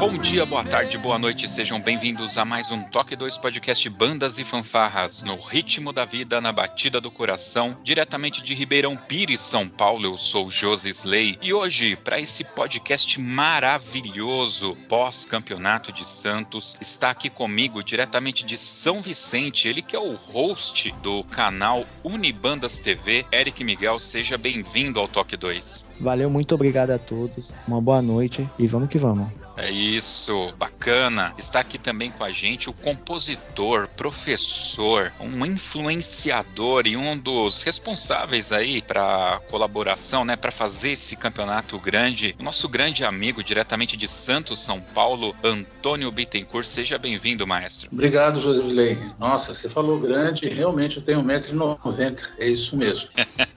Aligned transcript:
Bom 0.00 0.16
dia, 0.16 0.46
boa 0.46 0.64
tarde, 0.64 0.96
boa 0.96 1.18
noite, 1.18 1.46
sejam 1.46 1.78
bem-vindos 1.78 2.38
a 2.38 2.44
mais 2.46 2.72
um 2.72 2.82
Toque 2.84 3.14
2 3.14 3.36
Podcast 3.36 3.86
Bandas 3.90 4.38
e 4.38 4.44
Fanfarras, 4.44 5.22
no 5.22 5.38
ritmo 5.38 5.92
da 5.92 6.06
vida, 6.06 6.40
na 6.40 6.50
batida 6.50 7.02
do 7.02 7.10
coração, 7.10 7.76
diretamente 7.84 8.42
de 8.42 8.54
Ribeirão 8.54 8.96
Pires, 8.96 9.42
São 9.42 9.68
Paulo, 9.68 10.06
eu 10.06 10.16
sou 10.16 10.50
Josi 10.50 10.88
Slay, 10.88 11.38
e 11.42 11.52
hoje, 11.52 11.96
para 11.96 12.18
esse 12.18 12.44
podcast 12.44 13.20
maravilhoso, 13.20 14.74
pós-campeonato 14.88 15.92
de 15.92 16.08
Santos, 16.08 16.78
está 16.80 17.10
aqui 17.10 17.28
comigo, 17.28 17.84
diretamente 17.84 18.42
de 18.42 18.56
São 18.56 19.02
Vicente, 19.02 19.68
ele 19.68 19.82
que 19.82 19.94
é 19.94 20.00
o 20.00 20.14
host 20.14 20.94
do 21.02 21.22
canal 21.24 21.84
Unibandas 22.02 22.80
TV, 22.80 23.26
Eric 23.30 23.62
Miguel, 23.62 23.98
seja 23.98 24.38
bem-vindo 24.38 24.98
ao 24.98 25.06
Toque 25.06 25.36
2. 25.36 25.90
Valeu, 26.00 26.30
muito 26.30 26.54
obrigado 26.54 26.90
a 26.90 26.98
todos. 26.98 27.52
Uma 27.68 27.82
boa 27.82 28.00
noite 28.00 28.48
e 28.58 28.66
vamos 28.66 28.88
que 28.88 28.96
vamos. 28.96 29.28
É 29.56 29.70
isso, 29.70 30.52
bacana. 30.56 31.34
Está 31.36 31.60
aqui 31.60 31.78
também 31.78 32.10
com 32.10 32.24
a 32.24 32.30
gente 32.30 32.70
o 32.70 32.72
compositor, 32.72 33.88
professor, 33.88 35.12
um 35.20 35.44
influenciador 35.44 36.86
e 36.86 36.96
um 36.96 37.16
dos 37.16 37.62
responsáveis 37.62 38.52
aí 38.52 38.80
para 38.80 39.40
colaboração, 39.50 40.24
né, 40.24 40.36
para 40.36 40.50
fazer 40.50 40.92
esse 40.92 41.16
campeonato 41.16 41.78
grande. 41.78 42.34
O 42.38 42.42
nosso 42.42 42.68
grande 42.68 43.04
amigo 43.04 43.42
diretamente 43.42 43.96
de 43.96 44.08
Santos, 44.08 44.60
São 44.60 44.80
Paulo, 44.80 45.34
Antônio 45.42 46.10
Bittencourt. 46.10 46.66
Seja 46.66 46.98
bem-vindo, 46.98 47.46
maestro. 47.46 47.88
Obrigado, 47.92 48.40
Josilei. 48.40 48.98
Nossa, 49.18 49.54
você 49.54 49.68
falou 49.68 49.98
grande, 49.98 50.48
realmente 50.48 50.96
eu 50.96 51.02
tenho 51.02 51.22
1,90m, 51.22 52.26
é 52.38 52.48
isso 52.48 52.76
mesmo. 52.76 53.10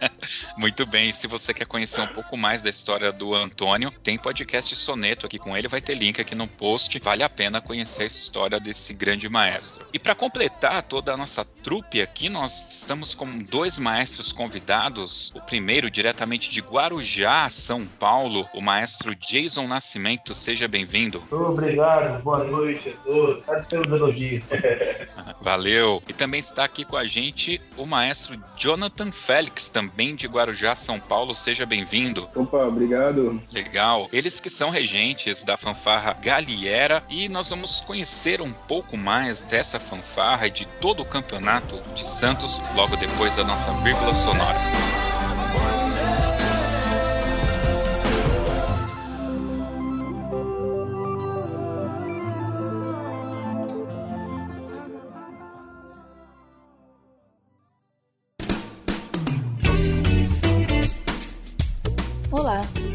Muito 0.58 0.86
bem. 0.86 1.12
Se 1.12 1.28
você 1.28 1.54
quer 1.54 1.66
conhecer 1.66 2.02
um 2.02 2.08
pouco 2.08 2.38
mais 2.38 2.62
da 2.62 2.70
história 2.70 3.12
do 3.12 3.34
Antônio, 3.34 3.92
tem 4.04 4.18
podcast 4.18 4.76
soneto 4.76 5.26
aqui 5.26 5.38
com 5.38 5.56
ele, 5.56 5.68
vai 5.68 5.82
ter 5.82 5.93
link 5.94 6.20
aqui 6.20 6.36
no 6.36 6.48
post. 6.48 6.98
Vale 7.00 7.24
a 7.24 7.30
pena 7.30 7.62
conhecer 7.62 8.04
a 8.04 8.08
história 8.08 8.60
desse 8.60 8.94
grande 8.94 9.30
maestro. 9.30 9.86
E 9.94 10.00
para 10.00 10.16
completar 10.16 10.84
toda 10.84 11.14
a 11.14 11.18
nossa 11.18 11.46
trupe 11.46 12.02
aqui, 12.02 12.30
nós 12.30 12.74
estamos 12.74 13.14
com 13.14 13.40
dois 13.40 13.78
maestros 13.78 14.32
convidados. 14.32 15.32
O 15.36 15.42
primeiro, 15.42 15.90
diretamente 15.90 16.50
de 16.50 16.62
Guarujá, 16.62 17.48
São 17.50 17.86
Paulo, 17.86 18.48
o 18.54 18.62
maestro 18.62 19.16
Jason 19.16 19.68
Nascimento. 19.68 20.34
Seja 20.34 20.68
bem-vindo. 20.68 21.24
Obrigado, 21.32 22.22
boa 22.24 22.44
noite 22.44 22.90
a 22.90 23.04
todos. 23.04 23.44
Obrigado 23.44 23.68
pelos 23.68 23.88
elogios. 23.88 24.44
Valeu. 25.42 26.02
E 26.08 26.14
também 26.14 26.40
está 26.40 26.64
aqui 26.64 26.86
com 26.86 26.98
a 26.98 27.06
gente 27.06 27.62
o 27.78 27.86
maestro 27.86 28.42
Jonathan 28.58 29.12
Félix, 29.12 29.70
também 29.70 30.16
de 30.16 30.28
Guarujá, 30.28 30.76
São 30.76 31.00
Paulo. 31.00 31.34
Seja 31.34 31.66
bem-vindo. 31.66 32.28
Opa, 32.36 32.66
obrigado. 32.66 33.42
Legal. 33.52 34.08
Eles 34.12 34.40
que 34.40 34.50
são 34.50 34.70
regentes 34.70 35.44
da 35.44 35.58
fanfarra 35.74 36.16
Galiera 36.22 37.04
e 37.10 37.28
nós 37.28 37.50
vamos 37.50 37.82
conhecer 37.82 38.42
um 38.42 38.54
pouco 38.54 38.96
mais 38.96 39.44
dessa 39.44 39.80
fanfarra 39.80 40.48
e 40.48 40.52
de 40.52 40.66
todo 40.66 41.02
o 41.02 41.06
campeonato 41.06 41.82
de 41.96 42.08
Santos 42.08 42.62
logo 42.76 42.96
depois 42.96 43.36
da 43.36 43.44
nossa 43.44 43.74
vírgula 43.82 44.14
sonora. 44.14 44.60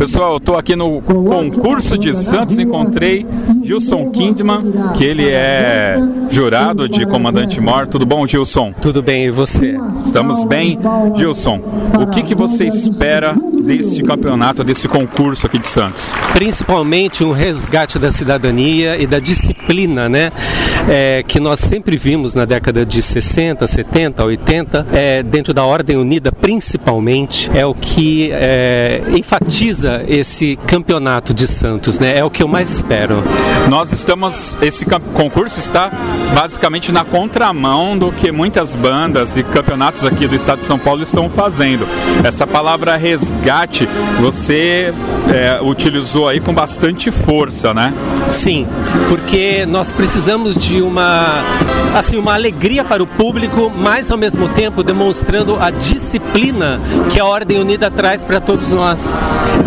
Pessoal, 0.00 0.32
eu 0.32 0.40
tô 0.40 0.56
aqui 0.56 0.74
no 0.74 1.02
concurso 1.02 1.98
de 1.98 2.16
Santos, 2.16 2.58
encontrei 2.58 3.26
Gilson 3.70 4.10
Kindman, 4.10 4.64
que 4.96 5.04
ele 5.04 5.28
é 5.28 5.96
jurado 6.28 6.88
de 6.88 7.06
Comandante 7.06 7.60
Mor. 7.60 7.86
Tudo 7.86 8.04
bom, 8.04 8.26
Gilson? 8.26 8.72
Tudo 8.72 9.00
bem, 9.00 9.26
e 9.26 9.30
você? 9.30 9.78
Estamos 10.04 10.42
bem. 10.42 10.76
Gilson, 11.14 11.60
o 12.00 12.08
que, 12.08 12.24
que 12.24 12.34
você 12.34 12.66
espera 12.66 13.32
desse 13.62 14.02
campeonato, 14.02 14.64
desse 14.64 14.88
concurso 14.88 15.46
aqui 15.46 15.56
de 15.56 15.68
Santos? 15.68 16.10
Principalmente 16.32 17.22
um 17.22 17.30
resgate 17.30 17.96
da 17.96 18.10
cidadania 18.10 19.00
e 19.00 19.06
da 19.06 19.20
disciplina, 19.20 20.08
né? 20.08 20.32
É, 20.88 21.22
que 21.26 21.38
nós 21.38 21.60
sempre 21.60 21.96
vimos 21.96 22.34
na 22.34 22.44
década 22.44 22.84
de 22.84 23.00
60, 23.00 23.68
70, 23.68 24.24
80, 24.24 24.86
é, 24.92 25.22
dentro 25.22 25.54
da 25.54 25.64
Ordem 25.64 25.96
Unida, 25.96 26.32
principalmente, 26.32 27.48
é 27.54 27.64
o 27.64 27.74
que 27.74 28.30
é, 28.32 29.02
enfatiza 29.16 30.02
esse 30.08 30.56
campeonato 30.66 31.32
de 31.32 31.46
Santos, 31.46 32.00
né? 32.00 32.18
É 32.18 32.24
o 32.24 32.30
que 32.30 32.42
eu 32.42 32.48
mais 32.48 32.68
espero. 32.68 33.22
Nós 33.68 33.92
estamos, 33.92 34.56
esse 34.60 34.84
concurso 34.84 35.60
está 35.60 35.90
basicamente 36.34 36.90
na 36.92 37.04
contramão 37.04 37.96
do 37.96 38.10
que 38.10 38.32
muitas 38.32 38.74
bandas 38.74 39.36
e 39.36 39.42
campeonatos 39.42 40.04
aqui 40.04 40.26
do 40.26 40.34
estado 40.34 40.60
de 40.60 40.64
São 40.64 40.78
Paulo 40.78 41.02
estão 41.02 41.28
fazendo. 41.28 41.86
Essa 42.24 42.46
palavra 42.46 42.96
resgate 42.96 43.88
você 44.20 44.92
é, 45.28 45.60
utilizou 45.62 46.28
aí 46.28 46.40
com 46.40 46.52
bastante 46.52 47.10
força, 47.10 47.72
né? 47.74 47.92
Sim, 48.28 48.66
porque 49.08 49.66
nós 49.66 49.92
precisamos 49.92 50.54
de 50.54 50.80
uma 50.82 51.42
assim 51.94 52.16
uma 52.16 52.34
alegria 52.34 52.84
para 52.84 53.02
o 53.02 53.06
público, 53.06 53.70
mas 53.74 54.10
ao 54.10 54.18
mesmo 54.18 54.48
tempo 54.48 54.82
demonstrando 54.82 55.56
a 55.60 55.70
disciplina 55.70 56.80
que 57.10 57.18
a 57.18 57.24
Ordem 57.24 57.58
Unida 57.58 57.90
traz 57.90 58.22
para 58.22 58.40
todos 58.40 58.70
nós 58.70 59.18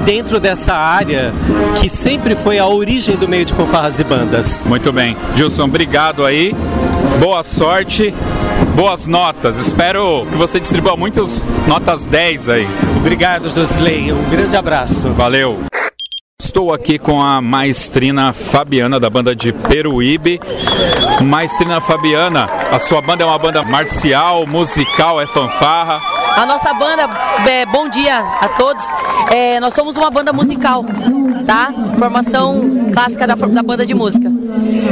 dentro 0.06 0.40
dessa 0.40 0.74
área 0.74 1.34
que 1.80 1.90
sempre 1.90 2.36
foi 2.36 2.60
a 2.60 2.68
origem 2.68 3.16
do 3.16 3.28
meio 3.28 3.46
de 3.46 3.54
e 3.84 4.04
bandas. 4.04 4.66
Muito 4.66 4.94
bem. 4.94 5.18
Gilson, 5.36 5.66
obrigado 5.66 6.26
aí. 6.26 6.56
Boa 7.20 7.44
sorte. 7.44 8.14
Boas 8.76 9.06
notas. 9.06 9.58
Espero 9.58 10.26
que 10.32 10.38
você 10.38 10.58
distribua 10.58 10.96
muitas 10.96 11.46
notas 11.68 12.06
10 12.06 12.50
aí. 12.50 12.68
Obrigado, 12.98 13.54
Josley. 13.54 14.14
Um 14.14 14.30
grande 14.30 14.56
abraço. 14.56 15.10
Valeu. 15.10 15.73
Estou 16.42 16.74
aqui 16.74 16.98
com 16.98 17.22
a 17.22 17.40
maestrina 17.42 18.34
Fabiana 18.34 19.00
da 19.00 19.10
banda 19.10 19.36
de 19.36 19.54
Peruíbe. 19.54 20.40
Maestrina 21.24 21.80
Fabiana, 21.80 22.46
a 22.72 22.80
sua 22.80 23.02
banda 23.02 23.24
é 23.24 23.26
uma 23.26 23.38
banda 23.38 23.64
marcial, 23.64 24.46
musical, 24.48 25.22
é 25.22 25.28
fanfarra. 25.28 26.02
A 26.36 26.46
nossa 26.46 26.74
banda, 26.74 27.04
é, 27.48 27.66
bom 27.66 27.88
dia 27.88 28.18
a 28.18 28.50
todos. 28.50 28.84
É, 29.32 29.60
nós 29.60 29.74
somos 29.74 29.96
uma 29.96 30.10
banda 30.10 30.34
musical, 30.34 30.84
tá? 31.46 31.72
Formação 31.98 32.90
clássica 32.92 33.28
da, 33.28 33.36
da 33.36 33.64
banda 33.64 33.86
de 33.86 33.94
música. 33.94 34.32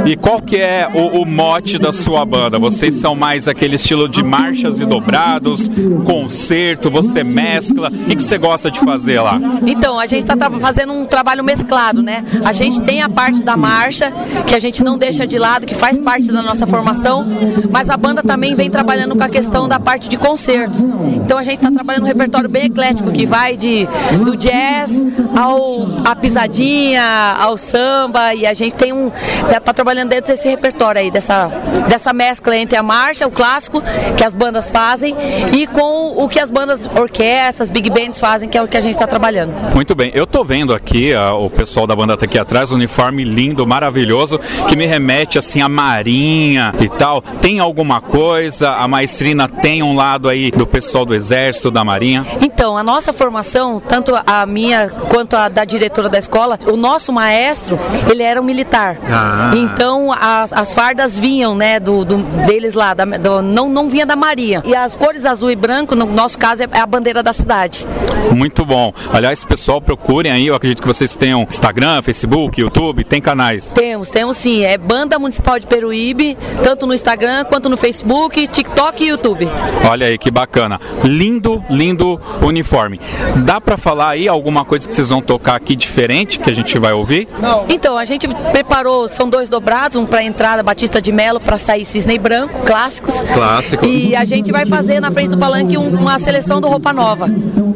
E 0.06 0.16
qual 0.16 0.42
que 0.42 0.58
é 0.58 0.90
o, 0.94 1.22
o 1.22 1.26
mote 1.26 1.78
da 1.78 1.92
sua 1.92 2.26
banda? 2.26 2.58
Vocês 2.58 2.96
são 2.96 3.16
mais 3.16 3.48
aquele 3.48 3.76
estilo 3.76 4.08
de 4.08 4.24
marchas 4.24 4.80
e 4.80 4.86
dobrados, 4.86 5.70
concerto, 6.06 6.90
você 6.90 7.24
mescla. 7.24 7.90
O 7.90 8.06
que, 8.06 8.16
que 8.16 8.24
você 8.24 8.38
gosta 8.38 8.70
de 8.70 8.80
fazer 8.80 9.20
lá? 9.20 9.40
Então, 9.66 10.00
a 10.00 10.06
gente 10.06 10.22
está 10.22 10.36
fazendo 10.60 10.94
um 10.94 11.06
trabalho 11.06 11.31
mesclado, 11.40 12.02
né? 12.02 12.24
A 12.44 12.52
gente 12.52 12.82
tem 12.82 13.02
a 13.02 13.10
parte 13.10 13.44
da 13.44 13.56
marcha, 13.56 14.12
que 14.46 14.56
a 14.56 14.60
gente 14.60 14.84
não 14.84 14.98
deixa 14.98 15.26
de 15.26 15.38
lado, 15.38 15.66
que 15.66 15.74
faz 15.74 15.98
parte 15.98 16.32
da 16.32 16.42
nossa 16.42 16.68
formação, 16.68 17.26
mas 17.70 17.90
a 17.90 17.98
banda 17.98 18.22
também 18.22 18.54
vem 18.56 18.70
trabalhando 18.70 19.16
com 19.16 19.24
a 19.24 19.30
questão 19.30 19.68
da 19.68 19.80
parte 19.80 20.10
de 20.10 20.18
concertos. 20.18 20.82
Então 21.16 21.38
a 21.38 21.44
gente 21.44 21.56
está 21.56 21.72
trabalhando 21.72 22.04
um 22.04 22.08
repertório 22.08 22.50
bem 22.50 22.66
eclético, 22.66 23.12
que 23.12 23.26
vai 23.26 23.56
de 23.56 23.88
do 24.24 24.36
jazz 24.36 25.04
ao 25.36 25.88
a 26.06 26.16
pisadinha, 26.16 27.04
ao 27.40 27.58
samba, 27.58 28.34
e 28.34 28.46
a 28.46 28.54
gente 28.54 28.76
tem 28.76 28.92
um. 28.92 29.12
tá, 29.50 29.60
tá 29.60 29.74
trabalhando 29.74 30.10
dentro 30.10 30.32
desse 30.32 30.50
repertório 30.50 31.02
aí, 31.02 31.12
dessa, 31.12 31.48
dessa 31.88 32.14
mescla 32.14 32.56
entre 32.58 32.78
a 32.78 32.84
marcha, 32.84 33.28
o 33.28 33.32
clássico, 33.32 33.82
que 34.18 34.24
as 34.24 34.36
bandas 34.36 34.70
fazem, 34.70 35.16
e 35.56 35.68
com 35.68 36.14
o 36.18 36.28
que 36.28 36.40
as 36.40 36.50
bandas, 36.50 36.88
orquestras, 36.96 37.70
big 37.70 37.90
bands 37.90 38.20
fazem, 38.20 38.50
que 38.50 38.58
é 38.58 38.62
o 38.62 38.68
que 38.68 38.78
a 38.78 38.82
gente 38.82 38.94
está 38.94 39.08
trabalhando. 39.08 39.54
Muito 39.74 39.96
bem, 39.96 40.12
eu 40.14 40.28
tô 40.28 40.44
vendo 40.44 40.74
aqui, 40.74 41.14
ah, 41.30 41.34
o 41.36 41.50
pessoal 41.50 41.86
da 41.88 41.96
banda 41.96 42.16
tá 42.18 42.26
aqui 42.26 42.38
atrás, 42.40 42.72
um 42.72 42.76
uniforme 42.76 43.24
lindo, 43.24 43.66
maravilhoso, 43.68 44.40
que 44.68 44.76
me 44.76 44.86
remete 44.86 45.38
assim 45.38 45.62
a 45.62 45.70
marinha 45.70 46.74
e 46.80 46.90
tal. 46.90 47.22
Tem 47.22 47.60
alguma 47.60 48.02
coisa? 48.02 48.72
A 48.72 48.88
maestrina 48.88 49.48
tem 49.48 49.84
um 49.84 49.96
lado 49.96 50.28
aí 50.30 50.52
do 50.52 50.66
pessoal 50.66 51.06
do 51.06 51.14
exército, 51.14 51.70
da 51.72 51.84
marinha? 51.84 52.26
Então, 52.42 52.78
a 52.78 52.84
nossa 52.84 53.14
formação, 53.14 53.80
tanto 53.86 54.14
a 54.26 54.46
minha 54.46 54.90
quanto 55.10 55.36
a 55.36 55.48
da 55.50 55.64
diretora 55.66 56.10
da 56.10 56.18
escola, 56.20 56.58
o 56.68 56.76
nosso 56.76 57.12
maestro, 57.14 57.80
ele 58.10 58.24
era 58.24 58.42
um 58.42 58.44
militar. 58.44 58.98
Ah. 59.10 59.52
Então, 59.56 60.12
as, 60.12 60.52
as 60.54 60.74
fardas 60.74 61.18
vinham, 61.20 61.56
né, 61.56 61.80
do, 61.80 62.04
do- 62.06 62.18
deles 62.46 62.74
lá, 62.74 62.94
da- 62.94 63.06
do- 63.06 63.42
não, 63.42 63.70
não 63.70 63.90
vinha 63.90 64.06
da 64.06 64.16
marinha. 64.16 64.62
E 64.66 64.76
as 64.76 64.96
cores 64.96 65.26
azul 65.26 65.52
e 65.52 65.56
branco, 65.56 65.96
no 65.96 66.06
nosso 66.06 66.38
caso, 66.38 66.64
é 66.64 66.80
a 66.80 66.86
bandeira 66.86 67.22
da 67.22 67.34
cidade. 67.34 67.86
Muito 68.34 68.66
bom. 68.66 68.94
Aliás, 69.12 69.44
pessoal, 69.44 69.82
procurem 69.82 70.32
aí, 70.32 70.48
eu 70.48 70.56
acredito 70.56 70.82
que 70.82 70.88
vocês 70.88 71.11
tenham 71.16 71.44
Instagram, 71.50 72.02
Facebook, 72.02 72.60
YouTube, 72.60 73.04
tem 73.04 73.22
canais. 73.22 73.74
Temos, 73.74 74.10
temos 74.10 74.38
sim. 74.38 74.64
É 74.64 74.78
Banda 74.78 75.18
Municipal 75.20 75.60
de 75.60 75.68
Peruíbe, 75.68 76.38
tanto 76.64 76.86
no 76.86 76.94
Instagram 76.94 77.46
quanto 77.46 77.70
no 77.70 77.78
Facebook, 77.78 78.48
TikTok 78.48 79.04
e 79.04 79.08
YouTube. 79.08 79.48
Olha 79.90 80.08
aí 80.08 80.18
que 80.18 80.32
bacana. 80.32 80.80
Lindo, 81.04 81.64
lindo 81.70 82.20
uniforme. 82.42 83.00
Dá 83.46 83.60
pra 83.60 83.78
falar 83.78 84.10
aí 84.10 84.28
alguma 84.28 84.64
coisa 84.66 84.88
que 84.88 84.96
vocês 84.96 85.10
vão 85.10 85.22
tocar 85.22 85.56
aqui 85.56 85.76
diferente 85.76 86.40
que 86.40 86.50
a 86.50 86.54
gente 86.56 86.78
vai 86.80 86.94
ouvir? 86.94 87.28
Então, 87.70 87.98
a 87.98 88.06
gente 88.06 88.28
preparou, 88.52 89.08
são 89.08 89.30
dois 89.30 89.50
dobrados, 89.50 89.98
um 89.98 90.06
para 90.06 90.24
entrada 90.24 90.64
Batista 90.64 91.02
de 91.02 91.12
Melo, 91.12 91.40
para 91.40 91.58
sair 91.58 91.86
Cisne 91.86 92.18
Branco, 92.18 92.60
clássicos. 92.66 93.24
Clássico. 93.24 93.86
E 93.86 94.16
a 94.16 94.26
gente 94.26 94.52
vai 94.52 94.66
fazer 94.66 95.00
na 95.00 95.12
frente 95.12 95.30
do 95.30 95.38
palanque 95.38 95.78
um- 95.78 95.90
uma 96.00 96.18
seleção 96.20 96.62
do 96.62 96.68
Roupa 96.68 96.94
Nova. 96.94 97.28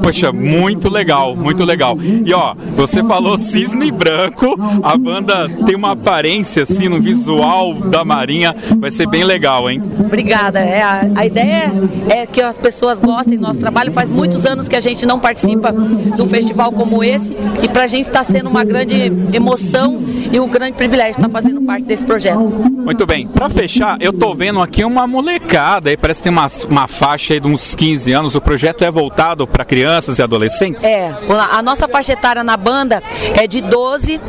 Poxa, 0.01 0.31
muito 0.31 0.89
legal, 0.89 1.35
muito 1.35 1.63
legal. 1.63 1.97
E 2.25 2.31
ó, 2.33 2.53
você 2.75 3.03
falou 3.03 3.24
cisne 3.37 3.91
branco, 3.91 4.55
a 4.83 4.97
banda 4.97 5.49
tem 5.65 5.75
uma 5.75 5.91
aparência 5.91 6.63
assim 6.63 6.87
no 6.87 7.01
visual 7.01 7.73
da 7.73 8.03
Marinha, 8.05 8.55
vai 8.77 8.91
ser 8.91 9.07
bem 9.07 9.23
legal, 9.23 9.69
hein? 9.69 9.81
Obrigada. 9.99 10.59
É, 10.59 10.81
a, 10.81 11.07
a 11.15 11.25
ideia 11.25 11.71
é 12.09 12.25
que 12.25 12.41
as 12.41 12.57
pessoas 12.57 12.99
gostem 12.99 13.37
do 13.37 13.41
nosso 13.41 13.59
trabalho. 13.59 13.91
Faz 13.91 14.11
muitos 14.11 14.45
anos 14.45 14.67
que 14.67 14.75
a 14.75 14.79
gente 14.79 15.05
não 15.05 15.19
participa 15.19 15.71
de 15.71 16.21
um 16.21 16.29
festival 16.29 16.71
como 16.71 17.03
esse 17.03 17.35
e 17.61 17.67
para 17.67 17.83
a 17.83 17.87
gente 17.87 18.05
está 18.05 18.23
sendo 18.23 18.49
uma 18.49 18.63
grande 18.63 19.11
emoção 19.33 20.01
e 20.31 20.39
um 20.39 20.47
grande 20.47 20.73
privilégio 20.73 21.11
estar 21.11 21.29
fazendo 21.29 21.61
parte 21.61 21.83
desse 21.83 22.03
projeto. 22.03 22.39
Muito 22.39 23.05
bem, 23.05 23.27
pra 23.27 23.49
fechar, 23.49 23.97
eu 23.99 24.13
tô 24.13 24.33
vendo 24.35 24.61
aqui 24.61 24.83
uma 24.83 25.07
molecada 25.07 25.89
aí, 25.89 25.97
parece 25.97 26.19
que 26.19 26.23
tem 26.25 26.31
uma, 26.31 26.47
uma 26.69 26.87
faixa 26.87 27.33
aí 27.33 27.39
de 27.39 27.47
uns 27.47 27.73
15 27.75 28.11
anos. 28.13 28.35
O 28.35 28.41
projeto 28.41 28.83
é 28.83 28.91
voltado 28.91 29.47
para 29.47 29.65
crianças 29.65 30.19
e 30.19 30.21
adolescentes? 30.21 30.83
É, 30.83 31.11
a 31.51 31.61
nossa 31.61 31.87
faixa 31.87 32.13
etária 32.13 32.43
na 32.43 32.55
banda 32.57 33.01
é 33.33 33.47
de 33.47 33.61
12 33.61 34.19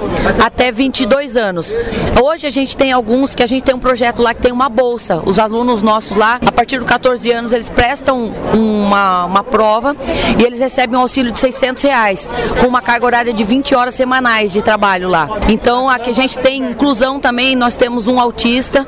até 0.45 0.71
22 0.71 1.37
anos. 1.37 1.77
Hoje 2.23 2.47
a 2.47 2.51
gente 2.51 2.77
tem 2.77 2.93
alguns 2.93 3.35
que 3.35 3.43
a 3.43 3.47
gente 3.47 3.65
tem 3.65 3.75
um 3.75 3.79
projeto 3.79 4.23
lá 4.23 4.35
que 4.35 4.43
tem 4.43 4.53
uma 4.53 4.69
bolsa. 4.69 5.23
Os 5.25 5.39
alunos 5.39 5.83
nossos 5.83 6.17
lá, 6.17 6.39
a 6.45 6.53
partir 6.53 6.79
dos 6.79 6.87
14 6.87 7.31
anos, 7.33 7.53
eles 7.53 7.69
prestam 7.69 8.33
uma, 8.55 9.25
uma 9.25 9.43
prova 9.43 9.97
e 10.39 10.43
eles 10.43 10.61
recebem 10.61 10.97
um 10.97 11.01
auxílio 11.01 11.33
de 11.33 11.39
600 11.39 11.83
reais, 11.83 12.31
com 12.61 12.67
uma 12.67 12.81
carga 12.81 13.07
horária 13.07 13.33
de 13.33 13.45
20 13.45 13.75
horas 13.75 13.95
semanais 13.95 14.53
de 14.53 14.63
trabalho 14.63 15.09
lá. 15.09 15.29
Então 15.49 15.89
aqui 15.89 16.11
a 16.11 16.15
gente 16.15 16.39
tem 16.39 16.71
inclusão 16.71 17.21
também, 17.21 17.57
nós 17.57 17.75
temos 17.75 18.07
um 18.09 18.21
autista, 18.21 18.87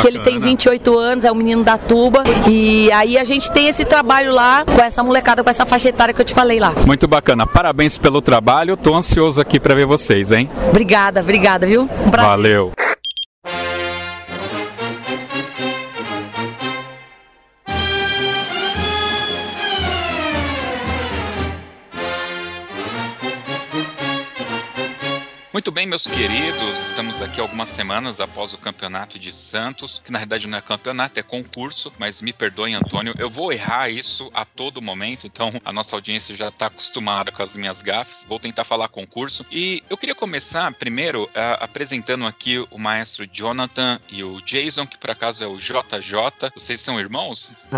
que 0.00 0.06
ele 0.06 0.18
tem 0.18 0.34
Bacana. 0.34 0.50
28 0.50 0.98
anos, 0.98 1.24
é 1.24 1.32
o 1.32 1.34
menino 1.34 1.64
da 1.64 1.78
tuba, 1.78 2.22
e 2.46 2.90
aí 2.92 3.18
a 3.18 3.24
gente 3.24 3.50
tem 3.50 3.68
esse 3.68 3.84
trabalho 3.84 4.32
lá 4.32 4.64
com 4.64 4.80
essa 4.82 5.02
molecada, 5.02 5.42
com 5.42 5.50
essa 5.50 5.66
faixa 5.66 5.88
etária 5.88 6.14
que 6.14 6.20
eu 6.20 6.24
te 6.24 6.34
falei 6.34 6.58
lá. 6.58 6.72
Muito 6.86 7.06
bacana, 7.06 7.46
parabéns 7.46 7.98
pelo 7.98 8.20
trabalho. 8.20 8.76
Tô 8.76 8.94
ansioso 8.94 9.27
aqui 9.36 9.58
pra 9.58 9.74
ver 9.74 9.84
vocês, 9.84 10.30
hein? 10.30 10.48
Obrigada, 10.68 11.20
obrigada, 11.20 11.66
viu? 11.66 11.82
Um. 11.82 12.10
Valeu. 12.10 12.72
Muito 25.58 25.72
bem, 25.72 25.88
meus 25.88 26.06
queridos, 26.06 26.78
estamos 26.78 27.20
aqui 27.20 27.40
algumas 27.40 27.68
semanas 27.68 28.20
após 28.20 28.54
o 28.54 28.58
campeonato 28.58 29.18
de 29.18 29.34
Santos, 29.34 30.00
que 30.04 30.12
na 30.12 30.20
verdade 30.20 30.46
não 30.46 30.56
é 30.56 30.60
campeonato, 30.60 31.18
é 31.18 31.22
concurso, 31.24 31.92
mas 31.98 32.22
me 32.22 32.32
perdoem, 32.32 32.76
Antônio, 32.76 33.12
eu 33.18 33.28
vou 33.28 33.52
errar 33.52 33.88
isso 33.88 34.30
a 34.32 34.44
todo 34.44 34.80
momento, 34.80 35.26
então 35.26 35.52
a 35.64 35.72
nossa 35.72 35.96
audiência 35.96 36.32
já 36.36 36.46
está 36.46 36.66
acostumada 36.66 37.32
com 37.32 37.42
as 37.42 37.56
minhas 37.56 37.82
gafes. 37.82 38.24
Vou 38.28 38.38
tentar 38.38 38.62
falar 38.62 38.86
concurso. 38.86 39.44
E 39.50 39.82
eu 39.90 39.96
queria 39.96 40.14
começar 40.14 40.72
primeiro 40.74 41.28
ah, 41.34 41.58
apresentando 41.60 42.24
aqui 42.24 42.64
o 42.70 42.78
maestro 42.78 43.26
Jonathan 43.26 43.98
e 44.12 44.22
o 44.22 44.40
Jason, 44.42 44.86
que 44.86 44.96
por 44.96 45.10
acaso 45.10 45.42
é 45.42 45.48
o 45.48 45.56
JJ. 45.56 46.52
Vocês 46.54 46.80
são 46.80 47.00
irmãos? 47.00 47.66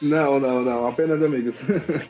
Não, 0.00 0.38
não, 0.38 0.62
não, 0.62 0.86
apenas 0.86 1.20
amigos. 1.20 1.56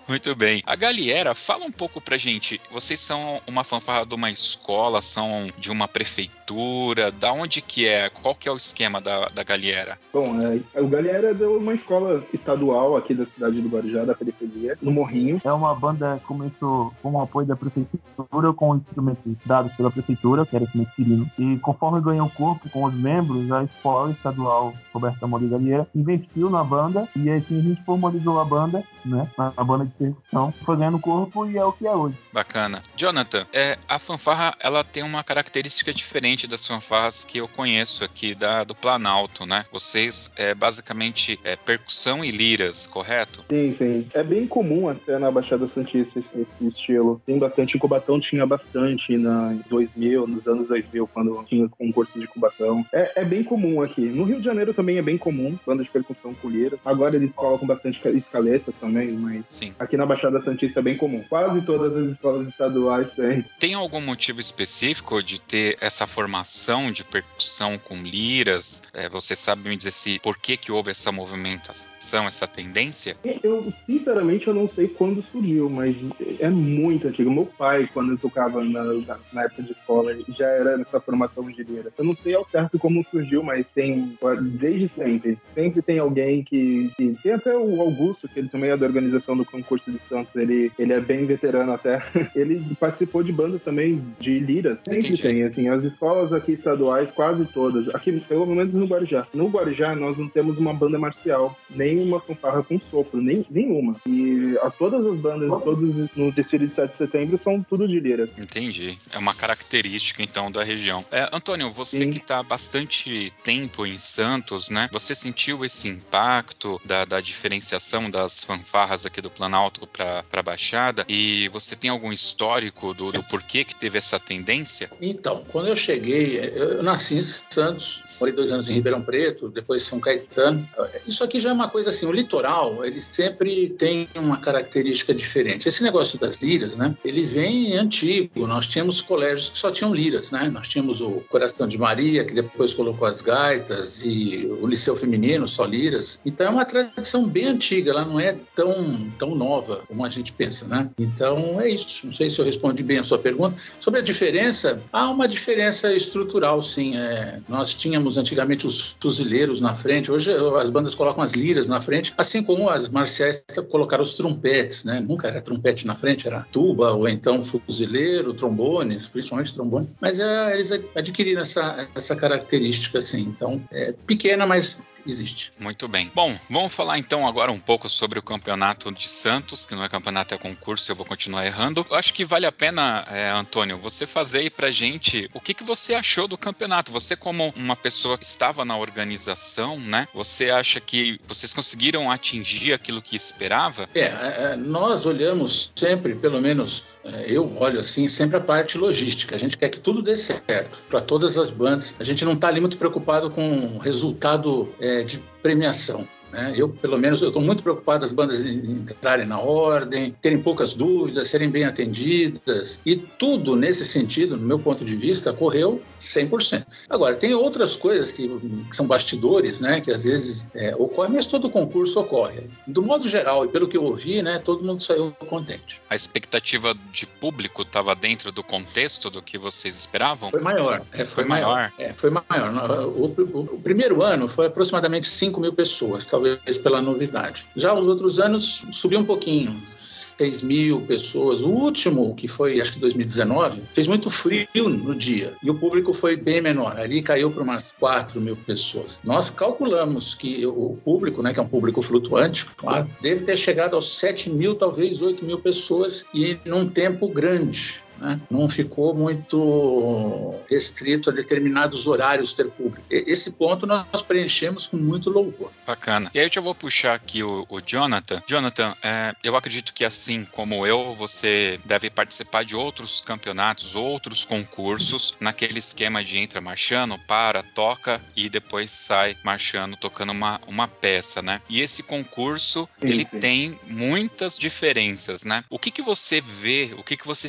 Muito 0.06 0.34
bem. 0.36 0.62
A 0.66 0.76
Galiera, 0.76 1.34
fala 1.34 1.64
um 1.64 1.72
pouco 1.72 2.02
pra 2.02 2.18
gente. 2.18 2.60
Vocês 2.70 3.00
são 3.00 3.40
uma 3.46 3.64
fanfarra 3.64 4.04
de 4.04 4.14
uma 4.14 4.27
escola, 4.30 5.02
são 5.02 5.48
de 5.58 5.70
uma 5.70 5.88
prefeitura? 5.88 7.10
Da 7.10 7.32
onde 7.32 7.60
que 7.60 7.86
é? 7.86 8.08
Qual 8.08 8.34
que 8.34 8.48
é 8.48 8.52
o 8.52 8.56
esquema 8.56 9.00
da, 9.00 9.28
da 9.28 9.42
Galiera? 9.42 9.98
Bom, 10.12 10.36
é, 10.40 10.80
o 10.80 10.88
Galera 10.88 11.30
é 11.30 11.34
de 11.34 11.44
uma 11.44 11.74
escola 11.74 12.24
estadual 12.32 12.96
aqui 12.96 13.14
da 13.14 13.26
cidade 13.26 13.60
do 13.60 13.68
Guarujá, 13.68 14.04
da 14.04 14.14
periferia, 14.14 14.78
no 14.80 14.90
Morrinho. 14.90 15.40
É 15.44 15.52
uma 15.52 15.74
banda 15.74 16.18
que 16.18 16.24
começou 16.24 16.92
com 17.02 17.12
o 17.12 17.22
apoio 17.22 17.46
da 17.46 17.56
prefeitura, 17.56 18.52
com 18.54 18.76
instrumentos 18.76 19.36
dados 19.44 19.72
pela 19.74 19.90
prefeitura, 19.90 20.46
que 20.46 20.56
era 20.56 20.64
instrumento 20.64 20.94
quirino. 20.94 21.30
E 21.38 21.58
conforme 21.58 22.00
ganhou 22.00 22.30
corpo 22.30 22.68
com 22.70 22.84
os 22.84 22.94
membros, 22.94 23.50
a 23.52 23.64
escola 23.64 24.10
estadual 24.10 24.72
Roberto 24.92 25.22
Amor 25.22 25.40
Galheira 25.48 25.86
investiu 25.94 26.50
na 26.50 26.64
banda 26.64 27.08
e 27.14 27.30
assim 27.30 27.58
a 27.58 27.62
gente 27.62 27.84
formalizou 27.84 28.40
a 28.40 28.44
banda, 28.44 28.82
né? 29.04 29.28
A 29.36 29.64
banda 29.64 29.84
de 29.84 29.92
percussão, 29.92 30.52
foi 30.64 30.76
ganhando 30.76 30.98
corpo 30.98 31.46
e 31.46 31.56
é 31.56 31.64
o 31.64 31.72
que 31.72 31.86
é 31.86 31.94
hoje. 31.94 32.16
Bacana. 32.32 32.80
Jonathan, 32.96 33.46
é, 33.52 33.78
a 33.88 33.98
fanfarra 34.18 34.54
ela 34.60 34.82
tem 34.82 35.02
uma 35.02 35.22
característica 35.22 35.94
diferente 35.94 36.46
das 36.46 36.66
fanfarras 36.66 37.24
que 37.24 37.38
eu 37.38 37.46
conheço 37.48 38.02
aqui 38.04 38.34
da, 38.34 38.64
do 38.64 38.74
Planalto, 38.74 39.46
né? 39.46 39.64
Vocês 39.72 40.32
é 40.36 40.54
basicamente 40.54 41.38
é, 41.44 41.54
percussão 41.56 42.24
e 42.24 42.30
liras, 42.30 42.86
correto? 42.86 43.44
Sim, 43.50 43.72
sim. 43.76 44.08
É 44.12 44.22
bem 44.22 44.46
comum 44.46 44.88
até 44.88 45.18
na 45.18 45.30
Baixada 45.30 45.66
Santista 45.68 46.18
esse, 46.18 46.28
esse 46.34 46.68
estilo. 46.68 47.22
Tem 47.24 47.38
bastante, 47.38 47.76
em 47.76 47.78
Cubatão 47.80 48.20
tinha 48.20 48.44
bastante 48.44 49.16
na 49.16 49.54
em 49.54 49.62
2000, 49.68 50.26
nos 50.26 50.46
anos 50.46 50.68
2000, 50.68 51.06
quando 51.06 51.44
tinha 51.44 51.68
concurso 51.68 52.18
de 52.18 52.26
Cubatão. 52.26 52.84
É, 52.92 53.20
é 53.22 53.24
bem 53.24 53.44
comum 53.44 53.80
aqui. 53.82 54.00
No 54.02 54.24
Rio 54.24 54.38
de 54.38 54.44
Janeiro 54.44 54.74
também 54.74 54.98
é 54.98 55.02
bem 55.02 55.16
comum, 55.16 55.56
banda 55.66 55.82
de 55.84 55.90
percussão 55.90 56.34
com 56.34 56.50
lira. 56.50 56.76
Agora 56.84 57.14
eles 57.16 57.30
colocam 57.32 57.66
bastante 57.66 58.00
ca- 58.00 58.10
escaleta 58.10 58.72
também, 58.80 59.12
mas 59.12 59.44
Sim. 59.48 59.72
aqui 59.78 59.96
na 59.96 60.04
Baixada 60.06 60.42
Santista 60.42 60.80
é 60.80 60.82
bem 60.82 60.96
comum. 60.96 61.24
Quase 61.28 61.60
todas 61.62 61.96
as 61.96 62.12
escolas 62.12 62.48
estaduais 62.48 63.10
têm. 63.12 63.44
Tem 63.58 63.74
algum 63.74 64.00
motivo 64.08 64.40
específico 64.40 65.22
de 65.22 65.38
ter 65.40 65.76
essa 65.80 66.06
formação 66.06 66.90
de 66.90 67.04
percussão 67.04 67.78
com 67.78 67.96
liras? 68.02 68.82
É, 68.94 69.08
você 69.08 69.36
sabe 69.36 69.68
me 69.68 69.76
dizer 69.76 69.90
se 69.90 70.18
por 70.20 70.38
que, 70.38 70.56
que 70.56 70.72
houve 70.72 70.90
essa 70.90 71.12
movimentação, 71.12 72.26
essa 72.26 72.46
tendência? 72.46 73.16
Eu, 73.42 73.72
sinceramente, 73.86 74.46
eu 74.46 74.54
não 74.54 74.68
sei 74.68 74.88
quando 74.88 75.22
surgiu, 75.30 75.68
mas 75.68 75.94
é 76.40 76.48
muito 76.48 77.08
antigo. 77.08 77.30
Meu 77.30 77.46
pai, 77.46 77.88
quando 77.92 78.12
eu 78.12 78.18
tocava 78.18 78.64
na, 78.64 78.84
na- 79.32 79.44
época 79.44 79.62
de 79.62 79.72
escola, 79.72 80.16
já 80.36 80.46
era 80.46 80.76
nessa 80.76 81.00
formação 81.00 81.50
de 81.50 81.62
lira. 81.62 81.92
Eu 81.96 82.04
não 82.04 82.16
sei 82.22 82.34
ao 82.34 82.48
certo 82.50 82.78
como 82.78 83.04
surgiu, 83.10 83.42
mas 83.42 83.66
tem, 83.74 84.16
desde 84.58 84.90
sempre, 84.96 85.38
sempre 85.54 85.82
tem 85.82 85.98
alguém 85.98 86.42
que, 86.42 86.90
que 86.96 87.16
tem 87.22 87.32
até 87.32 87.56
o 87.56 87.80
Augusto, 87.80 88.28
que 88.28 88.38
ele 88.40 88.48
também 88.48 88.70
é 88.70 88.76
da 88.76 88.86
organização 88.86 89.36
do 89.36 89.44
concurso 89.44 89.90
de 89.90 89.98
Santos, 90.08 90.34
ele, 90.34 90.72
ele 90.78 90.92
é 90.92 91.00
bem 91.00 91.26
veterano 91.26 91.72
até. 91.72 92.02
Ele 92.34 92.62
participou 92.78 93.22
de 93.22 93.32
banda 93.32 93.58
também 93.58 93.97
de 94.20 94.38
liras. 94.38 94.78
Sempre 94.84 94.98
Entendi. 94.98 95.22
tem, 95.22 95.42
assim, 95.42 95.68
as 95.68 95.82
escolas 95.84 96.32
aqui 96.32 96.52
estaduais, 96.52 97.08
quase 97.14 97.44
todas. 97.46 97.88
Aqui, 97.94 98.20
pelo 98.20 98.46
menos 98.46 98.72
no 98.72 98.86
Guarujá. 98.86 99.26
No 99.34 99.48
Guarujá, 99.48 99.94
nós 99.94 100.16
não 100.16 100.28
temos 100.28 100.58
uma 100.58 100.72
banda 100.72 100.98
marcial, 100.98 101.56
nem 101.70 102.02
uma 102.02 102.20
fanfarra 102.20 102.62
com 102.62 102.80
sopro, 102.90 103.20
nem, 103.20 103.44
nenhuma. 103.50 103.96
E 104.06 104.56
a 104.62 104.70
todas 104.70 105.04
as 105.06 105.18
bandas, 105.18 105.48
todos 105.62 106.08
no 106.16 106.32
desfile 106.32 106.66
de 106.66 106.74
7 106.74 106.92
de 106.92 106.98
setembro, 106.98 107.40
são 107.42 107.62
tudo 107.62 107.86
de 107.86 108.00
lira. 108.00 108.28
Entendi. 108.38 108.96
É 109.12 109.18
uma 109.18 109.34
característica, 109.34 110.22
então, 110.22 110.50
da 110.50 110.62
região. 110.62 111.04
É, 111.10 111.28
Antônio, 111.32 111.70
você 111.72 111.98
Sim. 111.98 112.10
que 112.10 112.18
está 112.18 112.42
bastante 112.42 113.32
tempo 113.42 113.86
em 113.86 113.98
Santos, 113.98 114.68
né? 114.68 114.88
Você 114.92 115.14
sentiu 115.14 115.64
esse 115.64 115.88
impacto 115.88 116.80
da, 116.84 117.04
da 117.04 117.20
diferenciação 117.20 118.10
das 118.10 118.42
fanfarras 118.44 119.06
aqui 119.06 119.20
do 119.20 119.30
Planalto 119.30 119.86
para 119.86 120.24
a 120.32 120.42
Baixada? 120.42 121.04
E 121.08 121.48
você 121.48 121.76
tem 121.76 121.90
algum 121.90 122.12
histórico 122.12 122.94
do, 122.94 123.12
do 123.12 123.22
porquê 123.24 123.64
que 123.64 123.74
teve 123.78 123.98
essa 123.98 124.18
tendência? 124.18 124.90
Então, 125.00 125.44
quando 125.48 125.68
eu 125.68 125.76
cheguei, 125.76 126.52
eu 126.54 126.82
nasci 126.82 127.16
em 127.18 127.22
Santos, 127.22 128.02
morei 128.18 128.34
dois 128.34 128.52
anos 128.52 128.68
em 128.68 128.72
Ribeirão 128.72 129.02
Preto, 129.02 129.48
depois 129.48 129.82
São 129.82 130.00
Caetano. 130.00 130.68
Isso 131.06 131.22
aqui 131.24 131.40
já 131.40 131.50
é 131.50 131.52
uma 131.52 131.68
coisa 131.68 131.90
assim, 131.90 132.06
o 132.06 132.12
litoral, 132.12 132.84
ele 132.84 133.00
sempre 133.00 133.70
tem 133.70 134.08
uma 134.14 134.38
característica 134.38 135.14
diferente. 135.14 135.68
Esse 135.68 135.82
negócio 135.82 136.18
das 136.18 136.36
liras, 136.36 136.76
né, 136.76 136.94
ele 137.04 137.26
vem 137.26 137.76
antigo. 137.76 138.46
Nós 138.46 138.66
tínhamos 138.66 139.00
colégios 139.00 139.50
que 139.50 139.58
só 139.58 139.70
tinham 139.70 139.94
liras, 139.94 140.30
né? 140.30 140.48
Nós 140.48 140.68
tínhamos 140.68 141.00
o 141.00 141.22
Coração 141.28 141.66
de 141.66 141.78
Maria, 141.78 142.24
que 142.24 142.34
depois 142.34 142.74
colocou 142.74 143.06
as 143.06 143.20
gaitas, 143.20 144.04
e 144.04 144.46
o 144.60 144.66
Liceu 144.66 144.96
Feminino, 144.96 145.46
só 145.46 145.64
liras. 145.64 146.20
Então 146.24 146.46
é 146.46 146.50
uma 146.50 146.64
tradição 146.64 147.26
bem 147.26 147.46
antiga, 147.46 147.90
ela 147.90 148.04
não 148.04 148.18
é 148.18 148.36
tão, 148.54 149.10
tão 149.18 149.34
nova 149.34 149.82
como 149.88 150.04
a 150.04 150.08
gente 150.08 150.32
pensa, 150.32 150.66
né? 150.66 150.90
Então 150.98 151.60
é 151.60 151.68
isso. 151.68 152.06
Não 152.06 152.12
sei 152.12 152.30
se 152.30 152.38
eu 152.38 152.44
respondi 152.44 152.82
bem 152.82 152.98
a 152.98 153.04
sua 153.04 153.18
pergunta. 153.18 153.56
Sobre 153.78 154.00
a 154.00 154.02
diferença, 154.02 154.80
há 154.92 155.10
uma 155.10 155.28
diferença 155.28 155.92
estrutural, 155.92 156.62
sim. 156.62 156.96
É, 156.96 157.40
nós 157.48 157.74
tínhamos 157.74 158.07
antigamente 158.16 158.66
os 158.66 158.96
fuzileiros 159.00 159.60
na 159.60 159.74
frente, 159.74 160.10
hoje 160.10 160.32
as 160.60 160.70
bandas 160.70 160.94
colocam 160.94 161.22
as 161.22 161.32
liras 161.32 161.68
na 161.68 161.80
frente, 161.80 162.14
assim 162.16 162.42
como 162.42 162.68
as 162.68 162.88
marciais 162.88 163.44
colocaram 163.70 164.02
os 164.02 164.14
trompetes, 164.16 164.84
né? 164.84 165.00
Nunca 165.00 165.28
era 165.28 165.40
trompete 165.40 165.86
na 165.86 165.96
frente, 165.96 166.26
era 166.26 166.46
tuba 166.52 166.92
ou 166.92 167.08
então 167.08 167.42
fuzileiro, 167.44 168.32
trombones, 168.32 169.08
principalmente 169.08 169.54
trombone. 169.54 169.88
Mas 170.00 170.20
é, 170.20 170.54
eles 170.54 170.70
adquiriram 170.94 171.42
essa, 171.42 171.88
essa 171.94 172.14
característica, 172.14 172.98
assim. 172.98 173.22
Então, 173.22 173.60
é 173.70 173.92
pequena, 174.06 174.46
mas 174.46 174.84
existe. 175.06 175.52
Muito 175.58 175.88
bem. 175.88 176.10
Bom, 176.14 176.36
vamos 176.48 176.72
falar 176.72 176.98
então 176.98 177.26
agora 177.26 177.50
um 177.52 177.60
pouco 177.60 177.88
sobre 177.88 178.18
o 178.18 178.22
campeonato 178.22 178.90
de 178.92 179.08
Santos, 179.08 179.66
que 179.66 179.74
não 179.74 179.84
é 179.84 179.88
campeonato, 179.88 180.34
é 180.34 180.38
concurso, 180.38 180.90
eu 180.90 180.96
vou 180.96 181.06
continuar 181.06 181.46
errando. 181.46 181.86
Eu 181.90 181.96
acho 181.96 182.12
que 182.12 182.24
vale 182.24 182.46
a 182.46 182.52
pena, 182.52 183.06
é, 183.10 183.30
Antônio, 183.30 183.78
você 183.78 184.06
fazer 184.06 184.38
aí 184.38 184.50
pra 184.50 184.70
gente 184.70 185.28
o 185.34 185.40
que, 185.40 185.54
que 185.54 185.64
você 185.64 185.94
achou 185.94 186.28
do 186.28 186.38
campeonato. 186.38 186.92
Você, 186.92 187.16
como 187.16 187.52
uma 187.56 187.76
pessoa 187.76 188.18
que 188.18 188.24
estava 188.24 188.64
na 188.64 188.76
organização, 188.76 189.78
né? 189.78 190.08
Você 190.14 190.50
acha 190.50 190.80
que 190.80 191.20
vocês 191.26 191.52
conseguiram 191.52 192.10
atingir 192.10 192.72
aquilo 192.72 193.02
que 193.02 193.16
esperava? 193.16 193.88
É, 193.94 194.02
é, 194.02 194.56
nós 194.56 195.06
olhamos 195.06 195.72
sempre, 195.74 196.14
pelo 196.14 196.40
menos 196.40 196.84
eu 197.26 197.56
olho 197.56 197.80
assim, 197.80 198.08
sempre 198.08 198.36
a 198.36 198.40
parte 198.40 198.78
logística. 198.78 199.34
A 199.34 199.38
gente 199.38 199.56
quer 199.56 199.68
que 199.68 199.80
tudo 199.80 200.02
dê 200.02 200.16
certo 200.16 200.82
para 200.88 201.00
todas 201.00 201.38
as 201.38 201.50
bandas. 201.50 201.94
A 201.98 202.02
gente 202.02 202.24
não 202.24 202.34
está 202.34 202.48
ali 202.48 202.60
muito 202.60 202.78
preocupado 202.78 203.30
com 203.30 203.78
resultado 203.78 204.68
é, 204.80 205.02
de 205.02 205.22
premiação. 205.42 206.06
Né? 206.32 206.52
Eu, 206.56 206.68
pelo 206.68 206.98
menos, 206.98 207.22
estou 207.22 207.42
muito 207.42 207.62
preocupado 207.62 208.00
das 208.00 208.12
bandas 208.12 208.44
entrarem 208.44 209.26
na 209.26 209.38
ordem, 209.40 210.14
terem 210.20 210.40
poucas 210.40 210.74
dúvidas, 210.74 211.28
serem 211.28 211.50
bem 211.50 211.64
atendidas. 211.64 212.80
E 212.84 212.96
tudo 212.96 213.56
nesse 213.56 213.84
sentido, 213.84 214.36
no 214.36 214.46
meu 214.46 214.58
ponto 214.58 214.84
de 214.84 214.94
vista, 214.96 215.32
correu 215.32 215.80
100%. 215.98 216.66
Agora, 216.88 217.16
tem 217.16 217.34
outras 217.34 217.76
coisas 217.76 218.12
que, 218.12 218.28
que 218.68 218.76
são 218.76 218.86
bastidores, 218.86 219.60
né? 219.60 219.80
Que 219.80 219.90
às 219.90 220.04
vezes 220.04 220.48
é, 220.54 220.74
ocorrem, 220.76 221.12
mas 221.12 221.26
todo 221.26 221.50
concurso 221.50 222.00
ocorre. 222.00 222.42
Do 222.66 222.82
modo 222.82 223.08
geral, 223.08 223.44
e 223.44 223.48
pelo 223.48 223.68
que 223.68 223.76
eu 223.76 223.84
ouvi, 223.84 224.22
né? 224.22 224.38
Todo 224.38 224.64
mundo 224.64 224.80
saiu 224.80 225.12
contente. 225.26 225.80
A 225.90 225.96
expectativa 225.96 226.74
de 226.92 227.06
público 227.06 227.62
estava 227.62 227.94
dentro 227.94 228.30
do 228.32 228.42
contexto 228.42 229.10
do 229.10 229.20
que 229.22 229.38
vocês 229.38 229.74
esperavam? 229.76 230.30
Foi 230.30 230.40
maior. 230.40 230.82
É, 230.92 231.04
foi, 231.04 231.06
Foi 231.06 231.24
maior. 231.24 231.54
maior? 231.54 231.72
É, 231.78 231.92
foi 231.92 232.10
maior. 232.10 232.88
O, 232.88 233.04
o- 233.06 233.40
o 233.56 233.60
primeiro 233.60 234.02
ano 234.02 234.28
foi 234.28 234.46
aproximadamente 234.46 235.08
5 235.08 235.40
mil 235.40 235.52
pessoas, 235.52 236.06
talvez 236.18 236.58
pela 236.58 236.82
novidade. 236.82 237.46
Já 237.54 237.72
os 237.74 237.88
outros 237.88 238.18
anos 238.18 238.64
subiu 238.72 239.00
um 239.00 239.04
pouquinho, 239.04 239.60
6 239.72 240.42
mil 240.42 240.80
pessoas. 240.82 241.42
O 241.42 241.48
último, 241.48 242.14
que 242.14 242.26
foi 242.26 242.60
acho 242.60 242.74
que 242.74 242.80
2019, 242.80 243.62
fez 243.72 243.86
muito 243.86 244.10
frio 244.10 244.68
no 244.68 244.94
dia 244.94 245.34
e 245.42 245.50
o 245.50 245.54
público 245.54 245.92
foi 245.92 246.16
bem 246.16 246.40
menor. 246.40 246.76
Ali 246.78 247.02
caiu 247.02 247.30
para 247.30 247.42
umas 247.42 247.74
4 247.78 248.20
mil 248.20 248.36
pessoas. 248.36 249.00
Nós 249.04 249.30
calculamos 249.30 250.14
que 250.14 250.44
o 250.46 250.76
público, 250.84 251.22
né, 251.22 251.32
que 251.32 251.40
é 251.40 251.42
um 251.42 251.48
público 251.48 251.80
flutuante, 251.82 252.46
claro, 252.56 252.88
deve 253.00 253.24
ter 253.24 253.36
chegado 253.36 253.74
aos 253.74 253.96
7 253.96 254.30
mil, 254.30 254.54
talvez 254.54 255.02
8 255.02 255.24
mil 255.24 255.38
pessoas 255.38 256.06
e 256.12 256.36
num 256.44 256.68
tempo 256.68 257.08
grande 257.08 257.82
né? 258.00 258.20
não 258.30 258.48
ficou 258.48 258.94
muito 258.94 260.34
restrito 260.50 261.10
a 261.10 261.12
determinados 261.12 261.86
horários 261.86 262.32
ter 262.34 262.48
público. 262.50 262.84
E- 262.90 263.04
Esse 263.06 263.32
ponto 263.32 263.66
nós 263.66 264.02
preenchemos 264.02 264.66
com 264.66 264.76
muito 264.76 265.10
louvor. 265.10 265.50
Bacana. 265.66 266.10
E 266.14 266.18
aí 266.18 266.26
eu 266.26 266.30
já 266.32 266.40
vou 266.40 266.54
puxar 266.54 266.94
aqui 266.94 267.22
o, 267.22 267.46
o 267.48 267.60
Jonathan. 267.60 268.22
Jonathan, 268.26 268.74
é, 268.82 269.14
eu 269.22 269.36
acredito 269.36 269.72
que 269.72 269.84
assim 269.84 270.24
como 270.32 270.66
eu, 270.66 270.94
você 270.94 271.58
deve 271.64 271.90
participar 271.90 272.44
de 272.44 272.54
outros 272.56 273.00
campeonatos, 273.00 273.74
outros 273.76 274.24
concursos, 274.24 275.14
naquele 275.20 275.58
esquema 275.58 276.02
de 276.04 276.18
entra 276.18 276.40
marchando, 276.40 276.98
para, 277.06 277.42
toca 277.42 278.00
e 278.16 278.28
depois 278.28 278.70
sai 278.70 279.16
marchando, 279.24 279.76
tocando 279.76 280.10
uma, 280.10 280.40
uma 280.46 280.68
peça, 280.68 281.20
né? 281.22 281.40
E 281.48 281.60
esse 281.60 281.82
concurso, 281.82 282.68
Sim, 282.80 282.88
ele 282.88 283.06
sim. 283.10 283.18
tem 283.18 283.60
muitas 283.66 284.38
diferenças, 284.38 285.24
né? 285.24 285.44
O 285.50 285.58
que 285.58 285.70
que 285.70 285.82
você 285.82 286.20
vê, 286.20 286.70
o 286.78 286.82
que 286.82 286.96
que 286.96 287.06
você 287.06 287.28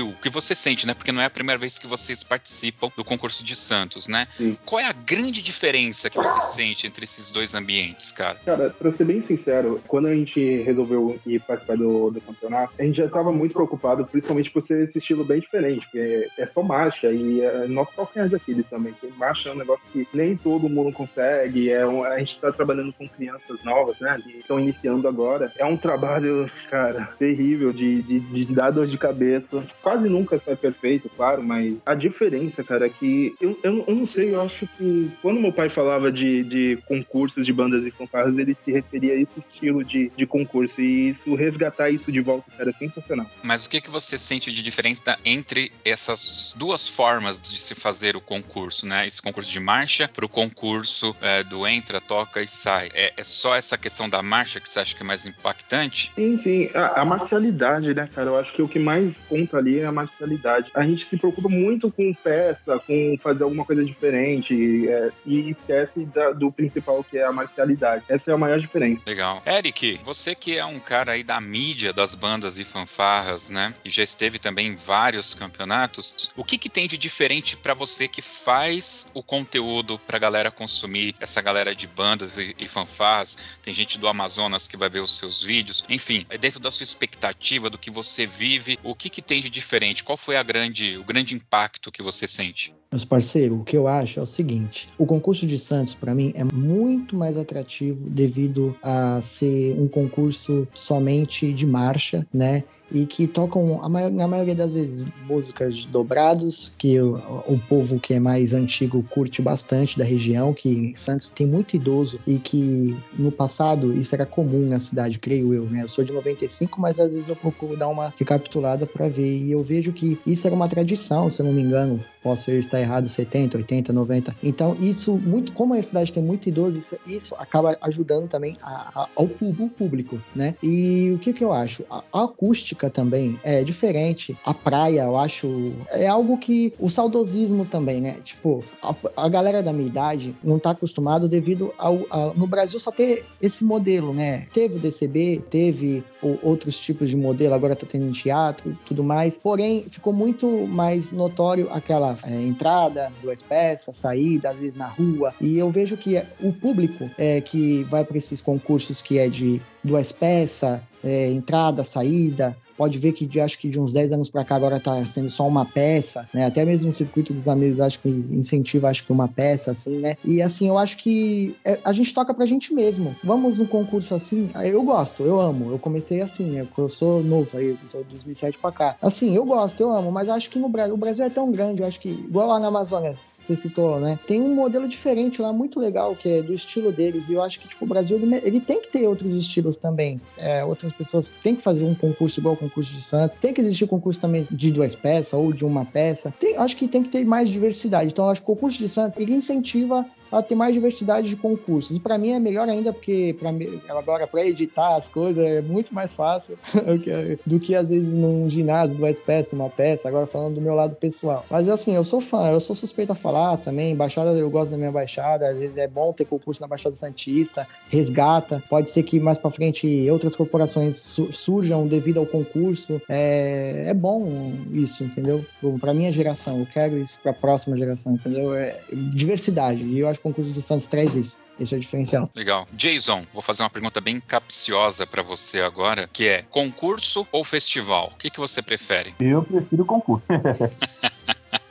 sentiu, 0.00 0.08
o 0.08 0.14
que 0.14 0.28
você 0.28 0.54
sente, 0.54 0.86
né? 0.86 0.94
Porque 0.94 1.12
não 1.12 1.20
é 1.20 1.26
a 1.26 1.30
primeira 1.30 1.58
vez 1.58 1.78
que 1.78 1.86
vocês 1.86 2.22
participam 2.24 2.90
do 2.96 3.04
concurso 3.04 3.44
de 3.44 3.54
Santos, 3.54 4.08
né? 4.08 4.26
Sim. 4.36 4.56
Qual 4.64 4.80
é 4.80 4.86
a 4.86 4.92
grande 4.92 5.42
diferença 5.42 6.08
que 6.08 6.16
você 6.16 6.42
sente 6.42 6.86
entre 6.86 7.04
esses 7.04 7.30
dois 7.30 7.54
ambientes, 7.54 8.10
cara? 8.10 8.36
Cara, 8.44 8.70
pra 8.70 8.92
ser 8.92 9.04
bem 9.04 9.22
sincero, 9.26 9.80
quando 9.86 10.08
a 10.08 10.14
gente 10.14 10.62
resolveu 10.62 11.18
ir 11.26 11.40
participar 11.40 11.76
do, 11.76 12.10
do 12.10 12.20
campeonato, 12.20 12.72
a 12.78 12.82
gente 12.82 12.96
já 12.96 13.08
tava 13.08 13.32
muito 13.32 13.52
preocupado, 13.52 14.06
principalmente 14.06 14.50
por 14.50 14.66
ser 14.66 14.88
esse 14.88 14.98
estilo 14.98 15.24
bem 15.24 15.40
diferente, 15.40 15.82
porque 15.82 16.28
é 16.38 16.46
só 16.46 16.62
marcha 16.62 17.08
e 17.08 17.40
é 17.40 17.66
nosso 17.66 17.92
calcanhar 17.92 18.28
de 18.28 18.36
Aquiles 18.36 18.66
também. 18.68 18.92
Porque 18.92 19.14
marcha 19.16 19.48
é 19.48 19.52
um 19.52 19.56
negócio 19.56 19.82
que 19.92 20.06
nem 20.14 20.36
todo 20.36 20.68
mundo 20.68 20.92
consegue, 20.92 21.70
é 21.70 21.86
um- 21.86 22.04
a 22.04 22.18
gente 22.18 22.38
tá 22.40 22.52
trabalhando 22.52 22.92
com 22.92 23.08
crianças 23.08 23.62
novas, 23.64 23.98
né, 24.00 24.20
que 24.22 24.38
estão 24.38 24.58
iniciando 24.58 25.06
agora. 25.08 25.52
É 25.58 25.64
um 25.64 25.76
trabalho, 25.76 26.50
cara, 26.70 27.12
terrível 27.18 27.72
de, 27.72 28.02
de, 28.02 28.20
de 28.20 28.44
dar 28.54 28.70
dor 28.70 28.86
de 28.86 28.96
cabeça. 28.98 29.64
Quase 29.90 30.08
nunca 30.08 30.40
sai 30.44 30.54
perfeito, 30.54 31.10
claro, 31.16 31.42
mas 31.42 31.74
a 31.84 31.96
diferença, 31.96 32.62
cara, 32.62 32.86
é 32.86 32.88
que 32.88 33.34
eu, 33.40 33.58
eu, 33.64 33.84
eu 33.88 33.94
não 33.96 34.06
sei, 34.06 34.32
eu 34.32 34.40
acho 34.40 34.64
que 34.78 35.10
quando 35.20 35.40
meu 35.40 35.52
pai 35.52 35.68
falava 35.68 36.12
de, 36.12 36.44
de 36.44 36.78
concursos 36.86 37.44
de 37.44 37.52
bandas 37.52 37.84
e 37.84 37.90
fanfarras, 37.90 38.38
ele 38.38 38.56
se 38.64 38.70
referia 38.70 39.14
a 39.14 39.16
esse 39.16 39.40
estilo 39.52 39.84
de, 39.84 40.12
de 40.16 40.26
concurso. 40.26 40.80
E 40.80 41.10
isso, 41.10 41.34
resgatar 41.34 41.90
isso 41.90 42.12
de 42.12 42.20
volta, 42.20 42.44
cara, 42.56 42.70
é 42.70 42.72
sensacional. 42.72 43.26
Mas 43.44 43.66
o 43.66 43.70
que, 43.70 43.80
que 43.80 43.90
você 43.90 44.16
sente 44.16 44.52
de 44.52 44.62
diferença 44.62 45.18
entre 45.24 45.72
essas 45.84 46.54
duas 46.56 46.86
formas 46.86 47.40
de 47.40 47.58
se 47.58 47.74
fazer 47.74 48.14
o 48.14 48.20
concurso, 48.20 48.86
né? 48.86 49.08
Esse 49.08 49.20
concurso 49.20 49.50
de 49.50 49.58
marcha 49.58 50.06
para 50.06 50.24
o 50.24 50.28
concurso 50.28 51.16
é, 51.20 51.42
do 51.42 51.66
entra, 51.66 52.00
toca 52.00 52.40
e 52.40 52.46
sai. 52.46 52.90
É, 52.94 53.12
é 53.16 53.24
só 53.24 53.56
essa 53.56 53.76
questão 53.76 54.08
da 54.08 54.22
marcha 54.22 54.60
que 54.60 54.68
você 54.68 54.78
acha 54.78 54.94
que 54.94 55.02
é 55.02 55.06
mais 55.06 55.26
impactante? 55.26 56.12
Sim, 56.14 56.40
sim. 56.44 56.70
A, 56.74 57.00
a 57.00 57.04
marcialidade, 57.04 57.92
né, 57.92 58.08
cara? 58.14 58.28
Eu 58.28 58.38
acho 58.38 58.52
que 58.52 58.62
o 58.62 58.68
que 58.68 58.78
mais 58.78 59.12
conta 59.28 59.56
ali 59.56 59.79
a 59.84 59.92
marcialidade. 59.92 60.70
A 60.74 60.82
gente 60.84 61.08
se 61.08 61.16
preocupa 61.16 61.48
muito 61.48 61.90
com 61.90 62.12
peça, 62.14 62.78
com 62.86 63.18
fazer 63.22 63.42
alguma 63.44 63.64
coisa 63.64 63.84
diferente 63.84 64.88
é, 64.88 65.10
e 65.26 65.50
esquece 65.50 66.04
da- 66.06 66.32
do 66.32 66.50
principal, 66.52 67.02
que 67.04 67.18
é 67.18 67.24
a 67.24 67.32
marcialidade. 67.32 68.04
Essa 68.08 68.30
é 68.30 68.34
a 68.34 68.38
maior 68.38 68.58
diferença. 68.60 69.00
Legal. 69.06 69.42
Eric, 69.46 70.00
você 70.04 70.34
que 70.34 70.56
é 70.56 70.64
um 70.64 70.78
cara 70.78 71.12
aí 71.12 71.22
da 71.22 71.40
mídia 71.40 71.92
das 71.92 72.14
bandas 72.14 72.58
e 72.58 72.64
fanfarras, 72.64 73.50
né? 73.50 73.74
E 73.84 73.90
já 73.90 74.02
esteve 74.02 74.38
também 74.38 74.68
em 74.68 74.76
vários 74.76 75.34
campeonatos. 75.34 76.30
O 76.36 76.44
que 76.44 76.58
que 76.58 76.68
tem 76.68 76.86
de 76.86 76.96
diferente 76.98 77.56
pra 77.56 77.74
você 77.74 78.08
que 78.08 78.22
faz 78.22 79.10
o 79.14 79.22
conteúdo 79.22 79.98
pra 79.98 80.18
galera 80.18 80.50
consumir? 80.50 81.14
Essa 81.20 81.40
galera 81.40 81.74
de 81.74 81.86
bandas 81.86 82.36
e, 82.38 82.54
e 82.58 82.68
fanfarras, 82.68 83.58
tem 83.62 83.72
gente 83.74 83.98
do 83.98 84.08
Amazonas 84.08 84.66
que 84.68 84.76
vai 84.76 84.88
ver 84.88 85.00
os 85.00 85.16
seus 85.16 85.42
vídeos. 85.42 85.84
Enfim, 85.88 86.26
é 86.28 86.38
dentro 86.38 86.60
da 86.60 86.70
sua 86.70 86.84
expectativa 86.84 87.70
do 87.70 87.78
que 87.78 87.90
você 87.90 88.26
vive, 88.26 88.78
o 88.82 88.94
que 88.94 89.08
que 89.10 89.22
tem 89.22 89.40
de 89.40 89.48
diferente? 89.48 89.69
Qual 90.04 90.16
foi 90.16 90.36
a 90.36 90.42
grande, 90.42 90.96
o 90.96 91.04
grande 91.04 91.34
impacto 91.34 91.92
que 91.92 92.02
você 92.02 92.26
sente? 92.26 92.74
Meus 92.90 93.04
parceiros, 93.04 93.60
o 93.60 93.62
que 93.62 93.76
eu 93.76 93.86
acho 93.86 94.18
é 94.18 94.22
o 94.22 94.26
seguinte: 94.26 94.88
o 94.98 95.06
concurso 95.06 95.46
de 95.46 95.56
Santos, 95.58 95.94
para 95.94 96.12
mim, 96.12 96.32
é 96.34 96.42
muito 96.42 97.14
mais 97.16 97.36
atrativo 97.36 98.10
devido 98.10 98.76
a 98.82 99.20
ser 99.20 99.78
um 99.78 99.86
concurso 99.86 100.66
somente 100.74 101.52
de 101.52 101.66
marcha, 101.66 102.26
né? 102.34 102.64
E 102.90 103.06
que 103.06 103.26
tocam, 103.26 103.80
na 104.12 104.28
maioria 104.28 104.54
das 104.54 104.72
vezes, 104.72 105.06
músicas 105.26 105.84
dobradas, 105.86 106.72
que 106.78 107.00
o, 107.00 107.14
o, 107.46 107.60
povo 107.68 107.98
que 108.00 108.14
é 108.14 108.20
mais 108.20 108.52
antigo 108.52 109.04
curte 109.10 109.40
bastante 109.40 109.98
da 109.98 110.04
região, 110.04 110.52
que 110.52 110.92
Santos 110.96 111.30
tem 111.30 111.46
muito 111.46 111.74
idoso 111.74 112.18
e 112.26 112.38
que 112.38 112.96
no 113.18 113.30
passado 113.30 113.92
isso 113.92 114.14
era 114.14 114.26
comum 114.26 114.68
na 114.68 114.78
cidade, 114.78 115.18
creio 115.18 115.54
eu, 115.54 115.64
né? 115.64 115.82
Eu 115.82 115.88
sou 115.88 116.04
de 116.04 116.12
95, 116.12 116.80
mas 116.80 116.98
às 116.98 117.12
vezes 117.12 117.28
eu 117.28 117.36
procuro 117.36 117.76
dar 117.76 117.88
uma 117.88 118.12
recapitulada 118.18 118.86
para 118.86 119.08
ver 119.08 119.36
e 119.36 119.52
eu 119.52 119.62
vejo 119.62 119.92
que 119.92 120.18
isso 120.26 120.46
era 120.46 120.56
uma 120.56 120.68
tradição, 120.68 121.30
se 121.30 121.40
eu 121.40 121.46
não 121.46 121.52
me 121.52 121.62
engano, 121.62 122.00
posso 122.22 122.50
estar 122.50 122.80
errado, 122.80 123.08
70, 123.08 123.56
80, 123.56 123.92
90. 123.92 124.36
Então, 124.42 124.76
isso, 124.80 125.16
muito, 125.16 125.52
como 125.52 125.74
a 125.74 125.82
cidade 125.82 126.12
tem 126.12 126.22
muito 126.22 126.48
idoso, 126.48 126.78
isso, 126.78 126.96
isso 127.06 127.34
acaba 127.38 127.76
ajudando 127.80 128.28
também 128.28 128.56
a, 128.62 129.02
a, 129.02 129.08
ao 129.14 129.28
público, 129.28 130.20
né? 130.34 130.54
E 130.62 131.12
o 131.14 131.18
que 131.18 131.32
que 131.32 131.42
eu 131.42 131.52
acho? 131.52 131.84
A, 131.90 132.02
a, 132.12 132.24
acústica 132.24 132.79
também 132.88 133.38
é 133.42 133.62
diferente. 133.62 134.36
A 134.44 134.54
praia, 134.54 135.02
eu 135.02 135.18
acho, 135.18 135.72
é 135.90 136.06
algo 136.06 136.38
que 136.38 136.72
o 136.78 136.88
saudosismo 136.88 137.64
também, 137.64 138.00
né? 138.00 138.18
Tipo, 138.24 138.62
a, 138.82 138.94
a 139.24 139.28
galera 139.28 139.62
da 139.62 139.72
minha 139.72 139.88
idade 139.88 140.34
não 140.42 140.58
tá 140.58 140.70
acostumado 140.70 141.28
devido 141.28 141.74
ao, 141.76 141.98
no 142.34 142.46
Brasil 142.46 142.78
só 142.78 142.90
ter 142.90 143.24
esse 143.42 143.64
modelo, 143.64 144.14
né? 144.14 144.46
Teve 144.52 144.76
o 144.76 144.78
DCB, 144.78 145.42
teve 145.50 146.04
o, 146.22 146.38
outros 146.42 146.78
tipos 146.78 147.10
de 147.10 147.16
modelo, 147.16 147.54
agora 147.54 147.76
tá 147.76 147.86
tendo 147.86 148.12
teatro, 148.12 148.78
tudo 148.86 149.02
mais. 149.02 149.36
Porém, 149.36 149.84
ficou 149.90 150.12
muito 150.12 150.66
mais 150.66 151.12
notório 151.12 151.68
aquela 151.72 152.16
é, 152.22 152.40
entrada, 152.42 153.12
duas 153.22 153.42
peças, 153.42 153.96
saída, 153.96 154.50
às 154.50 154.56
vezes 154.56 154.76
na 154.76 154.86
rua. 154.86 155.34
E 155.40 155.58
eu 155.58 155.70
vejo 155.70 155.96
que 155.96 156.22
o 156.40 156.52
público 156.52 157.10
é, 157.18 157.40
que 157.40 157.84
vai 157.84 158.04
para 158.04 158.16
esses 158.16 158.40
concursos 158.40 159.02
que 159.02 159.18
é 159.18 159.28
de 159.28 159.60
duas 159.82 160.12
peças, 160.12 160.80
é, 161.02 161.30
entrada, 161.30 161.82
saída, 161.82 162.56
pode 162.80 162.98
ver 162.98 163.12
que 163.12 163.26
de, 163.26 163.38
acho 163.38 163.58
que 163.58 163.68
de 163.68 163.78
uns 163.78 163.92
10 163.92 164.12
anos 164.12 164.30
para 164.30 164.42
cá 164.42 164.56
agora 164.56 164.78
está 164.78 165.04
sendo 165.04 165.28
só 165.28 165.46
uma 165.46 165.66
peça, 165.66 166.26
né? 166.32 166.46
Até 166.46 166.64
mesmo 166.64 166.88
o 166.88 166.92
circuito 166.94 167.30
dos 167.34 167.46
amigos 167.46 167.78
acho 167.78 167.98
que 167.98 168.08
incentiva 168.08 168.88
acho 168.88 169.04
que 169.04 169.12
uma 169.12 169.28
peça 169.28 169.72
assim, 169.72 169.98
né? 169.98 170.16
E 170.24 170.40
assim, 170.40 170.66
eu 170.66 170.78
acho 170.78 170.96
que 170.96 171.54
é, 171.62 171.78
a 171.84 171.92
gente 171.92 172.14
toca 172.14 172.32
pra 172.32 172.46
gente 172.46 172.72
mesmo. 172.72 173.14
Vamos 173.22 173.58
num 173.58 173.66
concurso 173.66 174.14
assim, 174.14 174.48
eu 174.64 174.82
gosto, 174.82 175.24
eu 175.24 175.38
amo. 175.38 175.70
Eu 175.70 175.78
comecei 175.78 176.22
assim, 176.22 176.44
né? 176.44 176.66
Eu 176.78 176.88
sou 176.88 177.22
novo 177.22 177.54
aí, 177.58 177.76
tô 177.92 178.02
2007 178.02 178.56
para 178.56 178.72
cá. 178.72 178.96
Assim, 179.02 179.36
eu 179.36 179.44
gosto, 179.44 179.78
eu 179.78 179.90
amo, 179.90 180.10
mas 180.10 180.30
acho 180.30 180.48
que 180.48 180.58
no 180.58 180.70
Brasil, 180.70 180.94
o 180.94 180.96
Brasil 180.96 181.26
é 181.26 181.28
tão 181.28 181.52
grande, 181.52 181.82
eu 181.82 181.86
acho 181.86 182.00
que 182.00 182.08
igual 182.08 182.48
lá 182.48 182.58
na 182.58 182.68
Amazônia, 182.68 183.12
você 183.38 183.54
citou, 183.54 184.00
né? 184.00 184.18
Tem 184.26 184.40
um 184.40 184.54
modelo 184.54 184.88
diferente 184.88 185.42
lá 185.42 185.52
muito 185.52 185.78
legal 185.78 186.16
que 186.16 186.30
é 186.30 186.40
do 186.40 186.54
estilo 186.54 186.90
deles 186.90 187.28
e 187.28 187.34
eu 187.34 187.42
acho 187.42 187.60
que 187.60 187.68
tipo 187.68 187.84
o 187.84 187.88
Brasil 187.88 188.16
ele, 188.16 188.36
ele 188.36 188.60
tem 188.60 188.80
que 188.80 188.88
ter 188.88 189.06
outros 189.06 189.34
estilos 189.34 189.76
também. 189.76 190.18
É, 190.38 190.64
outras 190.64 190.92
pessoas 190.92 191.30
têm 191.42 191.54
que 191.54 191.62
fazer 191.62 191.84
um 191.84 191.94
concurso 191.94 192.40
igual 192.40 192.54
o 192.54 192.69
concurso 192.70 192.92
de 192.92 193.02
Santos. 193.02 193.36
Tem 193.38 193.52
que 193.52 193.60
existir 193.60 193.86
concurso 193.86 194.20
também 194.20 194.46
de 194.50 194.70
duas 194.70 194.94
peças 194.94 195.32
ou 195.32 195.52
de 195.52 195.64
uma 195.64 195.84
peça. 195.84 196.32
Tem, 196.38 196.56
acho 196.56 196.76
que 196.76 196.88
tem 196.88 197.02
que 197.02 197.08
ter 197.08 197.24
mais 197.24 197.50
diversidade. 197.50 198.10
Então, 198.10 198.28
acho 198.28 198.40
que 198.40 198.50
o 198.50 198.54
concurso 198.54 198.78
de 198.78 198.88
Santos 198.88 199.18
ele 199.18 199.34
incentiva 199.34 200.06
a 200.30 200.42
ter 200.42 200.54
mais 200.54 200.74
diversidade 200.74 201.28
de 201.28 201.36
concursos. 201.36 201.96
E 201.96 202.00
para 202.00 202.18
mim 202.18 202.30
é 202.30 202.38
melhor 202.38 202.68
ainda 202.68 202.92
porque 202.92 203.36
para 203.38 203.98
agora 203.98 204.26
para 204.26 204.44
editar 204.44 204.96
as 204.96 205.08
coisas 205.08 205.44
é 205.44 205.60
muito 205.60 205.94
mais 205.94 206.14
fácil 206.14 206.58
do 207.46 207.58
que 207.58 207.74
às 207.74 207.88
vezes 207.88 208.14
num 208.14 208.48
ginásio 208.48 208.96
duas 208.96 209.20
peças, 209.20 209.52
uma 209.52 209.68
peça. 209.68 210.08
Agora 210.08 210.26
falando 210.26 210.54
do 210.54 210.60
meu 210.60 210.74
lado 210.74 210.94
pessoal. 210.94 211.44
Mas 211.50 211.68
assim, 211.68 211.94
eu 211.94 212.04
sou 212.04 212.20
fã, 212.20 212.50
eu 212.50 212.60
sou 212.60 212.74
suspeito 212.74 213.12
a 213.12 213.14
falar 213.14 213.56
também. 213.58 213.94
Baixada, 213.94 214.30
eu 214.32 214.50
gosto 214.50 214.70
da 214.70 214.76
minha 214.76 214.92
baixada. 214.92 215.48
Às 215.48 215.58
vezes 215.58 215.76
é 215.76 215.88
bom 215.88 216.12
ter 216.12 216.24
concurso 216.24 216.60
na 216.60 216.68
Baixada 216.68 216.94
Santista, 216.94 217.66
resgata. 217.88 218.62
Pode 218.68 218.90
ser 218.90 219.02
que 219.02 219.18
mais 219.18 219.38
para 219.38 219.50
frente 219.50 220.08
outras 220.10 220.36
corporações 220.36 220.96
surjam 220.96 221.86
devido 221.86 222.18
ao 222.18 222.26
concurso. 222.26 223.00
É, 223.08 223.86
é 223.88 223.94
bom 223.94 224.52
isso, 224.72 225.04
entendeu? 225.04 225.44
Para 225.80 225.94
minha 225.94 226.12
geração, 226.12 226.58
eu 226.60 226.66
quero 226.66 226.98
isso 226.98 227.18
para 227.22 227.32
a 227.32 227.34
próxima 227.34 227.76
geração, 227.76 228.12
entendeu? 228.12 228.54
É 228.54 228.80
diversidade. 228.92 229.82
E 229.82 229.98
eu 229.98 230.08
acho 230.08 230.19
concurso 230.22 230.52
de 230.52 230.62
Santos 230.62 230.86
traz 230.86 231.14
isso. 231.14 231.38
Esse 231.58 231.74
é 231.74 231.76
o 231.76 231.80
diferencial. 231.80 232.30
Legal. 232.34 232.66
Jason, 232.72 233.26
vou 233.32 233.42
fazer 233.42 233.62
uma 233.62 233.70
pergunta 233.70 234.00
bem 234.00 234.18
capciosa 234.20 235.06
para 235.06 235.22
você 235.22 235.60
agora, 235.60 236.08
que 236.10 236.26
é 236.26 236.42
concurso 236.42 237.26
ou 237.30 237.44
festival? 237.44 238.12
O 238.14 238.16
que, 238.16 238.30
que 238.30 238.40
você 238.40 238.62
prefere? 238.62 239.14
Eu 239.20 239.42
prefiro 239.42 239.84
concurso. 239.84 240.24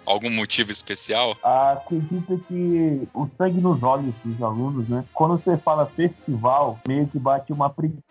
Algum 0.10 0.32
motivo 0.32 0.72
especial? 0.72 1.38
Acredito 1.44 2.44
que 2.48 3.08
o 3.14 3.30
sangue 3.38 3.62
nos 3.62 3.84
olhos 3.84 4.12
dos 4.26 4.42
alunos, 4.42 4.90
né? 4.90 5.06
Quando 5.14 5.38
você 5.38 5.56
fala 5.56 5.86
festival, 5.86 6.80
meio 6.88 7.06
que 7.06 7.20
bate 7.20 7.54
uma 7.54 7.70
preguiça 7.70 8.02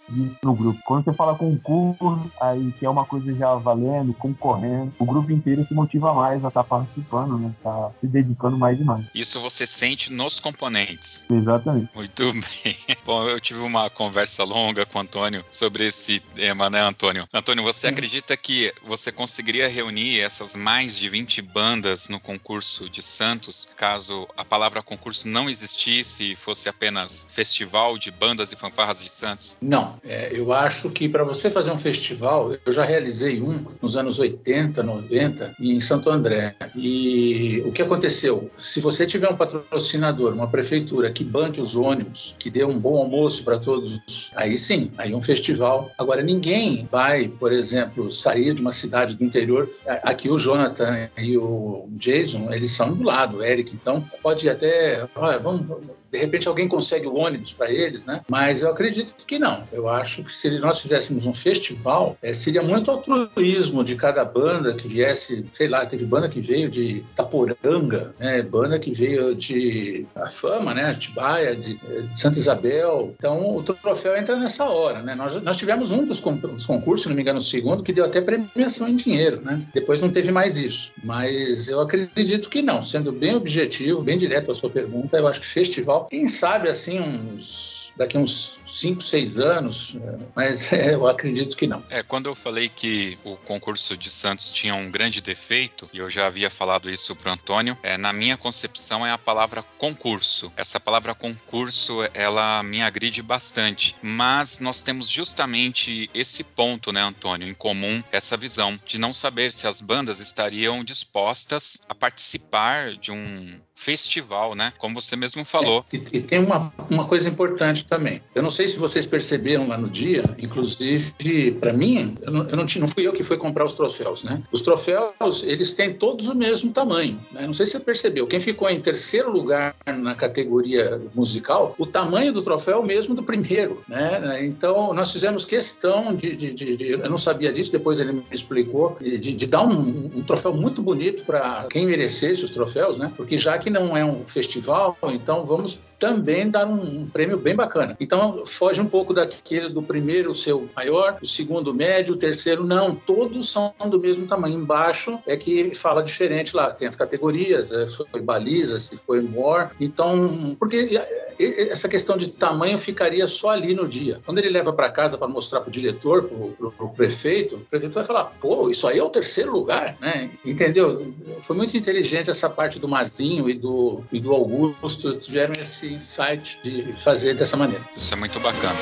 no 0.44 0.54
grupo. 0.54 0.78
Quando 0.84 1.04
você 1.04 1.12
fala 1.12 1.34
concurso, 1.34 2.30
aí 2.40 2.72
que 2.78 2.87
é 2.87 2.88
uma 2.88 3.04
coisa 3.04 3.34
já 3.34 3.52
valendo, 3.56 4.14
concorrendo, 4.14 4.92
o 4.96 5.04
grupo 5.04 5.32
inteiro 5.32 5.66
se 5.66 5.74
motiva 5.74 6.14
mais 6.14 6.44
a 6.44 6.48
estar 6.48 6.62
tá 6.62 6.64
participando, 6.64 7.37
né? 7.37 7.52
Tá 7.64 7.90
se 8.00 8.06
dedicando 8.06 8.56
mais 8.56 8.78
e 8.78 8.84
mais. 8.84 9.04
Isso 9.12 9.40
você 9.40 9.66
sente 9.66 10.12
nos 10.12 10.38
componentes. 10.38 11.24
Exatamente. 11.28 11.90
Muito 11.96 12.30
bem. 12.62 12.76
Bom, 13.04 13.24
eu 13.24 13.40
tive 13.40 13.61
uma 13.61 13.90
conversa 13.90 14.44
longa 14.44 14.87
com 14.87 14.98
o 15.00 15.02
Antônio 15.02 15.44
sobre 15.50 15.88
esse 15.88 16.20
tema, 16.20 16.70
né, 16.70 16.80
Antônio? 16.80 17.28
Antônio, 17.34 17.64
você 17.64 17.88
acredita 17.88 18.37
que 18.37 18.72
você 18.84 19.11
conseguiria 19.11 19.68
reunir 19.68 20.20
essas 20.20 20.54
mais 20.54 20.96
de 20.96 21.08
20 21.08 21.42
bandas 21.42 21.88
no 22.09 22.20
concurso 22.20 22.88
de 22.88 23.03
Santos, 23.03 23.68
caso 23.77 24.27
a 24.37 24.44
palavra 24.44 24.83
concurso 24.83 25.29
não 25.29 25.48
existisse 25.48 26.33
e 26.33 26.37
fosse 26.37 26.68
apenas 26.68 27.27
festival 27.31 27.98
de 27.98 28.11
bandas 28.11 28.53
e 28.53 28.57
fanfarras 28.57 29.03
de 29.03 29.12
Santos? 29.12 29.57
Não, 29.61 29.94
é, 30.05 30.31
eu 30.33 30.53
acho 30.53 30.90
que 30.90 31.09
para 31.09 31.24
você 31.24 31.51
fazer 31.51 31.70
um 31.70 31.79
festival, 31.79 32.53
eu 32.64 32.72
já 32.72 32.85
realizei 32.85 33.40
um 33.40 33.64
nos 33.81 33.96
anos 33.96 34.18
80, 34.18 34.83
90 34.83 35.55
em 35.61 35.81
Santo 35.81 36.11
André. 36.11 36.55
E 36.74 37.62
o 37.66 37.72
que 37.72 37.83
aconteceu? 37.83 38.51
Se 38.57 38.81
você 38.81 39.07
tiver 39.07 39.29
um 39.31 39.37
patrocinador, 39.37 40.33
uma 40.33 40.48
prefeitura 40.48 41.11
que 41.11 41.24
banque 41.24 41.61
os 41.61 41.77
ônibus, 41.77 42.35
que 42.38 42.51
dê 42.51 42.64
um 42.64 42.79
bom 42.79 42.98
almoço 42.98 43.44
para 43.44 43.59
todos, 43.59 44.01
aí 44.35 44.57
sim, 44.57 44.90
aí 44.96 45.14
um 45.14 45.22
festival. 45.22 45.90
Agora, 45.98 46.22
ninguém 46.22 46.87
vai, 46.90 47.29
por 47.29 47.53
exemplo, 47.53 48.11
sair 48.11 48.55
de 48.55 48.61
uma 48.61 48.72
cidade 48.72 49.16
do 49.16 49.24
interior. 49.24 49.68
Aqui 50.03 50.29
o 50.29 50.38
Jonathan 50.38 51.09
e 51.16 51.37
o 51.37 51.67
Jason, 51.92 52.52
eles 52.52 52.70
são 52.72 52.94
do 52.94 53.02
lado, 53.04 53.38
o 53.38 53.42
Eric. 53.42 53.74
Então, 53.74 54.04
pode 54.22 54.48
até. 54.48 55.09
Olha, 55.14 55.38
vamos, 55.38 55.66
de 56.10 56.18
repente 56.18 56.48
alguém 56.48 56.66
consegue 56.68 57.06
o 57.06 57.14
ônibus 57.14 57.52
para 57.52 57.70
eles, 57.70 58.04
né? 58.04 58.22
Mas 58.28 58.62
eu 58.62 58.70
acredito 58.70 59.14
que 59.26 59.38
não. 59.38 59.64
Eu 59.72 59.88
acho 59.88 60.22
que 60.22 60.32
se 60.32 60.58
nós 60.58 60.80
fizéssemos 60.80 61.26
um 61.26 61.34
festival, 61.34 62.16
é, 62.22 62.32
seria 62.32 62.62
muito 62.62 62.90
altruísmo 62.90 63.84
de 63.84 63.94
cada 63.96 64.24
banda 64.24 64.74
que 64.74 64.88
viesse, 64.88 65.44
sei 65.52 65.68
lá, 65.68 65.84
teve 65.84 66.06
banda 66.06 66.28
que 66.28 66.40
veio 66.40 66.68
de 66.68 67.04
Taporanga, 67.14 68.14
né? 68.18 68.42
Banda 68.42 68.78
que 68.78 68.92
veio 68.92 69.34
de 69.34 70.06
a 70.14 70.30
Fama, 70.30 70.74
né? 70.74 70.90
Atibaia, 70.90 71.54
de, 71.54 71.74
de 71.74 72.18
Santa 72.18 72.38
Isabel. 72.38 73.12
Então 73.16 73.56
o 73.56 73.62
troféu 73.62 74.16
entra 74.16 74.36
nessa 74.36 74.68
hora, 74.68 75.02
né? 75.02 75.14
Nós, 75.14 75.40
nós 75.42 75.56
tivemos 75.56 75.92
um 75.92 76.04
dos, 76.04 76.20
concursos, 76.20 77.02
se 77.02 77.08
não 77.08 77.16
me 77.16 77.22
engano, 77.22 77.38
o 77.38 77.42
segundo, 77.42 77.82
que 77.82 77.92
deu 77.92 78.04
até 78.04 78.20
premiação 78.20 78.88
em 78.88 78.96
dinheiro, 78.96 79.40
né? 79.42 79.62
Depois 79.74 80.00
não 80.00 80.10
teve 80.10 80.32
mais 80.32 80.56
isso. 80.56 80.92
Mas 81.04 81.68
eu 81.68 81.80
acredito 81.80 82.48
que 82.48 82.62
não. 82.62 82.80
Sendo 82.80 83.12
bem 83.12 83.34
objetivo, 83.34 84.02
bem 84.02 84.16
direto 84.16 84.50
a 84.50 84.54
sua 84.54 84.70
pergunta, 84.70 85.16
eu 85.16 85.26
acho 85.26 85.40
que 85.40 85.46
festival 85.46 85.97
quem 86.04 86.28
sabe 86.28 86.68
assim 86.68 87.00
uns 87.00 87.78
daqui 87.98 88.16
uns 88.16 88.62
5, 88.64 89.02
6 89.02 89.40
anos, 89.40 89.96
é, 89.96 90.18
mas 90.34 90.72
é, 90.72 90.94
eu 90.94 91.06
acredito 91.06 91.56
que 91.56 91.66
não. 91.66 91.82
É, 91.90 92.02
quando 92.02 92.26
eu 92.26 92.34
falei 92.34 92.68
que 92.68 93.18
o 93.24 93.37
concurso 93.37 93.96
de 93.96 94.08
Santos 94.08 94.52
tinha 94.52 94.74
um 94.74 94.90
grande 94.90 95.20
defeito, 95.20 95.90
e 95.92 95.98
eu 95.98 96.08
já 96.08 96.26
havia 96.26 96.48
falado 96.48 96.88
isso 96.88 97.14
para 97.16 97.30
o 97.30 97.32
Antônio, 97.32 97.76
é, 97.82 97.98
na 97.98 98.12
minha 98.12 98.37
concepção 98.37 99.04
é 99.04 99.11
a 99.11 99.18
palavra 99.18 99.62
concurso. 99.76 100.52
Essa 100.56 100.78
palavra 100.78 101.14
concurso, 101.14 101.98
ela 102.14 102.62
me 102.62 102.80
agride 102.80 103.20
bastante, 103.20 103.96
mas 104.00 104.61
nós 104.61 104.80
temos 104.80 105.08
justamente 105.08 106.08
esse 106.14 106.44
ponto, 106.44 106.92
né, 106.92 107.02
Antônio, 107.02 107.48
em 107.48 107.54
comum, 107.54 108.02
essa 108.12 108.37
visão 108.37 108.78
de 108.87 108.96
não 108.96 109.12
saber 109.12 109.52
se 109.52 109.66
as 109.66 109.80
bandas 109.80 110.20
estariam 110.20 110.84
dispostas 110.84 111.84
a 111.88 111.94
participar 111.94 112.94
de 112.94 113.11
um 113.11 113.61
festival, 113.78 114.56
né, 114.56 114.72
como 114.76 115.00
você 115.00 115.14
mesmo 115.14 115.44
falou. 115.44 115.84
É, 115.92 115.96
e, 115.96 116.18
e, 116.18 116.20
tem 116.20 116.40
uma, 116.40 116.72
uma 116.90 117.06
coisa 117.06 117.28
importante 117.28 117.84
também. 117.84 118.20
Eu 118.34 118.42
não 118.42 118.50
sei 118.50 118.66
se 118.66 118.76
vocês 118.78 119.06
perceberam 119.06 119.68
lá 119.68 119.78
no 119.78 119.88
dia, 119.88 120.24
inclusive, 120.42 121.14
para 121.60 121.72
mim, 121.72 122.18
eu, 122.20 122.32
não, 122.32 122.48
eu 122.48 122.56
não, 122.56 122.66
tinha, 122.66 122.80
não 122.80 122.88
fui 122.88 123.06
eu 123.06 123.12
que 123.12 123.22
fui 123.22 123.36
comprar 123.36 123.64
os 123.64 123.74
troféus, 123.74 124.24
né? 124.24 124.42
Os 124.50 124.62
troféus, 124.62 125.44
eles 125.44 125.74
têm 125.74 125.94
todos 125.94 126.26
o 126.26 126.34
mesmo 126.34 126.72
tamanho. 126.72 127.20
Né? 127.30 127.46
Não 127.46 127.52
sei 127.52 127.66
se 127.66 127.72
você 127.72 127.80
percebeu. 127.80 128.26
Quem 128.26 128.40
ficou 128.40 128.68
em 128.68 128.80
terceiro 128.80 129.30
lugar 129.30 129.74
na 129.86 130.14
categoria 130.14 131.00
musical, 131.14 131.74
o 131.78 131.86
tamanho 131.86 132.32
do 132.32 132.42
troféu 132.42 132.74
é 132.74 132.80
o 132.80 132.84
mesmo 132.84 133.14
do 133.14 133.22
primeiro, 133.22 133.82
né? 133.88 134.44
Então, 134.44 134.92
nós 134.92 135.12
fizemos 135.12 135.44
questão 135.44 136.14
de, 136.14 136.34
de, 136.34 136.52
de, 136.52 136.76
de 136.76 136.90
eu 136.90 137.08
não 137.08 137.18
sabia 137.18 137.52
disso, 137.52 137.70
depois 137.70 138.00
ele 138.00 138.12
me 138.12 138.24
explicou, 138.30 138.96
de, 139.00 139.18
de 139.18 139.46
dar 139.46 139.62
um, 139.62 140.10
um 140.16 140.22
troféu 140.22 140.52
muito 140.52 140.82
bonito 140.82 141.24
para 141.24 141.66
quem 141.70 141.86
merecesse 141.86 142.44
os 142.44 142.50
troféus, 142.50 142.98
né? 142.98 143.12
Porque 143.16 143.38
já 143.38 143.56
que 143.56 143.67
não 143.70 143.96
é 143.96 144.04
um 144.04 144.26
festival, 144.26 144.96
então 145.12 145.46
vamos 145.46 145.81
também 145.98 146.48
dar 146.48 146.66
um, 146.66 147.00
um, 147.00 147.09
prêmio 147.09 147.37
bem 147.37 147.54
bacana. 147.54 147.96
Então, 147.98 148.44
foge 148.46 148.81
um 148.81 148.87
pouco 148.87 149.12
daquele 149.12 149.68
do 149.68 149.83
primeiro 149.83 150.31
o 150.31 150.68
maior, 150.74 151.18
o 151.20 151.26
segundo 151.26 151.74
médio, 151.74 152.14
o 152.14 152.16
terceiro 152.16 152.64
não. 152.64 152.94
Todos 152.94 153.50
são 153.50 153.74
do 153.90 153.98
mesmo 153.98 154.26
tamanho. 154.26 154.59
Embaixo 154.59 155.18
é 155.26 155.37
que 155.37 155.74
fala 155.74 156.02
diferente 156.02 156.54
lá. 156.54 156.70
Tem 156.70 156.87
as 156.87 156.94
categorias, 156.94 157.72
é, 157.72 157.87
se 157.87 157.96
foi 158.11 158.20
baliza, 158.20 158.78
se 158.78 158.96
foi 158.96 159.20
more. 159.20 159.70
Então, 159.81 160.57
porque 160.59 161.00
essa 161.38 161.88
questão 161.88 162.16
de 162.16 162.28
tamanho 162.28 162.78
ficaria 162.78 163.26
só 163.26 163.50
ali 163.50 163.74
no 163.74 163.88
dia. 163.88 164.20
Quando 164.24 164.38
ele 164.38 164.48
leva 164.48 164.72
para 164.72 164.90
casa 164.90 165.16
para 165.16 165.28
mostrar 165.28 165.61
para 165.61 165.68
o 165.68 165.72
diretor, 165.72 166.24
para 166.24 166.87
o 166.87 166.90
prefeito, 166.90 167.57
o 167.57 167.61
prefeito 167.61 167.94
vai 167.94 168.04
falar: 168.04 168.24
pô, 168.40 168.70
isso 168.70 168.87
aí 168.87 168.98
é 168.98 169.02
o 169.02 169.09
terceiro 169.09 169.52
lugar, 169.52 169.96
né? 170.00 170.31
Entendeu? 170.44 171.12
Foi 171.42 171.57
muito 171.57 171.76
inteligente 171.76 172.31
essa 172.31 172.50
parte 172.50 172.78
do 172.78 172.88
Mazinho 172.88 173.48
e 173.48 173.54
do, 173.58 174.02
e 174.10 174.20
do 174.20 174.32
Augusto, 174.32 175.14
tiveram 175.16 175.54
esse 175.54 175.92
insight 175.92 176.58
de 176.62 176.92
fazer 176.94 177.34
dessa 177.34 177.56
maneira. 177.56 177.84
Isso 177.94 178.14
é 178.14 178.16
muito 178.16 178.40
bacana. 178.40 178.78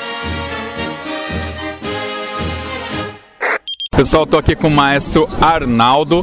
Pessoal, 3.96 4.24
estou 4.24 4.38
aqui 4.38 4.54
com 4.54 4.68
o 4.68 4.70
maestro 4.70 5.26
Arnaldo, 5.40 6.22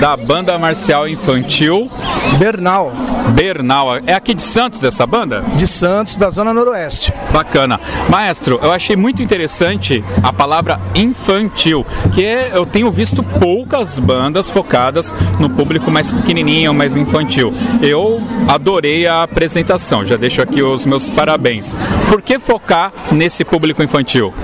da 0.00 0.16
banda 0.16 0.58
marcial 0.58 1.06
infantil 1.06 1.88
Bernal. 2.36 2.92
Bernal. 3.32 3.98
É 4.04 4.12
aqui 4.12 4.34
de 4.34 4.42
Santos 4.42 4.82
essa 4.82 5.06
banda? 5.06 5.42
De 5.54 5.66
Santos, 5.68 6.16
da 6.16 6.28
Zona 6.28 6.52
Noroeste. 6.52 7.14
Bacana. 7.30 7.80
Maestro, 8.08 8.58
eu 8.60 8.72
achei 8.72 8.96
muito 8.96 9.22
interessante 9.22 10.02
a 10.20 10.32
palavra 10.32 10.80
infantil, 10.96 11.86
que 12.12 12.22
eu 12.22 12.66
tenho 12.66 12.90
visto 12.90 13.22
poucas 13.22 14.00
bandas 14.00 14.48
focadas 14.48 15.14
no 15.38 15.48
público 15.48 15.92
mais 15.92 16.10
pequenininho, 16.10 16.74
mais 16.74 16.96
infantil. 16.96 17.54
Eu 17.80 18.20
adorei 18.48 19.06
a 19.06 19.22
apresentação, 19.22 20.04
já 20.04 20.16
deixo 20.16 20.42
aqui 20.42 20.60
os 20.60 20.84
meus 20.84 21.08
parabéns. 21.08 21.76
Por 22.08 22.20
que 22.20 22.40
focar 22.40 22.92
nesse 23.12 23.44
público 23.44 23.80
infantil? 23.80 24.34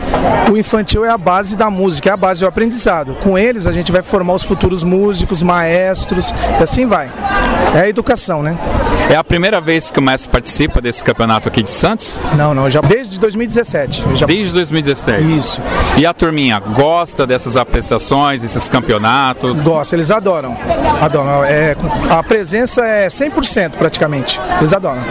O 0.51 0.57
infantil 0.57 1.05
é 1.05 1.11
a 1.11 1.19
base 1.19 1.57
da 1.57 1.69
música, 1.69 2.11
é 2.11 2.13
a 2.13 2.17
base 2.17 2.41
do 2.41 2.47
aprendizado 2.47 2.68
aprendizado. 2.69 3.17
Com 3.23 3.39
eles 3.39 3.67
a 3.67 3.73
gente 3.73 3.91
vai 3.91 4.03
formar 4.03 4.35
os 4.35 4.43
futuros 4.43 4.85
músicos, 4.85 5.43
maestros 5.43 6.33
e 6.59 6.63
assim 6.63 6.87
vai. 6.87 7.11
É 7.75 7.81
a 7.81 7.89
educação, 7.89 8.43
né? 8.43 8.57
É 9.11 9.17
a 9.17 9.25
primeira 9.25 9.61
vez 9.61 9.91
que 9.91 9.99
o 9.99 10.03
maestro 10.03 10.31
participa 10.31 10.81
desse 10.81 11.03
campeonato 11.03 11.49
aqui 11.49 11.63
de 11.63 11.71
Santos? 11.71 12.21
Não, 12.37 12.55
não, 12.55 12.69
já 12.69 12.81
desde 12.81 13.19
2017. 13.19 14.05
Já... 14.15 14.27
Desde 14.27 14.53
2017. 14.53 15.39
Isso. 15.39 15.63
E 15.97 16.05
a 16.05 16.13
turminha 16.13 16.59
gosta 16.61 17.27
dessas 17.27 17.57
apresentações, 17.57 18.43
desses 18.43 18.69
campeonatos? 18.69 19.63
Gosta, 19.63 19.97
eles 19.97 20.11
adoram. 20.11 20.57
Adoram. 21.01 21.45
É, 21.45 21.75
a 22.11 22.23
presença 22.23 22.85
é 22.85 23.09
100% 23.09 23.77
praticamente. 23.79 24.39
Eles 24.59 24.73
adoram. 24.73 25.03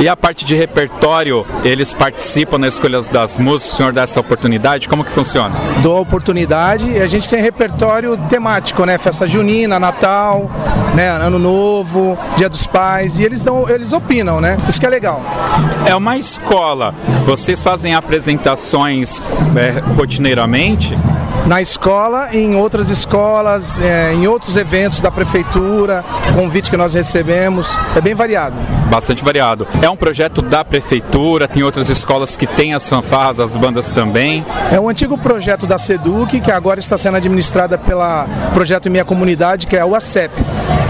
E 0.00 0.08
a 0.08 0.16
parte 0.16 0.44
de 0.44 0.54
repertório, 0.54 1.44
eles 1.64 1.92
participam 1.92 2.56
nas 2.56 2.74
escolhas 2.74 3.08
das 3.08 3.36
músicas? 3.36 3.72
O 3.72 3.76
senhor 3.78 3.92
dá 3.92 4.02
essa 4.02 4.20
oportunidade? 4.20 4.88
Como 4.88 5.02
que 5.02 5.10
funciona? 5.10 5.52
Dou 5.82 5.96
a 5.96 6.00
oportunidade 6.00 6.88
e 6.88 7.00
a 7.00 7.06
gente 7.08 7.28
tem 7.28 7.42
repertório 7.42 8.16
temático, 8.28 8.84
né? 8.84 8.96
Festa 8.96 9.26
junina, 9.26 9.76
Natal, 9.80 10.48
né? 10.94 11.08
Ano 11.08 11.40
Novo, 11.40 12.16
Dia 12.36 12.48
dos 12.48 12.64
Pais. 12.64 13.18
E 13.18 13.24
eles, 13.24 13.42
dão, 13.42 13.68
eles 13.68 13.92
opinam, 13.92 14.40
né? 14.40 14.56
Isso 14.68 14.78
que 14.78 14.86
é 14.86 14.88
legal. 14.88 15.20
É 15.84 15.96
uma 15.96 16.16
escola. 16.16 16.94
Vocês 17.26 17.60
fazem 17.60 17.92
apresentações 17.94 19.20
é, 19.56 19.80
rotineiramente? 19.96 20.96
na 21.46 21.62
escola, 21.62 22.28
em 22.34 22.56
outras 22.56 22.90
escolas, 22.90 23.80
é, 23.80 24.12
em 24.12 24.26
outros 24.26 24.58
eventos 24.58 25.00
da 25.00 25.10
prefeitura, 25.10 26.04
convite 26.34 26.70
que 26.70 26.76
nós 26.76 26.92
recebemos, 26.92 27.78
é 27.96 28.02
bem 28.02 28.14
variado. 28.14 28.56
Bastante 28.90 29.24
variado. 29.24 29.66
É 29.82 29.88
um 29.88 29.96
projeto 29.96 30.42
da 30.42 30.64
prefeitura, 30.64 31.46
tem 31.46 31.62
outras 31.62 31.88
escolas 31.88 32.36
que 32.36 32.46
têm 32.46 32.74
as 32.74 32.88
fanfarras, 32.88 33.38
as 33.40 33.54
bandas 33.56 33.90
também. 33.90 34.44
É 34.72 34.80
um 34.80 34.88
antigo 34.88 35.16
projeto 35.18 35.66
da 35.66 35.78
SEDUC, 35.78 36.40
que 36.40 36.50
agora 36.50 36.80
está 36.80 36.96
sendo 36.96 37.16
administrada 37.16 37.76
pela 37.76 38.26
projeto 38.52 38.90
Minha 38.90 39.04
Comunidade, 39.04 39.66
que 39.66 39.76
é 39.76 39.84
o 39.84 39.94
ACEP 39.94 40.32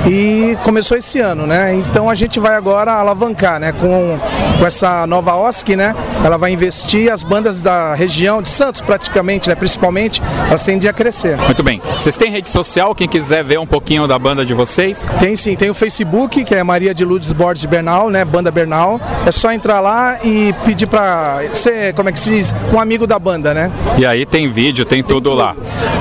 e 0.06 0.56
começou 0.62 0.96
esse 0.96 1.20
ano, 1.20 1.46
né? 1.46 1.74
Então 1.74 2.08
a 2.08 2.14
gente 2.14 2.38
vai 2.38 2.54
agora 2.54 2.92
alavancar, 2.92 3.58
né? 3.58 3.72
Com, 3.72 4.18
com 4.58 4.66
essa 4.66 5.06
nova 5.06 5.34
OSC, 5.36 5.76
né? 5.76 5.94
Ela 6.24 6.38
vai 6.38 6.50
investir 6.50 7.12
as 7.12 7.22
bandas 7.22 7.62
da 7.62 7.94
região 7.94 8.40
de 8.40 8.48
Santos 8.48 8.80
praticamente, 8.80 9.48
né? 9.48 9.54
Principalmente, 9.54 10.22
elas 10.48 10.64
tendem 10.64 10.88
a 10.88 10.92
crescer. 10.92 11.36
Muito 11.36 11.62
bem. 11.62 11.82
Vocês 11.90 12.16
têm 12.16 12.30
rede 12.30 12.48
social? 12.48 12.94
Quem 12.94 13.08
quiser 13.08 13.44
ver 13.44 13.58
um 13.58 13.66
pouquinho 13.66 14.06
da 14.06 14.18
banda 14.18 14.44
de 14.44 14.54
vocês? 14.54 15.08
Tem 15.18 15.36
sim, 15.36 15.54
tem 15.54 15.70
o 15.70 15.74
Facebook, 15.74 16.44
que 16.44 16.54
é 16.54 16.62
Maria 16.62 16.94
de 16.94 17.04
Lourdes 17.04 17.32
Borges 17.32 17.64
Bernal, 17.88 18.10
né? 18.10 18.24
Banda 18.24 18.50
Bernal. 18.50 19.00
É 19.26 19.32
só 19.32 19.50
entrar 19.50 19.80
lá 19.80 20.18
e 20.22 20.52
pedir 20.64 20.86
para 20.86 21.40
ser, 21.54 21.94
como 21.94 22.08
é 22.08 22.12
que 22.12 22.20
se 22.20 22.30
diz, 22.30 22.54
um 22.72 22.78
amigo 22.78 23.06
da 23.06 23.18
banda, 23.18 23.54
né? 23.54 23.72
E 23.96 24.04
aí 24.04 24.26
tem 24.26 24.48
vídeo, 24.48 24.84
tem 24.84 25.02
tudo 25.02 25.32
lá. 25.32 25.56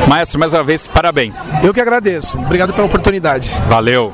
Maestro, 0.08 0.40
mais 0.40 0.54
uma 0.54 0.64
vez, 0.64 0.88
parabéns. 0.88 1.50
Eu 1.64 1.74
que 1.74 1.80
agradeço. 1.80 2.38
Obrigado 2.38 2.74
pela 2.74 2.86
oportunidade. 2.86 3.52
Valeu. 3.70 4.14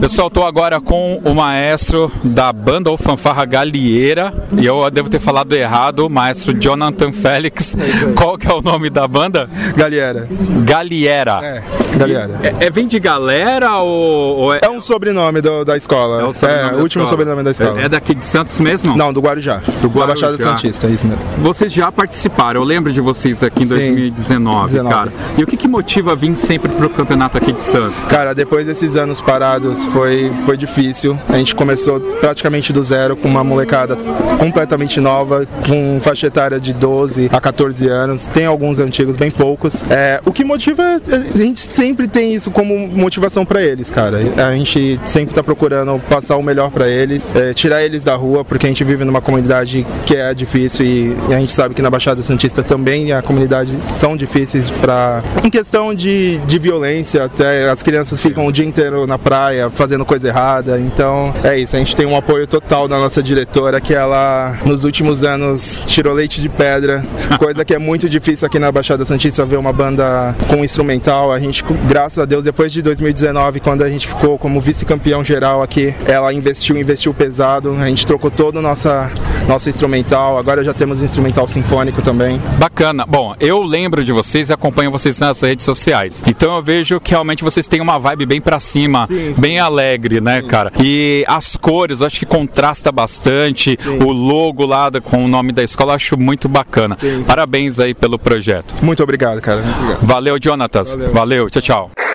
Pessoal, 0.00 0.26
estou 0.26 0.44
agora 0.44 0.80
com 0.80 1.22
o 1.24 1.32
maestro 1.32 2.10
da 2.22 2.52
banda 2.52 2.90
ou 2.90 2.98
fanfarra 2.98 3.44
Galieira, 3.44 4.34
e 4.58 4.66
eu 4.66 4.90
devo 4.90 5.08
ter 5.08 5.20
falado 5.20 5.52
errado, 5.54 6.00
o 6.00 6.10
maestro 6.10 6.52
Jonathan 6.52 7.12
Félix. 7.12 7.76
Qual 8.16 8.36
que 8.36 8.48
é 8.48 8.52
o 8.52 8.60
nome 8.60 8.90
da 8.90 9.06
banda? 9.06 9.48
Galiera. 9.76 10.28
Galiera. 10.64 11.40
É, 11.42 11.62
Galiera. 11.96 12.40
É, 12.42 12.66
é 12.66 12.70
vem 12.70 12.86
de 12.88 12.98
galera 12.98 13.78
ou, 13.78 14.36
ou 14.36 14.54
é... 14.54 14.60
é... 14.62 14.68
um 14.68 14.80
sobrenome 14.80 15.40
do, 15.40 15.64
da 15.64 15.76
escola. 15.76 16.20
É 16.20 16.24
o, 16.24 16.32
sobrenome 16.32 16.68
é, 16.68 16.74
o 16.74 16.82
último 16.82 17.04
escola. 17.04 17.06
sobrenome 17.06 17.42
da 17.44 17.50
escola. 17.52 17.80
É, 17.80 17.84
é, 17.84 17.88
daqui 17.88 18.14
de 18.14 18.24
Santos 18.24 18.58
mesmo? 18.58 18.96
Não, 18.96 19.12
do 19.12 19.20
Guarujá. 19.20 19.62
Do 19.80 19.88
Guarujá. 19.88 20.26
Da 20.26 20.32
Baixada 20.32 20.42
Santista, 20.42 20.88
é 20.88 20.90
isso 20.90 21.06
mesmo. 21.06 21.24
Vocês 21.38 21.72
já 21.72 21.90
participaram, 21.92 22.60
eu 22.60 22.64
lembro 22.64 22.92
de 22.92 23.00
vocês 23.00 23.42
aqui 23.42 23.62
em 23.62 23.66
Sim, 23.66 23.74
2019, 23.74 24.72
19. 24.72 24.94
cara. 24.94 25.12
E 25.38 25.44
o 25.44 25.46
que, 25.46 25.56
que 25.56 25.68
motiva 25.68 26.14
vir 26.16 26.34
sempre 26.34 26.70
pro 26.72 26.90
campeonato 26.90 27.38
aqui 27.38 27.52
de 27.52 27.60
Santos? 27.60 28.04
Cara, 28.06 28.34
depois 28.34 28.66
desses 28.66 28.96
anos 28.96 29.20
parados 29.20 29.75
foi, 29.86 30.32
foi 30.44 30.56
difícil. 30.56 31.18
A 31.28 31.38
gente 31.38 31.54
começou 31.54 32.00
praticamente 32.00 32.72
do 32.72 32.82
zero 32.82 33.16
com 33.16 33.28
uma 33.28 33.44
molecada 33.44 33.96
completamente 34.38 35.00
nova, 35.00 35.46
com 35.66 36.00
faixa 36.00 36.26
etária 36.26 36.58
de 36.60 36.72
12 36.72 37.30
a 37.32 37.40
14 37.40 37.88
anos. 37.88 38.26
Tem 38.26 38.46
alguns 38.46 38.78
antigos, 38.78 39.16
bem 39.16 39.30
poucos. 39.30 39.82
É, 39.90 40.20
o 40.24 40.32
que 40.32 40.44
motiva, 40.44 40.82
a 40.82 41.38
gente 41.38 41.60
sempre 41.60 42.08
tem 42.08 42.34
isso 42.34 42.50
como 42.50 42.86
motivação 42.88 43.44
para 43.44 43.62
eles, 43.62 43.90
cara. 43.90 44.18
A 44.36 44.52
gente 44.56 44.98
sempre 45.04 45.34
tá 45.34 45.42
procurando 45.42 46.00
passar 46.08 46.36
o 46.36 46.42
melhor 46.42 46.70
para 46.70 46.88
eles, 46.88 47.32
é, 47.34 47.52
tirar 47.52 47.82
eles 47.84 48.04
da 48.04 48.14
rua, 48.14 48.44
porque 48.44 48.66
a 48.66 48.68
gente 48.68 48.84
vive 48.84 49.04
numa 49.04 49.20
comunidade 49.20 49.86
que 50.04 50.14
é 50.16 50.32
difícil 50.34 50.84
e, 50.84 51.16
e 51.28 51.34
a 51.34 51.38
gente 51.38 51.52
sabe 51.52 51.74
que 51.74 51.82
na 51.82 51.90
Baixada 51.90 52.22
Santista 52.22 52.62
também 52.62 53.12
a 53.12 53.22
comunidade 53.22 53.76
são 53.84 54.16
difíceis 54.16 54.70
para 54.70 55.22
em 55.44 55.50
questão 55.50 55.94
de, 55.94 56.38
de 56.38 56.58
violência, 56.58 57.24
até 57.24 57.68
as 57.68 57.82
crianças 57.82 58.20
ficam 58.20 58.46
o 58.46 58.52
dia 58.52 58.64
inteiro 58.64 59.06
na 59.06 59.18
praia 59.18 59.65
fazendo 59.70 60.04
coisa 60.04 60.28
errada. 60.28 60.78
Então 60.80 61.34
é 61.42 61.58
isso, 61.58 61.76
a 61.76 61.78
gente 61.78 61.94
tem 61.94 62.06
um 62.06 62.16
apoio 62.16 62.46
total 62.46 62.88
da 62.88 62.98
nossa 62.98 63.22
diretora 63.22 63.80
que 63.80 63.94
ela 63.94 64.56
nos 64.64 64.84
últimos 64.84 65.24
anos 65.24 65.80
tirou 65.86 66.12
leite 66.14 66.40
de 66.40 66.48
pedra, 66.48 67.04
coisa 67.38 67.64
que 67.64 67.74
é 67.74 67.78
muito 67.78 68.08
difícil 68.08 68.46
aqui 68.46 68.58
na 68.58 68.70
Baixada 68.70 69.04
Santista 69.04 69.44
ver 69.44 69.56
uma 69.56 69.72
banda 69.72 70.34
com 70.48 70.64
instrumental. 70.64 71.32
A 71.32 71.38
gente, 71.38 71.64
graças 71.88 72.18
a 72.18 72.24
Deus, 72.24 72.44
depois 72.44 72.72
de 72.72 72.82
2019, 72.82 73.60
quando 73.60 73.82
a 73.82 73.88
gente 73.88 74.06
ficou 74.06 74.38
como 74.38 74.60
vice-campeão 74.60 75.24
geral 75.24 75.62
aqui, 75.62 75.94
ela 76.06 76.32
investiu, 76.32 76.76
investiu 76.76 77.12
pesado. 77.14 77.76
A 77.80 77.86
gente 77.86 78.06
trocou 78.06 78.30
todo 78.30 78.56
o 78.56 78.62
nossa, 78.62 79.10
nosso 79.48 79.68
instrumental. 79.68 80.38
Agora 80.38 80.62
já 80.62 80.72
temos 80.72 81.02
instrumental 81.02 81.46
sinfônico 81.46 82.02
também. 82.02 82.40
Bacana. 82.58 83.04
Bom, 83.06 83.34
eu 83.40 83.62
lembro 83.62 84.04
de 84.04 84.12
vocês 84.12 84.48
e 84.48 84.52
acompanho 84.52 84.90
vocês 84.90 85.18
nas 85.18 85.40
redes 85.40 85.64
sociais. 85.64 86.22
Então 86.26 86.56
eu 86.56 86.62
vejo 86.62 87.00
que 87.00 87.10
realmente 87.10 87.44
vocês 87.44 87.66
têm 87.66 87.80
uma 87.80 87.98
vibe 87.98 88.26
bem 88.26 88.40
para 88.40 88.60
cima, 88.60 89.06
sim, 89.06 89.34
sim. 89.34 89.40
bem 89.40 89.55
alegre, 89.58 90.20
né, 90.20 90.40
sim. 90.40 90.48
cara? 90.48 90.72
E 90.80 91.24
as 91.28 91.56
cores, 91.56 92.00
eu 92.00 92.06
acho 92.06 92.18
que 92.18 92.26
contrasta 92.26 92.90
bastante. 92.90 93.78
O 94.04 94.12
logo 94.12 94.64
lá 94.64 94.90
com 95.02 95.24
o 95.24 95.28
nome 95.28 95.52
da 95.52 95.62
escola, 95.62 95.94
acho 95.94 96.16
muito 96.16 96.48
bacana. 96.48 96.96
Parabéns 97.26 97.78
aí 97.78 97.94
pelo 97.94 98.18
projeto. 98.18 98.74
Muito 98.82 99.02
obrigado, 99.02 99.40
cara. 99.40 99.62
Muito 99.62 99.78
obrigado. 99.78 100.06
Valeu, 100.06 100.38
Jonatas. 100.42 100.90
Valeu. 100.90 101.12
Valeu. 101.12 101.50
Tchau, 101.50 101.62
tchau. 101.62 102.05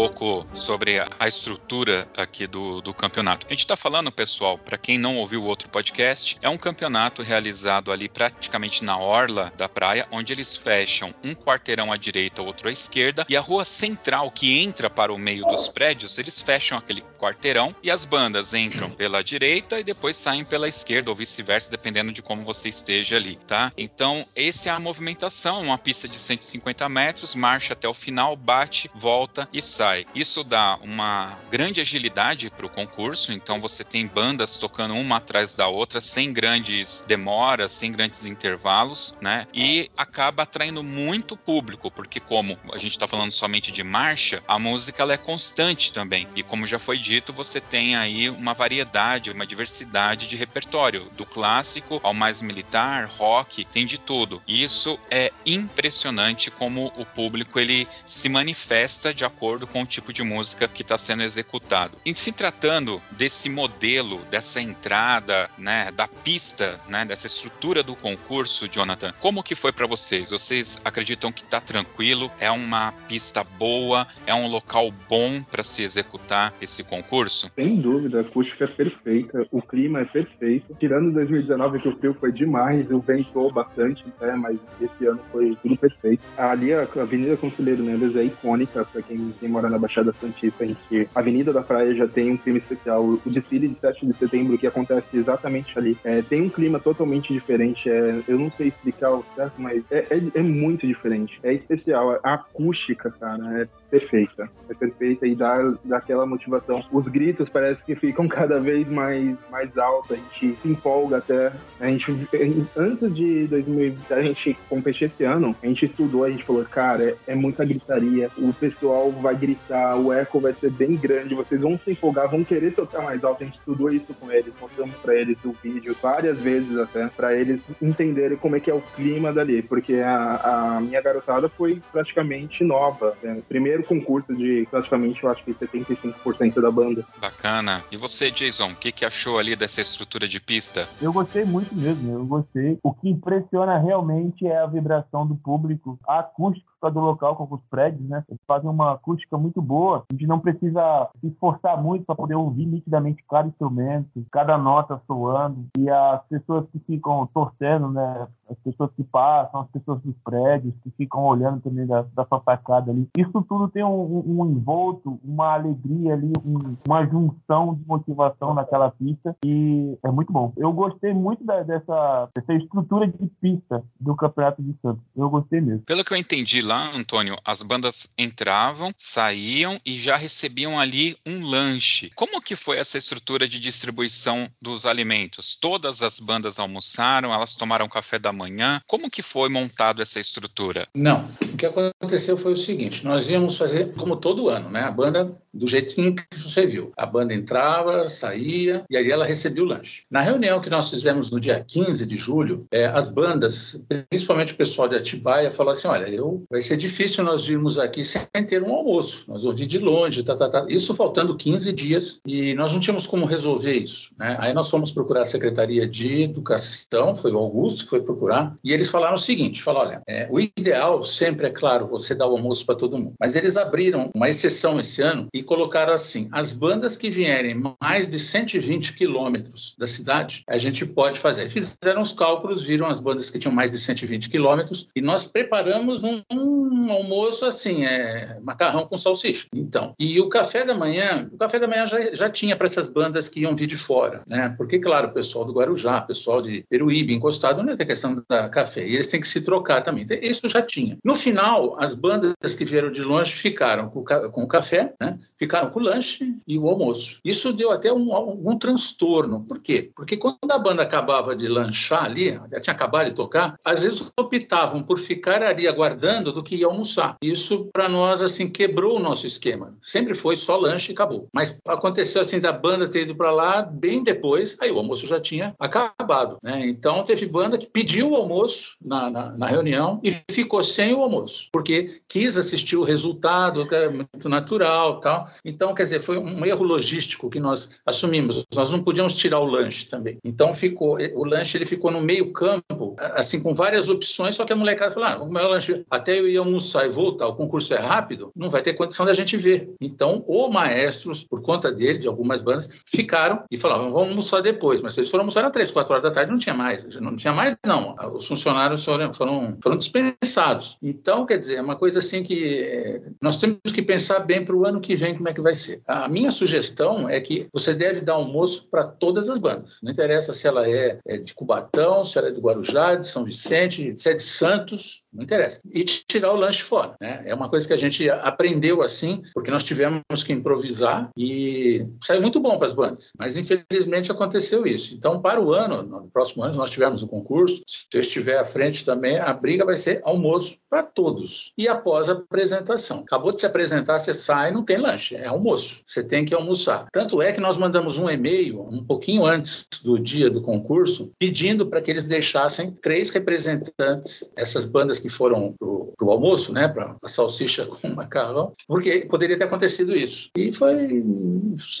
Pouco 0.00 0.46
sobre 0.54 0.98
a 0.98 1.28
estrutura 1.28 2.08
aqui 2.16 2.46
do, 2.46 2.80
do 2.80 2.94
campeonato. 2.94 3.46
A 3.46 3.50
gente 3.50 3.58
está 3.58 3.76
falando, 3.76 4.10
pessoal, 4.10 4.56
para 4.56 4.78
quem 4.78 4.96
não 4.96 5.18
ouviu 5.18 5.42
o 5.42 5.44
outro 5.44 5.68
podcast, 5.68 6.38
é 6.40 6.48
um 6.48 6.56
campeonato 6.56 7.20
realizado 7.20 7.92
ali 7.92 8.08
praticamente 8.08 8.82
na 8.82 8.96
orla 8.96 9.52
da 9.58 9.68
praia, 9.68 10.06
onde 10.10 10.32
eles 10.32 10.56
fecham 10.56 11.14
um 11.22 11.34
quarteirão 11.34 11.92
à 11.92 11.98
direita, 11.98 12.40
outro 12.40 12.70
à 12.70 12.72
esquerda, 12.72 13.26
e 13.28 13.36
a 13.36 13.42
rua 13.42 13.62
central 13.62 14.30
que 14.30 14.58
entra 14.58 14.88
para 14.88 15.12
o 15.12 15.18
meio 15.18 15.44
dos 15.44 15.68
prédios, 15.68 16.16
eles 16.16 16.40
fecham 16.40 16.78
aquele 16.78 17.02
quarteirão 17.18 17.76
e 17.82 17.90
as 17.90 18.06
bandas 18.06 18.54
entram 18.54 18.88
pela 18.90 19.22
direita 19.22 19.78
e 19.78 19.84
depois 19.84 20.16
saem 20.16 20.46
pela 20.46 20.66
esquerda 20.66 21.10
ou 21.10 21.16
vice-versa, 21.16 21.70
dependendo 21.70 22.10
de 22.10 22.22
como 22.22 22.42
você 22.42 22.70
esteja 22.70 23.16
ali, 23.16 23.38
tá? 23.46 23.70
Então, 23.76 24.26
essa 24.34 24.70
é 24.70 24.72
a 24.72 24.80
movimentação, 24.80 25.60
uma 25.60 25.76
pista 25.76 26.08
de 26.08 26.18
150 26.18 26.88
metros, 26.88 27.34
marcha 27.34 27.74
até 27.74 27.86
o 27.86 27.92
final, 27.92 28.34
bate, 28.34 28.90
volta 28.94 29.46
e 29.52 29.60
sai. 29.60 29.89
Isso 30.14 30.44
dá 30.44 30.78
uma 30.82 31.38
grande 31.50 31.80
agilidade 31.80 32.50
para 32.50 32.66
o 32.66 32.70
concurso, 32.70 33.32
então 33.32 33.60
você 33.60 33.84
tem 33.84 34.06
bandas 34.06 34.56
tocando 34.56 34.94
uma 34.94 35.16
atrás 35.16 35.54
da 35.54 35.68
outra, 35.68 36.00
sem 36.00 36.32
grandes 36.32 37.04
demoras, 37.06 37.72
sem 37.72 37.92
grandes 37.92 38.24
intervalos, 38.24 39.16
né? 39.20 39.46
E 39.52 39.90
acaba 39.96 40.42
atraindo 40.42 40.82
muito 40.82 41.36
público, 41.36 41.90
porque 41.90 42.20
como 42.20 42.58
a 42.72 42.78
gente 42.78 42.92
está 42.92 43.06
falando 43.06 43.32
somente 43.32 43.72
de 43.72 43.82
marcha, 43.82 44.42
a 44.46 44.58
música 44.58 45.02
ela 45.02 45.12
é 45.12 45.16
constante 45.16 45.92
também. 45.92 46.28
E 46.34 46.42
como 46.42 46.66
já 46.66 46.78
foi 46.78 46.98
dito, 46.98 47.32
você 47.32 47.60
tem 47.60 47.96
aí 47.96 48.28
uma 48.30 48.54
variedade, 48.54 49.30
uma 49.30 49.46
diversidade 49.46 50.26
de 50.26 50.36
repertório, 50.36 51.10
do 51.16 51.26
clássico 51.26 52.00
ao 52.02 52.14
mais 52.14 52.42
militar, 52.42 53.06
rock, 53.06 53.64
tem 53.64 53.86
de 53.86 53.98
tudo. 53.98 54.42
E 54.46 54.62
isso 54.62 54.98
é 55.10 55.32
impressionante 55.44 56.50
como 56.50 56.92
o 56.96 57.04
público 57.04 57.58
ele 57.58 57.86
se 58.06 58.28
manifesta 58.28 59.12
de 59.12 59.24
acordo 59.24 59.66
com 59.66 59.79
o 59.82 59.86
tipo 59.86 60.12
de 60.12 60.22
música 60.22 60.68
que 60.68 60.82
está 60.82 60.98
sendo 60.98 61.22
executado. 61.22 61.96
Em 62.04 62.14
se 62.14 62.32
tratando 62.32 63.00
desse 63.12 63.48
modelo, 63.48 64.20
dessa 64.30 64.60
entrada, 64.60 65.50
né, 65.58 65.90
da 65.92 66.06
pista, 66.06 66.80
né, 66.88 67.04
dessa 67.04 67.26
estrutura 67.26 67.82
do 67.82 67.94
concurso, 67.94 68.68
Jonathan, 68.68 69.12
como 69.20 69.42
que 69.42 69.54
foi 69.54 69.72
para 69.72 69.86
vocês? 69.86 70.30
Vocês 70.30 70.80
acreditam 70.84 71.32
que 71.32 71.42
está 71.42 71.60
tranquilo? 71.60 72.30
É 72.38 72.50
uma 72.50 72.92
pista 73.08 73.42
boa? 73.44 74.06
É 74.26 74.34
um 74.34 74.48
local 74.48 74.92
bom 75.08 75.42
para 75.42 75.62
se 75.62 75.82
executar 75.82 76.52
esse 76.60 76.84
concurso? 76.84 77.50
Sem 77.54 77.80
dúvida, 77.80 78.18
a 78.18 78.20
acústica 78.22 78.64
é 78.64 78.68
perfeita, 78.68 79.46
o 79.50 79.62
clima 79.62 80.00
é 80.00 80.04
perfeito. 80.04 80.74
Tirando 80.78 81.12
2019 81.12 81.80
que 81.80 81.88
o 81.88 81.96
frio 81.96 82.16
foi 82.18 82.32
demais, 82.32 82.90
o 82.90 83.00
ventou 83.00 83.52
bastante, 83.52 84.04
né, 84.20 84.34
mas 84.36 84.58
esse 84.80 85.06
ano 85.06 85.20
foi 85.32 85.56
tudo 85.62 85.76
perfeito. 85.76 86.22
Ali 86.36 86.72
a 86.74 86.82
Avenida 86.82 87.36
Conselheiro 87.36 87.82
Mendes 87.82 88.16
é 88.16 88.24
icônica 88.24 88.84
para 88.84 89.02
quem, 89.02 89.32
quem 89.38 89.48
mora 89.48 89.69
na 89.70 89.78
Baixada 89.78 90.12
Santista, 90.12 90.64
em 90.64 90.76
que 90.88 91.08
a 91.14 91.20
Avenida 91.20 91.52
da 91.52 91.62
Praia 91.62 91.94
já 91.94 92.06
tem 92.06 92.32
um 92.32 92.36
clima 92.36 92.58
especial. 92.58 93.04
O 93.04 93.20
desfile 93.26 93.68
de 93.68 93.78
7 93.80 94.06
de 94.06 94.12
setembro 94.14 94.58
que 94.58 94.66
acontece 94.66 95.16
exatamente 95.16 95.78
ali 95.78 95.96
é, 96.04 96.22
tem 96.22 96.42
um 96.42 96.50
clima 96.50 96.78
totalmente 96.78 97.32
diferente. 97.32 97.88
É, 97.88 98.22
eu 98.26 98.38
não 98.38 98.50
sei 98.50 98.68
explicar 98.68 99.12
o 99.12 99.24
certo, 99.34 99.54
mas 99.58 99.82
é, 99.90 100.06
é, 100.10 100.22
é 100.34 100.42
muito 100.42 100.86
diferente. 100.86 101.38
É 101.42 101.52
especial. 101.52 102.18
A 102.22 102.34
acústica, 102.34 103.10
cara, 103.10 103.62
é 103.62 103.68
perfeita. 103.90 104.48
É 104.68 104.74
perfeita 104.74 105.26
e 105.26 105.34
dá, 105.34 105.74
dá 105.84 105.96
aquela 105.98 106.24
motivação. 106.24 106.82
Os 106.92 107.06
gritos 107.06 107.48
parece 107.48 107.82
que 107.82 107.94
ficam 107.94 108.28
cada 108.28 108.60
vez 108.60 108.88
mais, 108.88 109.36
mais 109.50 109.76
altos, 109.76 110.12
a 110.12 110.14
gente 110.16 110.54
se 110.56 110.68
empolga 110.68 111.18
até. 111.18 111.52
A 111.80 111.86
gente, 111.86 112.28
antes 112.76 113.14
de 113.14 113.46
2020, 113.48 114.12
a 114.12 114.22
gente 114.22 114.56
competir 114.68 115.06
esse 115.06 115.24
ano, 115.24 115.56
a 115.62 115.66
gente 115.66 115.86
estudou, 115.86 116.24
a 116.24 116.30
gente 116.30 116.44
falou, 116.44 116.64
cara, 116.64 117.02
é, 117.04 117.16
é 117.28 117.34
muita 117.34 117.64
gritaria, 117.64 118.30
o 118.38 118.52
pessoal 118.52 119.10
vai 119.10 119.34
gritar, 119.34 119.96
o 119.96 120.12
eco 120.12 120.40
vai 120.40 120.52
ser 120.52 120.70
bem 120.70 120.96
grande, 120.96 121.34
vocês 121.34 121.60
vão 121.60 121.76
se 121.76 121.90
empolgar, 121.90 122.30
vão 122.30 122.44
querer 122.44 122.72
tocar 122.72 123.02
mais 123.02 123.24
alto. 123.24 123.42
A 123.42 123.46
gente 123.46 123.58
estudou 123.58 123.90
isso 123.90 124.14
com 124.14 124.30
eles, 124.30 124.52
mostramos 124.60 124.94
para 124.96 125.14
eles 125.16 125.36
o 125.44 125.52
vídeo 125.62 125.96
várias 126.00 126.38
vezes 126.38 126.78
até, 126.78 127.08
para 127.08 127.34
eles 127.34 127.60
entenderem 127.82 128.36
como 128.36 128.56
é 128.56 128.60
que 128.60 128.70
é 128.70 128.74
o 128.74 128.80
clima 128.94 129.32
dali, 129.32 129.62
porque 129.62 129.94
a, 129.96 130.76
a 130.76 130.80
minha 130.80 131.00
garotada 131.00 131.48
foi 131.48 131.82
praticamente 131.90 132.62
nova. 132.62 133.16
Né? 133.22 133.42
Primeiro 133.48 133.79
concurso 133.82 134.34
de 134.34 134.66
praticamente, 134.70 135.22
eu 135.22 135.30
acho 135.30 135.44
que 135.44 135.54
75% 135.54 136.60
da 136.60 136.70
banda. 136.70 137.04
Bacana. 137.20 137.82
E 137.90 137.96
você, 137.96 138.30
Jason, 138.30 138.68
o 138.68 138.76
que, 138.76 138.92
que 138.92 139.04
achou 139.04 139.38
ali 139.38 139.56
dessa 139.56 139.80
estrutura 139.80 140.28
de 140.28 140.40
pista? 140.40 140.88
Eu 141.00 141.12
gostei 141.12 141.44
muito 141.44 141.74
mesmo, 141.74 142.12
eu 142.12 142.24
gostei. 142.24 142.78
O 142.82 142.92
que 142.92 143.08
impressiona 143.08 143.78
realmente 143.78 144.46
é 144.46 144.58
a 144.58 144.66
vibração 144.66 145.26
do 145.26 145.34
público, 145.34 145.98
a 146.06 146.20
acústica 146.20 146.69
do 146.88 147.00
local 147.00 147.36
com 147.36 147.54
os 147.54 147.60
prédios, 147.70 148.08
né? 148.08 148.24
Eles 148.28 148.40
fazem 148.46 148.70
uma 148.70 148.92
acústica 148.92 149.36
muito 149.36 149.60
boa. 149.60 150.04
A 150.10 150.14
gente 150.14 150.26
não 150.26 150.38
precisa 150.38 151.08
se 151.20 151.26
esforçar 151.26 151.80
muito 151.82 152.04
para 152.04 152.14
poder 152.14 152.36
ouvir 152.36 152.66
nitidamente 152.66 153.24
cada 153.28 153.48
instrumento, 153.48 154.08
cada 154.30 154.56
nota 154.56 155.00
soando. 155.06 155.66
E 155.78 155.90
as 155.90 156.22
pessoas 156.28 156.66
que 156.72 156.78
ficam 156.80 157.28
torcendo, 157.34 157.90
né? 157.90 158.26
As 158.48 158.58
pessoas 158.58 158.90
que 158.96 159.04
passam, 159.04 159.60
as 159.60 159.68
pessoas 159.68 160.00
dos 160.02 160.14
prédios, 160.24 160.74
que 160.82 160.90
ficam 160.90 161.24
olhando 161.24 161.60
também 161.60 161.86
da, 161.86 162.02
da 162.14 162.24
sacada 162.44 162.90
ali. 162.90 163.08
Isso 163.16 163.44
tudo 163.48 163.68
tem 163.68 163.84
um, 163.84 164.22
um, 164.26 164.46
envolto, 164.46 165.18
uma 165.24 165.54
alegria 165.54 166.14
ali, 166.14 166.32
um, 166.44 166.76
uma 166.86 167.06
junção 167.06 167.74
de 167.74 167.86
motivação 167.86 168.54
naquela 168.54 168.90
pista 168.90 169.36
e 169.44 169.98
é 170.04 170.10
muito 170.10 170.32
bom. 170.32 170.52
Eu 170.56 170.72
gostei 170.72 171.12
muito 171.12 171.44
da, 171.44 171.62
dessa, 171.62 172.28
dessa 172.34 172.54
estrutura 172.54 173.06
de 173.06 173.26
pista 173.40 173.82
do 173.98 174.14
Campeonato 174.14 174.62
de 174.62 174.74
Santos. 174.80 175.02
Eu 175.16 175.30
gostei 175.30 175.60
mesmo. 175.60 175.82
Pelo 175.82 176.04
que 176.04 176.12
eu 176.12 176.18
entendi 176.18 176.62
lá, 176.70 176.88
Antônio, 176.94 177.36
as 177.44 177.62
bandas 177.62 178.10
entravam, 178.16 178.94
saíam 178.96 179.80
e 179.84 179.98
já 179.98 180.16
recebiam 180.16 180.78
ali 180.78 181.16
um 181.26 181.44
lanche. 181.44 182.12
Como 182.14 182.40
que 182.40 182.54
foi 182.54 182.78
essa 182.78 182.96
estrutura 182.96 183.48
de 183.48 183.58
distribuição 183.58 184.48
dos 184.62 184.86
alimentos? 184.86 185.56
Todas 185.60 186.00
as 186.00 186.20
bandas 186.20 186.60
almoçaram, 186.60 187.34
elas 187.34 187.54
tomaram 187.54 187.88
café 187.88 188.20
da 188.20 188.32
manhã. 188.32 188.80
Como 188.86 189.10
que 189.10 189.20
foi 189.20 189.48
montado 189.48 190.00
essa 190.00 190.20
estrutura? 190.20 190.86
Não. 190.94 191.28
O 191.42 191.56
que 191.56 191.66
aconteceu 191.66 192.36
foi 192.36 192.52
o 192.52 192.56
seguinte: 192.56 193.04
nós 193.04 193.28
íamos 193.28 193.56
fazer 193.56 193.92
como 193.96 194.16
todo 194.16 194.48
ano, 194.48 194.70
né? 194.70 194.84
A 194.84 194.92
banda 194.92 195.36
do 195.52 195.66
jeitinho 195.66 196.14
que 196.14 196.38
você 196.38 196.66
viu. 196.66 196.92
A 196.96 197.06
banda 197.06 197.34
entrava, 197.34 198.08
saía 198.08 198.84
e 198.90 198.96
aí 198.96 199.10
ela 199.10 199.24
recebia 199.24 199.62
o 199.62 199.66
lanche. 199.66 200.02
Na 200.10 200.20
reunião 200.20 200.60
que 200.60 200.70
nós 200.70 200.90
fizemos 200.90 201.30
no 201.30 201.40
dia 201.40 201.64
15 201.66 202.04
de 202.06 202.16
julho, 202.16 202.66
é, 202.70 202.86
as 202.86 203.08
bandas, 203.08 203.80
principalmente 204.08 204.52
o 204.52 204.56
pessoal 204.56 204.88
de 204.88 204.96
Atibaia, 204.96 205.50
falou 205.50 205.72
assim: 205.72 205.88
olha, 205.88 206.06
eu, 206.08 206.44
vai 206.50 206.60
ser 206.60 206.76
difícil 206.76 207.24
nós 207.24 207.46
virmos 207.46 207.78
aqui 207.78 208.04
sem 208.04 208.26
ter 208.46 208.62
um 208.62 208.74
almoço. 208.74 209.30
Nós 209.30 209.44
vamos 209.44 209.60
de 209.66 209.78
longe, 209.78 210.22
tá, 210.22 210.36
tá, 210.36 210.48
tá. 210.48 210.66
Isso 210.68 210.94
faltando 210.94 211.36
15 211.36 211.72
dias 211.72 212.20
e 212.26 212.54
nós 212.54 212.72
não 212.72 212.80
tínhamos 212.80 213.06
como 213.06 213.26
resolver 213.26 213.72
isso. 213.72 214.12
Né? 214.18 214.36
Aí 214.40 214.52
nós 214.52 214.70
fomos 214.70 214.90
procurar 214.90 215.22
a 215.22 215.26
Secretaria 215.26 215.86
de 215.86 216.22
Educação, 216.22 217.14
foi 217.14 217.32
o 217.32 217.38
Augusto 217.38 217.84
que 217.84 217.90
foi 217.90 218.02
procurar, 218.02 218.54
e 218.64 218.72
eles 218.72 218.88
falaram 218.88 219.14
o 219.14 219.18
seguinte: 219.18 219.62
falaram, 219.62 219.90
olha, 219.90 220.02
é, 220.06 220.26
o 220.30 220.40
ideal 220.40 221.02
sempre 221.02 221.46
é 221.46 221.50
claro 221.50 221.86
você 221.86 222.14
dar 222.14 222.26
o 222.26 222.32
almoço 222.32 222.64
para 222.64 222.74
todo 222.74 222.98
mundo, 222.98 223.14
mas 223.18 223.36
eles 223.36 223.56
abriram 223.56 224.10
uma 224.14 224.28
exceção 224.28 224.78
esse 224.80 225.02
ano 225.02 225.28
e 225.32 225.39
colocaram 225.42 225.92
assim: 225.92 226.28
as 226.32 226.52
bandas 226.52 226.96
que 226.96 227.10
vierem 227.10 227.62
mais 227.80 228.08
de 228.08 228.18
120 228.18 228.94
quilômetros 228.94 229.74
da 229.78 229.86
cidade, 229.86 230.42
a 230.48 230.58
gente 230.58 230.84
pode 230.86 231.18
fazer. 231.18 231.48
Fizeram 231.48 232.02
os 232.02 232.12
cálculos, 232.12 232.62
viram 232.62 232.86
as 232.86 233.00
bandas 233.00 233.30
que 233.30 233.38
tinham 233.38 233.54
mais 233.54 233.70
de 233.70 233.78
120 233.78 234.28
quilômetros 234.28 234.88
e 234.94 235.00
nós 235.00 235.24
preparamos 235.24 236.04
um, 236.04 236.22
um, 236.32 236.90
almoço 236.90 237.46
assim, 237.46 237.84
é, 237.84 238.38
macarrão 238.42 238.86
com 238.86 238.96
salsicha. 238.96 239.46
Então, 239.54 239.94
e 239.98 240.20
o 240.20 240.28
café 240.28 240.64
da 240.64 240.74
manhã, 240.74 241.28
o 241.32 241.38
café 241.38 241.58
da 241.58 241.68
manhã 241.68 241.86
já, 241.86 242.14
já 242.14 242.30
tinha 242.30 242.56
para 242.56 242.66
essas 242.66 242.88
bandas 242.88 243.28
que 243.28 243.40
iam 243.40 243.56
vir 243.56 243.66
de 243.66 243.76
fora, 243.76 244.22
né? 244.28 244.54
Porque, 244.56 244.78
claro, 244.78 245.08
o 245.08 245.12
pessoal 245.12 245.44
do 245.44 245.52
Guarujá, 245.52 246.00
o 246.00 246.06
pessoal 246.06 246.42
de 246.42 246.64
Peruíbe, 246.68 247.14
encostado, 247.14 247.62
não 247.62 247.76
tem 247.76 247.86
questão 247.86 248.22
da 248.28 248.48
café, 248.48 248.86
e 248.86 248.94
eles 248.94 249.06
têm 249.08 249.20
que 249.20 249.28
se 249.28 249.42
trocar 249.42 249.82
também. 249.82 250.04
Então, 250.04 250.18
isso 250.20 250.48
já 250.48 250.62
tinha. 250.62 250.98
No 251.04 251.14
final, 251.14 251.76
as 251.78 251.94
bandas 251.94 252.34
que 252.56 252.64
vieram 252.64 252.90
de 252.90 253.02
longe 253.02 253.32
ficaram 253.32 253.88
com 253.88 254.42
o 254.42 254.48
café, 254.48 254.94
né? 255.00 255.18
Ficaram 255.40 255.70
com 255.70 255.80
o 255.80 255.82
lanche 255.82 256.34
e 256.46 256.58
o 256.58 256.68
almoço. 256.68 257.18
Isso 257.24 257.50
deu 257.50 257.72
até 257.72 257.90
um, 257.90 258.10
um 258.46 258.58
transtorno. 258.58 259.40
Por 259.40 259.58
quê? 259.58 259.90
Porque 259.96 260.18
quando 260.18 260.36
a 260.50 260.58
banda 260.58 260.82
acabava 260.82 261.34
de 261.34 261.48
lanchar 261.48 262.04
ali, 262.04 262.38
já 262.50 262.60
tinha 262.60 262.74
acabado 262.74 263.06
de 263.06 263.14
tocar, 263.14 263.58
às 263.64 263.82
vezes 263.82 264.12
optavam 264.18 264.82
por 264.82 264.98
ficar 264.98 265.42
ali 265.42 265.66
aguardando 265.66 266.30
do 266.30 266.42
que 266.42 266.56
ia 266.56 266.66
almoçar. 266.66 267.16
Isso, 267.22 267.70
para 267.72 267.88
nós, 267.88 268.20
assim, 268.20 268.50
quebrou 268.50 268.98
o 268.98 269.02
nosso 269.02 269.26
esquema. 269.26 269.74
Sempre 269.80 270.14
foi 270.14 270.36
só 270.36 270.58
lanche 270.58 270.92
e 270.92 270.94
acabou. 270.94 271.26
Mas 271.32 271.58
aconteceu 271.66 272.20
assim 272.20 272.38
da 272.38 272.52
banda 272.52 272.90
ter 272.90 273.04
ido 273.04 273.16
para 273.16 273.30
lá 273.30 273.62
bem 273.62 274.02
depois, 274.02 274.58
aí 274.60 274.70
o 274.70 274.76
almoço 274.76 275.06
já 275.06 275.18
tinha 275.18 275.54
acabado. 275.58 276.36
Né? 276.42 276.66
Então 276.66 277.02
teve 277.02 277.26
banda 277.26 277.56
que 277.56 277.66
pediu 277.66 278.10
o 278.10 278.16
almoço 278.16 278.76
na, 278.84 279.08
na, 279.08 279.30
na 279.30 279.46
reunião 279.46 280.00
e 280.04 280.14
ficou 280.30 280.62
sem 280.62 280.92
o 280.92 281.00
almoço, 281.00 281.48
porque 281.50 282.00
quis 282.06 282.36
assistir 282.36 282.76
o 282.76 282.84
resultado, 282.84 283.66
que 283.66 283.74
é 283.74 283.88
muito 283.88 284.28
natural 284.28 285.00
tal. 285.00 285.24
Então, 285.44 285.74
quer 285.74 285.84
dizer, 285.84 286.00
foi 286.00 286.18
um 286.18 286.44
erro 286.44 286.64
logístico 286.64 287.30
que 287.30 287.40
nós 287.40 287.80
assumimos. 287.86 288.44
Nós 288.54 288.70
não 288.70 288.82
podíamos 288.82 289.14
tirar 289.14 289.40
o 289.40 289.46
lanche 289.46 289.86
também. 289.86 290.18
Então, 290.24 290.54
ficou 290.54 290.98
o 291.14 291.24
lanche 291.24 291.56
ele 291.56 291.66
ficou 291.66 291.90
no 291.90 292.00
meio 292.00 292.32
campo, 292.32 292.94
assim, 292.98 293.42
com 293.42 293.54
várias 293.54 293.88
opções, 293.88 294.36
só 294.36 294.44
que 294.44 294.52
a 294.52 294.56
molecada 294.56 294.92
falou, 294.92 295.08
ah, 295.08 295.22
o 295.22 295.30
meu 295.30 295.48
lanche, 295.48 295.84
até 295.90 296.18
eu 296.18 296.28
ir 296.28 296.36
almoçar 296.36 296.86
e 296.86 296.90
voltar, 296.90 297.26
o 297.26 297.34
concurso 297.34 297.74
é 297.74 297.78
rápido, 297.78 298.32
não 298.34 298.50
vai 298.50 298.62
ter 298.62 298.74
condição 298.74 299.06
da 299.06 299.14
gente 299.14 299.36
ver. 299.36 299.70
Então, 299.80 300.24
os 300.26 300.50
maestros, 300.50 301.24
por 301.24 301.42
conta 301.42 301.70
dele, 301.70 301.98
de 301.98 302.08
algumas 302.08 302.42
bandas, 302.42 302.68
ficaram 302.86 303.44
e 303.50 303.56
falavam, 303.56 303.92
vamos 303.92 304.08
almoçar 304.08 304.40
depois. 304.40 304.82
Mas 304.82 304.96
eles 304.96 305.10
foram 305.10 305.22
almoçar 305.22 305.44
às 305.44 305.52
três, 305.52 305.70
quatro 305.70 305.92
horas 305.92 306.02
da 306.02 306.10
tarde, 306.10 306.30
não 306.30 306.38
tinha 306.38 306.54
mais. 306.54 306.84
Não 306.96 307.16
tinha 307.16 307.32
mais, 307.32 307.56
não. 307.64 307.94
Os 308.14 308.26
funcionários 308.26 308.84
foram, 308.84 309.12
foram, 309.12 309.58
foram 309.62 309.76
dispensados. 309.76 310.78
Então, 310.82 311.26
quer 311.26 311.38
dizer, 311.38 311.56
é 311.56 311.62
uma 311.62 311.76
coisa 311.76 311.98
assim 311.98 312.22
que 312.22 312.62
é, 312.62 313.02
nós 313.20 313.38
temos 313.38 313.58
que 313.72 313.82
pensar 313.82 314.20
bem 314.20 314.44
para 314.44 314.54
o 314.54 314.66
ano 314.66 314.80
que 314.80 314.96
vem 314.96 315.14
como 315.20 315.28
é 315.28 315.34
que 315.34 315.40
vai 315.42 315.54
ser. 315.54 315.82
A 315.86 316.08
minha 316.08 316.30
sugestão 316.30 317.08
é 317.08 317.20
que 317.20 317.46
você 317.52 317.74
deve 317.74 318.00
dar 318.00 318.14
almoço 318.14 318.68
para 318.70 318.84
todas 318.84 319.28
as 319.28 319.38
bandas. 319.38 319.78
Não 319.82 319.92
interessa 319.92 320.32
se 320.32 320.48
ela 320.48 320.66
é, 320.66 320.98
é 321.06 321.18
de 321.18 321.34
Cubatão, 321.34 322.02
se 322.04 322.18
ela 322.18 322.28
é 322.28 322.32
de 322.32 322.40
Guarujá, 322.40 322.94
de 322.94 323.06
São 323.06 323.24
Vicente, 323.24 323.92
se 323.96 324.08
é 324.08 324.14
de 324.14 324.22
Santos, 324.22 325.02
não 325.12 325.24
interessa. 325.24 325.60
E 325.72 325.84
tirar 325.84 326.32
o 326.32 326.36
lanche 326.36 326.62
fora. 326.62 326.94
Né? 327.00 327.22
É 327.26 327.34
uma 327.34 327.48
coisa 327.48 327.66
que 327.66 327.72
a 327.72 327.78
gente 327.78 328.08
aprendeu 328.08 328.82
assim, 328.82 329.22
porque 329.34 329.50
nós 329.50 329.64
tivemos 329.64 330.22
que 330.24 330.32
improvisar 330.32 331.10
e 331.16 331.86
saiu 332.02 332.22
muito 332.22 332.40
bom 332.40 332.56
para 332.56 332.66
as 332.66 332.72
bandas. 332.72 333.12
Mas 333.18 333.36
infelizmente 333.36 334.10
aconteceu 334.10 334.66
isso. 334.66 334.94
Então, 334.94 335.20
para 335.20 335.40
o 335.40 335.52
ano, 335.52 335.82
no 335.82 336.08
próximo 336.08 336.42
ano, 336.42 336.54
nós 336.54 336.70
tivemos 336.70 337.02
um 337.02 337.08
concurso. 337.08 337.62
Se 337.66 337.86
eu 337.94 338.00
estiver 338.00 338.38
à 338.38 338.44
frente 338.44 338.84
também, 338.84 339.18
a 339.18 339.32
briga 339.32 339.64
vai 339.64 339.76
ser 339.76 340.00
almoço 340.04 340.56
para 340.68 340.82
todos. 340.82 341.52
E 341.58 341.68
após 341.68 342.08
a 342.08 342.12
apresentação. 342.12 343.00
Acabou 343.00 343.32
de 343.32 343.40
se 343.40 343.46
apresentar, 343.46 343.98
você 343.98 344.14
sai, 344.14 344.52
não 344.52 344.64
tem 344.64 344.76
lanche, 344.76 345.16
é 345.16 345.26
almoço. 345.26 345.82
Você 345.84 346.04
tem 346.04 346.24
que 346.24 346.34
almoçar. 346.34 346.86
Tanto 346.92 347.20
é 347.20 347.32
que 347.32 347.40
nós 347.40 347.56
mandamos 347.56 347.98
um 347.98 348.08
e-mail 348.08 348.60
um 348.60 348.84
pouquinho 348.84 349.24
antes 349.24 349.66
do 349.84 349.98
dia 349.98 350.30
do 350.30 350.42
concurso, 350.42 351.12
pedindo 351.18 351.66
para 351.66 351.80
que 351.80 351.90
eles 351.90 352.06
deixassem 352.06 352.70
três 352.80 353.10
representantes, 353.10 354.30
essas 354.36 354.64
bandas 354.64 354.99
que 355.00 355.08
foram 355.08 355.54
para 355.58 356.06
o 356.06 356.10
almoço, 356.10 356.52
né, 356.52 356.68
para 356.68 356.96
a 357.02 357.08
salsicha 357.08 357.66
com 357.66 357.88
macarrão, 357.94 358.52
porque 358.66 359.00
poderia 359.00 359.36
ter 359.36 359.44
acontecido 359.44 359.94
isso. 359.96 360.30
E 360.36 360.52
foi 360.52 361.02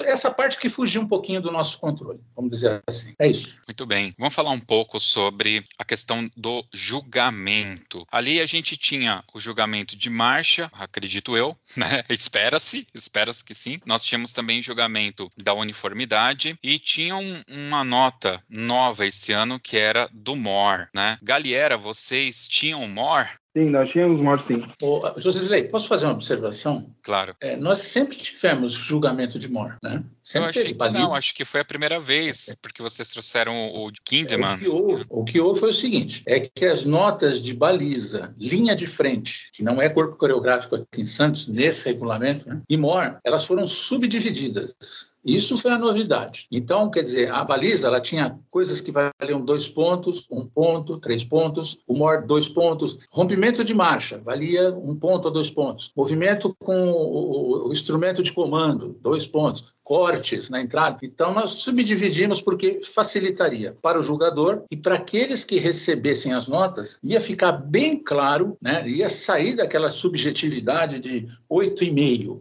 essa 0.04 0.30
parte 0.30 0.58
que 0.58 0.68
fugiu 0.68 1.02
um 1.02 1.06
pouquinho 1.06 1.40
do 1.40 1.50
nosso 1.50 1.78
controle, 1.78 2.20
vamos 2.34 2.52
dizer 2.52 2.82
assim. 2.86 3.14
É 3.18 3.28
isso. 3.28 3.60
Muito 3.66 3.86
bem. 3.86 4.14
Vamos 4.18 4.34
falar 4.34 4.50
um 4.50 4.60
pouco 4.60 5.00
sobre 5.00 5.64
a 5.78 5.84
questão 5.84 6.28
do 6.36 6.64
julgamento. 6.72 8.06
Ali 8.10 8.40
a 8.40 8.46
gente 8.46 8.76
tinha 8.76 9.22
o 9.32 9.40
julgamento 9.40 9.96
de 9.96 10.10
marcha, 10.10 10.70
acredito 10.74 11.36
eu, 11.36 11.56
né? 11.76 12.02
Espera-se, 12.08 12.86
espera-se 12.94 13.44
que 13.44 13.54
sim. 13.54 13.80
Nós 13.86 14.02
tínhamos 14.02 14.32
também 14.32 14.62
julgamento 14.62 15.30
da 15.36 15.54
uniformidade 15.54 16.58
e 16.62 16.78
tinha 16.78 17.16
um, 17.16 17.42
uma 17.48 17.84
nota 17.84 18.42
nova 18.48 19.06
esse 19.06 19.32
ano 19.32 19.58
que 19.58 19.76
era 19.76 20.08
do 20.12 20.36
MOR, 20.36 20.88
né? 20.94 21.18
Galiera, 21.22 21.76
vocês 21.76 22.48
tinham 22.48 22.86
MOR? 22.88 23.09
more 23.10 23.28
Sim, 23.56 23.70
nós 23.70 23.90
tínhamos 23.90 24.20
morte 24.20 24.46
sim. 24.46 24.62
Ô, 24.80 25.02
Josisley, 25.16 25.64
posso 25.64 25.88
fazer 25.88 26.06
uma 26.06 26.14
observação? 26.14 26.94
Claro. 27.02 27.34
É, 27.40 27.56
nós 27.56 27.80
sempre 27.80 28.16
tivemos 28.16 28.72
julgamento 28.72 29.38
de 29.38 29.50
morte, 29.50 29.76
né? 29.82 30.04
Sempre 30.22 30.46
Eu 30.46 30.50
achei 30.50 30.74
que 30.74 30.88
não, 30.90 31.14
acho 31.14 31.34
que 31.34 31.44
foi 31.44 31.60
a 31.60 31.64
primeira 31.64 31.98
vez, 31.98 32.54
porque 32.62 32.80
vocês 32.80 33.10
trouxeram 33.10 33.52
o, 33.74 33.90
Kinderman. 34.04 34.52
É, 34.52 34.54
o, 34.54 34.58
que 34.58 34.68
houve, 34.68 35.04
o 35.10 35.24
que 35.24 35.40
houve 35.40 35.58
foi 35.58 35.70
o 35.70 35.74
seguinte, 35.74 36.22
é 36.26 36.38
que 36.38 36.66
as 36.66 36.84
notas 36.84 37.42
de 37.42 37.52
baliza, 37.52 38.32
linha 38.38 38.76
de 38.76 38.86
frente, 38.86 39.50
que 39.52 39.64
não 39.64 39.82
é 39.82 39.88
corpo 39.88 40.16
coreográfico 40.16 40.76
aqui 40.76 41.00
em 41.00 41.06
Santos, 41.06 41.48
nesse 41.48 41.86
regulamento, 41.86 42.48
né? 42.48 42.62
e 42.68 42.76
MOR, 42.76 43.18
elas 43.24 43.44
foram 43.44 43.66
subdivididas. 43.66 45.10
Isso 45.24 45.58
foi 45.58 45.72
a 45.72 45.78
novidade. 45.78 46.46
Então, 46.50 46.90
quer 46.90 47.02
dizer, 47.02 47.30
a 47.30 47.44
baliza 47.44 47.86
ela 47.86 48.00
tinha 48.00 48.38
coisas 48.48 48.80
que 48.80 48.90
valiam 48.90 49.44
dois 49.44 49.68
pontos, 49.68 50.26
um 50.30 50.46
ponto, 50.46 50.98
três 50.98 51.22
pontos, 51.22 51.78
o 51.86 51.94
MOR 51.94 52.26
dois 52.26 52.48
pontos, 52.48 53.00
rompimento 53.10 53.49
de 53.52 53.74
marcha 53.74 54.18
valia 54.18 54.70
um 54.70 54.94
ponto 54.94 55.26
ou 55.26 55.30
dois 55.30 55.50
pontos, 55.50 55.92
movimento 55.96 56.54
com 56.58 56.90
o, 56.90 57.68
o 57.68 57.72
instrumento 57.72 58.22
de 58.22 58.32
comando, 58.32 58.96
dois 59.00 59.26
pontos, 59.26 59.74
cortes 59.90 60.48
na 60.48 60.62
entrada. 60.62 60.98
Então, 61.02 61.34
nós 61.34 61.50
subdividimos 61.50 62.40
porque 62.40 62.78
facilitaria 62.80 63.76
para 63.82 63.98
o 63.98 64.02
julgador 64.02 64.62
e 64.70 64.76
para 64.76 64.94
aqueles 64.94 65.42
que 65.42 65.58
recebessem 65.58 66.32
as 66.32 66.46
notas, 66.46 67.00
ia 67.02 67.20
ficar 67.20 67.50
bem 67.50 67.98
claro, 67.98 68.56
né? 68.62 68.88
ia 68.88 69.08
sair 69.08 69.56
daquela 69.56 69.90
subjetividade 69.90 71.00
de 71.00 71.26
8,5. 71.50 72.40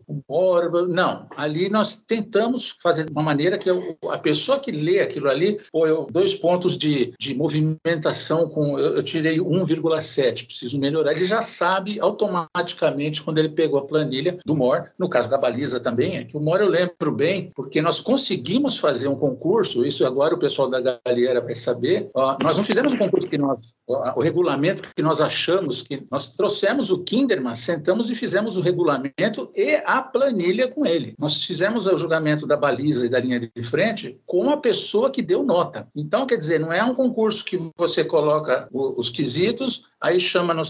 Não, 0.89 1.25
ali 1.35 1.69
nós 1.69 1.95
tentamos 1.95 2.75
fazer 2.83 3.05
de 3.05 3.11
uma 3.11 3.23
maneira 3.23 3.57
que 3.57 3.67
a 4.11 4.17
pessoa 4.19 4.59
que 4.59 4.71
lê 4.71 4.99
aquilo 4.99 5.27
ali, 5.27 5.59
pô, 5.71 5.87
eu, 5.87 6.05
dois 6.11 6.35
pontos 6.35 6.77
de, 6.77 7.15
de 7.19 7.33
movimentação, 7.33 8.47
com 8.47 8.77
eu, 8.77 8.97
eu 8.97 9.03
tirei 9.03 9.39
1,7, 9.39 10.45
preciso 10.45 10.79
melhorar. 10.79 11.13
Ele 11.13 11.25
já 11.25 11.41
sabe 11.41 11.99
automaticamente 11.99 13.23
quando 13.23 13.39
ele 13.39 13.49
pegou 13.49 13.79
a 13.79 13.87
planilha 13.87 14.37
do 14.45 14.55
MOR, 14.55 14.91
no 14.99 15.09
caso 15.09 15.31
da 15.31 15.37
baliza 15.37 15.79
também, 15.79 16.17
é 16.17 16.23
que 16.23 16.37
o 16.37 16.39
MOR 16.39 16.59
eu 16.59 16.69
lembro 16.69 17.11
bem, 17.11 17.38
porque 17.55 17.81
nós 17.81 17.99
conseguimos 17.99 18.77
fazer 18.77 19.07
um 19.07 19.15
concurso, 19.15 19.85
isso 19.85 20.05
agora 20.05 20.35
o 20.35 20.39
pessoal 20.39 20.69
da 20.69 20.79
Galera 20.79 21.41
vai 21.41 21.55
saber, 21.55 22.09
ó, 22.13 22.37
nós 22.41 22.57
não 22.57 22.63
fizemos 22.63 22.93
um 22.93 22.97
concurso 22.97 23.27
que 23.27 23.37
nós, 23.37 23.73
ó, 23.87 24.13
o 24.17 24.21
regulamento 24.21 24.81
que 24.95 25.01
nós 25.01 25.21
achamos 25.21 25.81
que 25.81 26.07
nós 26.11 26.29
trouxemos 26.29 26.91
o 26.91 27.03
Kinderman, 27.03 27.55
sentamos 27.55 28.09
e 28.09 28.15
fizemos 28.15 28.57
o 28.57 28.61
regulamento 28.61 29.51
e 29.55 29.81
a 29.85 30.01
planilha 30.01 30.67
com 30.67 30.85
ele. 30.85 31.13
Nós 31.17 31.43
fizemos 31.43 31.87
o 31.87 31.97
julgamento 31.97 32.47
da 32.47 32.57
baliza 32.57 33.05
e 33.05 33.09
da 33.09 33.19
linha 33.19 33.39
de 33.39 33.63
frente 33.63 34.19
com 34.25 34.49
a 34.49 34.57
pessoa 34.57 35.09
que 35.09 35.21
deu 35.21 35.43
nota. 35.43 35.87
Então, 35.95 36.25
quer 36.25 36.37
dizer, 36.37 36.59
não 36.59 36.71
é 36.71 36.83
um 36.83 36.93
concurso 36.93 37.45
que 37.45 37.57
você 37.77 38.03
coloca 38.03 38.67
os 38.71 39.09
quesitos, 39.09 39.83
aí 40.01 40.19
chama 40.19 40.53
no 40.53 40.63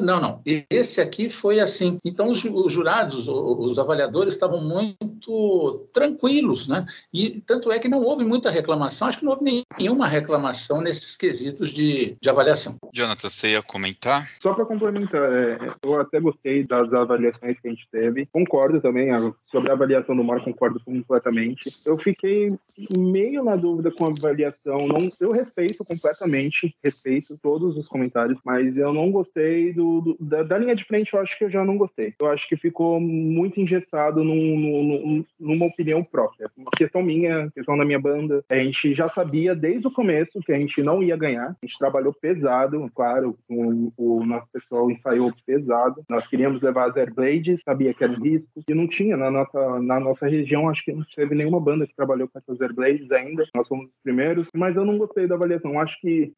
não, 0.00 0.20
não. 0.20 0.40
Esse 0.70 1.00
aqui 1.00 1.28
foi 1.28 1.60
assim. 1.60 1.98
Então, 2.04 2.30
os, 2.30 2.40
jurados, 2.68 3.28
os 3.28 3.78
avaliadores 3.78 4.34
estavam 4.34 4.60
muito 4.62 5.85
tranquilos, 5.92 6.68
né? 6.68 6.84
E 7.12 7.40
tanto 7.46 7.70
é 7.70 7.78
que 7.78 7.88
não 7.88 8.02
houve 8.02 8.24
muita 8.24 8.50
reclamação, 8.50 9.08
acho 9.08 9.18
que 9.18 9.24
não 9.24 9.32
houve 9.32 9.64
nenhuma 9.78 10.06
reclamação 10.06 10.80
nesses 10.80 11.16
quesitos 11.16 11.70
de, 11.70 12.16
de 12.20 12.30
avaliação. 12.30 12.76
Jonathan, 12.94 13.28
você 13.28 13.52
ia 13.52 13.62
comentar? 13.62 14.28
Só 14.42 14.54
para 14.54 14.64
complementar, 14.64 15.22
é, 15.32 15.58
eu 15.84 16.00
até 16.00 16.20
gostei 16.20 16.64
das 16.64 16.92
avaliações 16.92 17.58
que 17.60 17.68
a 17.68 17.70
gente 17.70 17.88
teve. 17.90 18.26
Concordo 18.26 18.80
também, 18.80 19.08
sobre 19.50 19.70
a 19.70 19.74
avaliação 19.74 20.16
do 20.16 20.24
Mar, 20.24 20.42
concordo 20.42 20.80
completamente. 20.84 21.74
Eu 21.84 21.98
fiquei 21.98 22.54
meio 22.96 23.44
na 23.44 23.56
dúvida 23.56 23.90
com 23.90 24.06
a 24.06 24.08
avaliação. 24.08 24.86
Não, 24.86 25.10
eu 25.20 25.30
respeito 25.32 25.84
completamente, 25.84 26.74
respeito 26.82 27.38
todos 27.38 27.76
os 27.76 27.86
comentários, 27.88 28.38
mas 28.44 28.76
eu 28.76 28.92
não 28.92 29.10
gostei 29.10 29.72
do, 29.72 30.00
do 30.00 30.16
da, 30.20 30.42
da, 30.42 30.58
linha 30.58 30.74
de 30.74 30.84
frente. 30.84 31.12
Eu 31.12 31.20
acho 31.20 31.36
que 31.38 31.44
eu 31.44 31.50
já 31.50 31.64
não 31.64 31.76
gostei. 31.76 32.14
Eu 32.20 32.28
acho 32.28 32.48
que 32.48 32.56
ficou 32.56 33.00
muito 33.00 33.60
engessado 33.60 34.22
num, 34.22 35.24
num, 35.38 35.58
numa 35.66 35.72
opinião 35.72 36.02
própria. 36.02 36.50
Uma 36.56 36.70
questão 36.76 37.02
minha, 37.02 37.50
questão 37.50 37.76
da 37.76 37.84
minha 37.84 38.00
banda. 38.00 38.44
A 38.48 38.56
gente 38.56 38.94
já 38.94 39.08
sabia 39.08 39.54
desde 39.54 39.86
o 39.86 39.92
começo 39.92 40.40
que 40.44 40.52
a 40.52 40.58
gente 40.58 40.82
não 40.82 41.02
ia 41.02 41.16
ganhar. 41.16 41.50
A 41.50 41.66
gente 41.66 41.78
trabalhou 41.78 42.14
pesado, 42.14 42.90
claro, 42.94 43.36
o, 43.48 43.92
o 43.96 44.24
nosso 44.24 44.46
pessoal 44.52 44.90
ensaiou 44.90 45.32
pesado. 45.44 46.02
Nós 46.08 46.26
queríamos 46.28 46.62
levar 46.62 46.90
as 46.90 46.96
Airblades, 46.96 47.60
sabia 47.64 47.92
que 47.92 48.04
era 48.04 48.12
um 48.12 48.22
risco, 48.22 48.48
e 48.68 48.74
não 48.74 48.86
tinha 48.86 49.16
na 49.16 49.30
nossa, 49.30 49.80
na 49.80 50.00
nossa 50.00 50.26
região, 50.26 50.68
acho 50.68 50.84
que 50.84 50.92
não 50.92 51.04
teve 51.14 51.34
nenhuma 51.34 51.60
banda 51.60 51.86
que 51.86 51.96
trabalhou 51.96 52.28
com 52.28 52.38
essas 52.38 52.60
Airblades 52.60 53.10
ainda. 53.10 53.44
Nós 53.54 53.66
fomos 53.68 53.86
os 53.86 54.02
primeiros, 54.02 54.48
mas 54.54 54.76
eu 54.76 54.84
não 54.84 54.98
gostei 54.98 55.26
da 55.26 55.34
avaliação. 55.34 55.80
Acho 55.80 55.98
que 56.00 56.32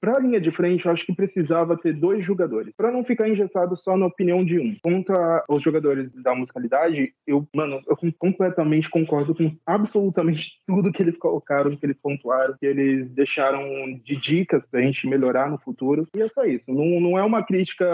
para 0.00 0.18
a 0.18 0.20
linha 0.20 0.40
de 0.40 0.50
frente, 0.50 0.88
acho 0.88 1.04
que 1.04 1.14
precisava 1.14 1.76
ter 1.76 1.92
dois 1.92 2.24
jogadores, 2.24 2.72
para 2.76 2.92
não 2.92 3.04
ficar 3.04 3.28
engessado 3.28 3.76
só 3.76 3.96
na 3.96 4.06
opinião 4.06 4.44
de 4.44 4.58
um. 4.58 4.76
Contra 4.82 5.44
os 5.48 5.62
jogadores 5.62 6.10
da 6.22 6.34
musicalidade, 6.34 7.12
eu, 7.26 7.46
mano, 7.54 7.80
eu 7.88 7.96
completamente 8.56 8.88
concordo 8.88 9.34
com 9.34 9.54
absolutamente 9.66 10.42
tudo 10.66 10.92
que 10.92 11.02
eles 11.02 11.16
colocaram, 11.18 11.76
que 11.76 11.84
eles 11.84 11.98
pontuaram, 12.02 12.56
que 12.58 12.66
eles 12.66 13.10
deixaram 13.10 13.62
de 14.02 14.16
dicas 14.16 14.62
pra 14.70 14.80
gente 14.80 15.06
melhorar 15.06 15.50
no 15.50 15.58
futuro. 15.58 16.08
E 16.16 16.20
é 16.20 16.28
só 16.28 16.44
isso. 16.44 16.64
Não, 16.68 17.00
não 17.00 17.18
é 17.18 17.22
uma 17.22 17.44
crítica 17.44 17.86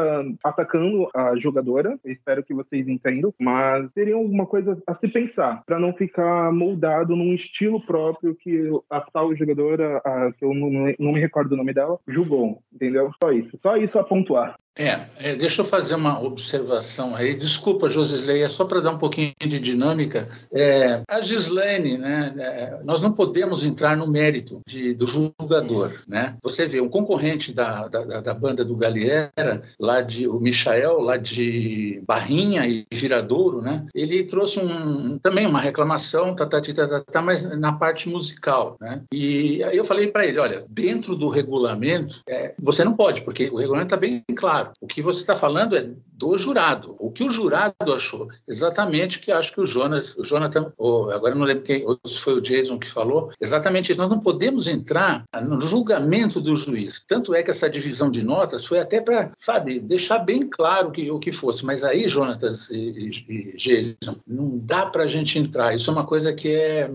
atacando 0.44 1.08
a 1.14 1.36
jogadora, 1.36 1.98
espero 2.04 2.44
que 2.44 2.54
vocês 2.54 2.86
entendam, 2.88 3.34
mas 3.40 3.90
seria 3.92 4.14
alguma 4.14 4.46
coisa 4.46 4.80
a 4.86 4.94
se 4.94 5.12
pensar, 5.12 5.62
para 5.66 5.78
não 5.78 5.92
ficar 5.92 6.52
moldado 6.52 7.16
num 7.16 7.34
estilo 7.34 7.84
próprio 7.84 8.36
que 8.36 8.70
a 8.90 9.00
tal 9.00 9.34
jogadora, 9.34 9.98
a, 10.04 10.32
que 10.32 10.44
eu 10.44 10.54
não, 10.54 10.70
não 10.98 11.12
me 11.12 11.20
recordo 11.20 11.52
o 11.52 11.56
nome 11.56 11.72
dela, 11.72 11.98
julgou, 12.06 12.62
entendeu? 12.72 13.10
Só 13.22 13.32
isso. 13.32 13.58
Só 13.62 13.76
isso 13.76 13.98
a 13.98 14.04
pontuar. 14.04 14.56
É, 14.78 15.00
é, 15.18 15.36
deixa 15.36 15.60
eu 15.60 15.66
fazer 15.66 15.94
uma 15.96 16.22
observação 16.22 17.14
aí. 17.14 17.34
Desculpa, 17.34 17.90
Josisley, 17.90 18.42
é 18.42 18.48
só 18.48 18.64
para 18.64 18.80
dar 18.80 18.92
um 18.92 18.98
pouquinho 18.98 19.32
de 19.38 19.60
dinâmica. 19.60 20.28
É, 20.52 21.02
a 21.06 21.20
Gislaine, 21.20 21.98
né, 21.98 22.34
é, 22.38 22.80
nós 22.82 23.02
não 23.02 23.12
podemos 23.12 23.64
entrar 23.64 23.96
no 23.96 24.06
mérito 24.06 24.60
de, 24.66 24.94
do 24.94 25.06
julgador. 25.06 25.92
Né? 26.08 26.36
Você 26.42 26.66
vê, 26.66 26.80
um 26.80 26.88
concorrente 26.88 27.52
da, 27.52 27.86
da, 27.88 28.20
da, 28.20 28.34
banda 28.34 28.64
do 28.64 28.74
Galiera, 28.74 29.62
lá 29.78 30.00
de, 30.00 30.26
o 30.26 30.40
Michael, 30.40 31.00
lá 31.00 31.18
de 31.18 32.02
Barrinha 32.06 32.66
e 32.66 32.86
Viradouro, 32.90 33.60
né, 33.60 33.86
ele 33.94 34.24
trouxe 34.24 34.58
um, 34.58 35.18
também 35.18 35.46
uma 35.46 35.60
reclamação, 35.60 36.34
tá, 36.34 36.46
tá, 36.46 36.62
tá, 36.62 36.88
tá, 36.88 37.00
tá, 37.00 37.22
mas 37.22 37.44
na 37.58 37.72
parte 37.72 38.08
musical. 38.08 38.78
Né? 38.80 39.02
E 39.12 39.62
aí 39.64 39.76
eu 39.76 39.84
falei 39.84 40.08
para 40.08 40.24
ele, 40.26 40.40
olha, 40.40 40.64
dentro 40.68 41.14
do 41.14 41.28
regulamento, 41.28 42.20
é, 42.26 42.54
você 42.58 42.82
não 42.84 42.94
pode, 42.94 43.20
porque 43.20 43.50
o 43.50 43.56
regulamento 43.56 43.94
está 43.94 43.96
bem 43.96 44.24
claro 44.34 44.61
O 44.80 44.86
que 44.86 45.02
você 45.02 45.20
está 45.20 45.34
falando 45.34 45.76
é 45.76 45.90
do 46.12 46.36
jurado. 46.38 46.94
O 46.98 47.10
que 47.10 47.24
o 47.24 47.30
jurado 47.30 47.92
achou? 47.92 48.28
Exatamente 48.46 49.18
o 49.18 49.20
que 49.20 49.32
acho 49.32 49.52
que 49.52 49.60
o 49.60 49.66
Jonas, 49.66 50.16
o 50.16 50.22
Jonathan, 50.22 50.72
ou 50.76 51.10
agora 51.10 51.34
não 51.34 51.44
lembro 51.44 51.64
quem, 51.64 51.84
ou 51.86 51.98
se 52.06 52.18
foi 52.20 52.34
o 52.34 52.40
Jason 52.40 52.78
que 52.78 52.88
falou, 52.88 53.30
exatamente 53.40 53.90
isso. 53.90 54.00
Nós 54.00 54.10
não 54.10 54.20
podemos 54.20 54.66
entrar 54.66 55.24
no 55.42 55.60
julgamento 55.60 56.40
do 56.40 56.54
juiz. 56.54 57.04
Tanto 57.06 57.34
é 57.34 57.42
que 57.42 57.50
essa 57.50 57.68
divisão 57.68 58.10
de 58.10 58.24
notas 58.24 58.64
foi 58.64 58.78
até 58.78 59.00
para, 59.00 59.32
sabe, 59.36 59.80
deixar 59.80 60.18
bem 60.18 60.48
claro 60.48 60.90
que, 60.92 61.10
o 61.10 61.18
que 61.18 61.32
fosse. 61.32 61.64
Mas 61.64 61.82
aí, 61.82 62.08
Jonatas 62.08 62.70
e, 62.70 62.76
e, 62.76 63.54
e 63.54 63.56
Jason, 63.56 64.16
não 64.26 64.58
dá 64.58 64.86
para 64.86 65.04
a 65.04 65.08
gente 65.08 65.38
entrar. 65.38 65.74
Isso 65.74 65.90
é 65.90 65.92
uma 65.92 66.06
coisa 66.06 66.32
que 66.32 66.48
é, 66.48 66.90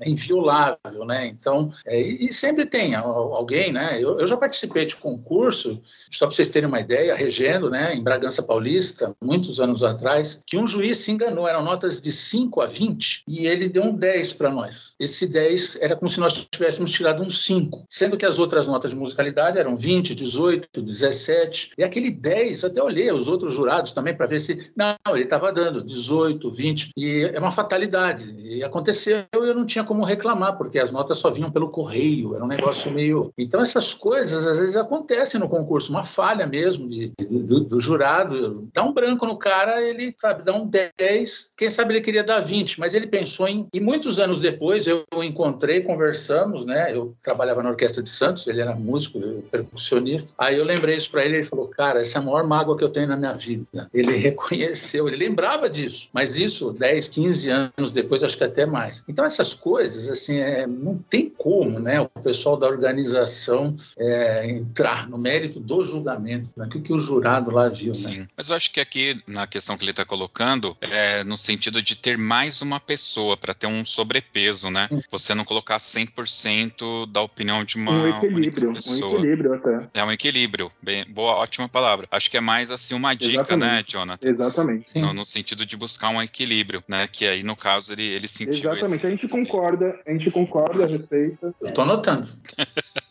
é 0.00 0.08
inviolável, 0.08 1.04
né? 1.06 1.26
Então, 1.26 1.70
é, 1.86 2.00
e 2.00 2.32
sempre 2.32 2.66
tem 2.66 2.94
alguém, 2.94 3.72
né? 3.72 3.98
Eu, 4.00 4.18
eu 4.18 4.26
já 4.26 4.36
participei 4.36 4.86
de 4.86 4.96
concurso, 4.96 5.80
só 6.10 6.26
para 6.26 6.34
vocês 6.34 6.50
terem 6.50 6.68
uma 6.68 6.80
ideia, 6.80 7.07
regendo, 7.14 7.70
né, 7.70 7.94
em 7.94 8.02
Bragança 8.02 8.42
Paulista, 8.42 9.14
muitos 9.22 9.60
anos 9.60 9.82
atrás, 9.82 10.40
que 10.46 10.56
um 10.56 10.66
juiz 10.66 10.98
se 10.98 11.12
enganou, 11.12 11.48
eram 11.48 11.62
notas 11.62 12.00
de 12.00 12.12
5 12.12 12.60
a 12.60 12.66
20, 12.66 13.24
e 13.28 13.46
ele 13.46 13.68
deu 13.68 13.84
um 13.84 13.94
10 13.94 14.32
para 14.34 14.50
nós. 14.50 14.94
Esse 14.98 15.26
10 15.26 15.78
era 15.80 15.96
como 15.96 16.08
se 16.08 16.20
nós 16.20 16.46
tivéssemos 16.50 16.90
tirado 16.90 17.22
um 17.22 17.30
5, 17.30 17.84
sendo 17.88 18.16
que 18.16 18.26
as 18.26 18.38
outras 18.38 18.66
notas 18.66 18.90
de 18.90 18.96
musicalidade 18.96 19.58
eram 19.58 19.76
20, 19.76 20.14
18, 20.14 20.82
17, 20.82 21.72
e 21.78 21.84
aquele 21.84 22.10
10, 22.10 22.64
até 22.64 22.82
olhei 22.82 23.10
os 23.12 23.28
outros 23.28 23.54
jurados 23.54 23.92
também 23.92 24.14
para 24.14 24.26
ver 24.26 24.40
se. 24.40 24.70
Não, 24.76 24.96
ele 25.14 25.24
estava 25.24 25.52
dando 25.52 25.82
18, 25.82 26.50
20, 26.50 26.90
e 26.96 27.30
é 27.32 27.38
uma 27.38 27.50
fatalidade. 27.50 28.34
E 28.38 28.62
aconteceu 28.62 29.18
e 29.18 29.26
eu 29.34 29.54
não 29.54 29.66
tinha 29.66 29.84
como 29.84 30.04
reclamar, 30.04 30.56
porque 30.56 30.78
as 30.78 30.92
notas 30.92 31.18
só 31.18 31.30
vinham 31.30 31.50
pelo 31.50 31.70
correio, 31.70 32.34
era 32.34 32.44
um 32.44 32.48
negócio 32.48 32.90
meio. 32.90 33.32
Então, 33.38 33.60
essas 33.60 33.94
coisas 33.94 34.46
às 34.46 34.58
vezes 34.58 34.76
acontecem 34.76 35.40
no 35.40 35.48
concurso, 35.48 35.90
uma 35.90 36.02
falha 36.02 36.46
mesmo 36.46 36.86
de, 36.86 36.97
de 36.98 37.12
do, 37.28 37.60
do, 37.60 37.80
jurado, 37.80 38.68
dá 38.72 38.82
um 38.82 38.92
branco 38.92 39.26
no 39.26 39.38
cara, 39.38 39.80
ele, 39.82 40.14
sabe, 40.18 40.42
dá 40.42 40.54
um 40.54 40.68
10, 40.68 41.50
quem 41.56 41.70
sabe 41.70 41.94
ele 41.94 42.00
queria 42.00 42.24
dar 42.24 42.40
20, 42.40 42.80
mas 42.80 42.94
ele 42.94 43.06
pensou 43.06 43.46
em. 43.46 43.66
E 43.72 43.80
muitos 43.80 44.18
anos 44.18 44.40
depois 44.40 44.86
eu 44.86 45.04
encontrei, 45.22 45.82
conversamos, 45.82 46.64
né? 46.64 46.94
Eu 46.94 47.14
trabalhava 47.22 47.62
na 47.62 47.70
Orquestra 47.70 48.02
de 48.02 48.08
Santos, 48.08 48.46
ele 48.46 48.60
era 48.60 48.74
músico, 48.74 49.20
percussionista. 49.50 50.34
Aí 50.38 50.56
eu 50.56 50.64
lembrei 50.64 50.96
isso 50.96 51.10
para 51.10 51.24
ele, 51.24 51.36
ele 51.36 51.44
falou: 51.44 51.68
Cara, 51.68 52.00
essa 52.00 52.18
é 52.18 52.20
a 52.20 52.24
maior 52.24 52.46
mágoa 52.46 52.76
que 52.76 52.84
eu 52.84 52.90
tenho 52.90 53.08
na 53.08 53.16
minha 53.16 53.34
vida. 53.34 53.88
Ele 53.92 54.12
reconheceu, 54.16 55.08
ele 55.08 55.16
lembrava 55.16 55.68
disso, 55.68 56.08
mas 56.12 56.38
isso 56.38 56.72
10, 56.72 57.08
15 57.08 57.50
anos 57.50 57.92
depois, 57.92 58.22
acho 58.22 58.36
que 58.36 58.44
até 58.44 58.66
mais. 58.66 59.04
Então, 59.08 59.24
essas 59.24 59.54
coisas, 59.54 60.08
assim, 60.08 60.38
é, 60.38 60.66
não 60.66 60.98
tem 61.10 61.32
como, 61.36 61.78
né? 61.78 62.00
O 62.00 62.08
pessoal 62.22 62.56
da 62.56 62.66
organização 62.66 63.64
é, 63.98 64.48
entrar 64.48 65.08
no 65.08 65.18
mérito 65.18 65.60
do 65.60 65.82
julgamento, 65.82 66.50
naquilo 66.56 66.82
que 66.88 66.92
o 66.94 66.98
jurado 66.98 67.50
lá 67.50 67.68
viu. 67.68 67.92
Né? 67.92 67.98
Sim, 67.98 68.28
mas 68.34 68.48
eu 68.48 68.56
acho 68.56 68.72
que 68.72 68.80
aqui, 68.80 69.22
na 69.26 69.46
questão 69.46 69.76
que 69.76 69.84
ele 69.84 69.90
está 69.90 70.06
colocando, 70.06 70.74
é 70.80 71.22
no 71.22 71.36
sentido 71.36 71.82
de 71.82 71.94
ter 71.94 72.16
mais 72.16 72.62
uma 72.62 72.80
pessoa 72.80 73.36
para 73.36 73.52
ter 73.52 73.66
um 73.66 73.84
sobrepeso, 73.84 74.70
né? 74.70 74.88
Você 75.10 75.34
não 75.34 75.44
colocar 75.44 75.76
100% 75.76 77.10
da 77.12 77.20
opinião 77.20 77.62
de 77.62 77.76
uma 77.76 77.92
um 77.92 78.08
equilíbrio, 78.08 78.72
pessoa. 78.72 79.12
Um 79.12 79.16
equilíbrio 79.16 79.54
até. 79.54 79.88
É 79.92 80.02
um 80.02 80.10
equilíbrio. 80.10 80.72
Bem, 80.82 81.04
boa, 81.06 81.32
ótima 81.32 81.68
palavra. 81.68 82.08
Acho 82.10 82.30
que 82.30 82.38
é 82.38 82.40
mais 82.40 82.70
assim 82.70 82.94
uma 82.94 83.14
dica, 83.14 83.36
né, 83.36 83.42
Exatamente. 83.42 83.62
né, 83.64 83.84
Jonathan? 83.86 84.28
Exatamente. 84.30 84.98
No, 84.98 85.12
no, 85.12 85.26
sentido 85.26 85.66
de 85.66 85.76
buscar 85.76 86.08
um 86.08 86.22
equilíbrio, 86.22 86.82
né? 86.88 87.06
Que 87.06 87.26
aí, 87.26 87.42
no 87.42 87.54
caso, 87.54 87.92
ele, 87.92 88.04
ele 88.04 88.28
sentiu 88.28 88.70
Exatamente. 88.72 88.96
Esse... 88.96 89.06
A 89.06 89.10
gente 89.10 89.28
concorda, 89.28 90.00
a 90.06 90.12
gente 90.12 90.30
concorda 90.30 90.84
a 90.84 90.86
respeito. 90.86 91.54
Eu 91.60 91.74
tô 91.74 91.82
anotando. 91.82 92.26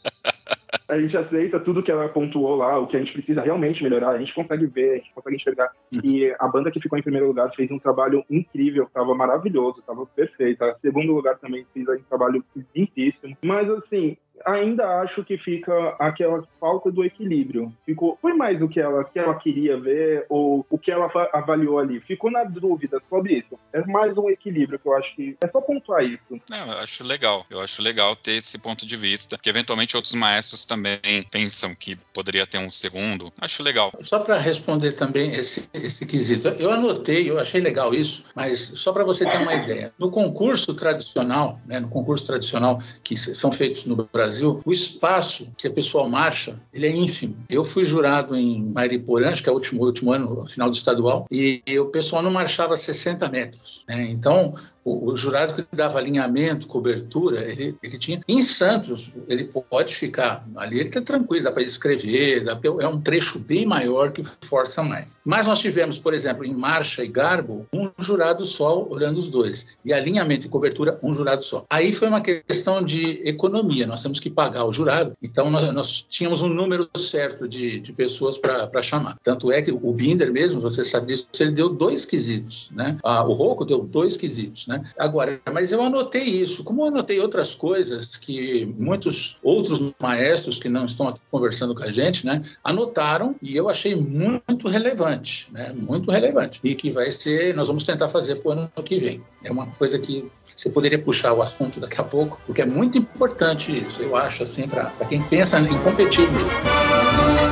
a 0.87 0.99
gente 0.99 1.17
aceita 1.17 1.59
tudo 1.59 1.83
que 1.83 1.91
ela 1.91 2.07
pontuou 2.07 2.55
lá, 2.55 2.79
o 2.79 2.87
que 2.87 2.95
a 2.95 2.99
gente 2.99 3.11
precisa 3.11 3.41
realmente 3.41 3.83
melhorar, 3.83 4.11
a 4.11 4.17
gente 4.17 4.33
consegue 4.33 4.65
ver, 4.67 4.91
a 4.91 4.95
gente 4.95 5.13
consegue 5.13 5.35
enxergar. 5.35 5.71
Uhum. 5.91 5.99
E 6.03 6.35
a 6.39 6.47
banda 6.47 6.71
que 6.71 6.79
ficou 6.79 6.97
em 6.97 7.01
primeiro 7.01 7.27
lugar 7.27 7.53
fez 7.53 7.69
um 7.71 7.79
trabalho 7.79 8.23
incrível, 8.29 8.85
estava 8.85 9.13
maravilhoso, 9.13 9.79
estava 9.79 10.05
perfeito. 10.05 10.63
A 10.63 10.73
segundo 10.75 11.13
lugar 11.13 11.37
também 11.37 11.65
fez 11.73 11.87
um 11.89 12.03
trabalho 12.09 12.43
lindíssimo. 12.73 13.37
Mas 13.43 13.69
assim, 13.69 14.17
ainda 14.45 15.01
acho 15.01 15.23
que 15.23 15.37
fica 15.37 15.95
aquela 15.99 16.43
falta 16.59 16.91
do 16.91 17.03
equilíbrio. 17.03 17.73
Ficou, 17.85 18.17
foi 18.21 18.33
mais 18.33 18.61
o 18.61 18.67
que 18.67 18.79
ela, 18.79 19.03
que 19.03 19.19
ela 19.19 19.35
queria 19.35 19.79
ver 19.79 20.25
ou 20.29 20.65
o 20.69 20.77
que 20.77 20.91
ela 20.91 21.09
avaliou 21.33 21.79
ali. 21.79 21.99
Ficou 22.01 22.31
na 22.31 22.43
dúvida 22.43 23.01
sobre 23.09 23.39
isso. 23.39 23.57
É 23.73 23.85
mais 23.85 24.17
um 24.17 24.29
equilíbrio 24.29 24.79
que 24.79 24.87
eu 24.87 24.95
acho 24.95 25.15
que 25.15 25.37
é 25.41 25.47
só 25.47 25.61
pontuar 25.61 26.03
isso. 26.03 26.25
Não, 26.49 26.71
eu 26.71 26.77
acho 26.79 27.03
legal. 27.03 27.45
Eu 27.49 27.59
acho 27.59 27.81
legal 27.81 28.15
ter 28.15 28.33
esse 28.33 28.57
ponto 28.57 28.85
de 28.85 28.95
vista, 28.95 29.37
que 29.37 29.49
eventualmente 29.49 29.95
outros 29.95 30.13
maestros 30.13 30.65
também 30.65 30.99
pensam 31.31 31.73
que 31.75 31.95
poderia 32.13 32.45
ter 32.45 32.57
um 32.57 32.71
segundo. 32.71 33.31
Acho 33.39 33.63
legal. 33.63 33.91
Só 34.01 34.19
para 34.19 34.37
responder 34.37 34.93
também 34.93 35.33
esse, 35.33 35.69
esse 35.73 36.05
quesito, 36.05 36.47
eu 36.59 36.71
anotei, 36.71 37.29
eu 37.29 37.39
achei 37.39 37.61
legal 37.61 37.93
isso, 37.93 38.25
mas 38.35 38.59
só 38.59 38.91
para 38.91 39.03
você 39.03 39.25
ter 39.25 39.37
uma 39.37 39.53
ideia. 39.53 39.93
No 39.99 40.11
concurso 40.11 40.73
tradicional, 40.73 41.59
né, 41.65 41.79
no 41.79 41.89
concurso 41.89 42.25
tradicional 42.25 42.79
que 43.03 43.15
são 43.15 43.51
feitos 43.51 43.85
no 43.85 43.95
Brasil 44.11 44.26
Brasil, 44.27 44.59
o 44.65 44.73
espaço 44.73 45.47
que 45.57 45.67
a 45.67 45.71
pessoa 45.71 46.07
marcha, 46.07 46.59
ele 46.73 46.85
é 46.85 46.91
ínfimo. 46.91 47.35
Eu 47.49 47.63
fui 47.63 47.85
jurado 47.85 48.35
em 48.35 48.61
Mariporã, 48.73 49.31
acho 49.31 49.41
que 49.41 49.47
é 49.47 49.51
o 49.51 49.55
último, 49.55 49.85
último 49.85 50.11
ano, 50.11 50.45
final 50.47 50.69
do 50.69 50.75
estadual, 50.75 51.25
e, 51.31 51.61
e 51.65 51.79
o 51.79 51.85
pessoal 51.85 52.21
não 52.21 52.29
marchava 52.29 52.75
60 52.75 53.29
metros. 53.29 53.85
Né? 53.87 54.07
Então, 54.09 54.53
o, 54.87 55.11
o, 55.11 55.17
jurado 55.17 55.53
que 55.53 55.75
dava 55.75 55.99
alinhamento, 55.99 56.65
cobertura, 56.65 57.43
ele, 57.43 57.75
ele 57.83 57.97
tinha. 57.97 58.21
Em 58.27 58.41
Santos, 58.41 59.13
ele 59.27 59.43
pode 59.69 59.93
ficar 59.93 60.47
ali, 60.55 60.79
ele 60.79 60.87
está 60.87 61.01
tranquilo, 61.01 61.43
dá 61.43 61.51
para 61.51 61.63
escrever, 61.63 62.45
dá, 62.45 62.57
é 62.79 62.87
um 62.87 63.01
trecho 63.01 63.37
bem 63.37 63.65
maior 63.65 64.13
que 64.13 64.23
força 64.45 64.81
mais. 64.81 65.19
Mas 65.25 65.45
nós 65.45 65.59
tivemos, 65.59 65.99
por 65.99 66.13
exemplo, 66.13 66.45
em 66.45 66.53
Marcha 66.53 67.03
e 67.03 67.07
Garbo, 67.09 67.65
um 67.73 67.91
jurado 67.99 68.45
só 68.45 68.87
olhando 68.87 69.17
os 69.17 69.27
dois, 69.27 69.77
e 69.83 69.91
alinhamento 69.91 70.45
e 70.45 70.49
cobertura, 70.49 70.97
um 71.03 71.11
jurado 71.11 71.43
só. 71.43 71.65
Aí 71.69 71.91
foi 71.91 72.07
uma 72.07 72.21
questão 72.21 72.81
de 72.81 73.21
economia, 73.25 73.85
nós 73.85 74.01
temos 74.01 74.16
que 74.19 74.29
pagar 74.29 74.65
o 74.65 74.71
jurado, 74.71 75.15
então 75.21 75.49
nós, 75.49 75.73
nós 75.73 76.03
tínhamos 76.03 76.41
um 76.41 76.47
número 76.47 76.89
certo 76.95 77.47
de, 77.47 77.79
de 77.79 77.93
pessoas 77.93 78.37
para 78.37 78.81
chamar. 78.81 79.17
Tanto 79.23 79.51
é 79.51 79.61
que 79.61 79.71
o 79.71 79.93
Binder 79.93 80.31
mesmo, 80.31 80.61
você 80.61 80.83
sabe 80.83 81.07
disso, 81.07 81.27
ele 81.39 81.51
deu 81.51 81.69
dois 81.69 82.05
quesitos, 82.05 82.69
né? 82.73 82.97
Ah, 83.03 83.23
o 83.23 83.33
Rocco 83.33 83.65
deu 83.65 83.79
dois 83.79 84.17
quesitos? 84.17 84.67
Né? 84.67 84.83
Agora, 84.97 85.39
mas 85.51 85.71
eu 85.71 85.81
anotei 85.81 86.23
isso, 86.23 86.63
como 86.63 86.83
eu 86.83 86.87
anotei 86.87 87.19
outras 87.19 87.55
coisas 87.55 88.15
que 88.15 88.65
muitos 88.77 89.37
outros 89.43 89.93
maestros 89.99 90.57
que 90.57 90.69
não 90.69 90.85
estão 90.85 91.09
aqui 91.09 91.19
conversando 91.31 91.73
com 91.75 91.83
a 91.83 91.91
gente, 91.91 92.25
né, 92.25 92.43
anotaram 92.63 93.35
e 93.41 93.55
eu 93.55 93.69
achei 93.69 93.95
muito 93.95 94.67
relevante, 94.67 95.51
né, 95.51 95.73
muito 95.75 96.11
relevante 96.11 96.59
e 96.63 96.75
que 96.75 96.91
vai 96.91 97.11
ser, 97.11 97.55
nós 97.55 97.67
vamos 97.67 97.85
tentar 97.85 98.09
fazer 98.09 98.35
para 98.35 98.49
o 98.49 98.51
ano 98.51 98.71
que 98.83 98.99
vem. 98.99 99.21
É 99.43 99.51
uma 99.51 99.67
coisa 99.67 99.99
que 99.99 100.29
você 100.43 100.69
poderia 100.69 100.99
puxar 100.99 101.33
o 101.33 101.41
assunto 101.41 101.79
daqui 101.79 101.99
a 101.99 102.03
pouco, 102.03 102.39
porque 102.45 102.61
é 102.61 102.65
muito 102.65 102.97
importante 102.97 103.71
isso, 103.85 104.01
eu 104.07 104.15
acho 104.15 104.43
assim 104.43 104.67
para 104.67 104.91
quem 105.07 105.21
pensa 105.23 105.59
em 105.59 105.77
competir 105.79 106.29
mesmo. 106.31 107.46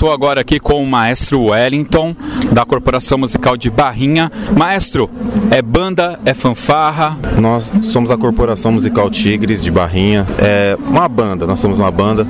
Estou 0.00 0.14
agora 0.14 0.40
aqui 0.40 0.58
com 0.58 0.82
o 0.82 0.86
maestro 0.86 1.42
Wellington, 1.50 2.16
da 2.52 2.64
Corporação 2.64 3.18
Musical 3.18 3.54
de 3.54 3.68
Barrinha. 3.68 4.32
Maestro, 4.56 5.10
é 5.50 5.60
banda, 5.60 6.18
é 6.24 6.32
fanfarra? 6.32 7.18
Nós 7.38 7.70
somos 7.82 8.10
a 8.10 8.16
Corporação 8.16 8.72
Musical 8.72 9.10
Tigres 9.10 9.62
de 9.62 9.70
Barrinha. 9.70 10.26
É 10.38 10.74
uma 10.86 11.06
banda, 11.06 11.46
nós 11.46 11.60
somos 11.60 11.78
uma 11.78 11.90
banda. 11.90 12.26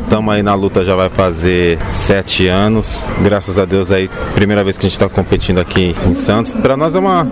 Estamos 0.00 0.32
é, 0.32 0.36
aí 0.38 0.42
na 0.42 0.54
luta 0.54 0.82
já 0.82 0.96
vai 0.96 1.10
fazer 1.10 1.78
sete 1.90 2.46
anos. 2.46 3.04
Graças 3.22 3.58
a 3.58 3.66
Deus 3.66 3.92
aí, 3.92 4.08
primeira 4.34 4.64
vez 4.64 4.78
que 4.78 4.86
a 4.86 4.88
gente 4.88 4.96
está 4.96 5.06
competindo 5.06 5.58
aqui 5.58 5.94
em 6.06 6.14
Santos. 6.14 6.54
Para 6.54 6.78
nós 6.78 6.94
é 6.94 6.98
uma, 6.98 7.30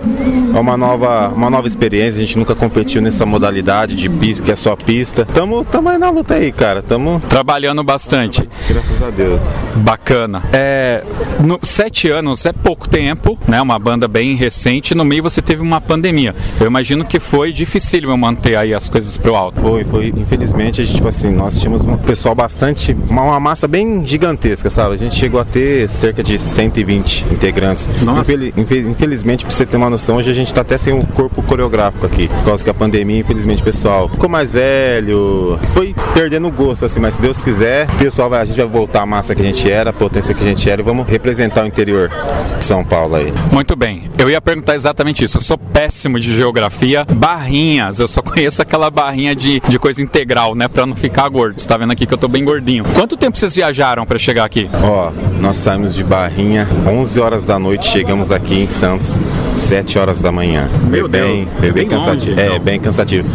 é 0.53 0.59
uma, 0.59 0.77
nova, 0.77 1.29
uma 1.29 1.49
nova 1.49 1.67
experiência. 1.67 2.21
A 2.21 2.23
gente 2.23 2.37
nunca 2.37 2.53
competiu 2.53 3.01
nessa 3.01 3.25
modalidade 3.25 3.95
de 3.95 4.09
pista, 4.11 4.43
que 4.43 4.51
é 4.51 4.55
só 4.55 4.75
pista. 4.75 5.23
Estamos 5.23 5.65
aí 5.91 5.97
na 5.97 6.11
luta 6.11 6.35
aí, 6.35 6.51
cara. 6.51 6.81
Estamos 6.81 7.19
trabalhando 7.25 7.83
bastante. 7.83 8.47
Graças 8.67 9.01
a 9.01 9.09
Deus. 9.09 9.38
Bacana. 9.75 10.43
É, 10.51 11.03
no, 11.39 11.59
sete 11.63 12.09
anos 12.09 12.45
é 12.45 12.51
pouco 12.51 12.87
tempo, 12.87 13.37
né? 13.47 13.61
Uma 13.61 13.79
banda 13.79 14.07
bem 14.07 14.35
recente. 14.35 14.95
No 14.95 15.05
meio 15.05 15.23
você 15.23 15.41
teve 15.41 15.61
uma 15.61 15.79
pandemia. 15.79 16.35
Eu 16.59 16.67
imagino 16.67 17.05
que 17.05 17.19
foi 17.19 17.53
difícil 17.53 18.17
manter 18.17 18.55
aí 18.55 18.73
as 18.73 18.89
coisas 18.89 19.17
pro 19.17 19.35
alto. 19.35 19.61
Foi, 19.61 19.83
foi. 19.83 20.13
Infelizmente, 20.15 20.81
a 20.81 20.83
gente, 20.83 20.95
tipo 20.95 21.07
assim, 21.07 21.31
nós 21.31 21.59
tínhamos 21.59 21.83
um 21.85 21.97
pessoal 21.97 22.35
bastante, 22.35 22.95
uma, 23.09 23.23
uma 23.23 23.39
massa 23.39 23.67
bem 23.67 24.05
gigantesca, 24.05 24.69
sabe? 24.69 24.95
A 24.95 24.97
gente 24.97 25.15
chegou 25.15 25.39
a 25.39 25.45
ter 25.45 25.89
cerca 25.89 26.23
de 26.23 26.37
120 26.37 27.25
integrantes. 27.31 27.87
Nossa. 28.01 28.31
Infeliz, 28.31 28.87
infelizmente, 28.87 29.45
pra 29.45 29.53
você 29.53 29.65
ter 29.65 29.77
uma 29.77 29.89
noção, 29.89 30.17
hoje 30.17 30.29
a 30.29 30.33
gente 30.33 30.53
tá 30.53 30.61
até 30.61 30.77
sem 30.77 30.93
o 30.93 30.97
um 30.97 31.01
corpo 31.01 31.41
coreográfico 31.41 32.05
aqui. 32.05 32.27
Por 32.27 32.43
causa 32.43 32.63
que 32.63 32.69
a 32.69 32.73
pandemia, 32.73 33.19
infelizmente, 33.19 33.61
o 33.61 33.65
pessoal 33.65 34.09
ficou 34.09 34.29
mais 34.29 34.53
velho, 34.53 35.59
foi 35.73 35.95
perdendo 36.13 36.47
o 36.47 36.51
gosto, 36.51 36.85
assim, 36.85 36.99
mas 36.99 37.15
se 37.15 37.21
Deus 37.21 37.41
quiser, 37.41 37.87
o 37.89 37.97
pessoal 37.97 38.29
vai, 38.29 38.41
a 38.41 38.45
gente 38.45 38.57
vai 38.57 38.67
voltar 38.67 39.01
a 39.01 39.05
massa 39.05 39.28
que 39.35 39.41
a 39.41 39.45
gente 39.45 39.69
era, 39.69 39.89
a 39.89 39.93
potência 39.93 40.33
que 40.33 40.43
a 40.43 40.47
gente 40.47 40.69
era 40.69 40.81
e 40.81 40.83
vamos 40.83 41.07
representar 41.07 41.65
interior 41.65 42.09
de 42.57 42.65
São 42.65 42.83
Paulo 42.83 43.15
aí. 43.15 43.33
Muito 43.51 43.75
bem. 43.75 44.03
Eu 44.17 44.29
ia 44.29 44.41
perguntar 44.41 44.75
exatamente 44.75 45.23
isso. 45.23 45.37
Eu 45.37 45.41
sou 45.41 45.57
péssimo 45.57 46.19
de 46.19 46.33
geografia. 46.35 47.05
Barrinhas, 47.05 47.99
eu 47.99 48.07
só 48.07 48.21
conheço 48.23 48.61
aquela 48.61 48.89
barrinha 48.89 49.35
de, 49.35 49.59
de 49.67 49.79
coisa 49.79 50.01
integral, 50.01 50.55
né? 50.55 50.67
Pra 50.67 50.85
não 50.85 50.95
ficar 50.95 51.27
gordo. 51.29 51.59
Você 51.59 51.67
tá 51.67 51.77
vendo 51.77 51.91
aqui 51.91 52.05
que 52.05 52.13
eu 52.13 52.17
tô 52.17 52.27
bem 52.27 52.43
gordinho. 52.43 52.83
Quanto 52.93 53.15
tempo 53.17 53.37
vocês 53.37 53.55
viajaram 53.55 54.05
para 54.05 54.17
chegar 54.19 54.43
aqui? 54.45 54.69
Ó, 54.83 55.11
nós 55.39 55.57
saímos 55.57 55.95
de 55.95 56.03
Barrinha 56.03 56.67
11 56.87 57.19
horas 57.19 57.45
da 57.45 57.57
noite, 57.59 57.87
chegamos 57.87 58.31
aqui 58.31 58.59
em 58.59 58.67
Santos 58.67 59.17
7 59.53 59.97
horas 59.99 60.21
da 60.21 60.31
manhã. 60.31 60.69
Meu 60.89 61.05
é 61.05 61.09
bem, 61.09 61.37
Deus, 61.43 61.57
é 61.57 61.61
bem, 61.61 61.71
bem 61.73 61.87
cansativo. 61.87 62.31
longe, 62.31 62.41
É, 62.41 62.47
então. 62.47 62.59
bem 62.59 62.79
cansativo. 62.79 63.27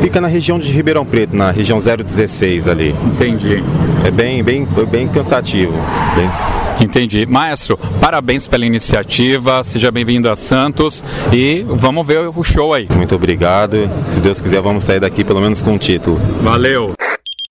Fica 0.00 0.20
na 0.20 0.28
região 0.28 0.58
de 0.58 0.70
Ribeirão 0.72 1.04
Preto, 1.04 1.36
na 1.36 1.50
região 1.50 1.78
016 1.78 2.68
ali. 2.68 2.94
Entendi. 3.04 3.62
É 4.04 4.10
bem, 4.10 4.42
bem, 4.42 4.66
foi 4.66 4.86
bem 4.86 5.06
cansativo. 5.08 5.39
Bem... 6.14 6.30
Entendi. 6.80 7.26
Maestro, 7.26 7.76
parabéns 8.00 8.46
pela 8.48 8.64
iniciativa, 8.64 9.62
seja 9.62 9.90
bem-vindo 9.90 10.30
a 10.30 10.36
Santos 10.36 11.04
e 11.30 11.62
vamos 11.68 12.06
ver 12.06 12.30
o 12.34 12.42
show 12.42 12.72
aí. 12.72 12.88
Muito 12.96 13.14
obrigado. 13.14 13.90
Se 14.06 14.20
Deus 14.20 14.40
quiser, 14.40 14.62
vamos 14.62 14.82
sair 14.84 14.98
daqui 14.98 15.22
pelo 15.22 15.40
menos 15.42 15.60
com 15.60 15.72
um 15.72 15.78
título. 15.78 16.18
Valeu! 16.42 16.94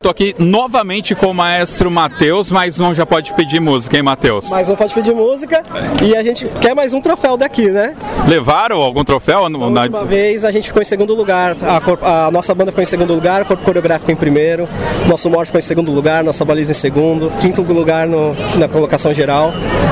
Tô 0.02 0.08
aqui 0.08 0.34
novamente 0.40 1.14
com 1.14 1.26
o 1.28 1.34
maestro 1.34 1.92
Matheus, 1.92 2.50
mais 2.50 2.80
um 2.80 2.94
já 2.94 3.06
pode 3.06 3.34
pedir 3.34 3.60
música, 3.60 3.98
hein, 3.98 4.02
Matheus? 4.02 4.50
Mais 4.50 4.70
um 4.70 4.76
pode 4.78 4.94
pedir 4.94 5.14
música 5.14 5.62
e 6.02 6.16
a 6.16 6.24
gente 6.24 6.46
quer 6.62 6.74
mais 6.74 6.94
um 6.94 7.02
troféu 7.02 7.36
daqui, 7.36 7.70
né? 7.70 7.94
Levaram 8.26 8.78
algum 8.78 9.04
troféu? 9.04 9.50
Na... 9.50 9.58
Uma 9.58 10.06
vez 10.06 10.46
a 10.46 10.52
gente 10.52 10.68
ficou 10.70 10.82
em 10.82 10.86
segundo 10.86 11.14
lugar, 11.14 11.54
a, 11.68 11.82
cor- 11.82 12.00
a 12.02 12.32
nossa 12.32 12.56
banda 12.56 12.72
ficou 12.72 12.82
em 12.82 12.86
segundo 12.86 13.14
lugar, 13.14 13.42
o 13.42 13.46
corpo 13.46 13.62
coreográfico 13.62 14.10
em 14.10 14.16
primeiro, 14.16 14.70
nosso 15.06 15.30
morte 15.30 15.48
ficou 15.48 15.60
em 15.60 15.64
segundo 15.64 15.92
lugar, 15.92 16.24
nossa 16.24 16.46
baliza 16.46 16.72
em 16.72 16.76
segundo, 16.76 17.30
quinto 17.42 17.62
lugar 17.62 18.08
no- 18.08 18.34
na 18.58 18.70
colocação 18.70 19.14
geral. 19.14 19.52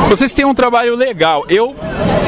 Vocês 0.10 0.32
têm 0.32 0.46
um 0.46 0.54
trabalho 0.54 0.96
legal. 0.96 1.44
Eu 1.50 1.76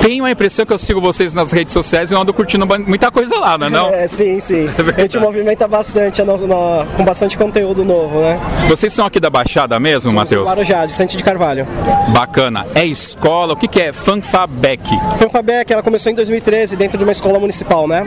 tenho 0.01 0.25
a 0.25 0.31
impressão 0.31 0.65
que 0.65 0.73
eu 0.73 0.77
sigo 0.77 0.99
vocês 0.99 1.33
nas 1.33 1.53
redes 1.53 1.71
sociais 1.73 2.11
e 2.11 2.13
eu 2.13 2.19
ando 2.19 2.33
curtindo 2.33 2.67
muita 2.85 3.09
coisa 3.09 3.39
lá, 3.39 3.57
não 3.57 3.67
é 3.67 3.69
não? 3.69 3.89
É, 3.95 4.05
sim, 4.05 4.37
sim. 4.41 4.67
a 4.97 5.01
gente 5.01 5.17
movimenta 5.17 5.65
bastante, 5.65 6.21
a 6.21 6.25
no- 6.25 6.35
no- 6.45 6.85
com 6.97 7.05
bastante 7.05 7.37
conteúdo 7.37 7.68
novo, 7.75 8.19
né? 8.19 8.39
Vocês 8.67 8.93
são 8.93 9.05
aqui 9.05 9.19
da 9.19 9.29
Baixada 9.29 9.79
mesmo, 9.79 10.11
Matheus? 10.11 10.47
Guarujá, 10.47 10.85
de 10.85 10.93
Sante 10.93 11.17
de 11.17 11.23
Carvalho. 11.23 11.67
Bacana. 12.09 12.65
É 12.75 12.85
escola? 12.85 13.53
O 13.53 13.55
que, 13.55 13.67
que 13.67 13.81
é 13.81 13.91
Fanfabec? 13.91 14.81
Fanfabec, 15.17 15.71
ela 15.71 15.83
começou 15.83 16.11
em 16.11 16.15
2013 16.15 16.75
dentro 16.75 16.97
de 16.97 17.03
uma 17.03 17.11
escola 17.11 17.39
municipal, 17.39 17.87
né? 17.87 18.05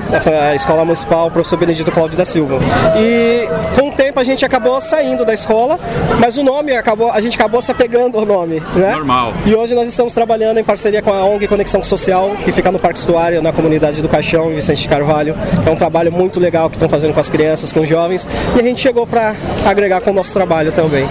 A 0.51 0.55
escola 0.55 0.85
municipal 0.85 1.31
Professor 1.31 1.59
Benedito 1.59 1.91
Cláudio 1.91 2.17
da 2.17 2.25
Silva. 2.25 2.59
E 2.97 3.49
com 3.79 3.89
o 3.89 3.93
tempo 3.93 4.19
a 4.19 4.25
gente 4.25 4.45
acabou 4.45 4.81
saindo 4.81 5.25
da 5.25 5.35
escola, 5.35 5.79
mas 6.19 6.37
o 6.37 6.43
nome 6.43 6.73
acabou, 6.77 7.11
a 7.11 7.21
gente 7.21 7.37
acabou 7.37 7.61
se 7.63 7.71
apegando 7.71 8.19
ao 8.19 8.27
nome, 8.27 8.63
né? 8.75 8.93
Normal. 8.93 9.33
E 9.47 9.55
hoje 9.55 9.75
nós 9.75 9.89
estamos 9.89 10.15
trabalhando 10.15 10.59
em 10.59 10.65
parceria 10.65 11.03
com 11.03 11.13
a 11.13 11.25
ONG 11.25 11.47
Conexão 11.49 11.83
Social, 11.85 12.33
que 12.45 12.53
fica 12.53 12.71
no 12.71 12.79
Parque 12.79 12.99
Estuário, 12.99 13.43
na 13.43 13.53
comunidade 13.53 14.03
do 14.03 14.09
Caixão, 14.09 14.51
em 14.51 14.55
Vicente 14.55 14.83
de 14.83 14.89
Carvalho. 14.89 15.37
É 15.67 15.71
um 15.71 15.77
trabalho 15.77 16.13
muito 16.13 16.41
legal 16.41 16.69
que 16.69 16.77
estão 16.77 16.89
fazendo 16.89 17.15
com 17.15 17.21
as 17.21 17.31
crianças, 17.31 17.73
com 17.73 17.81
os 17.81 17.89
jovens, 17.89 18.27
e 18.57 18.61
a 18.61 18.63
gente 18.63 18.81
chegou 18.81 19.07
para 19.07 19.35
agregar 19.64 20.00
com 20.00 20.11
o 20.11 20.14
nosso 20.14 20.32
trabalho 20.32 20.72
também. 20.72 21.09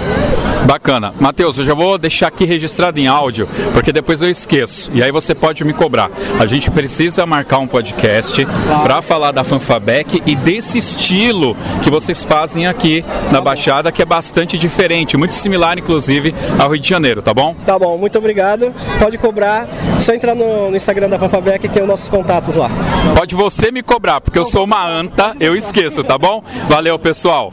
Bacana. 0.65 1.13
Matheus, 1.19 1.57
eu 1.57 1.65
já 1.65 1.73
vou 1.73 1.97
deixar 1.97 2.27
aqui 2.27 2.45
registrado 2.45 2.99
em 2.99 3.07
áudio, 3.07 3.47
porque 3.73 3.91
depois 3.91 4.21
eu 4.21 4.29
esqueço. 4.29 4.91
E 4.93 5.01
aí 5.01 5.11
você 5.11 5.33
pode 5.33 5.63
me 5.65 5.73
cobrar. 5.73 6.09
A 6.39 6.45
gente 6.45 6.69
precisa 6.69 7.25
marcar 7.25 7.57
um 7.57 7.67
podcast 7.67 8.45
para 8.83 9.01
falar 9.01 9.31
da 9.31 9.43
Fanfabec 9.43 10.21
e 10.25 10.35
desse 10.35 10.77
estilo 10.77 11.55
que 11.81 11.89
vocês 11.89 12.23
fazem 12.23 12.67
aqui 12.67 13.03
na 13.31 13.41
Baixada, 13.41 13.91
que 13.91 14.01
é 14.01 14.05
bastante 14.05 14.57
diferente, 14.57 15.17
muito 15.17 15.33
similar, 15.33 15.77
inclusive, 15.77 16.33
ao 16.59 16.69
Rio 16.69 16.79
de 16.79 16.87
Janeiro, 16.87 17.21
tá 17.21 17.33
bom? 17.33 17.55
Tá 17.65 17.77
bom, 17.77 17.97
muito 17.97 18.17
obrigado. 18.17 18.73
Pode 18.99 19.17
cobrar. 19.17 19.67
Só 19.99 20.13
entrar 20.13 20.35
no, 20.35 20.69
no 20.69 20.77
Instagram 20.77 21.09
da 21.09 21.17
Fanfabec 21.17 21.65
e 21.65 21.69
tem 21.69 21.81
os 21.81 21.87
nossos 21.87 22.09
contatos 22.09 22.55
lá. 22.55 22.69
Pode 23.15 23.33
você 23.35 23.71
me 23.71 23.81
cobrar, 23.81 24.21
porque 24.21 24.37
eu 24.37 24.45
sou 24.45 24.63
uma 24.65 24.87
anta, 24.87 25.35
eu 25.39 25.55
esqueço, 25.55 26.03
tá 26.03 26.17
bom? 26.17 26.43
Valeu, 26.69 26.97
pessoal. 26.99 27.51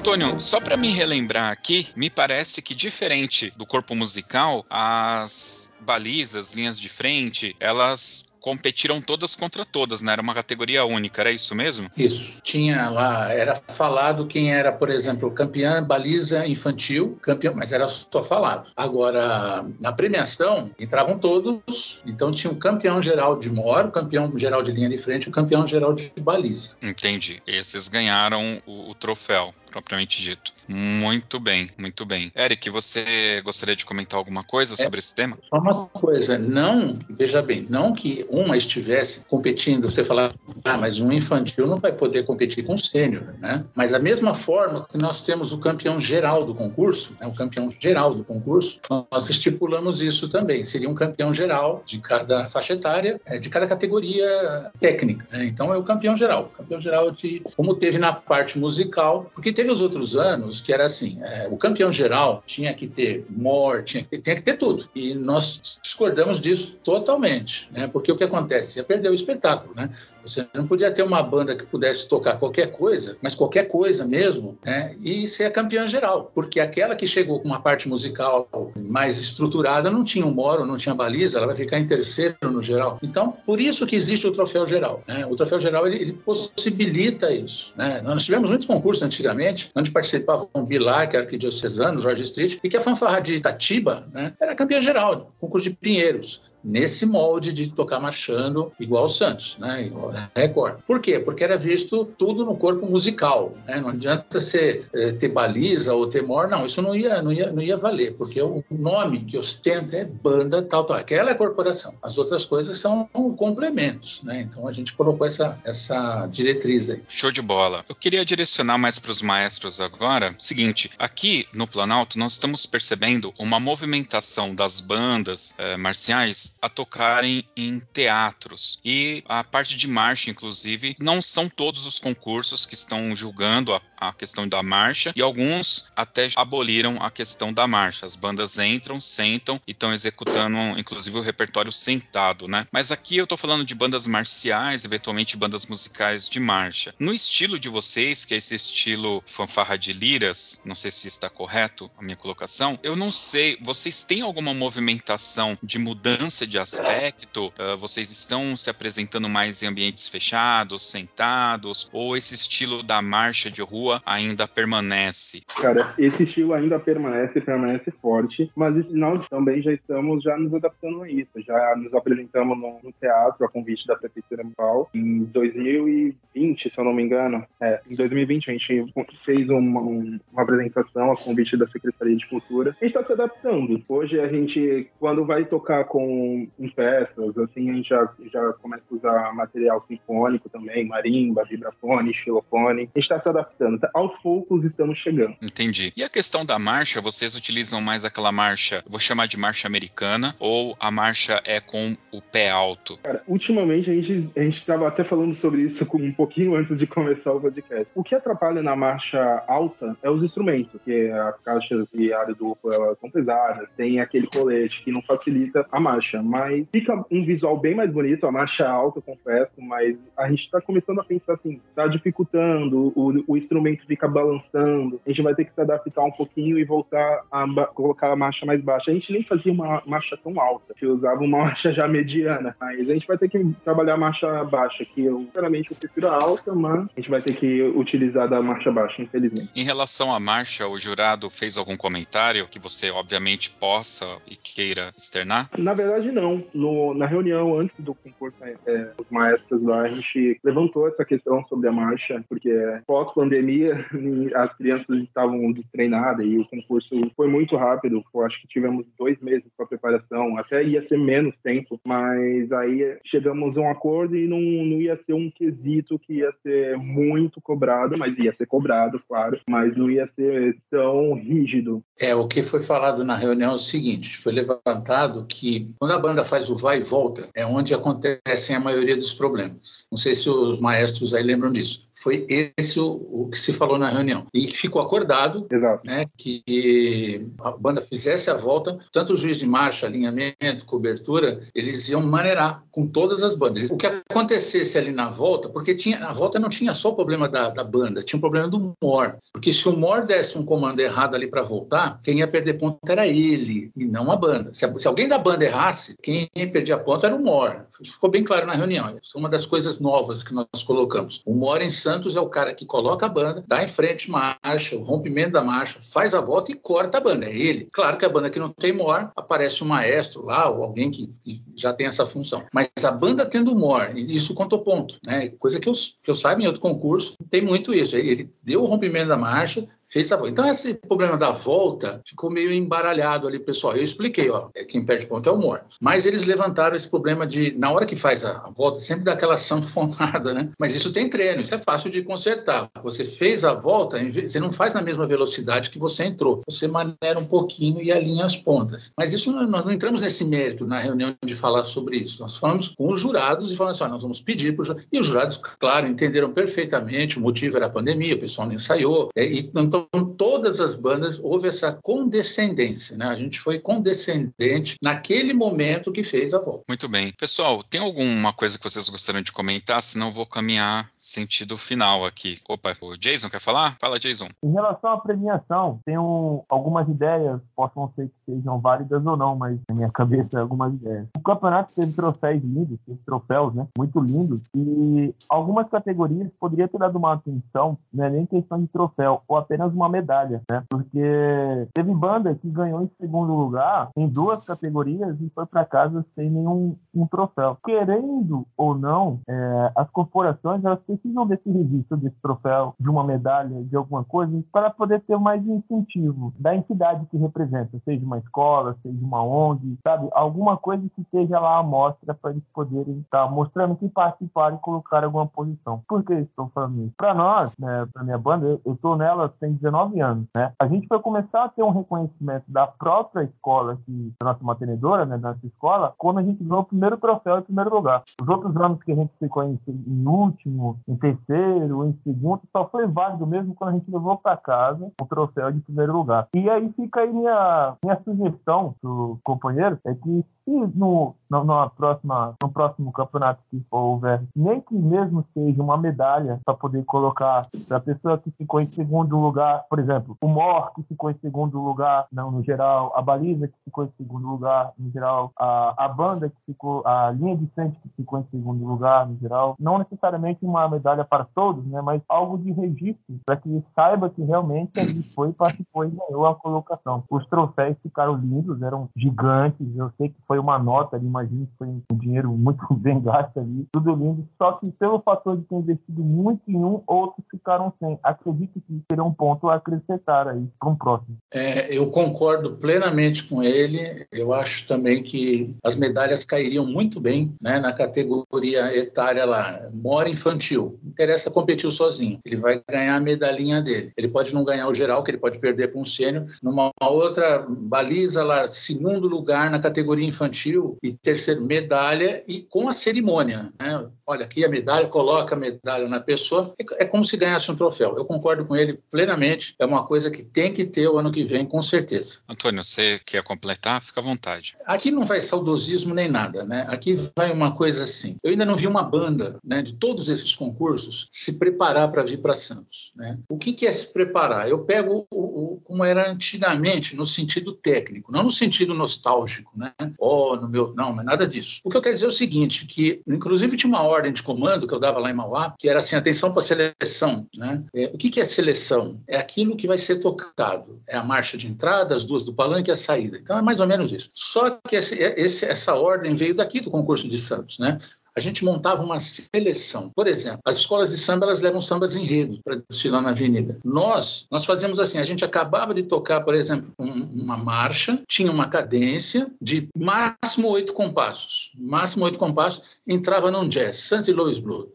Antônio, 0.00 0.34
só 0.40 0.62
para 0.62 0.78
me 0.78 0.88
relembrar 0.88 1.52
aqui, 1.52 1.86
me 1.94 2.08
parece 2.08 2.62
que 2.62 2.74
diferente 2.74 3.52
do 3.54 3.66
corpo 3.66 3.94
musical, 3.94 4.64
as 4.70 5.74
balizas, 5.78 6.54
linhas 6.54 6.80
de 6.80 6.88
frente, 6.88 7.54
elas 7.60 8.29
competiram 8.40 9.00
todas 9.00 9.36
contra 9.36 9.64
todas, 9.64 10.02
né? 10.02 10.12
Era 10.12 10.22
uma 10.22 10.34
categoria 10.34 10.84
única, 10.84 11.20
era 11.20 11.30
isso 11.30 11.54
mesmo? 11.54 11.90
Isso. 11.96 12.40
Tinha 12.42 12.88
lá, 12.90 13.32
era 13.32 13.54
falado 13.54 14.26
quem 14.26 14.52
era, 14.52 14.72
por 14.72 14.90
exemplo, 14.90 15.30
campeã 15.30 15.82
baliza 15.82 16.46
infantil, 16.46 17.18
campeão, 17.20 17.54
mas 17.54 17.72
era 17.72 17.86
só 17.88 18.22
falado. 18.22 18.70
Agora, 18.76 19.64
na 19.80 19.92
premiação, 19.92 20.72
entravam 20.78 21.18
todos, 21.18 22.02
então 22.06 22.30
tinha 22.30 22.52
o 22.52 22.56
campeão 22.56 23.00
geral 23.00 23.38
de 23.38 23.50
mor, 23.50 23.86
o 23.86 23.90
campeão 23.90 24.36
geral 24.36 24.62
de 24.62 24.72
linha 24.72 24.88
de 24.88 24.98
frente, 24.98 25.28
o 25.28 25.32
campeão 25.32 25.66
geral 25.66 25.92
de 25.92 26.12
baliza. 26.20 26.76
Entendi. 26.82 27.42
Esses 27.46 27.88
ganharam 27.88 28.60
o, 28.66 28.90
o 28.90 28.94
troféu, 28.94 29.52
propriamente 29.70 30.20
dito. 30.20 30.52
Muito 30.68 31.40
bem, 31.40 31.70
muito 31.78 32.04
bem. 32.04 32.32
Eric, 32.36 32.70
você 32.70 33.40
gostaria 33.42 33.74
de 33.74 33.84
comentar 33.84 34.18
alguma 34.18 34.44
coisa 34.44 34.76
sobre 34.76 34.98
esse 34.98 35.14
tema? 35.14 35.38
Só 35.42 35.56
uma 35.56 35.86
coisa, 35.86 36.38
não, 36.38 36.98
veja 37.08 37.42
bem, 37.42 37.66
não 37.68 37.92
que 37.92 38.24
uma 38.30 38.56
estivesse 38.56 39.24
competindo, 39.26 39.90
você 39.90 40.04
falar, 40.04 40.34
ah, 40.64 40.78
mas 40.78 41.00
um 41.00 41.10
infantil 41.10 41.66
não 41.66 41.76
vai 41.76 41.92
poder 41.92 42.22
competir 42.24 42.64
com 42.64 42.74
o 42.74 42.78
sênior, 42.78 43.34
né? 43.40 43.64
Mas 43.74 43.90
da 43.90 43.98
mesma 43.98 44.34
forma 44.34 44.86
que 44.88 44.96
nós 44.96 45.22
temos 45.22 45.52
o 45.52 45.58
campeão 45.58 45.98
geral 45.98 46.44
do 46.44 46.54
concurso, 46.54 47.16
né, 47.20 47.26
o 47.26 47.34
campeão 47.34 47.68
geral 47.70 48.12
do 48.12 48.24
concurso, 48.24 48.80
nós 49.10 49.28
estipulamos 49.28 50.02
isso 50.02 50.28
também. 50.28 50.64
Seria 50.64 50.88
um 50.88 50.94
campeão 50.94 51.34
geral 51.34 51.82
de 51.84 51.98
cada 51.98 52.48
faixa 52.50 52.74
etária, 52.74 53.20
eh, 53.26 53.38
de 53.38 53.48
cada 53.48 53.66
categoria 53.66 54.70
técnica. 54.78 55.26
né? 55.32 55.44
Então 55.46 55.72
é 55.74 55.76
o 55.76 55.82
campeão 55.82 56.16
geral, 56.16 56.46
campeão 56.56 56.80
geral 56.80 57.10
de 57.10 57.42
como 57.56 57.74
teve 57.74 57.98
na 57.98 58.12
parte 58.12 58.58
musical, 58.58 59.30
porque 59.34 59.52
teve 59.52 59.70
os 59.70 59.82
outros 59.82 60.16
anos 60.16 60.60
que 60.60 60.72
era 60.72 60.84
assim, 60.84 61.18
eh, 61.22 61.48
o 61.50 61.56
campeão 61.56 61.90
geral 61.90 62.42
tinha 62.46 62.72
que 62.74 62.86
ter 62.86 63.24
more, 63.28 63.82
tinha 63.82 64.02
que 64.02 64.10
ter, 64.10 64.20
tinha 64.20 64.36
que 64.36 64.42
ter 64.42 64.54
tudo. 64.54 64.88
E 64.94 65.14
nós 65.14 65.60
discordamos 65.82 66.40
disso 66.40 66.78
totalmente, 66.84 67.68
né? 67.72 67.86
Porque 67.88 68.12
o 68.12 68.16
que 68.20 68.24
acontece? 68.24 68.78
Ia 68.78 68.84
perder 68.84 69.10
o 69.10 69.14
espetáculo, 69.14 69.74
né? 69.74 69.90
Você 70.22 70.46
não 70.54 70.66
podia 70.66 70.92
ter 70.92 71.02
uma 71.02 71.22
banda 71.22 71.56
que 71.56 71.64
pudesse 71.64 72.06
tocar 72.06 72.38
qualquer 72.38 72.70
coisa, 72.70 73.16
mas 73.22 73.34
qualquer 73.34 73.64
coisa 73.64 74.04
mesmo, 74.04 74.58
né? 74.64 74.94
E 75.02 75.26
ser 75.26 75.44
a 75.44 75.50
campeã 75.50 75.86
geral. 75.86 76.30
Porque 76.34 76.60
aquela 76.60 76.94
que 76.94 77.06
chegou 77.06 77.40
com 77.40 77.48
uma 77.48 77.60
parte 77.60 77.88
musical 77.88 78.48
mais 78.76 79.18
estruturada 79.18 79.90
não 79.90 80.04
tinha 80.04 80.26
humor, 80.26 80.66
não 80.66 80.76
tinha 80.76 80.94
baliza, 80.94 81.38
ela 81.38 81.46
vai 81.46 81.56
ficar 81.56 81.78
em 81.78 81.86
terceiro 81.86 82.36
no 82.42 82.60
geral. 82.60 82.98
Então, 83.02 83.34
por 83.46 83.58
isso 83.60 83.86
que 83.86 83.96
existe 83.96 84.26
o 84.26 84.32
troféu 84.32 84.66
geral. 84.66 85.02
Né? 85.08 85.24
O 85.26 85.34
troféu 85.34 85.58
geral 85.58 85.86
ele, 85.86 85.96
ele 85.96 86.12
possibilita 86.12 87.32
isso. 87.32 87.72
Né? 87.76 88.02
Nós 88.02 88.24
tivemos 88.24 88.50
muitos 88.50 88.66
concursos 88.66 89.02
antigamente, 89.02 89.70
onde 89.74 89.90
participavam 89.90 90.48
Bilac, 90.66 91.16
arquidiocesano, 91.16 91.98
Jorge 91.98 92.24
Street, 92.24 92.58
e 92.62 92.68
que 92.68 92.76
a 92.76 92.80
fanfarra 92.80 93.20
de 93.20 93.34
Itatiba 93.36 94.06
né, 94.12 94.34
era 94.38 94.54
campeã 94.54 94.80
geral, 94.80 95.32
concurso 95.40 95.70
de 95.70 95.76
Pinheiros 95.76 96.49
nesse 96.62 97.06
molde 97.06 97.52
de 97.52 97.72
tocar 97.72 98.00
marchando 98.00 98.72
igual 98.78 99.04
o 99.04 99.08
Santos, 99.08 99.56
né? 99.58 99.84
Igual 99.84 100.10
a 100.10 100.30
Record. 100.36 100.80
Por 100.86 101.00
quê? 101.00 101.18
Porque 101.18 101.44
era 101.44 101.58
visto 101.58 102.04
tudo 102.04 102.44
no 102.44 102.56
corpo 102.56 102.86
musical, 102.86 103.54
né? 103.66 103.80
Não 103.80 103.90
adianta 103.90 104.40
você 104.40 104.84
eh, 104.92 105.12
ter 105.12 105.28
baliza 105.28 105.94
ou 105.94 106.08
ter 106.08 106.22
mor, 106.22 106.48
não, 106.48 106.66
isso 106.66 106.82
não 106.82 106.94
ia, 106.94 107.22
não 107.22 107.32
ia, 107.32 107.52
não 107.52 107.62
ia 107.62 107.76
valer, 107.76 108.14
porque 108.16 108.40
o 108.40 108.64
nome 108.70 109.24
que 109.24 109.38
ostenta 109.38 109.96
é 109.96 110.04
banda 110.04 110.62
tal, 110.62 110.84
tal. 110.84 110.96
Aquela 110.96 111.30
é 111.30 111.34
corporação. 111.34 111.94
As 112.02 112.18
outras 112.18 112.44
coisas 112.44 112.78
são 112.78 113.08
complementos, 113.36 114.22
né? 114.22 114.42
Então 114.42 114.66
a 114.68 114.72
gente 114.72 114.92
colocou 114.92 115.26
essa, 115.26 115.58
essa 115.64 116.26
diretriz 116.26 116.90
aí. 116.90 117.02
Show 117.08 117.30
de 117.30 117.42
bola. 117.42 117.84
Eu 117.88 117.94
queria 117.94 118.24
direcionar 118.24 118.78
mais 118.78 118.98
para 118.98 119.10
os 119.10 119.22
maestros 119.22 119.80
agora. 119.80 120.34
Seguinte, 120.38 120.90
aqui 120.98 121.46
no 121.54 121.66
Planalto 121.66 122.18
nós 122.18 122.32
estamos 122.32 122.66
percebendo 122.66 123.32
uma 123.38 123.58
movimentação 123.58 124.54
das 124.54 124.80
bandas 124.80 125.54
eh, 125.58 125.76
marciais 125.76 126.49
a 126.60 126.68
tocarem 126.68 127.44
em 127.56 127.80
teatros. 127.80 128.80
E 128.84 129.22
a 129.26 129.42
parte 129.44 129.76
de 129.76 129.86
marcha, 129.86 130.30
inclusive, 130.30 130.94
não 130.98 131.20
são 131.22 131.48
todos 131.48 131.86
os 131.86 131.98
concursos 131.98 132.66
que 132.66 132.74
estão 132.74 133.14
julgando 133.14 133.74
a, 133.74 133.80
a 134.00 134.12
questão 134.12 134.48
da 134.48 134.62
marcha 134.62 135.12
e 135.14 135.20
alguns 135.20 135.90
até 135.94 136.28
aboliram 136.36 136.96
a 137.02 137.10
questão 137.10 137.52
da 137.52 137.66
marcha. 137.66 138.06
As 138.06 138.16
bandas 138.16 138.58
entram, 138.58 139.00
sentam 139.00 139.60
e 139.66 139.72
estão 139.72 139.92
executando, 139.92 140.56
inclusive, 140.78 141.18
o 141.18 141.22
repertório 141.22 141.70
sentado, 141.70 142.48
né? 142.48 142.66
Mas 142.72 142.90
aqui 142.90 143.16
eu 143.16 143.26
tô 143.26 143.36
falando 143.36 143.64
de 143.64 143.74
bandas 143.74 144.06
marciais, 144.06 144.84
eventualmente 144.84 145.36
bandas 145.36 145.66
musicais 145.66 146.28
de 146.28 146.40
marcha. 146.40 146.94
No 146.98 147.12
estilo 147.12 147.58
de 147.58 147.68
vocês, 147.68 148.24
que 148.24 148.34
é 148.34 148.38
esse 148.38 148.54
estilo 148.54 149.22
fanfarra 149.26 149.76
de 149.76 149.92
liras, 149.92 150.62
não 150.64 150.74
sei 150.74 150.90
se 150.90 151.08
está 151.08 151.28
correto 151.28 151.90
a 151.98 152.02
minha 152.02 152.16
colocação, 152.16 152.78
eu 152.82 152.96
não 152.96 153.12
sei, 153.12 153.58
vocês 153.60 154.02
têm 154.02 154.22
alguma 154.22 154.54
movimentação 154.54 155.58
de 155.62 155.78
mudança 155.78 156.46
de 156.46 156.58
aspecto? 156.58 157.52
Uh, 157.58 157.76
vocês 157.78 158.10
estão 158.10 158.56
se 158.56 158.70
apresentando 158.70 159.28
mais 159.28 159.62
em 159.62 159.66
ambientes 159.66 160.08
fechados, 160.08 160.86
sentados, 160.86 161.88
ou 161.92 162.16
esse 162.16 162.34
estilo 162.34 162.82
da 162.82 163.02
marcha 163.02 163.50
de 163.50 163.62
rua 163.62 163.89
ainda 164.04 164.46
permanece? 164.46 165.42
Cara, 165.60 165.94
esse 165.98 166.24
estilo 166.24 166.54
ainda 166.54 166.78
permanece, 166.78 167.40
permanece 167.40 167.90
forte, 168.02 168.50
mas 168.54 168.90
nós 168.90 169.28
também 169.28 169.62
já 169.62 169.72
estamos 169.72 170.22
já 170.22 170.36
nos 170.36 170.54
adaptando 170.54 171.02
a 171.02 171.10
isso. 171.10 171.30
Já 171.46 171.76
nos 171.76 171.92
apresentamos 171.94 172.58
no, 172.58 172.78
no 172.82 172.92
teatro 172.92 173.44
a 173.44 173.48
convite 173.48 173.86
da 173.86 173.96
Prefeitura 173.96 174.42
Municipal 174.42 174.88
em 174.94 175.24
2020, 175.24 176.70
se 176.70 176.78
eu 176.78 176.84
não 176.84 176.92
me 176.92 177.02
engano. 177.02 177.44
É, 177.60 177.80
em 177.90 177.94
2020 177.94 178.50
a 178.50 178.52
gente 178.52 178.92
fez 179.24 179.48
uma, 179.48 179.80
uma 179.80 180.42
apresentação 180.42 181.10
a 181.10 181.16
convite 181.16 181.56
da 181.56 181.66
Secretaria 181.68 182.16
de 182.16 182.26
Cultura. 182.28 182.76
A 182.80 182.84
gente 182.84 182.96
está 182.96 183.04
se 183.04 183.12
adaptando. 183.12 183.82
Hoje 183.88 184.20
a 184.20 184.28
gente, 184.28 184.88
quando 184.98 185.24
vai 185.24 185.44
tocar 185.44 185.84
com 185.84 186.48
em 186.58 186.68
festas, 186.68 187.36
assim, 187.38 187.70
a 187.70 187.74
gente 187.74 187.88
já, 187.88 188.08
já 188.32 188.52
começa 188.54 188.84
a 188.90 188.94
usar 188.94 189.34
material 189.34 189.80
sinfônico 189.80 190.48
também, 190.48 190.86
marimba, 190.86 191.44
vibrafone, 191.44 192.14
xilofone. 192.14 192.82
A 192.82 192.84
gente 192.84 192.98
está 192.98 193.18
se 193.20 193.28
adaptando. 193.28 193.79
Aos 193.94 194.12
poucos 194.22 194.64
estamos 194.64 194.98
chegando. 194.98 195.36
Entendi. 195.42 195.92
E 195.96 196.02
a 196.02 196.08
questão 196.08 196.44
da 196.44 196.58
marcha, 196.58 197.00
vocês 197.00 197.34
utilizam 197.34 197.80
mais 197.80 198.04
aquela 198.04 198.32
marcha, 198.32 198.82
vou 198.88 199.00
chamar 199.00 199.26
de 199.26 199.36
marcha 199.36 199.66
americana, 199.66 200.34
ou 200.38 200.76
a 200.78 200.90
marcha 200.90 201.40
é 201.44 201.60
com 201.60 201.96
o 202.12 202.20
pé 202.20 202.50
alto? 202.50 202.98
Cara, 203.02 203.22
ultimamente 203.26 203.90
a 203.90 203.94
gente 203.94 204.30
a 204.36 204.42
estava 204.42 204.88
até 204.88 205.04
falando 205.04 205.34
sobre 205.36 205.62
isso 205.62 205.86
um 205.94 206.12
pouquinho 206.12 206.54
antes 206.56 206.76
de 206.76 206.86
começar 206.86 207.32
o 207.32 207.40
podcast. 207.40 207.86
O 207.94 208.02
que 208.02 208.14
atrapalha 208.14 208.62
na 208.62 208.76
marcha 208.76 209.42
alta 209.46 209.96
é 210.02 210.10
os 210.10 210.22
instrumentos, 210.22 210.72
porque 210.72 211.10
as 211.12 211.40
caixas 211.42 211.86
de 211.92 212.12
área 212.12 212.34
dupla 212.34 212.74
elas 212.74 212.98
são 212.98 213.10
pesadas, 213.10 213.68
tem 213.76 214.00
aquele 214.00 214.26
colete 214.26 214.82
que 214.82 214.92
não 214.92 215.02
facilita 215.02 215.66
a 215.70 215.80
marcha, 215.80 216.22
mas 216.22 216.66
fica 216.72 217.04
um 217.10 217.24
visual 217.24 217.58
bem 217.58 217.74
mais 217.74 217.90
bonito, 217.90 218.26
a 218.26 218.32
marcha 218.32 218.68
alta, 218.68 219.00
confesso, 219.00 219.52
mas 219.58 219.96
a 220.16 220.28
gente 220.28 220.44
está 220.44 220.60
começando 220.60 221.00
a 221.00 221.04
pensar 221.04 221.34
assim, 221.34 221.60
está 221.68 221.86
dificultando, 221.86 222.92
o, 222.94 223.24
o 223.26 223.36
instrumento 223.36 223.69
fica 223.76 224.08
balançando, 224.08 225.00
a 225.06 225.10
gente 225.10 225.22
vai 225.22 225.34
ter 225.34 225.44
que 225.44 225.54
se 225.54 225.60
adaptar 225.60 226.02
um 226.02 226.10
pouquinho 226.10 226.58
e 226.58 226.64
voltar 226.64 227.22
a 227.30 227.46
colocar 227.74 228.12
a 228.12 228.16
marcha 228.16 228.46
mais 228.46 228.60
baixa. 228.62 228.90
A 228.90 228.94
gente 228.94 229.12
nem 229.12 229.22
fazia 229.24 229.52
uma 229.52 229.82
marcha 229.86 230.16
tão 230.22 230.38
alta, 230.40 230.74
que 230.74 230.86
usava 230.86 231.20
uma 231.20 231.38
marcha 231.44 231.72
já 231.72 231.86
mediana, 231.88 232.56
mas 232.60 232.88
a 232.88 232.94
gente 232.94 233.06
vai 233.06 233.18
ter 233.18 233.28
que 233.28 233.44
trabalhar 233.64 233.94
a 233.94 233.98
marcha 233.98 234.44
baixa, 234.44 234.84
que 234.84 235.04
eu, 235.04 235.20
sinceramente, 235.20 235.70
eu 235.70 235.76
prefiro 235.76 236.08
a 236.08 236.22
alta, 236.22 236.54
mas 236.54 236.88
a 236.96 237.00
gente 237.00 237.10
vai 237.10 237.20
ter 237.20 237.34
que 237.34 237.62
utilizar 237.62 238.28
da 238.28 238.42
marcha 238.42 238.70
baixa, 238.70 239.02
infelizmente. 239.02 239.50
Em 239.54 239.64
relação 239.64 240.14
à 240.14 240.20
marcha, 240.20 240.66
o 240.66 240.78
jurado 240.78 241.30
fez 241.30 241.56
algum 241.56 241.76
comentário 241.76 242.46
que 242.48 242.58
você, 242.58 242.90
obviamente, 242.90 243.50
possa 243.50 244.06
e 244.28 244.36
queira 244.36 244.92
externar? 244.96 245.48
Na 245.58 245.74
verdade, 245.74 246.10
não. 246.12 246.44
No, 246.52 246.94
na 246.94 247.06
reunião 247.06 247.58
antes 247.58 247.78
do 247.78 247.94
concurso, 247.94 248.36
é, 248.66 248.90
os 248.98 249.06
maestros 249.10 249.62
lá, 249.62 249.82
a 249.82 249.90
gente 249.90 250.40
levantou 250.44 250.88
essa 250.88 251.04
questão 251.04 251.44
sobre 251.48 251.68
a 251.68 251.72
marcha, 251.72 252.24
porque 252.28 252.50
pós-pandemia 252.86 253.59
as 254.34 254.56
crianças 254.56 255.02
estavam 255.02 255.52
treinadas 255.72 256.26
e 256.26 256.38
o 256.38 256.48
concurso 256.48 256.88
foi 257.16 257.28
muito 257.28 257.56
rápido. 257.56 258.02
Eu 258.14 258.22
acho 258.22 258.40
que 258.40 258.48
tivemos 258.48 258.86
dois 258.98 259.18
meses 259.20 259.44
para 259.56 259.66
preparação, 259.66 260.36
até 260.38 260.62
ia 260.62 260.86
ser 260.86 260.98
menos 260.98 261.34
tempo, 261.42 261.80
mas 261.84 262.50
aí 262.52 262.98
chegamos 263.04 263.56
a 263.56 263.60
um 263.60 263.70
acordo 263.70 264.16
e 264.16 264.26
não, 264.26 264.40
não 264.40 264.80
ia 264.80 264.98
ser 265.06 265.12
um 265.12 265.30
quesito 265.30 265.98
que 265.98 266.14
ia 266.14 266.32
ser 266.42 266.76
muito 266.78 267.40
cobrado, 267.40 267.96
mas 267.98 268.16
ia 268.18 268.34
ser 268.34 268.46
cobrado, 268.46 269.00
claro, 269.08 269.40
mas 269.48 269.76
não 269.76 269.90
ia 269.90 270.08
ser 270.14 270.56
tão 270.70 271.14
rígido. 271.14 271.82
É, 271.98 272.14
o 272.14 272.26
que 272.26 272.42
foi 272.42 272.60
falado 272.60 273.04
na 273.04 273.16
reunião 273.16 273.52
é 273.52 273.54
o 273.54 273.58
seguinte: 273.58 274.18
foi 274.18 274.32
levantado 274.32 275.26
que 275.28 275.74
quando 275.78 275.92
a 275.92 275.98
banda 275.98 276.24
faz 276.24 276.50
o 276.50 276.56
vai 276.56 276.78
e 276.78 276.84
volta, 276.84 277.28
é 277.34 277.44
onde 277.46 277.74
acontecem 277.74 278.54
a 278.54 278.60
maioria 278.60 278.96
dos 278.96 279.14
problemas. 279.14 279.86
Não 279.90 279.98
sei 279.98 280.14
se 280.14 280.28
os 280.28 280.60
maestros 280.60 281.14
aí 281.14 281.22
lembram 281.22 281.52
disso. 281.52 281.89
Foi 282.00 282.26
esse 282.28 282.80
o, 282.80 283.06
o 283.12 283.28
que 283.30 283.38
se 283.38 283.52
falou 283.52 283.78
na 283.78 283.88
reunião. 283.88 284.26
E 284.32 284.50
ficou 284.50 284.80
acordado 284.80 285.46
né, 285.84 286.06
que 286.16 287.26
a 287.42 287.50
banda 287.52 287.82
fizesse 287.82 288.30
a 288.30 288.34
volta, 288.34 288.78
tanto 288.90 289.12
o 289.12 289.16
juiz 289.16 289.38
de 289.38 289.46
marcha, 289.46 289.86
alinhamento, 289.86 290.64
cobertura, 290.64 291.40
eles 291.54 291.88
iam 291.90 292.00
maneirar 292.00 292.64
com 292.70 292.86
todas 292.86 293.22
as 293.22 293.34
bandas. 293.34 293.70
O 293.70 293.76
que 293.76 293.86
acontecesse 293.86 294.78
ali 294.78 294.92
na 294.92 295.10
volta, 295.10 295.50
porque 295.50 295.74
tinha, 295.74 296.06
a 296.06 296.12
volta 296.12 296.38
não 296.38 296.48
tinha 296.48 296.72
só 296.72 296.88
o 296.88 296.96
problema 296.96 297.28
da, 297.28 297.50
da 297.50 297.62
banda, 297.62 298.02
tinha 298.02 298.16
o 298.16 298.20
problema 298.20 298.48
do 298.48 298.74
MOR. 298.82 299.16
Porque 299.32 299.52
se 299.52 299.68
o 299.68 299.76
MOR 299.76 300.06
desse 300.06 300.38
um 300.38 300.44
comando 300.44 300.80
errado 300.80 301.14
ali 301.14 301.26
para 301.26 301.42
voltar, 301.42 302.00
quem 302.02 302.20
ia 302.20 302.28
perder 302.28 302.54
ponto 302.54 302.78
era 302.88 303.06
ele 303.06 303.70
e 303.76 303.84
não 303.84 304.10
a 304.10 304.16
banda. 304.16 304.50
Se, 304.54 304.66
se 304.78 304.88
alguém 304.88 305.06
da 305.06 305.18
banda 305.18 305.44
errasse, 305.44 305.96
quem 306.02 306.30
ia 306.34 306.50
perder 306.50 306.72
a 306.72 306.78
ponta 306.78 307.06
era 307.06 307.16
o 307.16 307.22
MOR. 307.22 307.66
Isso 307.80 307.92
ficou 307.92 308.10
bem 308.10 308.24
claro 308.24 308.46
na 308.46 308.54
reunião. 308.54 308.98
Isso 309.02 309.16
é 309.16 309.20
uma 309.20 309.28
das 309.28 309.44
coisas 309.44 309.80
novas 309.80 310.22
que 310.22 310.32
nós 310.32 310.62
colocamos. 310.64 311.20
O 311.26 311.34
MOR 311.34 311.60
em 311.60 311.70
Santos 311.70 311.89
é 312.16 312.20
o 312.20 312.28
cara 312.28 312.54
que 312.54 312.66
coloca 312.66 313.06
a 313.06 313.08
banda, 313.08 313.44
dá 313.46 313.62
em 313.62 313.68
frente 313.68 314.10
marcha, 314.10 314.76
o 314.76 314.82
rompimento 314.82 315.32
da 315.32 315.42
marcha, 315.42 315.78
faz 315.80 316.14
a 316.14 316.20
volta 316.20 316.52
e 316.52 316.54
corta 316.54 316.98
a 316.98 317.00
banda. 317.00 317.26
É 317.26 317.34
ele. 317.34 317.68
Claro 317.72 317.96
que 317.96 318.04
a 318.04 318.08
banda 318.08 318.30
que 318.30 318.38
não 318.38 318.50
tem 318.50 318.72
MOR, 318.72 319.10
aparece 319.16 319.62
um 319.64 319.66
maestro 319.66 320.24
lá 320.24 320.48
ou 320.48 320.62
alguém 320.62 320.90
que, 320.90 321.06
que 321.22 321.42
já 321.56 321.72
tem 321.72 321.86
essa 321.86 322.06
função. 322.06 322.44
Mas 322.52 322.70
a 322.84 322.90
banda 322.90 323.26
tendo 323.26 323.54
MOR, 323.54 323.96
isso 323.96 324.34
conta 324.34 324.58
ponto. 324.58 324.98
Né? 325.04 325.28
Coisa 325.38 325.58
que 325.58 325.68
eu, 325.68 325.72
que 326.02 326.10
eu 326.10 326.14
saiba 326.14 326.42
em 326.42 326.46
outro 326.46 326.60
concurso, 326.60 327.14
tem 327.28 327.42
muito 327.42 327.74
isso. 327.74 327.96
Ele 327.96 328.30
deu 328.42 328.62
o 328.62 328.66
rompimento 328.66 329.08
da 329.08 329.16
marcha, 329.16 329.66
fez 329.90 330.12
a 330.12 330.16
volta. 330.16 330.30
Então, 330.30 330.50
esse 330.50 330.74
problema 330.74 331.16
da 331.16 331.30
volta 331.32 332.00
ficou 332.06 332.30
meio 332.30 332.52
embaralhado 332.52 333.26
ali, 333.26 333.38
pessoal. 333.38 333.74
Eu 333.74 333.82
expliquei, 333.82 334.30
ó, 334.30 334.48
é 334.54 334.64
quem 334.64 334.84
perde 334.84 335.06
ponto 335.06 335.28
é 335.28 335.32
o 335.32 335.36
MOR. 335.36 335.60
Mas 335.80 336.06
eles 336.06 336.24
levantaram 336.24 336.76
esse 336.76 336.88
problema 336.88 337.26
de, 337.26 337.56
na 337.58 337.70
hora 337.70 337.86
que 337.86 337.96
faz 337.96 338.24
a 338.24 338.50
volta, 338.56 338.80
sempre 338.80 339.04
dá 339.04 339.12
aquela 339.12 339.36
sanfonada, 339.38 340.32
né? 340.32 340.50
Mas 340.58 340.74
isso 340.74 340.92
tem 340.92 341.08
treino, 341.08 341.42
isso 341.42 341.54
é 341.54 341.58
fácil 341.58 341.90
de 341.90 342.02
consertar. 342.02 342.70
Você 342.82 343.04
fez 343.04 343.44
a 343.44 343.54
volta, 343.54 343.98
você 344.12 344.38
não 344.38 344.52
faz 344.52 344.74
na 344.74 344.82
mesma 344.82 345.06
velocidade 345.06 345.70
que 345.70 345.78
você 345.78 346.04
entrou. 346.04 346.40
Você 346.48 346.68
maneira 346.68 347.18
um 347.18 347.26
pouquinho 347.26 347.82
e 347.82 347.90
alinha 347.90 348.24
as 348.24 348.36
pontas. 348.36 348.92
Mas 348.96 349.12
isso 349.12 349.32
nós 349.32 349.64
não 349.64 349.72
entramos 349.72 350.00
nesse 350.00 350.24
mérito 350.24 350.66
na 350.66 350.78
reunião 350.78 351.14
de 351.24 351.34
falar 351.34 351.64
sobre 351.64 351.98
isso. 351.98 352.22
Nós 352.22 352.36
falamos 352.36 352.68
com 352.68 352.92
os 352.92 353.00
jurados 353.00 353.50
e 353.50 353.56
falamos 353.56 353.80
assim, 353.80 353.90
ó, 353.90 353.92
nós 353.92 354.02
vamos 354.02 354.20
pedir 354.20 354.54
para 354.54 354.62
os 354.62 354.84
E 354.92 355.00
os 355.00 355.06
jurados, 355.06 355.40
claro, 355.58 355.86
entenderam 355.86 356.32
perfeitamente, 356.32 357.18
o 357.18 357.22
motivo 357.22 357.56
era 357.56 357.66
a 357.66 357.70
pandemia, 357.70 358.14
o 358.14 358.20
pessoal 358.20 358.46
não 358.46 358.54
ensaiou. 358.54 359.10
É, 359.16 359.24
e, 359.24 359.42
então, 359.88 360.04
todas 360.14 360.60
as 360.60 360.74
bandas 360.74 361.18
houve 361.22 361.48
essa 361.48 361.78
condescendência, 361.82 362.96
né? 362.96 363.06
A 363.06 363.16
gente 363.16 363.40
foi 363.40 363.58
condescendente 363.58 364.76
naquele 364.82 365.32
momento 365.32 365.92
que 365.92 366.02
fez 366.02 366.34
a 366.34 366.40
volta. 366.40 366.64
Muito 366.68 366.88
bem. 366.88 367.12
Pessoal, 367.18 367.62
tem 367.62 367.80
alguma 367.80 368.32
coisa 368.32 368.58
que 368.58 368.64
vocês 368.64 368.88
gostariam 368.88 369.22
de 369.22 369.32
comentar? 369.32 369.82
Senão 369.82 370.12
vou 370.12 370.26
caminhar 370.26 370.90
sentido 370.98 371.56
final 371.56 372.04
aqui. 372.04 372.38
Opa, 372.48 372.76
o 372.80 372.96
Jason 372.96 373.28
quer 373.28 373.40
falar? 373.40 373.76
Fala, 373.80 373.98
Jason. 373.98 374.28
Em 374.42 374.52
relação 374.52 374.92
à 374.92 375.00
premiação, 375.00 375.80
tenho 375.84 376.44
algumas 376.48 376.88
ideias, 376.88 377.40
possam 377.56 377.92
ser 377.96 378.06
que 378.06 378.34
sejam 378.34 378.60
válidas 378.60 379.04
ou 379.04 379.16
não, 379.16 379.36
mas 379.36 379.58
na 379.68 379.74
minha 379.74 379.90
cabeça 379.90 380.40
algumas 380.40 380.72
ideias. 380.74 381.06
O 381.16 381.22
campeonato 381.22 381.74
teve 381.74 381.92
troféus 381.92 382.42
lindos, 382.42 382.78
teve 382.86 382.98
troféus, 383.04 383.54
né? 383.54 383.66
Muito 383.76 384.00
lindos. 384.00 384.48
E 384.54 385.14
algumas 385.28 385.68
categorias 385.68 386.28
poderia 386.38 386.68
ter 386.68 386.78
dado 386.78 386.96
uma 386.96 387.14
atenção, 387.14 387.78
não 387.92 388.04
é 388.04 388.10
nem 388.10 388.26
questão 388.26 388.60
de 388.60 388.68
troféu, 388.68 389.22
ou 389.26 389.36
apenas 389.36 389.69
uma 389.74 389.88
medalha, 389.88 390.42
né? 390.50 390.62
Porque 390.68 391.68
teve 391.74 391.92
banda 391.94 392.34
que 392.34 392.48
ganhou 392.48 392.82
em 392.82 392.90
segundo 393.00 393.34
lugar 393.34 393.90
em 393.96 394.08
duas 394.08 394.44
categorias 394.44 395.16
e 395.20 395.30
foi 395.34 395.46
para 395.46 395.64
casa 395.64 396.04
sem 396.14 396.30
nenhum 396.30 396.76
um 396.94 397.06
troféu. 397.06 397.56
Querendo 397.64 398.46
ou 398.56 398.74
não, 398.74 399.20
é, 399.28 399.72
as 399.76 399.88
corporações 399.90 400.64
elas 400.64 400.80
precisam 400.80 401.26
desse 401.26 401.50
registro 401.50 401.96
desse 401.96 402.16
troféu, 402.22 402.74
de 402.78 402.88
uma 402.88 403.04
medalha, 403.04 403.62
de 403.64 403.76
alguma 403.76 404.04
coisa, 404.04 404.42
para 404.52 404.70
poder 404.70 405.00
ter 405.00 405.18
mais 405.18 405.44
incentivo 405.46 406.32
da 406.38 406.54
entidade 406.54 407.06
que 407.06 407.16
representa, 407.16 407.78
seja 407.84 408.04
uma 408.04 408.18
escola, 408.18 408.76
seja 408.82 408.98
uma 409.04 409.22
ONG, 409.22 409.78
sabe? 409.82 410.08
Alguma 410.12 410.56
coisa 410.56 410.82
que 410.94 411.02
esteja 411.02 411.38
lá 411.38 411.58
à 411.58 411.62
mostra 411.62 412.14
para 412.14 412.30
eles 412.30 412.42
poderem 412.54 413.00
estar 413.00 413.26
tá 413.26 413.30
mostrando 413.30 413.76
que 413.76 413.88
participaram 413.88 414.56
e 414.56 414.60
colocar 414.60 415.04
alguma 415.04 415.26
posição. 415.26 415.82
Por 415.88 416.02
que 416.02 416.14
estou 416.14 416.50
falando 416.54 416.84
isso? 416.84 416.94
Para 416.96 417.14
nós, 417.14 417.56
né, 417.58 417.86
para 417.92 418.04
minha 418.04 418.18
banda, 418.18 418.60
eu 418.64 418.72
estou 418.72 418.96
nela 418.96 419.28
tem 419.40 419.54
19 419.60 420.00
anos, 420.00 420.26
né? 420.34 420.52
A 420.58 420.66
gente 420.66 420.86
foi 420.86 420.98
começar 421.00 421.44
a 421.44 421.48
ter 421.48 421.62
um 421.62 421.70
reconhecimento 421.70 422.44
da 422.48 422.66
própria 422.66 423.24
escola, 423.24 423.78
que, 423.84 424.12
da 424.20 424.32
nossa 424.32 424.44
mantenedora, 424.44 425.04
né, 425.04 425.18
da 425.18 425.30
nossa 425.30 425.46
escola, 425.46 425.94
quando 425.98 426.18
a 426.18 426.22
gente 426.22 426.42
ganhou 426.42 426.62
o 426.62 426.64
primeiro 426.64 426.96
troféu 426.96 427.38
em 427.38 427.42
primeiro 427.42 427.74
lugar. 427.74 428.02
Os 428.20 428.28
outros 428.28 428.56
anos 428.56 428.82
que 428.82 428.92
a 428.92 428.94
gente 428.94 429.12
ficou 429.18 429.44
em, 429.44 429.58
em 429.68 430.06
último, 430.06 430.78
em 430.88 430.96
terceiro, 430.96 431.84
em 431.84 431.98
segundo, 432.04 432.42
só 432.52 432.68
foi 432.68 432.86
válido 432.86 433.26
mesmo 433.26 433.54
quando 433.54 433.70
a 433.70 433.72
gente 433.74 433.90
levou 433.90 434.16
para 434.16 434.36
casa 434.36 434.90
o 435.00 435.06
troféu 435.06 435.52
de 435.52 435.60
primeiro 435.60 435.92
lugar. 435.92 436.28
E 436.34 436.48
aí 436.48 436.72
fica 436.72 437.00
aí 437.00 437.12
minha, 437.12 437.76
minha 437.82 438.00
sugestão 438.02 438.74
pro 438.80 439.18
companheiro, 439.22 439.78
é 439.84 439.94
que 439.94 440.24
se 440.50 440.78
no, 440.78 441.14
no, 441.30 441.70
próxima, 441.70 442.34
no 442.42 442.50
próximo 442.50 442.92
campeonato 442.92 443.40
que 443.50 443.62
houver, 443.70 444.22
nem 444.34 444.60
que 444.60 444.74
mesmo 444.74 445.24
seja 445.32 445.62
uma 445.62 445.76
medalha 445.76 446.40
para 446.44 446.54
poder 446.54 446.84
colocar 446.84 447.42
para 447.68 447.76
a 447.76 447.80
pessoa 447.80 448.18
que 448.18 448.30
ficou 448.32 448.60
em 448.60 448.70
segundo 448.70 449.16
lugar, 449.18 449.64
por 449.70 449.78
exemplo, 449.78 450.16
o 450.20 450.28
Mor 450.28 450.72
que 450.74 450.82
ficou 450.82 451.10
em 451.10 451.18
segundo 451.20 451.60
lugar, 451.60 452.06
não 452.12 452.30
no 452.30 452.42
geral, 452.42 452.92
a 452.96 453.02
Baliza 453.02 453.46
que 453.46 453.54
ficou 453.64 453.84
em 453.84 453.92
segundo 453.96 454.26
lugar, 454.26 454.72
no 454.76 454.90
geral, 454.90 455.30
a, 455.38 455.84
a 455.84 455.88
banda 455.88 456.28
que 456.28 456.36
ficou, 456.46 456.82
a 456.84 457.10
linha 457.12 457.36
de 457.36 457.46
frente 457.54 457.78
que 457.80 457.88
ficou 457.90 458.18
em 458.18 458.26
segundo 458.30 458.66
lugar, 458.66 459.06
no 459.06 459.16
geral, 459.18 459.54
não 459.58 459.78
necessariamente 459.78 460.44
uma 460.44 460.68
medalha 460.68 461.04
para 461.04 461.24
todos, 461.24 461.64
né, 461.66 461.80
mas 461.80 462.02
algo 462.08 462.38
de 462.38 462.50
registro 462.52 463.20
para 463.24 463.36
que 463.36 463.64
saiba 463.74 464.10
que 464.10 464.22
realmente 464.22 464.72
ele 464.76 465.04
foi, 465.14 465.32
participou 465.32 465.84
e 465.84 465.90
ganhou 465.90 466.26
a 466.26 466.34
colocação. 466.34 467.04
Os 467.08 467.26
troféus 467.26 467.76
ficaram 467.82 468.16
lindos, 468.16 468.60
eram 468.62 468.88
gigantes, 468.96 469.76
eu 469.76 469.90
sei 469.96 470.08
que 470.08 470.16
foi 470.26 470.39
uma 470.40 470.58
nota 470.58 470.96
ali, 470.96 471.06
imagino 471.06 471.46
que 471.46 471.52
foi 471.58 471.68
um 471.68 471.82
dinheiro 471.96 472.30
muito 472.32 472.62
bem 472.74 473.00
gasto 473.00 473.38
ali, 473.38 473.66
tudo 473.72 473.94
lindo, 473.94 474.28
só 474.38 474.52
que 474.52 474.70
pelo 474.72 475.00
fator 475.00 475.36
de 475.36 475.44
ter 475.44 475.54
investido 475.56 476.02
muito 476.02 476.42
em 476.48 476.56
um, 476.56 476.82
outros 476.86 477.24
ficaram 477.30 477.72
sem. 477.78 477.98
Acredito 478.02 478.60
que 478.60 478.82
seria 478.90 479.04
um 479.04 479.12
ponto 479.12 479.48
a 479.48 479.56
acrescentar 479.56 480.28
aí 480.28 480.46
para 480.58 480.68
um 480.68 480.76
próximo. 480.76 481.16
É, 481.32 481.76
eu 481.76 481.90
concordo 481.90 482.56
plenamente 482.56 483.24
com 483.24 483.42
ele, 483.42 484.06
eu 484.12 484.32
acho 484.32 484.66
também 484.66 485.02
que 485.02 485.56
as 485.64 485.76
medalhas 485.76 486.24
cairiam 486.24 486.66
muito 486.66 487.00
bem 487.00 487.34
né, 487.40 487.58
na 487.58 487.72
categoria 487.72 488.76
etária 488.76 489.24
lá, 489.24 489.60
mora 489.72 490.08
infantil, 490.08 490.78
interessa 490.84 491.30
competir 491.30 491.70
sozinho, 491.70 492.18
ele 492.24 492.36
vai 492.36 492.62
ganhar 492.68 492.96
a 492.96 493.00
medalhinha 493.00 493.62
dele. 493.62 493.92
Ele 493.96 494.08
pode 494.08 494.34
não 494.34 494.44
ganhar 494.44 494.68
o 494.68 494.74
geral, 494.74 495.02
que 495.02 495.10
ele 495.10 495.18
pode 495.18 495.38
perder 495.38 495.68
para 495.68 495.80
um 495.80 495.84
sênior, 495.84 496.26
numa 496.42 496.70
outra 496.80 497.46
baliza 497.48 498.24
lá, 498.24 498.46
segundo 498.46 499.08
lugar 499.08 499.50
na 499.50 499.58
categoria 499.58 500.06
infantil, 500.06 500.29
infantil 500.30 500.78
e 500.82 500.92
terceiro, 500.92 501.44
medalha 501.44 502.22
e 502.26 502.42
com 502.42 502.68
a 502.68 502.72
cerimônia. 502.72 503.52
Né? 503.60 503.90
Olha, 504.10 504.24
aqui 504.24 504.44
a 504.44 504.48
medalha, 504.48 504.88
coloca 504.88 505.36
a 505.36 505.38
medalha 505.38 505.86
na 505.86 506.00
pessoa, 506.00 506.52
é, 506.58 506.82
é 506.82 506.84
como 506.84 507.04
se 507.04 507.16
ganhasse 507.16 507.48
um 507.48 507.54
troféu. 507.54 507.94
Eu 507.96 508.04
concordo 508.04 508.44
com 508.44 508.56
ele 508.56 508.80
plenamente, 508.90 509.54
é 509.56 509.64
uma 509.64 509.86
coisa 509.86 510.10
que 510.10 510.24
tem 510.24 510.52
que 510.52 510.64
ter 510.64 510.88
o 510.88 510.98
ano 510.98 511.12
que 511.12 511.22
vem, 511.22 511.46
com 511.46 511.62
certeza. 511.62 512.18
Antônio, 512.28 512.64
você 512.64 513.00
quer 513.06 513.22
completar? 513.22 513.80
Fica 513.80 514.00
à 514.00 514.02
vontade. 514.02 514.56
Aqui 514.66 514.90
não 514.90 515.04
vai 515.04 515.20
saudosismo 515.20 515.94
nem 515.94 516.08
nada, 516.08 516.44
né? 516.44 516.66
Aqui 516.68 516.96
vai 517.16 517.30
uma 517.30 517.54
coisa 517.54 517.84
assim. 517.84 518.16
Eu 518.24 518.32
ainda 518.32 518.44
não 518.44 518.56
vi 518.56 518.66
uma 518.66 518.82
banda 518.82 519.38
né, 519.44 519.62
de 519.62 519.74
todos 519.74 520.08
esses 520.08 520.34
concursos 520.34 521.06
se 521.12 521.38
preparar 521.38 521.88
para 521.92 522.02
vir 522.02 522.20
para 522.20 522.34
Santos. 522.34 522.92
Né? 522.96 523.16
O 523.28 523.38
que, 523.38 523.52
que 523.52 523.64
é 523.64 523.72
se 523.72 523.92
preparar? 523.92 524.48
Eu 524.48 524.64
pego 524.64 525.06
o, 525.08 525.54
o, 525.54 525.60
como 525.60 525.84
era 525.84 526.10
antigamente, 526.10 526.96
no 526.96 527.06
sentido 527.06 527.52
técnico, 527.52 528.10
não 528.10 528.24
no 528.24 528.32
sentido 528.32 528.74
nostálgico, 528.74 529.52
né? 529.56 529.72
no 529.78 530.48
meu. 530.48 530.74
Não, 530.74 530.92
mas 530.92 531.04
nada 531.04 531.28
disso. 531.28 531.60
O 531.62 531.70
que 531.70 531.76
eu 531.76 531.82
quero 531.82 531.94
dizer 531.94 532.06
é 532.06 532.08
o 532.08 532.12
seguinte: 532.12 532.66
que, 532.66 533.02
inclusive, 533.06 533.56
tinha 533.56 533.68
uma 533.68 533.86
ordem 534.00 534.12
de 534.12 534.22
comando 534.22 534.66
que 534.66 534.74
eu 534.74 534.80
dava 534.80 534.98
lá 534.98 535.10
em 535.10 535.14
Mauá, 535.14 535.54
que 535.58 535.68
era 535.68 535.78
assim: 535.78 535.96
atenção 535.96 536.32
para 536.32 536.42
seleção. 536.42 537.26
Né? 537.36 537.62
É, 537.74 537.90
o 537.94 537.98
que, 537.98 538.10
que 538.10 538.20
é 538.20 538.24
seleção? 538.24 538.98
É 539.06 539.16
aquilo 539.16 539.56
que 539.56 539.66
vai 539.66 539.78
ser 539.78 539.96
tocado. 539.96 540.80
É 540.88 540.96
a 540.96 541.04
marcha 541.04 541.36
de 541.36 541.46
entrada, 541.46 541.94
as 541.94 542.04
duas 542.04 542.24
do 542.24 542.34
palanque 542.34 542.70
e 542.70 542.72
a 542.72 542.76
saída. 542.76 543.18
Então 543.18 543.38
é 543.38 543.42
mais 543.42 543.60
ou 543.60 543.66
menos 543.66 543.92
isso. 543.92 544.10
Só 544.14 544.58
que 544.68 544.76
esse, 544.76 544.96
esse, 544.98 545.44
essa 545.44 545.74
ordem 545.74 546.14
veio 546.14 546.34
daqui 546.34 546.60
do 546.60 546.70
concurso 546.70 547.08
de 547.08 547.18
Santos, 547.18 547.58
né? 547.58 547.76
A 548.16 548.20
gente 548.20 548.44
montava 548.44 548.82
uma 548.82 548.98
seleção. 548.98 549.90
Por 549.94 550.06
exemplo, 550.06 550.40
as 550.44 550.56
escolas 550.56 550.90
de 550.90 550.98
samba 550.98 551.26
elas 551.26 551.40
levam 551.40 551.60
sambas 551.60 551.96
enredo 551.96 552.40
para 552.42 552.60
desfilar 552.68 553.02
na 553.02 553.10
avenida. 553.10 553.58
Nós, 553.64 554.26
nós 554.30 554.44
fazemos 554.44 554.78
assim, 554.78 554.98
a 554.98 555.04
gente 555.04 555.24
acabava 555.24 555.74
de 555.74 555.82
tocar, 555.82 556.22
por 556.22 556.34
exemplo, 556.34 556.72
um, 556.78 557.22
uma 557.22 557.36
marcha, 557.36 558.02
tinha 558.08 558.30
uma 558.30 558.48
cadência 558.48 559.30
de 559.40 559.68
máximo 559.76 560.48
oito 560.48 560.72
compassos. 560.72 561.52
Máximo 561.58 562.04
oito 562.04 562.18
compassos, 562.18 562.80
entrava 562.86 563.30
num 563.30 563.48
jazz, 563.48 563.76
St. 563.76 564.12
Louis 564.12 564.38
Blues. 564.38 564.68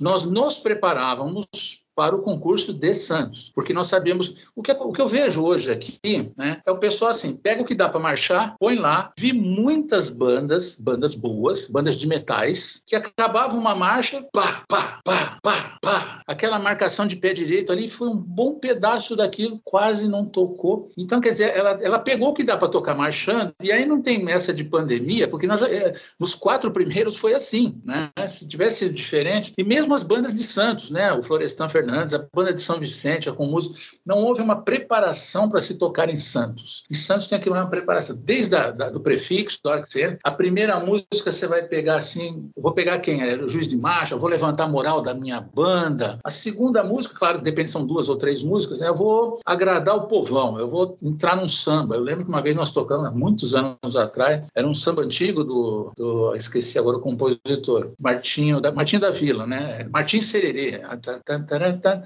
Nós 0.00 0.24
nos 0.24 0.58
preparávamos 0.58 1.83
para 1.94 2.14
o 2.14 2.22
concurso 2.22 2.72
de 2.72 2.94
Santos, 2.94 3.50
porque 3.54 3.72
nós 3.72 3.86
sabemos 3.86 4.50
o 4.54 4.62
que, 4.62 4.72
o 4.72 4.92
que 4.92 5.00
eu 5.00 5.08
vejo 5.08 5.42
hoje 5.42 5.70
aqui, 5.70 6.32
né, 6.36 6.60
é 6.66 6.70
o 6.70 6.78
pessoal 6.78 7.10
assim, 7.10 7.34
pega 7.34 7.62
o 7.62 7.64
que 7.64 7.74
dá 7.74 7.88
para 7.88 8.00
marchar, 8.00 8.56
põe 8.58 8.76
lá, 8.76 9.12
vi 9.18 9.32
muitas 9.32 10.10
bandas, 10.10 10.76
bandas 10.76 11.14
boas, 11.14 11.68
bandas 11.68 11.96
de 11.96 12.06
metais, 12.06 12.82
que 12.86 12.96
acabavam 12.96 13.58
uma 13.58 13.74
marcha, 13.74 14.26
pá, 14.32 14.64
pá, 14.68 15.00
pá, 15.04 15.38
pá, 15.42 15.78
pá, 15.80 16.22
aquela 16.26 16.58
marcação 16.58 17.06
de 17.06 17.16
pé 17.16 17.32
direito 17.32 17.70
ali 17.70 17.88
foi 17.88 18.08
um 18.08 18.16
bom 18.16 18.54
pedaço 18.54 19.14
daquilo, 19.14 19.60
quase 19.64 20.08
não 20.08 20.26
tocou. 20.26 20.86
Então, 20.98 21.20
quer 21.20 21.30
dizer, 21.30 21.56
ela, 21.56 21.78
ela 21.82 21.98
pegou 21.98 22.30
o 22.30 22.34
que 22.34 22.42
dá 22.42 22.56
para 22.56 22.68
tocar 22.68 22.94
marchando, 22.94 23.54
e 23.62 23.70
aí 23.70 23.84
não 23.84 24.00
tem 24.00 24.30
essa 24.30 24.52
de 24.52 24.64
pandemia, 24.64 25.28
porque 25.28 25.46
nós 25.46 25.62
é, 25.62 25.94
nos 26.18 26.34
quatro 26.34 26.70
primeiros 26.70 27.16
foi 27.16 27.34
assim, 27.34 27.80
né? 27.84 28.10
Se 28.28 28.46
tivesse 28.46 28.86
sido 28.86 28.94
diferente, 28.94 29.52
e 29.56 29.64
mesmo 29.64 29.94
as 29.94 30.02
bandas 30.02 30.34
de 30.34 30.42
Santos, 30.42 30.90
né? 30.90 31.12
O 31.12 31.22
Florestan 31.22 31.68
Fernandes 31.68 31.83
Fernandes, 31.84 32.14
a 32.14 32.26
banda 32.32 32.52
de 32.52 32.62
São 32.62 32.80
Vicente, 32.80 33.28
a 33.28 33.32
com 33.32 33.46
música, 33.46 33.74
não 34.06 34.18
houve 34.18 34.40
uma 34.40 34.62
preparação 34.62 35.48
para 35.48 35.60
se 35.60 35.76
tocar 35.76 36.08
em 36.08 36.16
Santos. 36.16 36.84
E 36.90 36.94
Santos 36.94 37.28
tem 37.28 37.38
aqui 37.38 37.48
uma 37.48 37.68
preparação, 37.68 38.16
desde 38.16 38.56
a, 38.56 38.70
da, 38.70 38.88
do 38.88 39.00
prefixo, 39.00 39.60
da 39.62 39.70
hora 39.72 39.82
que 39.82 39.88
você 39.88 40.04
entra, 40.04 40.18
a 40.24 40.30
primeira 40.30 40.80
música 40.80 41.30
você 41.30 41.46
vai 41.46 41.66
pegar 41.66 41.96
assim, 41.96 42.48
vou 42.56 42.72
pegar 42.72 42.98
quem? 42.98 43.22
É 43.22 43.36
o 43.36 43.48
juiz 43.48 43.68
de 43.68 43.76
marcha, 43.76 44.16
vou 44.16 44.28
levantar 44.28 44.64
a 44.64 44.68
moral 44.68 45.02
da 45.02 45.14
minha 45.14 45.40
banda. 45.40 46.18
A 46.24 46.30
segunda 46.30 46.82
música, 46.82 47.14
claro, 47.18 47.40
depende, 47.40 47.70
são 47.70 47.86
duas 47.86 48.08
ou 48.08 48.16
três 48.16 48.42
músicas, 48.42 48.80
né? 48.80 48.88
eu 48.88 48.96
vou 48.96 49.38
agradar 49.44 49.96
o 49.96 50.06
povão, 50.06 50.58
eu 50.58 50.68
vou 50.68 50.96
entrar 51.02 51.36
num 51.36 51.48
samba. 51.48 51.96
Eu 51.96 52.00
lembro 52.00 52.24
que 52.24 52.30
uma 52.30 52.42
vez 52.42 52.56
nós 52.56 52.72
tocamos, 52.72 53.12
muitos 53.12 53.54
anos 53.54 53.96
atrás, 53.96 54.46
era 54.54 54.66
um 54.66 54.74
samba 54.74 55.02
antigo 55.02 55.44
do, 55.44 55.92
do 55.96 56.34
esqueci 56.34 56.78
agora 56.78 56.96
o 56.96 57.00
compositor, 57.00 57.92
Martinho 57.98 58.60
da, 58.60 58.72
Martinho 58.72 59.02
da 59.02 59.10
Vila, 59.10 59.46
né? 59.46 59.86
Martim 59.92 60.20
Sererê 60.20 60.80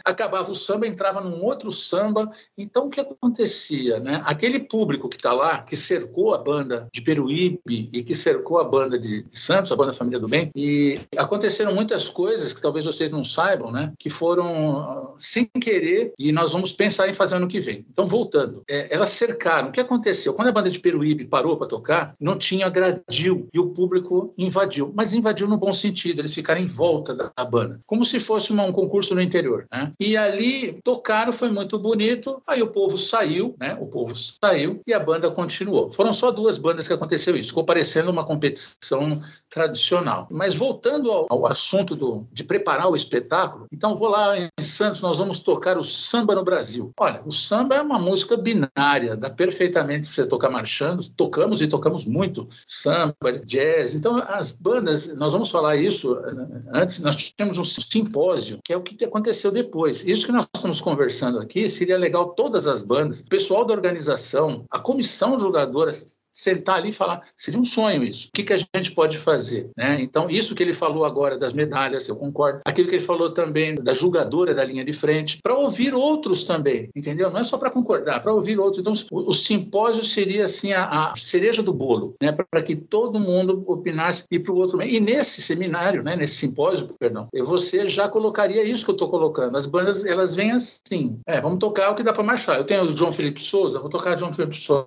acabava 0.05 0.51
o 0.51 0.55
samba, 0.55 0.87
entrava 0.87 1.21
num 1.21 1.45
outro 1.45 1.71
samba. 1.73 2.31
Então, 2.57 2.87
o 2.87 2.91
que 2.91 3.01
acontecia? 3.01 4.01
Né? 4.01 4.23
Aquele 4.25 4.61
público 4.61 5.09
que 5.09 5.17
está 5.17 5.33
lá, 5.33 5.63
que 5.63 5.77
cercou 5.77 6.35
a 6.35 6.39
banda 6.39 6.89
de 6.93 7.01
Peruíbe 7.01 7.91
e 7.93 8.03
que 8.03 8.15
cercou 8.15 8.59
a 8.59 8.65
banda 8.65 8.99
de, 8.99 9.23
de, 9.23 9.39
Santos, 9.39 9.73
a 9.73 9.77
banda 9.77 9.93
Família 9.93 10.21
do 10.21 10.29
Bem, 10.29 10.51
e 10.55 11.01
aconteceram 11.17 11.75
muitas 11.75 12.09
coisas 12.09 12.53
que 12.53 12.63
talvez 12.63 12.85
vocês 12.85 13.13
não 13.13 13.25
saibam, 13.25 13.71
né? 13.71 13.93
que 13.99 14.11
foram 14.11 15.15
sem 15.17 15.47
querer, 15.61 16.13
e 16.19 16.33
nós 16.33 16.53
vamos 16.53 16.73
pensar 16.73 17.09
em 17.09 17.13
fazer 17.13 17.37
ano 17.37 17.49
que 17.49 17.61
vem. 17.61 17.85
Então, 17.91 18.07
voltando, 18.07 18.63
é, 18.69 18.95
elas 18.95 19.11
cercaram. 19.11 19.69
O 19.69 19.73
que 19.73 19.81
aconteceu? 19.81 20.35
Quando 20.35 20.49
a 20.49 20.53
banda 20.53 20.71
de 20.71 20.79
Peruíbe 20.79 21.27
parou 21.27 21.57
para 21.57 21.67
tocar, 21.67 22.15
não 22.21 22.37
tinha 22.37 22.69
gradil 22.69 23.49
e 23.53 23.59
o 23.59 23.71
público 23.71 24.33
invadiu, 24.37 24.93
mas 24.95 25.13
invadiu 25.13 25.49
no 25.49 25.57
bom 25.57 25.73
sentido, 25.73 26.21
eles 26.21 26.35
ficaram 26.35 26.61
em 26.61 26.67
volta 26.67 27.15
da, 27.15 27.33
da 27.37 27.45
banda, 27.45 27.81
como 27.87 28.05
se 28.05 28.21
fosse 28.21 28.53
uma, 28.53 28.65
um 28.65 28.73
concurso 28.73 29.15
no 29.15 29.21
interior. 29.21 29.58
Né? 29.73 29.93
E 30.01 30.17
ali 30.17 30.81
tocaram, 30.85 31.33
foi 31.33 31.51
muito 31.51 31.79
bonito. 31.79 32.43
Aí 32.47 32.63
o 32.63 32.71
povo 32.71 32.97
saiu, 32.97 33.55
né? 33.59 33.77
O 33.81 33.87
povo 33.87 34.15
saiu 34.15 34.81
e 34.87 34.93
a 34.93 35.01
banda 35.01 35.31
continuou. 35.31 35.91
Foram 35.93 36.13
só 36.13 36.31
duas 36.31 36.59
bandas 36.59 36.87
que 36.87 36.93
aconteceu 36.93 37.37
isso. 37.37 37.51
Ficou 37.51 37.65
parecendo 37.65 38.11
uma 38.11 38.25
competição 38.25 39.21
tradicional. 39.51 40.29
Mas 40.31 40.55
voltando 40.55 41.11
ao, 41.11 41.27
ao 41.29 41.47
assunto 41.47 41.97
do, 41.97 42.27
de 42.33 42.45
preparar 42.45 42.89
o 42.89 42.97
espetáculo, 42.97 43.67
então 43.73 43.97
vou 43.97 44.09
lá 44.09 44.39
em 44.39 44.49
Santos, 44.61 45.01
nós 45.01 45.19
vamos 45.19 45.41
tocar 45.41 45.79
o 45.79 45.85
samba 45.85 46.35
no 46.35 46.45
Brasil. 46.45 46.93
Olha, 46.99 47.23
o 47.25 47.33
samba 47.33 47.77
é 47.77 47.81
uma 47.81 47.99
música 47.99 48.37
binária, 48.37 49.17
dá 49.17 49.31
perfeitamente 49.31 50.07
para 50.07 50.15
você 50.15 50.27
tocar 50.27 50.51
marchando. 50.51 51.03
Tocamos 51.17 51.63
e 51.63 51.67
tocamos 51.67 52.05
muito 52.05 52.47
samba, 52.67 53.15
jazz. 53.45 53.95
Então 53.95 54.23
as 54.29 54.53
bandas, 54.53 55.15
nós 55.17 55.33
vamos 55.33 55.51
falar 55.51 55.77
isso 55.77 56.17
eh, 56.17 56.63
antes. 56.75 57.01
Nós 57.01 57.17
tivemos 57.17 57.59
um 57.59 57.65
simpósio 57.65 58.59
que 58.65 58.73
é 58.73 58.77
o 58.77 58.83
que 58.83 59.05
aconteceu 59.05 59.48
depois. 59.51 60.05
Isso 60.05 60.27
que 60.27 60.33
nós 60.33 60.47
estamos 60.55 60.81
conversando 60.81 61.39
aqui, 61.39 61.69
seria 61.69 61.99
legal 61.99 62.35
todas 62.35 62.67
as 62.67 62.83
bandas, 62.83 63.21
o 63.21 63.27
pessoal 63.27 63.65
da 63.65 63.75
organização, 63.75 64.65
a 64.71 64.79
comissão 64.79 65.39
jogadora 65.39 65.91
sentar 66.39 66.77
ali 66.77 66.91
e 66.91 66.93
falar, 66.93 67.23
seria 67.37 67.59
um 67.59 67.65
sonho 67.65 68.05
isso. 68.05 68.29
O 68.29 68.31
que, 68.33 68.45
que 68.45 68.53
a 68.53 68.57
gente 68.57 68.93
pode 68.93 69.19
fazer? 69.19 69.71
Né? 69.77 70.01
Então, 70.01 70.29
isso 70.31 70.55
que 70.55 70.63
ele 70.63 70.73
falou 70.73 71.05
agora 71.05 71.37
das 71.37 71.53
medalhas, 71.53 72.09
eu 72.09 72.15
concordo. 72.15 72.61
Aquilo 72.65 72.89
que 72.89 72.95
ele 72.95 73.03
falou 73.03 73.35
também 73.35 73.75
da 73.75 73.93
julgadora 73.93 74.55
da 74.55 74.65
linha 74.65 74.85
de 74.85 74.93
frente, 74.93 75.41
para 75.43 75.59
ouvir 75.59 75.93
outros 75.93 76.45
também, 76.45 76.91
entendeu? 76.95 77.29
Não 77.31 77.41
é 77.41 77.45
só 77.45 77.59
para 77.59 77.71
concordar, 77.71 78.23
para 78.23 78.33
ouvir 78.33 78.57
outros. 78.57 78.81
Então, 78.81 78.93
o, 79.11 79.33
simpósio 79.33 80.05
seria 80.05 80.45
assim 80.45 80.73
a, 80.73 81.11
a 81.11 81.17
cereja 81.17 81.61
do 81.61 81.73
bolo, 81.73 82.15
né? 82.23 82.33
para 82.33 82.63
que 82.63 82.77
todo 82.77 83.19
mundo 83.19 83.65
opinasse 83.67 84.25
e 84.31 84.39
para 84.39 84.53
o 84.53 84.57
outro. 84.57 84.81
E 84.81 85.01
nesse 85.01 85.43
seminário, 85.43 86.05
né? 86.05 86.15
nesse 86.15 86.37
simpósio, 86.37 86.87
perdão, 87.01 87.25
você 87.35 87.89
já 87.89 88.09
colocaria 88.09 88.63
isso 88.63 88.85
que 88.85 88.93
eu 88.93 88.95
estou 88.95 89.11
colocando. 89.11 89.57
As 89.57 89.67
bandas, 89.67 90.05
elas 90.05 90.37
vêm 90.37 90.53
assim, 90.53 91.19
é, 91.27 91.41
vamos 91.41 91.59
tocar 91.59 91.91
o 91.91 91.97
que 91.97 92.05
dá 92.05 92.13
para 92.13 92.23
marchar. 92.23 92.57
Eu 92.57 92.65
tenho 92.65 92.85
o 92.85 92.91
João 92.91 93.11
Felipe 93.11 93.43
Souza, 93.43 93.81
vou 93.81 93.91
tocar 93.91 94.17
João 94.17 94.33
Felipe 94.33 94.55
Souza. 94.55 94.87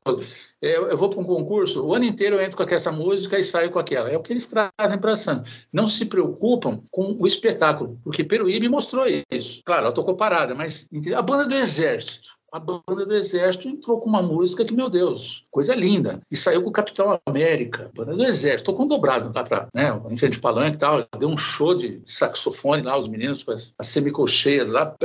Eu, 0.62 0.96
vou 0.96 1.10
para 1.10 1.20
um 1.20 1.26
concurso, 1.26 1.84
o 1.84 1.96
ano 1.96 2.06
inteiro 2.06 2.36
eu 2.36 2.42
entro 2.42 2.56
com 2.56 2.76
essa 2.76 2.92
música 2.92 3.40
e 3.40 3.44
saio 3.44 3.72
com 3.72 3.80
aquela. 3.80 4.12
É 4.12 4.18
o 4.18 4.22
que 4.22 4.32
eles 4.32 4.46
trazem 4.46 5.00
para 5.00 5.16
Santos. 5.16 5.66
Não 5.74 5.88
se 5.88 6.06
preocupam 6.06 6.84
com 6.92 7.18
o 7.20 7.26
espetáculo, 7.26 8.00
porque 8.04 8.24
Peruíbe 8.24 8.70
mostrou 8.70 9.06
isso. 9.32 9.64
Claro, 9.66 9.86
ela 9.86 9.94
tocou 9.94 10.16
parada, 10.16 10.54
mas 10.54 10.88
a 11.16 11.22
banda 11.24 11.48
do 11.48 11.56
Exército, 11.56 12.38
a 12.52 12.60
banda 12.60 13.06
do 13.06 13.14
Exército 13.14 13.70
entrou 13.70 14.00
com 14.00 14.10
uma 14.10 14.22
música 14.22 14.66
que, 14.66 14.74
meu 14.74 14.90
Deus, 14.90 15.46
coisa 15.50 15.74
linda. 15.74 16.22
E 16.30 16.36
saiu 16.36 16.62
com 16.62 16.70
o 16.70 16.74
Capitão 16.74 17.20
América, 17.26 17.90
banda 17.96 18.16
do 18.16 18.24
Exército, 18.24 18.72
tocou 18.72 18.86
um 18.86 18.90
dobrado 18.90 19.32
lá 19.34 19.44
para, 19.44 19.68
né, 19.74 19.90
em 20.10 20.18
frente 20.18 20.34
de 20.34 20.40
palanque 20.40 20.76
e 20.76 20.80
tal. 20.80 21.08
Deu 21.18 21.30
um 21.30 21.38
show 21.38 21.74
de 21.74 22.02
saxofone 22.04 22.84
lá, 22.84 22.98
os 22.98 23.08
meninos 23.08 23.44
com 23.44 23.52
as, 23.52 23.74
as 23.78 23.88
semicolcheias 23.88 24.70
lá, 24.70 24.96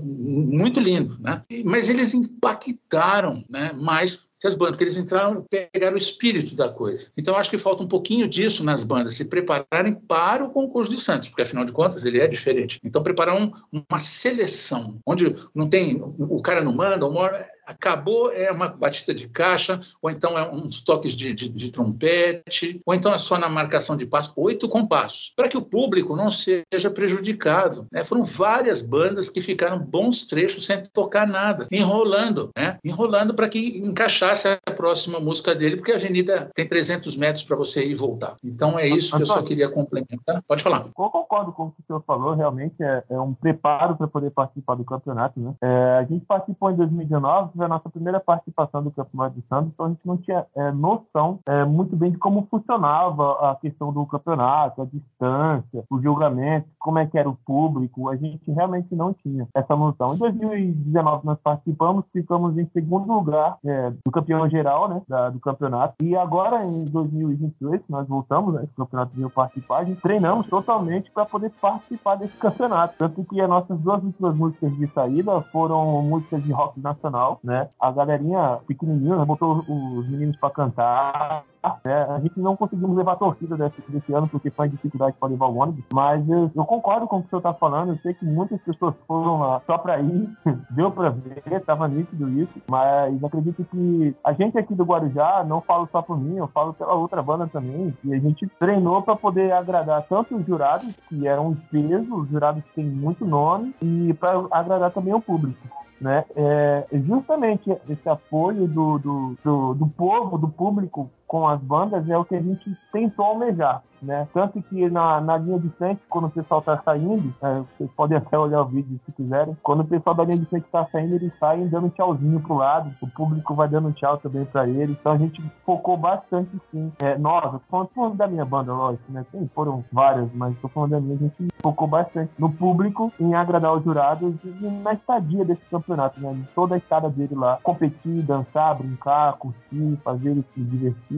muito 0.00 0.80
lindo, 0.80 1.16
né? 1.20 1.42
Mas 1.64 1.88
eles 1.88 2.14
impactaram, 2.14 3.42
né, 3.50 3.72
mais 3.72 4.28
que 4.40 4.46
as 4.46 4.54
bandas, 4.54 4.72
porque 4.72 4.84
eles 4.84 4.96
entraram, 4.96 5.44
pegaram 5.50 5.94
o 5.94 5.98
espírito 5.98 6.54
da 6.54 6.68
coisa. 6.68 7.10
Então, 7.16 7.36
acho 7.36 7.50
que 7.50 7.58
falta 7.58 7.82
um 7.82 7.88
pouquinho 7.88 8.28
disso 8.28 8.64
nas 8.64 8.82
bandas, 8.82 9.14
se 9.14 9.24
prepararem 9.24 9.94
para 9.94 10.44
o 10.44 10.50
concurso 10.50 10.90
de 10.90 11.00
Santos, 11.00 11.28
porque 11.28 11.42
afinal 11.42 11.64
de 11.64 11.72
contas 11.72 12.04
ele 12.04 12.20
é 12.20 12.26
diferente. 12.26 12.80
Então, 12.84 13.02
preparar 13.02 13.34
um, 13.34 13.50
uma 13.72 13.98
seleção, 13.98 14.98
onde 15.04 15.34
não 15.54 15.68
tem, 15.68 16.00
o 16.02 16.40
cara 16.40 16.62
não 16.62 16.72
manda, 16.72 17.04
o 17.04 17.12
mora, 17.12 17.48
acabou, 17.68 18.32
é 18.32 18.50
uma 18.50 18.68
batida 18.68 19.14
de 19.14 19.28
caixa, 19.28 19.78
ou 20.00 20.10
então 20.10 20.36
é 20.38 20.50
uns 20.50 20.80
toques 20.80 21.12
de, 21.12 21.34
de, 21.34 21.48
de 21.50 21.70
trompete, 21.70 22.80
ou 22.86 22.94
então 22.94 23.12
é 23.12 23.18
só 23.18 23.36
na 23.36 23.48
marcação 23.48 23.94
de 23.94 24.06
passo, 24.06 24.32
oito 24.36 24.68
compassos, 24.68 25.34
para 25.36 25.48
que 25.48 25.56
o 25.56 25.62
público 25.62 26.16
não 26.16 26.30
seja 26.30 26.90
prejudicado. 26.92 27.86
Né? 27.92 28.02
Foram 28.02 28.24
várias 28.24 28.80
bandas 28.80 29.28
que 29.28 29.42
ficaram 29.42 29.78
bons 29.78 30.24
trechos 30.24 30.64
sem 30.64 30.82
tocar 30.94 31.26
nada, 31.26 31.66
enrolando, 31.70 32.50
né? 32.56 32.78
enrolando 32.82 33.34
para 33.34 33.48
que 33.48 33.78
encaixasse 33.78 34.48
a 34.48 34.70
próxima 34.72 35.20
música 35.20 35.54
dele, 35.54 35.76
porque 35.76 35.92
a 35.92 35.96
avenida 35.96 36.50
tem 36.54 36.66
300 36.66 37.16
metros 37.16 37.44
para 37.44 37.56
você 37.56 37.84
ir 37.84 37.90
e 37.90 37.94
voltar. 37.94 38.36
Então 38.42 38.78
é 38.78 38.86
isso 38.86 39.14
que 39.14 39.22
eu 39.22 39.26
só 39.26 39.42
queria 39.42 39.68
complementar. 39.68 40.42
Pode 40.46 40.62
falar. 40.62 40.86
Eu 40.86 40.92
concordo 41.10 41.52
com 41.52 41.64
o 41.64 41.70
que 41.72 41.82
o 41.82 41.86
senhor 41.86 42.02
falou, 42.06 42.34
realmente 42.34 42.74
é, 42.80 43.02
é 43.10 43.20
um 43.20 43.34
preparo 43.34 43.96
para 43.96 44.06
poder 44.06 44.30
participar 44.30 44.74
do 44.74 44.84
campeonato. 44.84 45.38
Né? 45.38 45.52
É, 45.60 45.98
a 45.98 46.04
gente 46.04 46.24
participou 46.24 46.70
em 46.70 46.76
2019, 46.76 47.57
foi 47.58 47.66
a 47.66 47.68
nossa 47.68 47.90
primeira 47.90 48.20
participação 48.20 48.82
do 48.82 48.92
Campeonato 48.92 49.34
de 49.34 49.44
Santos, 49.48 49.72
então 49.74 49.86
a 49.86 49.88
gente 49.88 50.06
não 50.06 50.16
tinha 50.16 50.46
é, 50.54 50.70
noção 50.70 51.40
é, 51.48 51.64
muito 51.64 51.96
bem 51.96 52.12
de 52.12 52.18
como 52.18 52.46
funcionava 52.48 53.50
a 53.50 53.56
questão 53.56 53.92
do 53.92 54.06
campeonato, 54.06 54.82
a 54.82 54.84
distância, 54.84 55.84
o 55.90 56.00
julgamento, 56.00 56.68
como 56.78 56.98
é 57.00 57.06
que 57.06 57.18
era 57.18 57.28
o 57.28 57.36
público, 57.44 58.08
a 58.08 58.16
gente 58.16 58.50
realmente 58.52 58.94
não 58.94 59.12
tinha 59.12 59.48
essa 59.52 59.74
noção. 59.74 60.14
Em 60.14 60.18
2019 60.18 61.26
nós 61.26 61.38
participamos, 61.42 62.04
ficamos 62.12 62.56
em 62.56 62.68
segundo 62.72 63.12
lugar 63.12 63.58
é, 63.64 63.90
do 63.90 64.12
campeão 64.12 64.48
geral, 64.48 64.88
né, 64.88 65.02
da, 65.08 65.28
do 65.30 65.40
campeonato, 65.40 65.96
e 66.02 66.16
agora 66.16 66.64
em 66.64 66.84
2022 66.84 67.80
nós 67.88 68.06
voltamos, 68.06 68.54
né, 68.54 68.62
esse 68.64 68.74
campeonato 68.74 69.12
veio 69.16 69.30
participar, 69.30 69.78
a 69.78 69.84
gente 69.84 70.00
treinamos 70.00 70.46
totalmente 70.46 71.10
para 71.10 71.24
poder 71.24 71.50
participar 71.60 72.14
desse 72.14 72.36
campeonato, 72.36 72.94
tanto 72.98 73.24
que 73.24 73.40
as 73.40 73.48
nossas 73.48 73.78
duas 73.80 74.02
últimas 74.04 74.36
músicas 74.36 74.76
de 74.76 74.86
saída 74.88 75.40
foram 75.50 76.00
músicas 76.02 76.42
de 76.44 76.52
rock 76.52 76.80
nacional, 76.80 77.40
né, 77.48 77.68
a 77.80 77.90
galerinha 77.90 78.58
pequenininha 78.66 79.24
botou 79.24 79.64
os 79.66 80.08
meninos 80.08 80.36
para 80.36 80.50
cantar. 80.50 81.44
É, 81.84 81.92
a 81.92 82.20
gente 82.20 82.38
não 82.38 82.56
conseguimos 82.56 82.96
levar 82.96 83.12
a 83.12 83.16
torcida 83.16 83.56
desse, 83.56 83.82
desse 83.88 84.12
ano 84.12 84.28
porque 84.28 84.50
foi 84.50 84.68
dificuldade 84.68 85.16
para 85.18 85.28
levar 85.28 85.46
o 85.46 85.56
ônibus, 85.56 85.84
mas 85.92 86.26
eu, 86.28 86.50
eu, 86.54 86.64
concordo 86.64 87.08
com 87.08 87.16
o 87.16 87.20
que 87.20 87.26
o 87.26 87.30
senhor 87.30 87.40
está 87.40 87.54
falando. 87.54 87.92
Eu 87.92 87.98
sei 87.98 88.14
que 88.14 88.24
muitas 88.24 88.60
pessoas 88.60 88.94
foram 89.06 89.40
lá 89.40 89.60
só 89.66 89.78
para 89.78 89.98
ir, 89.98 90.30
deu 90.70 90.90
para 90.90 91.10
ver, 91.10 91.42
estava 91.46 91.88
nítido 91.88 92.28
isso, 92.28 92.52
mas 92.70 93.24
acredito 93.24 93.64
que 93.64 94.14
a 94.22 94.32
gente 94.34 94.58
aqui 94.58 94.74
do 94.74 94.84
Guarujá, 94.84 95.42
não 95.44 95.62
falo 95.62 95.88
só 95.90 96.02
por 96.02 96.18
mim, 96.18 96.36
eu 96.36 96.48
falo 96.48 96.74
pela 96.74 96.92
outra 96.92 97.22
banda 97.22 97.46
também, 97.46 97.96
e 98.04 98.14
a 98.14 98.18
gente 98.18 98.46
treinou 98.58 99.02
para 99.02 99.16
poder 99.16 99.52
agradar 99.52 100.06
tanto 100.08 100.36
os 100.36 100.46
jurados, 100.46 100.94
que 101.08 101.26
eram 101.26 101.48
os 101.48 101.58
pesos, 101.64 102.08
os 102.10 102.28
jurados 102.28 102.62
que 102.64 102.74
têm 102.74 102.84
muito 102.84 103.24
nome, 103.24 103.74
e 103.82 104.12
para 104.14 104.44
agradar 104.50 104.90
também 104.92 105.14
o 105.14 105.20
público 105.20 105.58
né? 106.00 106.24
É 106.36 106.86
justamente 106.92 107.70
esse 107.88 108.08
apoio 108.08 108.66
do, 108.68 108.98
do, 108.98 109.36
do, 109.42 109.74
do 109.74 109.86
povo, 109.88 110.38
do 110.38 110.48
público 110.48 111.10
com 111.28 111.46
as 111.46 111.60
bandas 111.60 112.08
é 112.08 112.16
o 112.16 112.24
que 112.24 112.34
a 112.34 112.42
gente 112.42 112.76
tentou 112.90 113.26
almejar 113.26 113.82
né? 114.02 114.28
Tanto 114.32 114.60
que 114.62 114.88
na, 114.90 115.20
na 115.20 115.36
linha 115.36 115.58
de 115.58 115.68
frente, 115.70 116.00
quando 116.08 116.26
o 116.26 116.30
pessoal 116.30 116.62
tá 116.62 116.80
saindo, 116.84 117.34
é, 117.42 117.62
vocês 117.76 117.90
podem 117.96 118.16
até 118.18 118.38
olhar 118.38 118.62
o 118.62 118.66
vídeo 118.66 118.98
se 119.04 119.12
quiserem, 119.12 119.56
quando 119.62 119.80
o 119.80 119.86
pessoal 119.86 120.14
da 120.14 120.24
linha 120.24 120.38
de 120.38 120.46
frente 120.46 120.66
tá 120.70 120.86
saindo, 120.90 121.14
eles 121.14 121.32
saem 121.38 121.68
dando 121.68 121.90
tchauzinho 121.90 122.40
pro 122.40 122.56
lado, 122.56 122.94
o 123.00 123.08
público 123.08 123.54
vai 123.54 123.68
dando 123.68 123.92
tchau 123.92 124.18
também 124.18 124.44
para 124.44 124.68
eles, 124.68 124.96
então 124.98 125.12
a 125.12 125.18
gente 125.18 125.42
focou 125.64 125.96
bastante 125.96 126.50
sim. 126.70 126.92
É, 127.02 127.16
nós, 127.18 127.60
tô 127.70 127.86
falando 127.94 128.16
da 128.16 128.26
minha 128.26 128.44
banda, 128.44 128.72
lógico, 128.72 129.10
né? 129.10 129.24
Sim, 129.30 129.48
foram 129.54 129.84
várias, 129.92 130.28
mas 130.34 130.56
tô 130.60 130.68
falando 130.68 130.90
da 130.90 131.00
minha, 131.00 131.16
a 131.16 131.18
gente 131.18 131.48
focou 131.62 131.88
bastante 131.88 132.30
no 132.38 132.50
público, 132.52 133.12
em 133.18 133.34
agradar 133.34 133.74
os 133.74 133.84
jurados 133.84 134.34
e 134.44 134.66
na 134.82 134.92
estadia 134.92 135.44
desse 135.44 135.62
campeonato, 135.70 136.20
né? 136.20 136.36
Toda 136.54 136.74
a 136.74 136.78
estada 136.78 137.08
dele 137.08 137.34
lá, 137.34 137.58
competir, 137.62 138.22
dançar, 138.22 138.76
brincar, 138.76 139.34
curtir, 139.34 139.98
fazer 140.04 140.28
se 140.54 140.60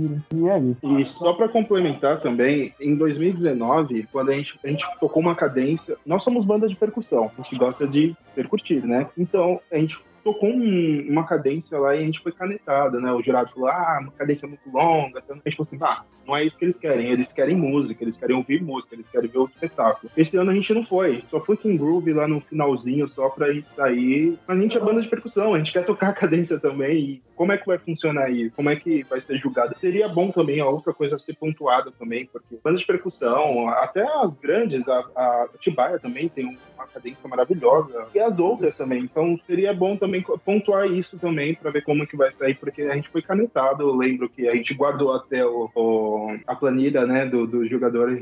divertirem, 0.01 0.45
e 0.45 0.49
é 0.49 0.59
isso. 0.59 0.99
E 0.99 1.05
só 1.19 1.33
para 1.33 1.49
complementar 1.49 2.21
também, 2.21 2.75
em 2.81 2.95
2019, 2.97 4.09
quando 4.13 4.31
a 4.31 4.35
gente, 4.35 4.59
a 4.65 4.69
gente 4.69 4.85
tocou 4.99 5.23
uma 5.23 5.35
cadência, 5.35 5.97
nós 6.05 6.23
somos 6.23 6.45
banda 6.45 6.69
de 6.69 6.77
percussão, 6.77 7.31
a 7.39 7.43
gente 7.43 7.57
gosta 7.57 7.87
de 7.87 8.15
percutir, 8.35 8.85
né? 8.85 9.09
Então, 9.17 9.61
a 9.71 9.77
gente 9.77 9.99
tocou 10.23 10.51
um, 10.51 11.07
uma 11.09 11.27
cadência 11.27 11.79
lá 11.79 11.95
e 11.95 12.01
a 12.01 12.05
gente 12.05 12.21
foi 12.21 12.33
canetada, 12.33 13.01
né? 13.01 13.13
O 13.13 13.23
jurado 13.23 13.51
falou, 13.53 13.69
ah, 13.69 13.99
uma 14.01 14.13
cadência 14.13 14.47
muito 14.47 14.69
longa. 14.71 15.21
Então 15.25 15.37
a 15.37 15.49
gente 15.49 15.57
falou 15.57 15.69
assim, 15.73 15.83
ah, 15.83 16.05
não 16.27 16.37
é 16.37 16.45
isso 16.45 16.57
que 16.57 16.65
eles 16.65 16.77
querem. 16.77 17.11
Eles 17.11 17.29
querem 17.29 17.57
música, 17.57 18.03
eles 18.05 18.17
querem 18.17 18.37
ouvir 18.37 18.63
música, 18.63 18.95
eles 18.95 19.09
querem 19.09 19.29
ver 19.29 19.39
o 19.39 19.47
espetáculo. 19.47 20.11
Esse 20.17 20.37
ano 20.37 20.51
a 20.51 20.55
gente 20.55 20.73
não 20.73 20.85
foi. 20.85 21.25
Só 21.29 21.41
foi 21.41 21.57
com 21.57 21.77
groove 21.77 22.13
lá 22.13 22.29
no 22.29 22.41
finalzinho, 22.41 23.07
só 23.07 23.29
pra 23.29 23.51
ir 23.51 23.65
sair. 23.75 24.39
Mas 24.47 24.59
a 24.59 24.61
gente 24.61 24.77
é 24.77 24.81
banda 24.81 25.03
de 25.03 25.09
percussão, 25.09 25.55
a 25.55 25.59
gente 25.59 25.73
quer 25.73 25.85
tocar 25.85 26.11
a 26.11 26.15
cadência 26.15 26.59
também. 26.59 26.99
E 26.99 27.23
como 27.35 27.53
é 27.53 27.59
que 27.59 27.67
vai 27.67 27.79
funcionar 27.79 28.31
isso? 28.31 28.55
Como 28.55 28.71
é 28.71 28.77
que 28.77 29.03
vai 29.05 29.21
ser 29.21 29.39
julgado? 29.39 29.77
Seria 29.81 30.09
bom 30.09 30.31
também 30.31 30.61
a 30.61 30.67
outra 30.67 30.93
coisa 30.93 31.19
ser 31.19 31.35
pontuada 31.35 31.91
também, 31.99 32.27
porque 32.27 32.59
banda 32.63 32.79
de 32.79 32.87
percussão, 32.87 33.69
até 33.69 34.03
as 34.03 34.33
grandes, 34.39 34.87
a, 34.89 34.99
a 34.99 35.49
Tibaia 35.59 35.99
também 35.99 36.29
tem 36.29 36.59
uma 36.75 36.87
cadência 36.87 37.29
maravilhosa. 37.29 38.07
E 38.15 38.21
as 38.21 38.39
outras 38.39 38.77
também. 38.77 39.03
Então 39.03 39.39
seria 39.47 39.73
bom 39.73 39.97
também 39.97 40.10
também 40.11 40.25
pontuar 40.45 40.87
isso 40.91 41.17
também 41.19 41.55
para 41.55 41.71
ver 41.71 41.83
como 41.83 42.07
que 42.07 42.17
vai 42.17 42.33
sair, 42.33 42.55
porque 42.57 42.83
a 42.83 42.95
gente 42.97 43.09
foi 43.11 43.23
canetado. 43.23 43.85
Eu 43.85 43.95
lembro 43.95 44.29
que 44.29 44.49
a 44.49 44.55
gente 44.57 44.75
guardou 44.75 45.15
até 45.15 45.47
o, 45.47 45.71
o 45.75 46.37
a 46.47 46.57
planilha, 46.57 47.07
né, 47.07 47.25
do, 47.25 47.47
do 47.47 47.67
jogador. 47.69 48.21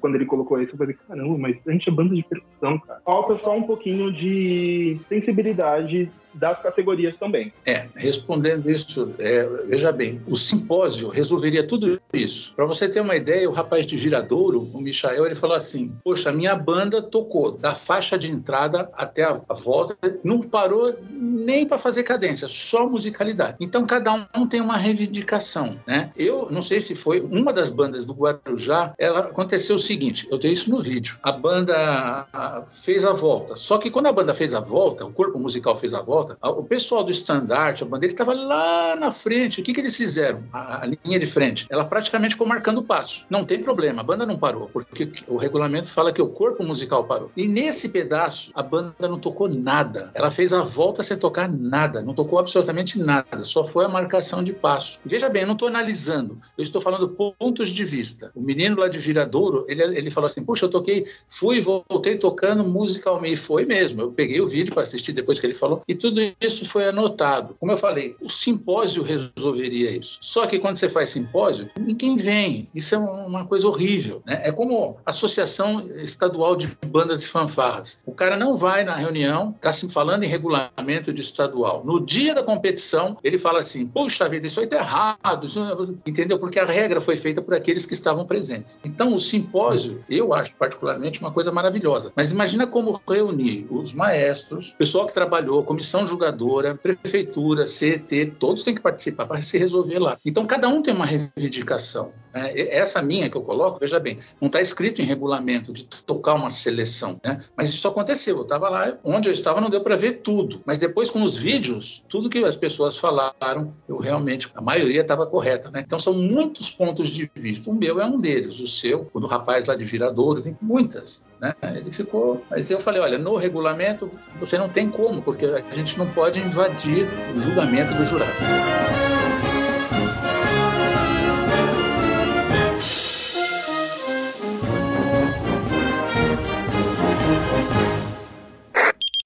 Quando 0.00 0.14
ele 0.14 0.26
colocou 0.26 0.60
isso, 0.60 0.74
eu 0.74 0.78
falei, 0.78 0.96
caramba, 1.08 1.38
mas 1.38 1.56
a 1.66 1.72
gente 1.72 1.88
é 1.88 1.92
banda 1.92 2.14
de 2.14 2.22
percussão, 2.22 2.78
cara. 2.78 3.00
Falta 3.04 3.38
só 3.38 3.56
um 3.56 3.62
pouquinho 3.62 4.12
de 4.12 4.98
sensibilidade 5.08 6.10
das 6.32 6.60
categorias 6.62 7.16
também. 7.16 7.52
É, 7.66 7.86
respondendo 7.94 8.70
isso, 8.70 9.12
é, 9.18 9.44
veja 9.66 9.92
bem, 9.92 10.20
o 10.26 10.36
simpósio 10.36 11.08
resolveria 11.08 11.66
tudo 11.66 12.00
isso. 12.12 12.54
Para 12.54 12.66
você 12.66 12.88
ter 12.88 13.00
uma 13.00 13.16
ideia, 13.16 13.48
o 13.48 13.52
rapaz 13.52 13.86
de 13.86 13.96
Giradouro, 13.96 14.70
o 14.72 14.80
Michael, 14.80 15.26
ele 15.26 15.34
falou 15.34 15.56
assim: 15.56 15.92
Poxa, 16.04 16.32
minha 16.32 16.54
banda 16.54 17.02
tocou 17.02 17.52
da 17.52 17.74
faixa 17.74 18.16
de 18.16 18.30
entrada 18.30 18.90
até 18.94 19.24
a, 19.24 19.40
a 19.48 19.54
volta, 19.54 19.96
não 20.22 20.40
parou 20.40 20.96
nem 21.10 21.66
para 21.66 21.78
fazer 21.78 22.02
cadência, 22.02 22.48
só 22.48 22.88
musicalidade. 22.88 23.56
Então 23.60 23.84
cada 23.84 24.28
um 24.34 24.46
tem 24.46 24.60
uma 24.60 24.76
reivindicação, 24.76 25.78
né? 25.86 26.10
Eu 26.16 26.48
não 26.50 26.62
sei 26.62 26.80
se 26.80 26.94
foi 26.94 27.20
uma 27.20 27.52
das 27.52 27.70
bandas 27.70 28.06
do 28.06 28.14
Guarujá, 28.14 28.94
ela 28.98 29.20
aconteceu 29.20 29.76
o 29.76 29.78
seguinte, 29.78 30.26
eu 30.30 30.38
tenho 30.38 30.52
isso 30.52 30.70
no 30.70 30.82
vídeo. 30.82 31.18
A 31.22 31.32
banda 31.32 32.26
fez 32.68 33.04
a 33.04 33.12
volta, 33.12 33.56
só 33.56 33.78
que 33.78 33.90
quando 33.90 34.06
a 34.06 34.12
banda 34.12 34.34
fez 34.34 34.54
a 34.54 34.60
volta, 34.60 35.04
o 35.04 35.12
corpo 35.12 35.38
musical 35.38 35.76
fez 35.76 35.94
a 35.94 36.02
volta 36.02 36.19
volta. 36.20 36.38
O 36.42 36.62
pessoal 36.62 37.02
do 37.02 37.10
estandarte, 37.10 37.82
a 37.82 37.86
bandeira, 37.86 38.12
estava 38.12 38.34
lá 38.34 38.96
na 38.96 39.10
frente. 39.10 39.60
O 39.60 39.64
que, 39.64 39.72
que 39.72 39.80
eles 39.80 39.96
fizeram? 39.96 40.44
A, 40.52 40.84
a, 40.84 40.86
linha 40.86 41.18
de 41.18 41.26
frente. 41.26 41.66
Ela 41.70 41.84
praticamente 41.84 42.34
ficou 42.34 42.46
marcando 42.46 42.78
o 42.78 42.82
passo. 42.82 43.26
Não 43.30 43.44
tem 43.44 43.62
problema, 43.62 44.00
a 44.00 44.04
banda 44.04 44.26
não 44.26 44.38
parou, 44.38 44.68
porque 44.72 45.10
o 45.26 45.36
regulamento 45.36 45.90
fala 45.90 46.12
que 46.12 46.22
o 46.22 46.28
corpo 46.28 46.62
musical 46.62 47.04
parou. 47.04 47.30
E 47.36 47.46
nesse 47.46 47.88
pedaço, 47.88 48.50
a 48.54 48.62
banda 48.62 49.08
não 49.08 49.18
tocou 49.18 49.48
nada. 49.48 50.10
Ela 50.14 50.30
fez 50.30 50.52
a 50.52 50.62
volta 50.62 51.02
sem 51.02 51.16
tocar 51.16 51.48
nada, 51.48 52.02
não 52.02 52.14
tocou 52.14 52.38
absolutamente 52.38 52.98
nada, 52.98 53.44
só 53.44 53.64
foi 53.64 53.84
a 53.84 53.88
marcação 53.88 54.42
de 54.42 54.52
passo. 54.52 54.98
Veja 55.04 55.28
bem, 55.28 55.42
eu 55.42 55.46
não 55.46 55.54
estou 55.54 55.68
analisando, 55.68 56.38
eu 56.56 56.62
estou 56.62 56.80
falando 56.80 57.08
pontos 57.08 57.70
de 57.70 57.84
vista. 57.84 58.30
O 58.34 58.40
menino 58.40 58.80
lá 58.80 58.88
de 58.88 58.98
Viradouro, 58.98 59.64
ele, 59.68 59.82
ele 59.82 60.10
falou 60.10 60.26
assim: 60.26 60.44
Puxa, 60.44 60.66
eu 60.66 60.70
toquei, 60.70 61.06
fui 61.28 61.58
e 61.58 61.60
voltei 61.60 62.16
tocando 62.16 62.64
musicalmente. 62.64 63.36
Foi 63.36 63.64
mesmo, 63.64 64.02
eu 64.02 64.12
peguei 64.12 64.40
o 64.40 64.48
vídeo 64.48 64.72
para 64.72 64.82
assistir 64.82 65.12
depois 65.12 65.38
que 65.38 65.46
ele 65.46 65.54
falou, 65.54 65.82
e 65.86 65.94
tudo 65.94 66.09
isso 66.40 66.64
foi 66.64 66.88
anotado. 66.88 67.56
Como 67.58 67.72
eu 67.72 67.76
falei, 67.76 68.16
o 68.20 68.28
simpósio 68.28 69.02
resolveria 69.02 69.90
isso. 69.90 70.18
Só 70.20 70.46
que 70.46 70.58
quando 70.58 70.76
você 70.76 70.88
faz 70.88 71.10
simpósio, 71.10 71.68
ninguém 71.78 72.16
vem. 72.16 72.68
Isso 72.74 72.94
é 72.94 72.98
uma 72.98 73.44
coisa 73.44 73.66
horrível. 73.66 74.22
Né? 74.26 74.40
É 74.44 74.52
como 74.52 74.96
a 75.04 75.10
Associação 75.10 75.80
Estadual 76.02 76.56
de 76.56 76.68
Bandas 76.86 77.22
e 77.22 77.28
Fanfarras. 77.28 77.98
O 78.06 78.12
cara 78.12 78.36
não 78.36 78.56
vai 78.56 78.84
na 78.84 78.94
reunião, 78.94 79.54
está 79.56 79.72
se 79.72 79.88
falando 79.88 80.24
em 80.24 80.28
regulamento 80.28 81.12
de 81.12 81.20
estadual. 81.20 81.84
No 81.84 82.04
dia 82.04 82.34
da 82.34 82.42
competição, 82.42 83.16
ele 83.22 83.38
fala 83.38 83.60
assim: 83.60 83.86
puxa 83.86 84.28
vida, 84.28 84.46
isso 84.46 84.60
aí 84.60 84.66
está 84.66 84.78
errado. 84.78 85.46
É 85.46 86.08
entendeu? 86.10 86.38
Porque 86.38 86.58
a 86.58 86.64
regra 86.64 87.00
foi 87.00 87.16
feita 87.16 87.42
por 87.42 87.54
aqueles 87.54 87.86
que 87.86 87.94
estavam 87.94 88.26
presentes. 88.26 88.78
Então, 88.84 89.14
o 89.14 89.20
simpósio, 89.20 90.02
eu 90.08 90.32
acho 90.32 90.54
particularmente 90.56 91.20
uma 91.20 91.32
coisa 91.32 91.52
maravilhosa. 91.52 92.12
Mas 92.14 92.30
imagina 92.30 92.66
como 92.66 93.00
reunir 93.08 93.66
os 93.70 93.92
maestros, 93.92 94.74
pessoal 94.78 95.06
que 95.06 95.14
trabalhou, 95.14 95.62
comissão 95.62 95.99
julgadora, 96.06 96.74
prefeitura, 96.74 97.66
CET, 97.66 98.34
todos 98.38 98.62
têm 98.62 98.74
que 98.74 98.80
participar 98.80 99.26
para 99.26 99.40
se 99.40 99.58
resolver 99.58 99.98
lá. 99.98 100.18
Então, 100.24 100.46
cada 100.46 100.68
um 100.68 100.82
tem 100.82 100.94
uma 100.94 101.06
reivindicação. 101.06 102.12
Né? 102.32 102.52
Essa 102.54 103.02
minha 103.02 103.28
que 103.28 103.36
eu 103.36 103.42
coloco, 103.42 103.78
veja 103.80 103.98
bem, 103.98 104.18
não 104.40 104.46
está 104.46 104.60
escrito 104.60 105.00
em 105.00 105.04
regulamento 105.04 105.72
de 105.72 105.84
tocar 105.84 106.34
uma 106.34 106.50
seleção, 106.50 107.20
né? 107.24 107.40
mas 107.56 107.68
isso 107.68 107.86
aconteceu. 107.86 108.36
Eu 108.36 108.42
estava 108.42 108.68
lá, 108.68 108.98
onde 109.04 109.28
eu 109.28 109.32
estava 109.32 109.60
não 109.60 109.70
deu 109.70 109.80
para 109.80 109.96
ver 109.96 110.20
tudo, 110.22 110.62
mas 110.64 110.78
depois 110.78 111.10
com 111.10 111.22
os 111.22 111.36
vídeos, 111.36 112.04
tudo 112.08 112.30
que 112.30 112.44
as 112.44 112.56
pessoas 112.56 112.96
falaram, 112.96 113.74
eu 113.88 113.98
realmente, 113.98 114.50
a 114.54 114.60
maioria 114.60 115.00
estava 115.00 115.26
correta. 115.26 115.70
Né? 115.70 115.82
Então 115.84 115.98
são 115.98 116.14
muitos 116.14 116.70
pontos 116.70 117.08
de 117.08 117.30
vista. 117.34 117.70
O 117.70 117.74
meu 117.74 118.00
é 118.00 118.06
um 118.06 118.18
deles, 118.18 118.60
o 118.60 118.66
seu, 118.66 119.10
o 119.12 119.20
do 119.20 119.26
rapaz 119.26 119.66
lá 119.66 119.74
de 119.74 119.84
Viradouro, 119.84 120.40
tem 120.40 120.56
muitas. 120.60 121.26
Né? 121.40 121.54
Ele 121.74 121.90
ficou. 121.90 122.42
Mas 122.50 122.70
eu 122.70 122.78
falei: 122.78 123.00
olha, 123.00 123.18
no 123.18 123.36
regulamento 123.36 124.10
você 124.38 124.58
não 124.58 124.68
tem 124.68 124.90
como, 124.90 125.22
porque 125.22 125.46
a 125.46 125.74
gente 125.74 125.98
não 125.98 126.10
pode 126.12 126.38
invadir 126.38 127.06
o 127.34 127.38
julgamento 127.38 127.94
do 127.94 128.04
jurado. 128.04 128.30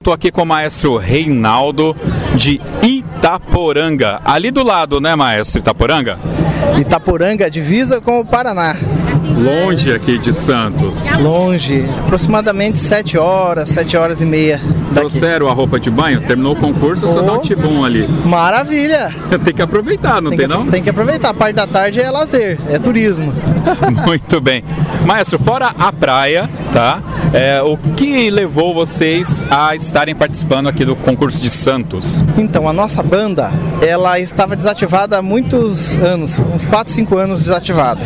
Estou 0.05 0.13
aqui 0.13 0.31
com 0.31 0.43
o 0.43 0.45
maestro 0.45 0.99
Reinaldo 0.99 1.97
de 2.35 2.61
Itaporanga. 2.83 4.21
Ali 4.23 4.51
do 4.51 4.63
lado, 4.63 5.01
né, 5.01 5.15
maestro 5.15 5.61
Itaporanga? 5.61 6.19
Itaporanga, 6.79 7.49
divisa 7.49 8.03
com 8.03 8.21
o 8.21 8.25
Paraná. 8.25 8.77
Longe 9.35 9.95
aqui 9.95 10.19
de 10.19 10.35
Santos. 10.35 11.11
Longe, 11.13 11.87
aproximadamente 12.01 12.79
7 12.79 13.17
horas, 13.17 13.71
7 13.71 13.97
horas 13.97 14.21
e 14.21 14.27
meia. 14.27 14.59
Daqui. 14.59 14.95
Trouxeram 14.95 15.49
a 15.49 15.55
roupa 15.55 15.81
de 15.81 15.91
banho? 15.91 16.21
Terminou 16.21 16.53
o 16.53 16.57
concurso, 16.57 17.07
oh, 17.07 17.09
só 17.09 17.23
dá 17.23 17.33
um 17.33 17.41
tibum 17.41 17.83
ali. 17.83 18.07
Maravilha! 18.27 19.11
tem 19.43 19.55
que 19.55 19.63
aproveitar, 19.63 20.21
não 20.21 20.33
tem, 20.33 20.41
tem 20.41 20.49
que, 20.49 20.55
não? 20.55 20.67
Tem 20.67 20.83
que 20.83 20.91
aproveitar. 20.91 21.31
A 21.31 21.35
parte 21.35 21.57
da 21.57 21.67
tarde 21.67 22.03
é 22.03 22.11
lazer, 22.11 22.61
é 22.69 22.79
turismo. 22.79 23.33
Muito 24.07 24.39
bem. 24.39 24.63
Maestro, 25.07 25.39
fora 25.39 25.75
a 25.79 25.91
praia, 25.91 26.49
tá? 26.75 27.03
É, 27.35 27.61
o 27.61 27.76
que 27.76 28.30
levou 28.30 28.72
vocês 28.72 29.45
a 29.51 29.74
estarem 29.74 30.14
participando 30.14 30.68
aqui 30.68 30.85
do 30.85 30.95
concurso 30.95 31.43
de 31.43 31.51
Santos? 31.51 32.22
Então, 32.39 32.68
a 32.68 32.72
nossa 32.72 33.03
banda, 33.03 33.51
ela 33.82 34.20
estava 34.20 34.55
desativada 34.55 35.18
há 35.18 35.22
muitos 35.22 35.99
anos, 35.99 36.39
uns 36.39 36.64
4, 36.64 36.93
5 36.93 37.18
anos 37.18 37.43
desativada. 37.43 38.03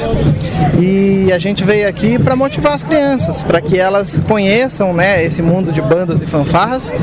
E 0.81 1.31
a 1.31 1.39
gente 1.39 1.63
veio 1.63 1.87
aqui 1.87 2.19
para 2.19 2.35
motivar 2.35 2.73
as 2.73 2.83
crianças, 2.83 3.43
para 3.43 3.61
que 3.61 3.79
elas 3.79 4.19
conheçam 4.27 4.95
né, 4.95 5.23
esse 5.23 5.43
mundo 5.43 5.73
de 5.73 5.83
bandas 5.83 6.23
e 6.23 6.27
fanfarras 6.27 6.95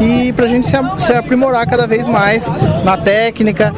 e 0.00 0.32
para 0.32 0.46
a 0.46 0.48
gente 0.48 0.66
se, 0.66 1.12
aprimorar 1.12 1.66
cada 1.66 1.86
vez 1.86 2.08
mais 2.08 2.50
na 2.82 2.96
técnica, 2.96 3.74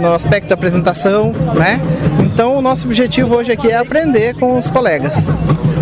no 0.00 0.14
aspecto 0.14 0.48
da 0.48 0.54
apresentação, 0.54 1.32
né? 1.56 1.80
Então 2.20 2.56
o 2.56 2.62
nosso 2.62 2.86
objetivo 2.86 3.34
hoje 3.34 3.50
aqui 3.50 3.70
é 3.70 3.76
aprender 3.76 4.36
com 4.36 4.56
os 4.56 4.70
colegas. 4.70 5.28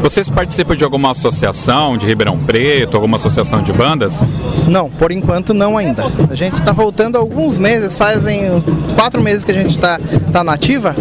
Vocês 0.01 0.31
participam 0.31 0.77
de 0.77 0.85
alguma 0.85 1.11
associação 1.11 1.58
de 1.99 2.07
Ribeirão 2.07 2.39
Preto, 2.39 2.95
alguma 2.95 3.17
associação 3.17 3.63
de 3.63 3.73
bandas? 3.73 4.25
Não, 4.69 4.89
por 4.89 5.11
enquanto 5.11 5.53
não 5.53 5.77
ainda. 5.77 6.05
A 6.31 6.35
gente 6.35 6.55
está 6.55 6.71
voltando 6.71 7.19
alguns 7.19 7.59
meses, 7.59 7.99
fazem 7.99 8.49
uns 8.53 8.67
quatro 8.95 9.21
meses 9.21 9.45
que 9.45 9.51
a 9.51 9.55
gente 9.55 9.71
está 9.71 9.99
tá 10.33 10.45
nativa 10.45 10.95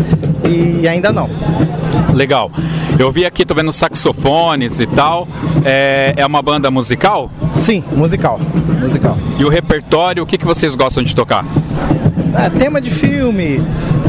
e 0.43 0.87
ainda 0.87 1.11
não. 1.11 1.29
Legal. 2.11 2.51
Eu 2.97 3.11
vi 3.11 3.23
aqui, 3.23 3.45
tô 3.45 3.53
vendo 3.53 3.71
saxofones 3.71 4.79
e 4.79 4.87
tal. 4.87 5.27
É, 5.63 6.15
é 6.17 6.25
uma 6.25 6.41
banda 6.41 6.71
musical? 6.71 7.29
Sim, 7.59 7.83
musical. 7.91 8.39
Musical. 8.81 9.15
E 9.37 9.45
o 9.45 9.49
repertório, 9.49 10.23
o 10.23 10.25
que, 10.25 10.39
que 10.39 10.45
vocês 10.45 10.73
gostam 10.73 11.03
de 11.03 11.15
tocar? 11.15 11.45
É, 12.35 12.49
tema 12.49 12.81
de 12.81 12.89
filme, 12.89 13.61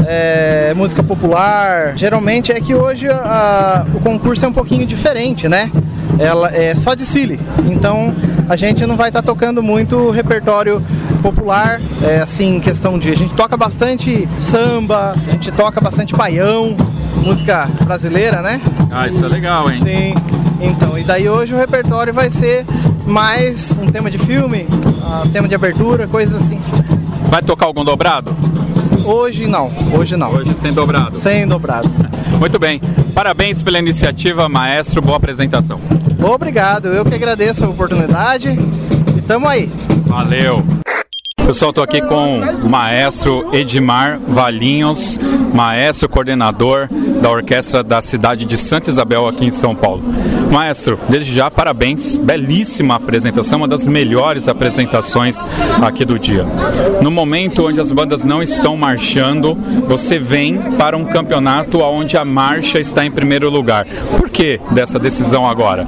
é, 0.07 0.73
música 0.75 1.03
popular. 1.03 1.95
Geralmente 1.95 2.51
é 2.51 2.59
que 2.59 2.73
hoje 2.73 3.07
a, 3.07 3.85
o 3.93 3.99
concurso 3.99 4.43
é 4.45 4.47
um 4.47 4.53
pouquinho 4.53 4.85
diferente, 4.87 5.47
né? 5.47 5.71
Ela 6.17 6.53
é 6.55 6.73
só 6.75 6.95
desfile. 6.95 7.39
Então 7.65 8.13
a 8.47 8.55
gente 8.55 8.85
não 8.85 8.97
vai 8.97 9.09
estar 9.09 9.21
tá 9.21 9.25
tocando 9.25 9.61
muito 9.61 10.09
repertório 10.09 10.81
popular, 11.21 11.79
é, 12.03 12.19
assim, 12.21 12.59
questão 12.59 12.97
de. 12.97 13.11
A 13.11 13.15
gente 13.15 13.33
toca 13.33 13.55
bastante 13.55 14.27
samba, 14.39 15.13
a 15.27 15.31
gente 15.31 15.51
toca 15.51 15.79
bastante 15.79 16.15
baião, 16.15 16.75
música 17.23 17.69
brasileira, 17.83 18.41
né? 18.41 18.61
Ah, 18.89 19.07
isso 19.07 19.23
é 19.23 19.27
legal, 19.27 19.69
hein? 19.69 19.77
Sim. 19.77 20.15
Então, 20.61 20.97
e 20.97 21.03
daí 21.03 21.29
hoje 21.29 21.53
o 21.53 21.57
repertório 21.57 22.13
vai 22.13 22.29
ser 22.29 22.65
mais 23.05 23.77
um 23.81 23.91
tema 23.91 24.09
de 24.11 24.17
filme, 24.17 24.67
um 25.25 25.29
tema 25.29 25.47
de 25.47 25.55
abertura, 25.55 26.07
coisas 26.07 26.43
assim. 26.43 26.59
Vai 27.29 27.41
tocar 27.41 27.65
algum 27.65 27.85
dobrado? 27.85 28.35
Hoje 29.05 29.47
não, 29.47 29.71
hoje 29.93 30.17
não. 30.17 30.33
Hoje 30.33 30.53
sem 30.55 30.73
dobrado. 30.73 31.15
Sem 31.15 31.47
dobrado. 31.47 31.89
Muito 32.39 32.59
bem. 32.59 32.81
Parabéns 33.19 33.61
pela 33.61 33.77
iniciativa, 33.77 34.47
maestro. 34.47 35.01
Boa 35.01 35.17
apresentação. 35.17 35.77
Obrigado. 36.23 36.87
Eu 36.87 37.03
que 37.03 37.13
agradeço 37.13 37.65
a 37.65 37.67
oportunidade. 37.67 38.57
E 39.17 39.21
tamo 39.21 39.45
aí. 39.45 39.69
Valeu. 40.07 40.63
Pessoal, 41.49 41.71
estou 41.71 41.83
aqui 41.83 41.99
com 41.99 42.41
o 42.41 42.69
maestro 42.69 43.49
Edmar 43.51 44.19
Valinhos, 44.27 45.19
maestro 45.51 46.07
coordenador 46.07 46.87
da 47.19 47.27
orquestra 47.31 47.81
da 47.83 48.03
cidade 48.03 48.45
de 48.45 48.55
Santa 48.55 48.91
Isabel, 48.91 49.27
aqui 49.27 49.47
em 49.47 49.49
São 49.49 49.73
Paulo. 49.73 50.03
Maestro, 50.51 50.99
desde 51.09 51.33
já, 51.33 51.49
parabéns, 51.49 52.19
belíssima 52.19 52.93
apresentação, 52.93 53.57
uma 53.57 53.67
das 53.67 53.87
melhores 53.87 54.47
apresentações 54.47 55.43
aqui 55.81 56.05
do 56.05 56.19
dia. 56.19 56.45
No 57.01 57.09
momento 57.09 57.67
onde 57.67 57.79
as 57.79 57.91
bandas 57.91 58.23
não 58.25 58.43
estão 58.43 58.77
marchando, 58.77 59.55
você 59.87 60.19
vem 60.19 60.55
para 60.77 60.95
um 60.95 61.05
campeonato 61.05 61.79
onde 61.79 62.15
a 62.15 62.23
marcha 62.23 62.79
está 62.79 63.03
em 63.03 63.09
primeiro 63.09 63.49
lugar. 63.49 63.87
Por 64.15 64.29
que 64.29 64.61
dessa 64.69 64.99
decisão 64.99 65.49
agora? 65.49 65.87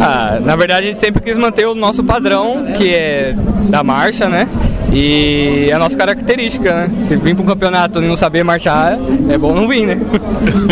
Ah, 0.00 0.38
na 0.40 0.54
verdade, 0.54 0.86
a 0.86 0.90
gente 0.92 1.00
sempre 1.00 1.20
quis 1.20 1.36
manter 1.36 1.66
o 1.66 1.74
nosso 1.74 2.04
padrão, 2.04 2.66
que 2.76 2.94
é 2.94 3.34
da 3.68 3.82
marcha, 3.82 4.28
né? 4.28 4.48
E 4.90 5.68
é 5.70 5.72
a 5.72 5.78
nossa 5.78 5.96
característica, 5.96 6.72
né? 6.72 7.04
Se 7.04 7.16
vir 7.16 7.34
para 7.34 7.42
um 7.42 7.46
campeonato 7.46 8.02
e 8.02 8.06
não 8.06 8.16
saber 8.16 8.42
marchar, 8.42 8.98
é 9.28 9.38
bom 9.38 9.54
não 9.54 9.66
vir, 9.68 9.86
né? 9.86 9.98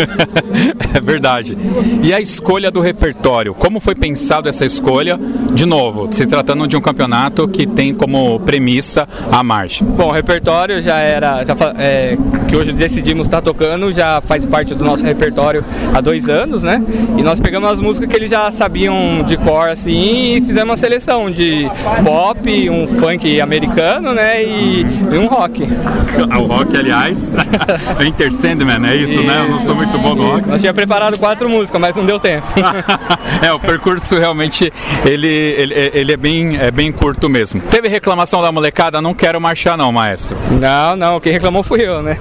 é 0.95 1.01
verdade. 1.01 1.57
E 2.03 2.13
a 2.13 2.19
escolha 2.19 2.69
do 2.69 2.81
repertório, 2.81 3.53
como 3.53 3.79
foi 3.79 3.95
pensado 3.95 4.47
essa 4.47 4.65
escolha? 4.65 5.19
De 5.53 5.65
novo, 5.65 6.07
se 6.11 6.27
tratando 6.27 6.67
de 6.67 6.77
um 6.77 6.81
campeonato 6.81 7.47
que 7.47 7.65
tem 7.65 7.93
como 7.93 8.39
premissa 8.41 9.07
a 9.31 9.43
marcha. 9.43 9.83
Bom, 9.83 10.09
o 10.09 10.11
repertório 10.11 10.81
já 10.81 10.99
era, 10.99 11.43
já, 11.43 11.55
é, 11.77 12.17
que 12.47 12.55
hoje 12.55 12.71
decidimos 12.71 13.27
estar 13.27 13.41
tocando, 13.41 13.91
já 13.91 14.21
faz 14.21 14.45
parte 14.45 14.75
do 14.75 14.83
nosso 14.83 15.03
repertório 15.03 15.63
há 15.93 16.01
dois 16.01 16.29
anos, 16.29 16.63
né? 16.63 16.83
E 17.17 17.23
nós 17.23 17.39
pegamos 17.39 17.71
as 17.71 17.79
músicas 17.79 18.09
que 18.09 18.15
eles 18.15 18.29
já 18.29 18.51
sabiam 18.51 19.23
de 19.25 19.37
cor, 19.37 19.69
assim, 19.69 20.35
e 20.35 20.41
fizemos 20.41 20.69
uma 20.69 20.77
seleção 20.77 21.31
de 21.31 21.69
pop, 22.03 22.69
um 22.69 22.85
funk 22.85 23.41
americano 23.41 24.00
né? 24.01 24.43
E, 24.43 24.81
e 24.81 25.17
um 25.17 25.27
rock. 25.27 25.63
o 26.37 26.43
rock, 26.43 26.75
aliás, 26.75 27.31
é 27.99 28.05
Enter 28.05 28.31
Sandman, 28.33 28.85
é 28.87 28.95
isso, 28.95 29.21
né? 29.21 29.39
Eu 29.39 29.49
não 29.49 29.59
sou 29.59 29.75
muito 29.75 29.97
bom 29.99 30.15
no 30.15 30.31
rock. 30.31 30.47
Nós 30.47 30.61
tínhamos 30.61 30.75
preparado 30.75 31.17
quatro 31.17 31.49
músicas, 31.49 31.79
mas 31.79 31.95
não 31.95 32.05
deu 32.05 32.19
tempo. 32.19 32.47
é, 33.45 33.51
o 33.53 33.59
percurso 33.59 34.17
realmente 34.17 34.71
ele, 35.05 35.27
ele, 35.27 35.73
ele 35.93 36.11
é, 36.11 36.17
bem, 36.17 36.57
é 36.57 36.71
bem 36.71 36.91
curto 36.91 37.29
mesmo. 37.29 37.61
Teve 37.61 37.87
reclamação 37.87 38.41
da 38.41 38.51
molecada? 38.51 39.01
Não 39.01 39.13
quero 39.13 39.39
marchar, 39.39 39.77
não, 39.77 39.91
maestro. 39.91 40.37
Não, 40.59 40.95
não, 40.95 41.19
quem 41.19 41.33
reclamou 41.33 41.63
fui 41.63 41.81
eu, 41.81 42.01
né? 42.01 42.17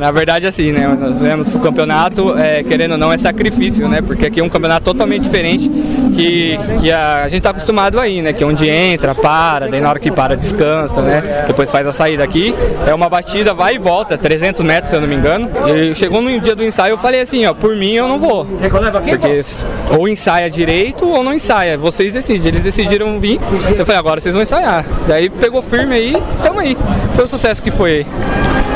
Na 0.00 0.10
verdade, 0.10 0.46
assim, 0.46 0.72
né? 0.72 0.86
Nós 1.00 1.22
viemos 1.22 1.48
pro 1.48 1.60
campeonato, 1.60 2.36
é, 2.38 2.62
querendo 2.62 2.92
ou 2.92 2.98
não, 2.98 3.12
é 3.12 3.16
sacrifício, 3.16 3.88
né? 3.88 4.02
Porque 4.02 4.26
aqui 4.26 4.40
é 4.40 4.44
um 4.44 4.48
campeonato 4.48 4.84
totalmente 4.84 5.22
diferente 5.22 5.70
que, 6.14 6.58
que 6.80 6.90
a, 6.90 7.24
a 7.24 7.28
gente 7.28 7.42
tá 7.42 7.50
acostumado 7.50 8.00
aí, 8.00 8.22
né? 8.22 8.32
Que 8.32 8.42
é 8.42 8.46
onde 8.46 8.68
entra, 8.68 9.14
para, 9.14 9.68
daí 9.68 9.80
na 9.80 9.88
hora 9.88 9.98
que 9.98 10.10
para 10.10 10.36
descansa, 10.36 11.02
né? 11.04 11.44
Depois 11.46 11.70
faz 11.70 11.86
a 11.86 11.92
saída 11.92 12.24
aqui. 12.24 12.54
É 12.86 12.94
uma 12.94 13.08
batida, 13.08 13.54
vai 13.54 13.74
e 13.74 13.78
volta, 13.78 14.16
300 14.16 14.62
metros, 14.62 14.90
se 14.90 14.96
eu 14.96 15.00
não 15.00 15.08
me 15.08 15.14
engano. 15.14 15.50
E 15.68 15.94
chegou 15.94 16.20
no 16.20 16.40
dia 16.40 16.54
do 16.54 16.64
ensaio, 16.64 16.92
eu 16.92 16.98
falei 16.98 17.20
assim, 17.20 17.46
ó, 17.46 17.54
por 17.54 17.76
mim 17.76 17.92
eu 17.92 18.08
não 18.08 18.18
vou. 18.18 18.44
Porque 18.44 19.40
ou 19.96 20.08
ensaia 20.08 20.48
direito 20.48 21.08
ou 21.08 21.22
não 21.22 21.32
ensaia. 21.32 21.76
Vocês 21.76 22.12
decidem. 22.12 22.48
Eles 22.48 22.62
decidiram 22.62 23.18
vir. 23.18 23.40
Eu 23.76 23.86
falei, 23.86 23.98
agora 23.98 24.20
vocês 24.20 24.34
vão 24.34 24.42
ensaiar. 24.42 24.84
Daí 25.06 25.30
pegou 25.30 25.62
firme 25.62 25.94
aí, 25.94 26.22
tamo 26.42 26.60
aí. 26.60 26.76
Foi 27.14 27.24
o 27.24 27.28
sucesso 27.28 27.62
que 27.62 27.70
foi. 27.70 28.06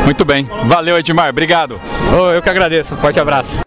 Muito 0.04 0.24
bem. 0.24 0.48
Valeu, 0.64 0.98
Edmar. 0.98 1.30
Obrigado. 1.30 1.80
Oh, 2.12 2.30
eu 2.30 2.42
que 2.42 2.48
agradeço. 2.48 2.96
Forte 2.96 3.20
abraço. 3.20 3.60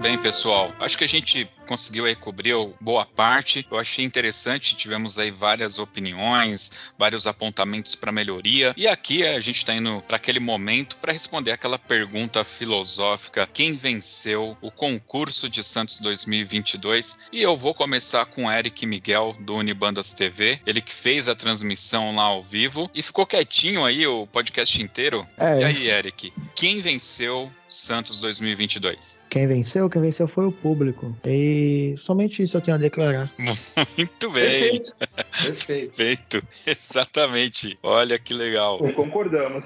bem, 0.00 0.18
pessoal. 0.18 0.70
Acho 0.80 0.98
que 0.98 1.04
a 1.04 1.08
gente 1.08 1.48
conseguiu 1.70 2.04
aí 2.04 2.16
cobrir 2.16 2.52
boa 2.80 3.06
parte. 3.06 3.64
Eu 3.70 3.78
achei 3.78 4.04
interessante, 4.04 4.74
tivemos 4.74 5.20
aí 5.20 5.30
várias 5.30 5.78
opiniões, 5.78 6.72
vários 6.98 7.28
apontamentos 7.28 7.94
para 7.94 8.10
melhoria. 8.10 8.74
E 8.76 8.88
aqui 8.88 9.24
a 9.24 9.38
gente 9.38 9.58
está 9.58 9.72
indo 9.72 10.02
para 10.02 10.16
aquele 10.16 10.40
momento 10.40 10.96
para 10.96 11.12
responder 11.12 11.52
aquela 11.52 11.78
pergunta 11.78 12.42
filosófica: 12.42 13.48
quem 13.52 13.76
venceu 13.76 14.56
o 14.60 14.68
concurso 14.68 15.48
de 15.48 15.62
Santos 15.62 16.00
2022? 16.00 17.28
E 17.32 17.40
eu 17.40 17.56
vou 17.56 17.72
começar 17.72 18.26
com 18.26 18.50
Eric 18.50 18.84
Miguel 18.84 19.36
do 19.38 19.54
Unibandas 19.54 20.12
TV, 20.12 20.60
ele 20.66 20.80
que 20.80 20.92
fez 20.92 21.28
a 21.28 21.36
transmissão 21.36 22.16
lá 22.16 22.24
ao 22.24 22.42
vivo 22.42 22.90
e 22.92 23.00
ficou 23.00 23.24
quietinho 23.24 23.84
aí 23.84 24.04
o 24.08 24.26
podcast 24.26 24.82
inteiro. 24.82 25.24
É. 25.38 25.60
E 25.60 25.64
aí, 25.64 25.88
Eric, 25.88 26.32
quem 26.56 26.80
venceu 26.80 27.48
Santos 27.70 28.20
2022? 28.20 29.22
Quem 29.30 29.46
venceu? 29.46 29.88
Quem 29.88 30.02
venceu 30.02 30.26
foi 30.26 30.44
o 30.44 30.52
público. 30.52 31.16
E 31.24 31.59
somente 31.96 32.42
isso 32.42 32.56
eu 32.56 32.60
tenho 32.60 32.76
a 32.76 32.80
declarar. 32.80 33.32
Muito 33.38 34.30
bem. 34.30 34.70
Perfeito. 34.70 34.96
Perfeito. 35.42 36.42
Exatamente. 36.66 37.78
Olha 37.82 38.18
que 38.18 38.34
legal. 38.34 38.78
Concordamos. 38.94 39.64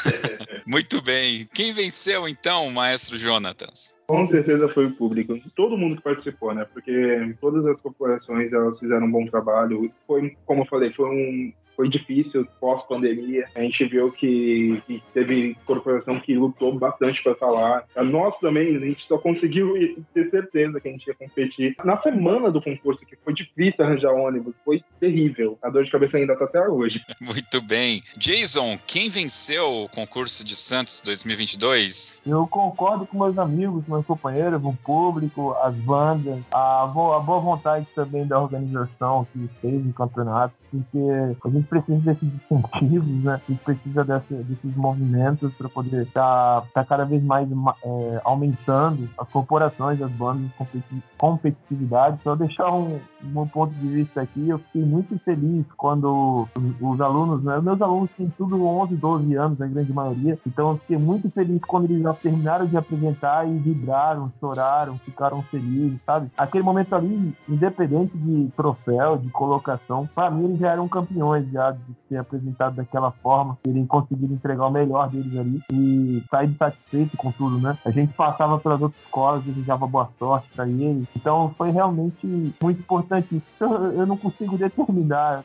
Muito 0.66 1.02
bem. 1.02 1.48
Quem 1.52 1.72
venceu 1.72 2.28
então, 2.28 2.70
maestro 2.70 3.18
Jonatas? 3.18 3.98
Com 4.06 4.28
certeza 4.28 4.68
foi 4.68 4.86
o 4.86 4.92
público, 4.92 5.38
todo 5.56 5.76
mundo 5.76 5.96
que 5.96 6.02
participou, 6.02 6.54
né? 6.54 6.66
Porque 6.72 7.34
todas 7.40 7.64
as 7.66 7.80
corporações 7.80 8.52
elas 8.52 8.78
fizeram 8.78 9.06
um 9.06 9.10
bom 9.10 9.26
trabalho. 9.26 9.90
Foi, 10.06 10.36
como 10.44 10.62
eu 10.62 10.66
falei, 10.66 10.92
foi 10.92 11.08
um, 11.08 11.52
foi 11.76 11.88
difícil 11.88 12.46
pós-pandemia. 12.60 13.48
A 13.54 13.60
gente 13.60 13.84
viu 13.84 14.10
que, 14.10 14.82
que, 14.86 15.02
teve 15.12 15.56
corporação 15.64 16.20
que 16.20 16.34
lutou 16.34 16.78
bastante 16.78 17.22
para 17.22 17.34
falar. 17.34 17.84
Nós 17.96 18.36
também, 18.38 18.76
a 18.76 18.80
gente 18.80 19.06
só 19.06 19.18
conseguiu 19.18 19.74
ter 20.14 20.30
certeza 20.30 20.80
que 20.80 20.88
a 20.88 20.92
gente 20.92 21.06
ia 21.06 21.14
competir. 21.14 21.76
Na 21.84 21.96
semana 21.96 22.50
do 22.50 22.62
concurso, 22.62 23.04
que 23.04 23.16
foi 23.16 23.34
difícil 23.34 23.84
arranjar 23.84 24.12
ônibus, 24.12 24.54
foi 24.64 24.82
terrível. 25.00 25.58
A 25.62 25.70
dor 25.70 25.84
de 25.84 25.90
cabeça 25.90 26.16
ainda 26.16 26.36
tá 26.36 26.44
até 26.44 26.68
hoje. 26.68 27.00
Muito 27.20 27.60
bem. 27.60 28.02
Jason, 28.16 28.78
quem 28.86 29.08
venceu 29.08 29.84
o 29.84 29.88
concurso 29.88 30.44
de 30.44 30.56
Santos 30.56 31.00
2022? 31.04 32.22
Eu 32.26 32.46
concordo 32.46 33.06
com 33.06 33.18
meus 33.18 33.38
amigos, 33.38 33.86
meus 33.86 34.04
companheiros, 34.06 34.62
o 34.62 34.72
público, 34.84 35.52
as 35.62 35.74
bandas, 35.74 36.40
a 36.52 36.86
boa, 36.86 37.16
a 37.16 37.20
boa 37.20 37.40
vontade 37.40 37.86
também 37.94 38.26
da 38.26 38.40
organização 38.40 39.26
que 39.32 39.48
fez 39.60 39.86
o 39.86 39.92
campeonato, 39.92 40.54
porque 40.70 40.98
a 41.44 41.50
gente 41.50 41.61
precisa 41.66 42.00
desses 42.00 42.28
incentivos, 42.50 43.24
né? 43.24 43.34
A 43.34 43.50
gente 43.50 43.62
precisa 43.64 44.04
desse, 44.04 44.34
desses 44.34 44.76
movimentos 44.76 45.52
para 45.54 45.68
poder 45.68 46.02
estar 46.02 46.62
tá, 46.62 46.66
tá 46.74 46.84
cada 46.84 47.04
vez 47.04 47.22
mais 47.22 47.48
é, 47.84 48.20
aumentando 48.24 49.08
as 49.18 49.28
corporações, 49.28 50.00
as 50.00 50.10
bandas, 50.12 50.50
competitividade. 51.18 52.20
Só 52.22 52.34
deixar 52.34 52.70
um, 52.72 52.98
um 53.34 53.46
ponto 53.46 53.74
de 53.74 53.88
vista 53.88 54.20
aqui, 54.20 54.48
eu 54.48 54.58
fiquei 54.58 54.82
muito 54.82 55.18
feliz 55.20 55.64
quando 55.76 56.48
os, 56.56 56.74
os 56.80 57.00
alunos, 57.00 57.42
né? 57.42 57.60
Meus 57.60 57.80
alunos 57.80 58.10
têm 58.16 58.32
tudo 58.36 58.64
11, 58.64 58.96
12 58.96 59.34
anos, 59.34 59.60
a 59.60 59.66
grande 59.66 59.92
maioria, 59.92 60.38
então 60.46 60.70
eu 60.70 60.76
fiquei 60.78 60.98
muito 60.98 61.30
feliz 61.30 61.60
quando 61.66 61.84
eles 61.84 62.02
já 62.02 62.12
terminaram 62.14 62.66
de 62.66 62.76
apresentar 62.76 63.48
e 63.48 63.58
vibraram, 63.58 64.32
choraram, 64.40 64.98
ficaram 64.98 65.42
felizes, 65.42 65.98
sabe? 66.04 66.30
Aquele 66.36 66.64
momento 66.64 66.94
ali, 66.94 67.34
independente 67.48 68.16
de 68.16 68.50
troféu, 68.56 69.16
de 69.16 69.30
colocação, 69.30 70.08
para 70.14 70.30
mim 70.30 70.44
eles 70.44 70.58
já 70.58 70.70
eram 70.70 70.88
campeões 70.88 71.50
de 71.52 71.94
ser 72.08 72.16
apresentado 72.16 72.76
daquela 72.76 73.10
forma, 73.10 73.58
terem 73.62 73.86
conseguido 73.86 74.34
entregar 74.34 74.66
o 74.66 74.70
melhor 74.70 75.08
deles 75.08 75.36
ali 75.36 75.60
e 75.72 76.22
sair 76.30 76.54
satisfeito 76.56 77.16
com 77.16 77.30
tudo, 77.32 77.58
né? 77.58 77.76
A 77.84 77.90
gente 77.90 78.12
passava 78.14 78.58
pelas 78.58 78.80
outras 78.80 79.02
escolas, 79.02 79.44
desejava 79.44 79.86
boa 79.86 80.08
sorte 80.18 80.48
para 80.54 80.68
eles. 80.68 81.08
Então 81.16 81.54
foi 81.56 81.70
realmente 81.70 82.26
muito 82.62 82.80
importante. 82.80 83.42
Então, 83.56 83.92
eu 83.92 84.06
não 84.06 84.16
consigo 84.16 84.56
determinar 84.56 85.44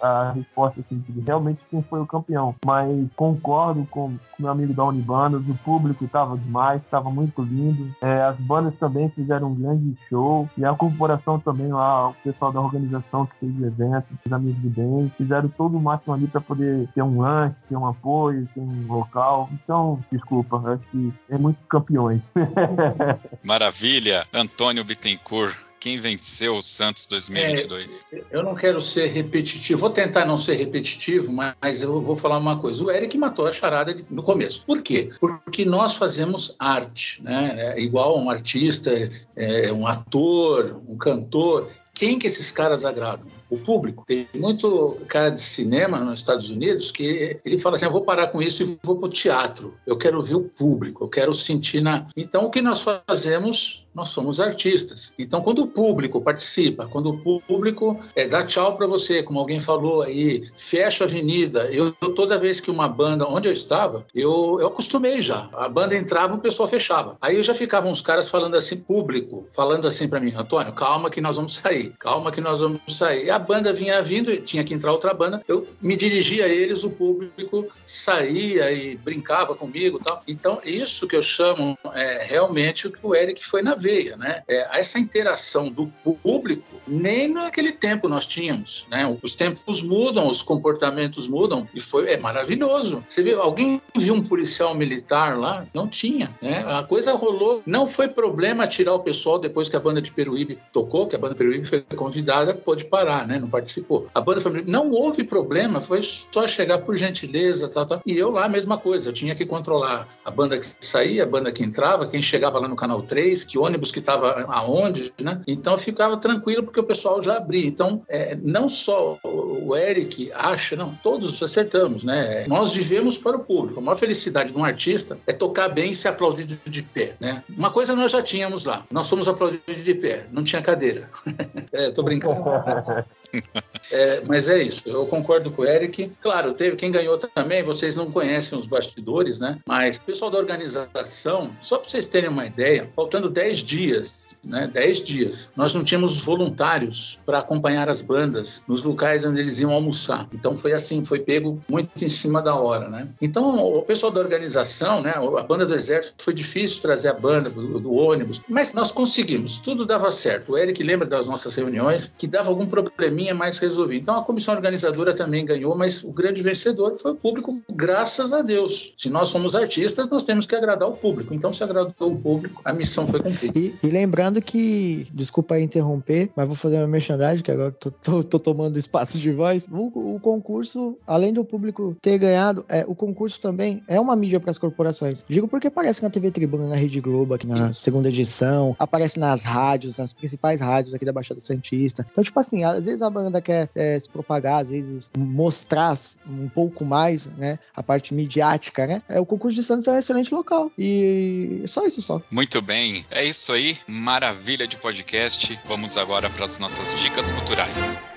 a 0.00 0.32
resposta 0.32 0.80
assim, 0.80 1.02
de 1.08 1.20
realmente 1.20 1.60
quem 1.70 1.82
foi 1.82 2.00
o 2.00 2.06
campeão, 2.06 2.54
mas 2.64 3.08
concordo 3.16 3.86
com, 3.90 4.16
com 4.36 4.42
meu 4.42 4.50
amigo 4.50 4.74
da 4.74 4.84
Unibandas, 4.84 5.48
o 5.48 5.54
público 5.64 6.04
estava 6.04 6.36
demais, 6.36 6.82
estava 6.82 7.10
muito 7.10 7.42
lindo. 7.42 7.94
É, 8.02 8.22
as 8.22 8.36
bandas 8.38 8.74
também 8.78 9.08
fizeram 9.10 9.48
um 9.48 9.54
grande 9.54 9.96
show 10.08 10.48
e 10.56 10.64
a 10.64 10.74
corporação 10.74 11.38
também 11.38 11.68
lá, 11.68 12.08
o 12.08 12.14
pessoal 12.14 12.52
da 12.52 12.60
organização 12.60 13.26
que 13.26 13.36
fez 13.36 13.58
o 13.58 13.66
evento, 13.66 14.06
os 14.26 14.32
amigos 14.32 14.60
do 14.62 14.70
bem, 14.70 15.12
fizeram 15.16 15.31
todo 15.56 15.76
o 15.76 15.80
máximo 15.80 16.14
ali 16.14 16.26
para 16.26 16.40
poder 16.40 16.88
ter 16.94 17.02
um 17.02 17.20
lanche, 17.20 17.56
ter 17.68 17.76
um 17.76 17.86
apoio, 17.86 18.48
ter 18.54 18.60
um 18.60 18.86
local. 18.86 19.48
Então, 19.52 20.02
desculpa, 20.10 20.56
acho 20.72 20.82
que 20.90 21.12
é 21.30 21.38
muito 21.38 21.58
campeões. 21.68 22.20
Maravilha, 23.44 24.24
Antônio 24.32 24.84
Bittencourt 24.84 25.56
quem 25.82 25.98
venceu 25.98 26.58
o 26.58 26.62
Santos 26.62 27.06
2022? 27.06 28.06
É, 28.12 28.22
eu 28.30 28.44
não 28.44 28.54
quero 28.54 28.80
ser 28.80 29.08
repetitivo, 29.08 29.80
vou 29.80 29.90
tentar 29.90 30.24
não 30.24 30.36
ser 30.36 30.54
repetitivo, 30.54 31.32
mas 31.32 31.82
eu 31.82 32.00
vou 32.00 32.14
falar 32.14 32.38
uma 32.38 32.56
coisa. 32.56 32.84
O 32.84 32.88
Eric 32.88 33.18
matou 33.18 33.48
a 33.48 33.52
charada 33.52 33.92
no 34.08 34.22
começo. 34.22 34.64
Por 34.64 34.80
quê? 34.80 35.10
Porque 35.18 35.64
nós 35.64 35.96
fazemos 35.96 36.54
arte, 36.56 37.20
né? 37.24 37.56
É 37.56 37.80
igual 37.80 38.16
um 38.16 38.30
artista, 38.30 38.92
é, 39.34 39.72
um 39.72 39.84
ator, 39.84 40.80
um 40.86 40.96
cantor. 40.96 41.68
Quem 41.92 42.16
que 42.16 42.28
esses 42.28 42.52
caras 42.52 42.84
agradam? 42.84 43.26
O 43.52 43.58
público. 43.58 44.04
Tem 44.06 44.26
muito 44.34 44.96
cara 45.06 45.28
de 45.28 45.42
cinema 45.42 45.98
nos 45.98 46.20
Estados 46.20 46.48
Unidos 46.48 46.90
que 46.90 47.38
ele 47.44 47.58
fala 47.58 47.76
assim: 47.76 47.84
eu 47.84 47.92
vou 47.92 48.00
parar 48.00 48.28
com 48.28 48.40
isso 48.40 48.62
e 48.62 48.78
vou 48.82 48.96
para 48.96 49.06
o 49.06 49.10
teatro. 49.10 49.74
Eu 49.86 49.96
quero 49.96 50.22
ver 50.22 50.36
o 50.36 50.48
público, 50.56 51.04
eu 51.04 51.08
quero 51.08 51.34
sentir 51.34 51.82
na. 51.82 52.06
Então, 52.16 52.46
o 52.46 52.50
que 52.50 52.62
nós 52.62 52.80
fazemos? 52.80 53.86
Nós 53.94 54.08
somos 54.08 54.40
artistas. 54.40 55.12
Então, 55.18 55.42
quando 55.42 55.64
o 55.64 55.66
público 55.66 56.18
participa, 56.18 56.86
quando 56.86 57.10
o 57.10 57.40
público 57.40 58.00
é, 58.16 58.26
dá 58.26 58.42
tchau 58.42 58.74
para 58.74 58.86
você, 58.86 59.22
como 59.22 59.38
alguém 59.38 59.60
falou 59.60 60.00
aí, 60.00 60.42
fecha 60.56 61.04
a 61.04 61.06
avenida. 61.06 61.64
Eu, 61.70 61.94
eu, 62.00 62.14
toda 62.14 62.38
vez 62.38 62.58
que 62.58 62.70
uma 62.70 62.88
banda, 62.88 63.28
onde 63.28 63.50
eu 63.50 63.52
estava, 63.52 64.06
eu, 64.14 64.56
eu 64.60 64.68
acostumei 64.68 65.20
já. 65.20 65.50
A 65.52 65.68
banda 65.68 65.94
entrava, 65.94 66.34
o 66.34 66.38
pessoal 66.38 66.66
fechava. 66.66 67.18
Aí 67.20 67.42
já 67.42 67.52
ficavam 67.52 67.92
os 67.92 68.00
caras 68.00 68.30
falando 68.30 68.54
assim, 68.54 68.78
público, 68.78 69.46
falando 69.54 69.86
assim 69.86 70.08
para 70.08 70.20
mim, 70.20 70.32
Antônio, 70.34 70.72
calma 70.72 71.10
que 71.10 71.20
nós 71.20 71.36
vamos 71.36 71.56
sair, 71.56 71.92
calma 71.98 72.32
que 72.32 72.40
nós 72.40 72.60
vamos 72.60 72.80
sair. 72.88 73.30
A 73.30 73.41
banda 73.42 73.72
vinha 73.72 74.02
vindo, 74.02 74.34
tinha 74.38 74.64
que 74.64 74.72
entrar 74.72 74.92
outra 74.92 75.12
banda, 75.12 75.42
eu 75.46 75.66
me 75.80 75.96
dirigia 75.96 76.46
a 76.46 76.48
eles, 76.48 76.84
o 76.84 76.90
público 76.90 77.66
saía 77.84 78.72
e 78.72 78.96
brincava 78.96 79.54
comigo 79.54 79.98
tal. 79.98 80.20
Então, 80.26 80.58
isso 80.64 81.06
que 81.06 81.16
eu 81.16 81.22
chamo 81.22 81.76
é 81.94 82.24
realmente 82.24 82.86
o 82.86 82.92
que 82.92 82.98
o 83.02 83.14
Eric 83.14 83.44
foi 83.44 83.62
na 83.62 83.74
veia, 83.74 84.16
né? 84.16 84.42
É, 84.48 84.78
essa 84.78 84.98
interação 84.98 85.68
do 85.68 85.86
público, 86.22 86.80
nem 86.86 87.28
naquele 87.28 87.72
tempo 87.72 88.08
nós 88.08 88.26
tínhamos, 88.26 88.86
né? 88.90 89.18
Os 89.22 89.34
tempos 89.34 89.82
mudam, 89.82 90.26
os 90.26 90.42
comportamentos 90.42 91.28
mudam 91.28 91.68
e 91.74 91.80
foi 91.80 92.12
é 92.12 92.16
maravilhoso. 92.18 93.04
Você 93.08 93.22
viu, 93.22 93.40
alguém 93.40 93.80
viu 93.96 94.14
um 94.14 94.22
policial 94.22 94.74
militar 94.74 95.38
lá? 95.38 95.66
Não 95.74 95.88
tinha, 95.88 96.34
né? 96.40 96.64
A 96.66 96.82
coisa 96.82 97.12
rolou, 97.12 97.62
não 97.66 97.86
foi 97.86 98.08
problema 98.08 98.66
tirar 98.66 98.94
o 98.94 99.00
pessoal 99.00 99.38
depois 99.38 99.68
que 99.68 99.76
a 99.76 99.80
banda 99.80 100.00
de 100.00 100.12
Peruíbe 100.12 100.58
tocou, 100.72 101.06
que 101.06 101.16
a 101.16 101.18
banda 101.18 101.34
de 101.34 101.38
Peruíbe 101.38 101.66
foi 101.66 101.80
convidada, 101.80 102.54
pôde 102.54 102.84
parar, 102.84 103.26
né? 103.26 103.31
Né? 103.32 103.38
Não 103.38 103.48
participou. 103.48 104.08
A 104.14 104.20
banda 104.20 104.40
família 104.40 104.64
não 104.70 104.90
houve 104.90 105.24
problema, 105.24 105.80
foi 105.80 106.02
só 106.02 106.46
chegar 106.46 106.78
por 106.78 106.94
gentileza, 106.96 107.68
tal, 107.68 107.86
tal. 107.86 108.02
E 108.06 108.16
eu 108.16 108.30
lá 108.30 108.44
a 108.44 108.48
mesma 108.48 108.76
coisa, 108.76 109.08
eu 109.08 109.12
tinha 109.12 109.34
que 109.34 109.46
controlar 109.46 110.06
a 110.24 110.30
banda 110.30 110.58
que 110.58 110.66
saía, 110.80 111.22
a 111.22 111.26
banda 111.26 111.50
que 111.50 111.64
entrava, 111.64 112.06
quem 112.06 112.20
chegava 112.20 112.58
lá 112.58 112.68
no 112.68 112.76
canal 112.76 113.02
3, 113.02 113.44
que 113.44 113.58
ônibus 113.58 113.90
que 113.90 114.00
estava 114.00 114.44
aonde, 114.48 115.12
né? 115.20 115.40
Então 115.46 115.72
eu 115.72 115.78
ficava 115.78 116.16
tranquilo 116.16 116.62
porque 116.62 116.80
o 116.80 116.84
pessoal 116.84 117.22
já 117.22 117.36
abria. 117.36 117.66
Então, 117.66 118.02
é, 118.08 118.36
não 118.42 118.68
só 118.68 119.18
o 119.24 119.74
Eric 119.76 120.30
acha, 120.34 120.76
não, 120.76 120.94
todos 121.02 121.42
acertamos, 121.42 122.04
né? 122.04 122.44
Nós 122.46 122.74
vivemos 122.74 123.16
para 123.16 123.36
o 123.36 123.44
público. 123.44 123.80
A 123.80 123.82
maior 123.82 123.96
felicidade 123.96 124.52
de 124.52 124.58
um 124.58 124.64
artista 124.64 125.18
é 125.26 125.32
tocar 125.32 125.68
bem 125.68 125.92
e 125.92 125.96
ser 125.96 126.08
aplaudido 126.08 126.58
de 126.64 126.82
pé, 126.82 127.16
né? 127.20 127.42
Uma 127.56 127.70
coisa 127.70 127.96
nós 127.96 128.12
já 128.12 128.22
tínhamos 128.22 128.64
lá, 128.64 128.84
nós 128.90 129.08
fomos 129.08 129.26
aplaudidos 129.28 129.84
de 129.84 129.94
pé, 129.94 130.26
não 130.30 130.44
tinha 130.44 130.60
cadeira. 130.60 131.08
é, 131.72 131.90
tô 131.90 132.02
brincando. 132.02 132.42
é, 133.92 134.22
mas 134.28 134.48
é 134.48 134.62
isso, 134.62 134.82
eu 134.86 135.06
concordo 135.06 135.50
com 135.50 135.62
o 135.62 135.66
Eric. 135.66 136.12
Claro, 136.20 136.54
teve 136.54 136.76
quem 136.76 136.90
ganhou 136.90 137.18
também, 137.18 137.62
vocês 137.62 137.96
não 137.96 138.10
conhecem 138.10 138.56
os 138.56 138.66
bastidores, 138.66 139.40
né? 139.40 139.58
Mas 139.66 139.98
o 139.98 140.02
pessoal 140.02 140.30
da 140.30 140.38
organização, 140.38 141.50
só 141.60 141.78
para 141.78 141.88
vocês 141.88 142.06
terem 142.08 142.30
uma 142.30 142.46
ideia, 142.46 142.90
faltando 142.94 143.30
10 143.30 143.58
dias, 143.58 144.40
né? 144.44 144.70
10 144.72 145.02
dias, 145.02 145.52
nós 145.56 145.74
não 145.74 145.84
tínhamos 145.84 146.20
voluntários 146.20 147.20
para 147.24 147.38
acompanhar 147.38 147.88
as 147.88 148.02
bandas 148.02 148.62
nos 148.66 148.82
locais 148.82 149.24
onde 149.24 149.40
eles 149.40 149.60
iam 149.60 149.72
almoçar. 149.72 150.28
Então 150.32 150.56
foi 150.56 150.72
assim, 150.72 151.04
foi 151.04 151.20
pego 151.20 151.62
muito 151.68 152.04
em 152.04 152.08
cima 152.08 152.42
da 152.42 152.54
hora, 152.54 152.88
né? 152.88 153.08
Então 153.20 153.56
o 153.56 153.82
pessoal 153.82 154.12
da 154.12 154.20
organização, 154.20 155.02
né? 155.02 155.12
A 155.14 155.42
banda 155.42 155.66
do 155.66 155.74
Exército 155.74 156.22
foi 156.22 156.34
difícil 156.34 156.82
trazer 156.82 157.08
a 157.08 157.14
banda 157.14 157.50
do, 157.50 157.80
do 157.80 157.92
ônibus, 157.92 158.40
mas 158.48 158.72
nós 158.72 158.92
conseguimos, 158.92 159.58
tudo 159.60 159.86
dava 159.86 160.10
certo. 160.12 160.52
O 160.52 160.58
Eric 160.58 160.82
lembra 160.82 161.06
das 161.06 161.26
nossas 161.26 161.54
reuniões 161.54 162.14
que 162.16 162.26
dava 162.26 162.48
algum 162.48 162.66
probleminha 163.02 163.34
mais 163.34 163.58
resolvido. 163.58 164.02
Então 164.02 164.16
a 164.16 164.22
comissão 164.22 164.54
organizadora 164.54 165.12
também 165.12 165.44
ganhou, 165.44 165.76
mas 165.76 166.04
o 166.04 166.12
grande 166.12 166.40
vencedor 166.40 166.96
foi 166.96 167.10
o 167.12 167.16
público, 167.16 167.60
graças 167.72 168.32
a 168.32 168.42
Deus. 168.42 168.94
Se 168.96 169.10
nós 169.10 169.28
somos 169.28 169.56
artistas, 169.56 170.08
nós 170.08 170.22
temos 170.24 170.46
que 170.46 170.54
agradar 170.54 170.88
o 170.88 170.92
público. 170.92 171.34
Então 171.34 171.52
se 171.52 171.64
agradou 171.64 172.12
o 172.12 172.16
público, 172.16 172.60
a 172.64 172.72
missão 172.72 173.06
foi 173.06 173.20
cumprida. 173.20 173.58
E, 173.58 173.74
e 173.82 173.86
lembrando 173.88 174.40
que, 174.40 175.08
desculpa 175.12 175.58
interromper, 175.58 176.30
mas 176.36 176.46
vou 176.46 176.54
fazer 176.54 176.76
uma 176.76 176.86
merchandising, 176.86 177.42
que 177.42 177.50
agora 177.50 177.72
tô, 177.72 177.90
tô, 177.90 178.22
tô 178.22 178.38
tomando 178.38 178.78
espaço 178.78 179.18
de 179.18 179.32
voz. 179.32 179.66
O, 179.70 180.14
o, 180.14 180.20
concurso, 180.20 180.96
além 181.04 181.32
do 181.32 181.44
público 181.44 181.96
ter 182.00 182.18
ganhado, 182.18 182.64
é, 182.68 182.84
o 182.86 182.94
concurso 182.94 183.40
também 183.40 183.82
é 183.88 183.98
uma 183.98 184.14
mídia 184.14 184.38
para 184.38 184.52
as 184.52 184.58
corporações. 184.58 185.24
Digo 185.28 185.48
porque 185.48 185.66
aparece 185.66 186.02
na 186.02 186.10
TV 186.10 186.30
Tribuna, 186.30 186.68
na 186.68 186.76
Rede 186.76 187.00
Globo, 187.00 187.34
aqui 187.34 187.48
na 187.48 187.54
Isso. 187.54 187.80
segunda 187.80 188.08
edição, 188.08 188.76
aparece 188.78 189.18
nas 189.18 189.42
rádios, 189.42 189.96
nas 189.96 190.12
principais 190.12 190.60
rádios 190.60 190.94
aqui 190.94 191.04
da 191.04 191.12
Baixada 191.12 191.40
Santista. 191.40 192.06
Então, 192.12 192.22
tipo 192.22 192.38
assim, 192.38 192.62
às 192.62 192.84
vezes 192.84 192.91
a 193.00 193.08
banda 193.08 193.40
quer 193.40 193.70
é, 193.74 193.98
se 193.98 194.08
propagar, 194.08 194.64
às 194.64 194.70
vezes 194.70 195.10
mostrar 195.16 195.98
um 196.28 196.48
pouco 196.48 196.84
mais, 196.84 197.26
né, 197.26 197.58
a 197.74 197.82
parte 197.82 198.12
midiática, 198.12 198.86
né? 198.86 199.02
É, 199.08 199.20
o 199.20 199.26
concurso 199.26 199.54
de 199.54 199.62
Santos 199.62 199.86
é 199.86 199.92
um 199.92 199.98
excelente 199.98 200.34
local. 200.34 200.70
E 200.76 201.62
só 201.66 201.86
isso 201.86 202.02
só. 202.02 202.20
Muito 202.30 202.60
bem. 202.60 203.06
É 203.10 203.24
isso 203.24 203.52
aí. 203.52 203.78
Maravilha 203.86 204.66
de 204.66 204.76
podcast. 204.76 205.58
Vamos 205.64 205.96
agora 205.96 206.28
para 206.28 206.44
as 206.44 206.58
nossas 206.58 206.98
dicas 207.00 207.30
culturais. 207.30 208.11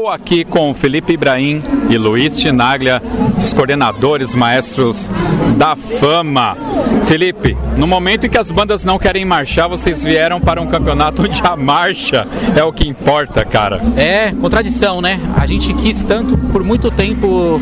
Estou 0.00 0.14
aqui 0.14 0.46
com 0.46 0.72
Felipe 0.72 1.12
Ibrahim 1.12 1.62
e 1.90 1.98
Luiz 1.98 2.40
Tinaglia, 2.40 3.02
os 3.36 3.52
coordenadores 3.52 4.34
maestros 4.34 5.10
da 5.58 5.76
fama. 5.76 6.56
Felipe, 7.04 7.54
no 7.76 7.86
momento 7.86 8.24
em 8.24 8.30
que 8.30 8.38
as 8.38 8.50
bandas 8.50 8.82
não 8.82 8.98
querem 8.98 9.26
marchar, 9.26 9.68
vocês 9.68 10.02
vieram 10.02 10.40
para 10.40 10.58
um 10.58 10.66
campeonato 10.66 11.22
onde 11.22 11.42
a 11.44 11.54
marcha 11.54 12.26
é 12.56 12.64
o 12.64 12.72
que 12.72 12.88
importa, 12.88 13.44
cara. 13.44 13.78
É, 13.94 14.32
contradição, 14.32 15.02
né? 15.02 15.20
A 15.36 15.44
gente 15.44 15.74
quis 15.74 16.02
tanto 16.02 16.38
por 16.50 16.64
muito 16.64 16.90
tempo 16.90 17.60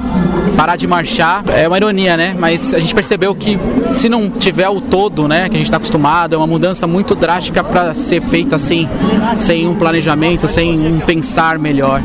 parar 0.56 0.76
de 0.76 0.86
marchar. 0.86 1.42
É 1.48 1.66
uma 1.66 1.76
ironia, 1.76 2.16
né? 2.16 2.36
Mas 2.38 2.72
a 2.72 2.78
gente 2.78 2.94
percebeu 2.94 3.34
que 3.34 3.58
se 3.88 4.08
não 4.08 4.30
tiver 4.30 4.68
o 4.68 4.80
todo, 4.80 5.26
né, 5.26 5.48
que 5.48 5.54
a 5.54 5.58
gente 5.58 5.66
está 5.66 5.76
acostumado, 5.76 6.36
é 6.36 6.38
uma 6.38 6.46
mudança 6.46 6.86
muito 6.86 7.16
drástica 7.16 7.64
para 7.64 7.94
ser 7.94 8.22
feita 8.22 8.54
assim, 8.54 8.88
sem 9.36 9.66
um 9.66 9.74
planejamento, 9.74 10.46
sem 10.46 10.78
um 10.78 11.00
pensar 11.00 11.58
melhor. 11.58 12.00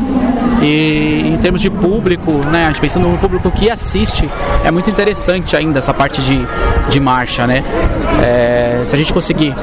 E 0.63 1.27
em 1.27 1.37
termos 1.37 1.59
de 1.59 1.69
público, 1.69 2.31
né, 2.49 2.67
a 2.67 2.69
gente 2.69 2.79
pensando 2.79 3.07
no 3.09 3.17
público 3.17 3.51
que 3.51 3.69
assiste, 3.69 4.29
é 4.63 4.71
muito 4.71 4.89
interessante 4.89 5.57
ainda 5.57 5.79
essa 5.79 5.93
parte 5.93 6.21
de, 6.21 6.39
de 6.89 6.99
marcha, 7.01 7.45
né? 7.45 7.63
É, 8.23 8.81
se 8.85 8.95
a 8.95 8.97
gente 8.97 9.13
conseguir 9.13 9.53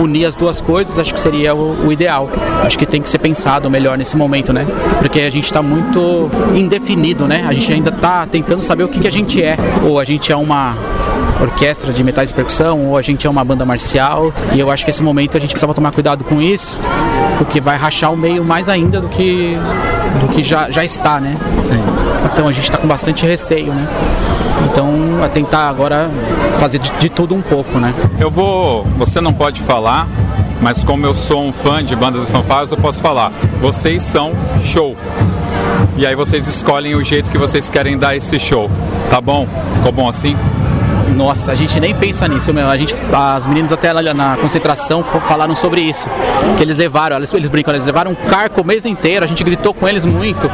unir 0.00 0.24
as 0.24 0.34
duas 0.34 0.62
coisas, 0.62 0.98
acho 0.98 1.12
que 1.12 1.20
seria 1.20 1.54
o, 1.54 1.86
o, 1.86 1.92
ideal. 1.92 2.30
Acho 2.62 2.78
que 2.78 2.86
tem 2.86 3.02
que 3.02 3.08
ser 3.08 3.18
pensado 3.18 3.70
melhor 3.70 3.98
nesse 3.98 4.16
momento, 4.16 4.52
né? 4.52 4.66
Porque 4.98 5.20
a 5.20 5.30
gente 5.30 5.44
está 5.44 5.60
muito 5.60 6.30
indefinido, 6.54 7.28
né? 7.28 7.44
A 7.46 7.52
gente 7.52 7.70
ainda 7.72 7.90
está 7.90 8.26
tentando 8.26 8.62
saber 8.62 8.84
o 8.84 8.88
que, 8.88 9.00
que 9.00 9.08
a 9.08 9.12
gente 9.12 9.42
é. 9.42 9.56
Ou 9.84 10.00
a 10.00 10.04
gente 10.04 10.32
é 10.32 10.36
uma 10.36 10.74
orquestra 11.40 11.92
de 11.92 12.02
metais 12.02 12.30
de 12.30 12.34
percussão, 12.34 12.86
ou 12.86 12.96
a 12.96 13.02
gente 13.02 13.26
é 13.26 13.30
uma 13.30 13.44
banda 13.44 13.64
marcial. 13.64 14.32
E 14.54 14.60
eu 14.60 14.70
acho 14.70 14.84
que 14.84 14.90
esse 14.90 15.02
momento 15.02 15.36
a 15.36 15.40
gente 15.40 15.50
precisa 15.50 15.72
tomar 15.74 15.92
cuidado 15.92 16.24
com 16.24 16.40
isso, 16.40 16.78
porque 17.38 17.60
vai 17.60 17.76
rachar 17.76 18.12
o 18.12 18.16
meio 18.16 18.44
mais 18.44 18.68
ainda 18.68 19.00
do 19.00 19.08
que, 19.08 19.56
do 20.20 20.28
que 20.28 20.42
já, 20.42 20.70
já 20.70 20.84
está, 20.84 21.20
né? 21.20 21.36
Sim. 21.62 21.82
Então 22.32 22.48
a 22.48 22.52
gente 22.52 22.64
está 22.64 22.78
com 22.78 22.86
bastante 22.86 23.26
receio, 23.26 23.72
né? 23.72 23.86
Então 24.70 25.24
é 25.24 25.28
tentar 25.28 25.68
agora 25.68 26.10
fazer 26.58 26.78
de, 26.78 26.90
de 26.98 27.08
tudo 27.08 27.34
um 27.34 27.42
pouco, 27.42 27.78
né? 27.78 27.94
Eu 28.18 28.30
vou. 28.30 28.84
Você 28.96 29.20
não 29.20 29.32
pode 29.32 29.60
falar, 29.60 30.08
mas 30.60 30.82
como 30.82 31.06
eu 31.06 31.14
sou 31.14 31.44
um 31.44 31.52
fã 31.52 31.84
de 31.84 31.94
bandas 31.94 32.24
e 32.24 32.26
fanfarras, 32.26 32.70
eu 32.70 32.78
posso 32.78 33.00
falar. 33.00 33.32
Vocês 33.60 34.02
são 34.02 34.32
show. 34.62 34.96
E 35.96 36.06
aí 36.06 36.14
vocês 36.14 36.46
escolhem 36.46 36.94
o 36.94 37.02
jeito 37.02 37.30
que 37.30 37.38
vocês 37.38 37.70
querem 37.70 37.96
dar 37.96 38.16
esse 38.16 38.38
show. 38.38 38.70
Tá 39.08 39.20
bom? 39.20 39.46
Ficou 39.76 39.92
bom 39.92 40.08
assim? 40.08 40.36
Nossa, 41.16 41.50
a 41.50 41.54
gente 41.54 41.80
nem 41.80 41.94
pensa 41.94 42.28
nisso, 42.28 42.52
meu. 42.52 42.68
A 42.68 42.76
gente, 42.76 42.94
as 43.10 43.46
meninas 43.46 43.72
até 43.72 43.90
lá 43.90 44.12
na 44.12 44.36
concentração 44.36 45.02
falaram 45.02 45.56
sobre 45.56 45.80
isso. 45.80 46.10
Que 46.58 46.62
eles 46.62 46.76
levaram, 46.76 47.16
eles, 47.16 47.32
eles 47.32 47.48
brincam, 47.48 47.72
eles 47.72 47.86
levaram 47.86 48.10
um 48.10 48.14
carco 48.14 48.60
o 48.60 48.64
mês 48.64 48.84
inteiro, 48.84 49.24
a 49.24 49.28
gente 49.28 49.42
gritou 49.42 49.72
com 49.72 49.88
eles 49.88 50.04
muito 50.04 50.50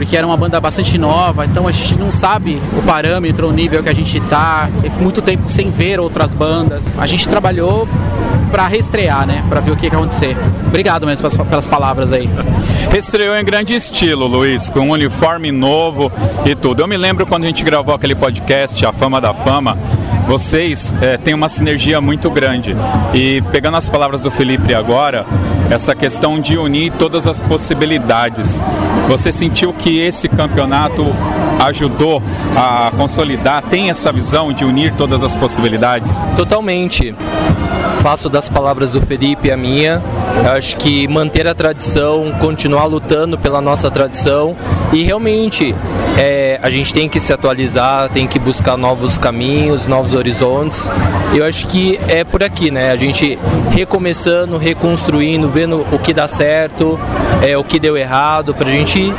porque 0.00 0.16
era 0.16 0.26
uma 0.26 0.36
banda 0.36 0.58
bastante 0.58 0.96
nova, 0.96 1.44
então 1.44 1.68
a 1.68 1.72
gente 1.72 1.94
não 1.94 2.10
sabe 2.10 2.58
o 2.74 2.82
parâmetro, 2.82 3.46
o 3.46 3.52
nível 3.52 3.82
que 3.82 3.88
a 3.90 3.94
gente 3.94 4.18
tá. 4.18 4.66
Muito 4.98 5.20
tempo 5.20 5.50
sem 5.50 5.70
ver 5.70 6.00
outras 6.00 6.32
bandas. 6.32 6.90
A 6.96 7.06
gente 7.06 7.28
trabalhou 7.28 7.86
para 8.50 8.66
reestrear, 8.66 9.26
né? 9.26 9.44
Para 9.46 9.60
ver 9.60 9.72
o 9.72 9.76
que 9.76 9.84
ia 9.84 9.92
acontecer. 9.92 10.34
Obrigado 10.66 11.06
mesmo 11.06 11.28
pelas, 11.28 11.46
pelas 11.46 11.66
palavras 11.66 12.14
aí. 12.14 12.30
Estreou 12.96 13.36
em 13.36 13.44
grande 13.44 13.74
estilo, 13.74 14.26
Luiz, 14.26 14.70
com 14.70 14.80
um 14.80 14.90
uniforme 14.92 15.52
novo 15.52 16.10
e 16.46 16.54
tudo. 16.54 16.80
Eu 16.80 16.88
me 16.88 16.96
lembro 16.96 17.26
quando 17.26 17.44
a 17.44 17.46
gente 17.48 17.62
gravou 17.62 17.94
aquele 17.94 18.14
podcast, 18.14 18.86
A 18.86 18.94
Fama 18.94 19.20
da 19.20 19.34
Fama, 19.34 19.76
vocês 20.30 20.94
é, 21.02 21.16
têm 21.16 21.34
uma 21.34 21.48
sinergia 21.48 22.00
muito 22.00 22.30
grande. 22.30 22.76
E 23.12 23.42
pegando 23.50 23.76
as 23.76 23.88
palavras 23.88 24.22
do 24.22 24.30
Felipe 24.30 24.72
agora, 24.72 25.26
essa 25.68 25.92
questão 25.92 26.38
de 26.38 26.56
unir 26.56 26.92
todas 26.92 27.26
as 27.26 27.40
possibilidades. 27.40 28.62
Você 29.08 29.32
sentiu 29.32 29.72
que 29.72 29.98
esse 29.98 30.28
campeonato 30.28 31.04
ajudou 31.58 32.22
a 32.56 32.92
consolidar, 32.96 33.60
tem 33.62 33.90
essa 33.90 34.12
visão 34.12 34.52
de 34.52 34.64
unir 34.64 34.94
todas 34.96 35.20
as 35.24 35.34
possibilidades? 35.34 36.16
Totalmente. 36.36 37.12
Faço 38.00 38.30
das 38.30 38.48
palavras 38.48 38.92
do 38.92 39.02
Felipe 39.02 39.50
a 39.50 39.56
minha. 39.56 40.00
Eu 40.44 40.52
acho 40.52 40.76
que 40.76 41.08
manter 41.08 41.46
a 41.48 41.54
tradição, 41.54 42.32
continuar 42.40 42.84
lutando 42.84 43.36
pela 43.36 43.60
nossa 43.60 43.90
tradição 43.90 44.56
e 44.92 45.02
realmente 45.02 45.74
é, 46.16 46.49
a 46.62 46.68
gente 46.68 46.92
tem 46.92 47.08
que 47.08 47.18
se 47.18 47.32
atualizar, 47.32 48.08
tem 48.10 48.26
que 48.26 48.38
buscar 48.38 48.76
novos 48.76 49.16
caminhos, 49.16 49.86
novos 49.86 50.14
horizontes. 50.14 50.88
Eu 51.34 51.44
acho 51.44 51.66
que 51.66 51.98
é 52.06 52.22
por 52.22 52.42
aqui, 52.42 52.70
né? 52.70 52.90
A 52.90 52.96
gente 52.96 53.38
recomeçando, 53.70 54.58
reconstruindo, 54.58 55.48
vendo 55.48 55.86
o 55.90 55.98
que 55.98 56.12
dá 56.12 56.28
certo, 56.28 56.98
é, 57.42 57.56
o 57.56 57.64
que 57.64 57.78
deu 57.78 57.96
errado, 57.96 58.54
para 58.54 58.68
a 58.68 58.72
gente 58.72 59.12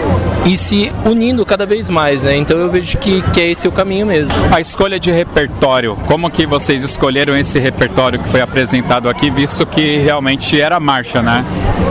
ir 0.46 0.58
se 0.58 0.92
unindo 1.06 1.46
cada 1.46 1.66
vez 1.66 1.90
mais, 1.90 2.24
né? 2.24 2.36
Então 2.36 2.58
eu 2.58 2.70
vejo 2.70 2.98
que, 2.98 3.22
que 3.34 3.42
é 3.42 3.50
esse 3.52 3.68
o 3.68 3.72
caminho 3.72 4.06
mesmo. 4.06 4.34
A 4.52 4.60
escolha 4.60 5.00
de 5.00 5.12
repertório, 5.12 5.98
como 6.08 6.30
que 6.30 6.46
vocês 6.46 6.84
escolheram 6.84 7.36
esse 7.36 7.60
repertório 7.60 8.20
que 8.20 8.30
foi 8.30 8.42
apresentado 8.42 9.10
aqui, 9.10 9.30
visto 9.30 9.66
que 9.66 9.98
realmente 9.98 10.60
era 10.60 10.80
marcha, 10.80 11.22
né? 11.22 11.44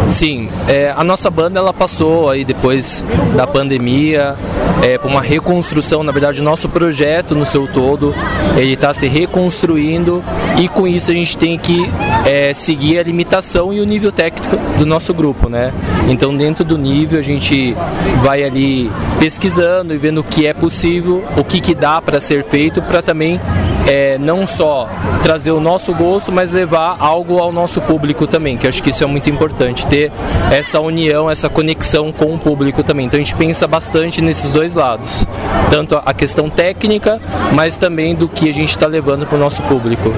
Sim, 0.08 0.48
é, 0.68 0.92
a 0.96 1.04
nossa 1.04 1.30
banda 1.30 1.58
ela 1.58 1.72
passou 1.72 2.30
aí 2.30 2.44
depois 2.44 3.04
da 3.36 3.46
pandemia 3.46 4.36
é, 4.82 4.98
por 4.98 5.10
uma 5.10 5.20
reconstrução, 5.20 6.02
na 6.02 6.12
verdade, 6.12 6.40
o 6.40 6.44
nosso 6.44 6.68
projeto 6.68 7.34
no 7.34 7.44
seu 7.44 7.66
todo, 7.66 8.14
ele 8.56 8.74
está 8.74 8.92
se 8.92 9.06
reconstruindo 9.06 10.22
e 10.58 10.68
com 10.68 10.86
isso 10.86 11.10
a 11.10 11.14
gente 11.14 11.36
tem 11.36 11.58
que 11.58 11.84
é, 12.24 12.52
seguir 12.52 12.98
a 12.98 13.02
limitação 13.02 13.72
e 13.72 13.80
o 13.80 13.84
nível 13.84 14.10
técnico 14.12 14.56
do 14.78 14.86
nosso 14.86 15.12
grupo, 15.12 15.48
né? 15.48 15.72
Então 16.08 16.36
dentro 16.36 16.64
do 16.64 16.76
nível 16.76 17.18
a 17.18 17.22
gente 17.22 17.76
vai 18.22 18.42
ali 18.42 18.90
pesquisando 19.18 19.94
e 19.94 19.98
vendo 19.98 20.20
o 20.20 20.24
que 20.24 20.46
é 20.46 20.54
possível, 20.54 21.24
o 21.36 21.44
que, 21.44 21.60
que 21.60 21.74
dá 21.74 22.00
para 22.00 22.20
ser 22.20 22.44
feito 22.44 22.82
para 22.82 23.02
também 23.02 23.40
é, 23.86 24.18
não 24.18 24.46
só 24.46 24.88
trazer 25.22 25.52
o 25.52 25.60
nosso 25.60 25.94
gosto, 25.94 26.32
mas 26.32 26.52
levar 26.52 26.96
algo 26.98 27.38
ao 27.38 27.52
nosso 27.52 27.80
público 27.80 28.26
também, 28.26 28.56
que 28.56 28.66
eu 28.66 28.68
acho 28.68 28.82
que 28.82 28.90
isso 28.90 29.02
é 29.02 29.06
muito 29.06 29.28
importante, 29.30 29.86
ter 29.86 30.12
essa 30.50 30.80
união, 30.80 31.30
essa 31.30 31.48
conexão 31.48 32.12
com 32.12 32.34
o 32.34 32.38
público 32.38 32.82
também. 32.82 33.06
Então 33.06 33.18
a 33.18 33.22
gente 33.22 33.34
pensa 33.34 33.66
bastante 33.66 34.20
nesses 34.20 34.50
dois 34.50 34.74
lados, 34.74 35.26
tanto 35.70 36.00
a 36.04 36.14
questão 36.14 36.48
técnica, 36.48 37.20
mas 37.52 37.76
também 37.76 38.14
do 38.14 38.28
que 38.28 38.48
a 38.48 38.52
gente 38.52 38.70
está 38.70 38.86
levando 38.86 39.26
para 39.26 39.36
o 39.36 39.38
nosso 39.38 39.62
público. 39.62 40.12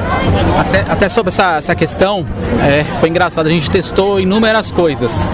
Até, 0.59 0.81
até 0.93 1.09
sobre 1.09 1.29
essa, 1.29 1.57
essa 1.57 1.75
questão, 1.75 2.27
é, 2.63 2.85
foi 3.01 3.09
engraçado, 3.09 3.47
a 3.47 3.51
gente 3.51 3.71
testou 3.71 4.21
inúmeras 4.21 4.71
coisas. 4.71 5.31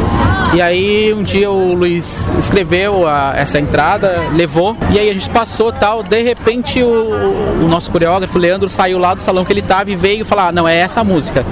E 0.55 0.63
aí 0.63 1.13
um 1.13 1.23
dia 1.23 1.51
o 1.51 1.75
Luiz 1.75 2.33
escreveu 2.39 3.07
a, 3.07 3.35
essa 3.37 3.61
entrada, 3.61 4.25
levou, 4.35 4.77
e 4.91 4.99
aí 4.99 5.11
a 5.11 5.13
gente 5.13 5.29
passou 5.29 5.71
tal, 5.71 6.03
de 6.03 6.23
repente 6.23 6.83
o, 6.83 7.63
o 7.63 7.69
nosso 7.69 7.91
coreógrafo, 8.19 8.39
Leandro, 8.39 8.69
saiu 8.69 8.99
lá 8.99 9.15
do 9.15 9.21
salão 9.21 9.45
que 9.45 9.53
ele 9.53 9.63
tava 9.63 9.91
e 9.91 9.97
veio 9.97 10.25
falar, 10.25 10.53
não, 10.53 10.67
é 10.67 10.77
essa 10.77 11.05
música. 11.05 11.45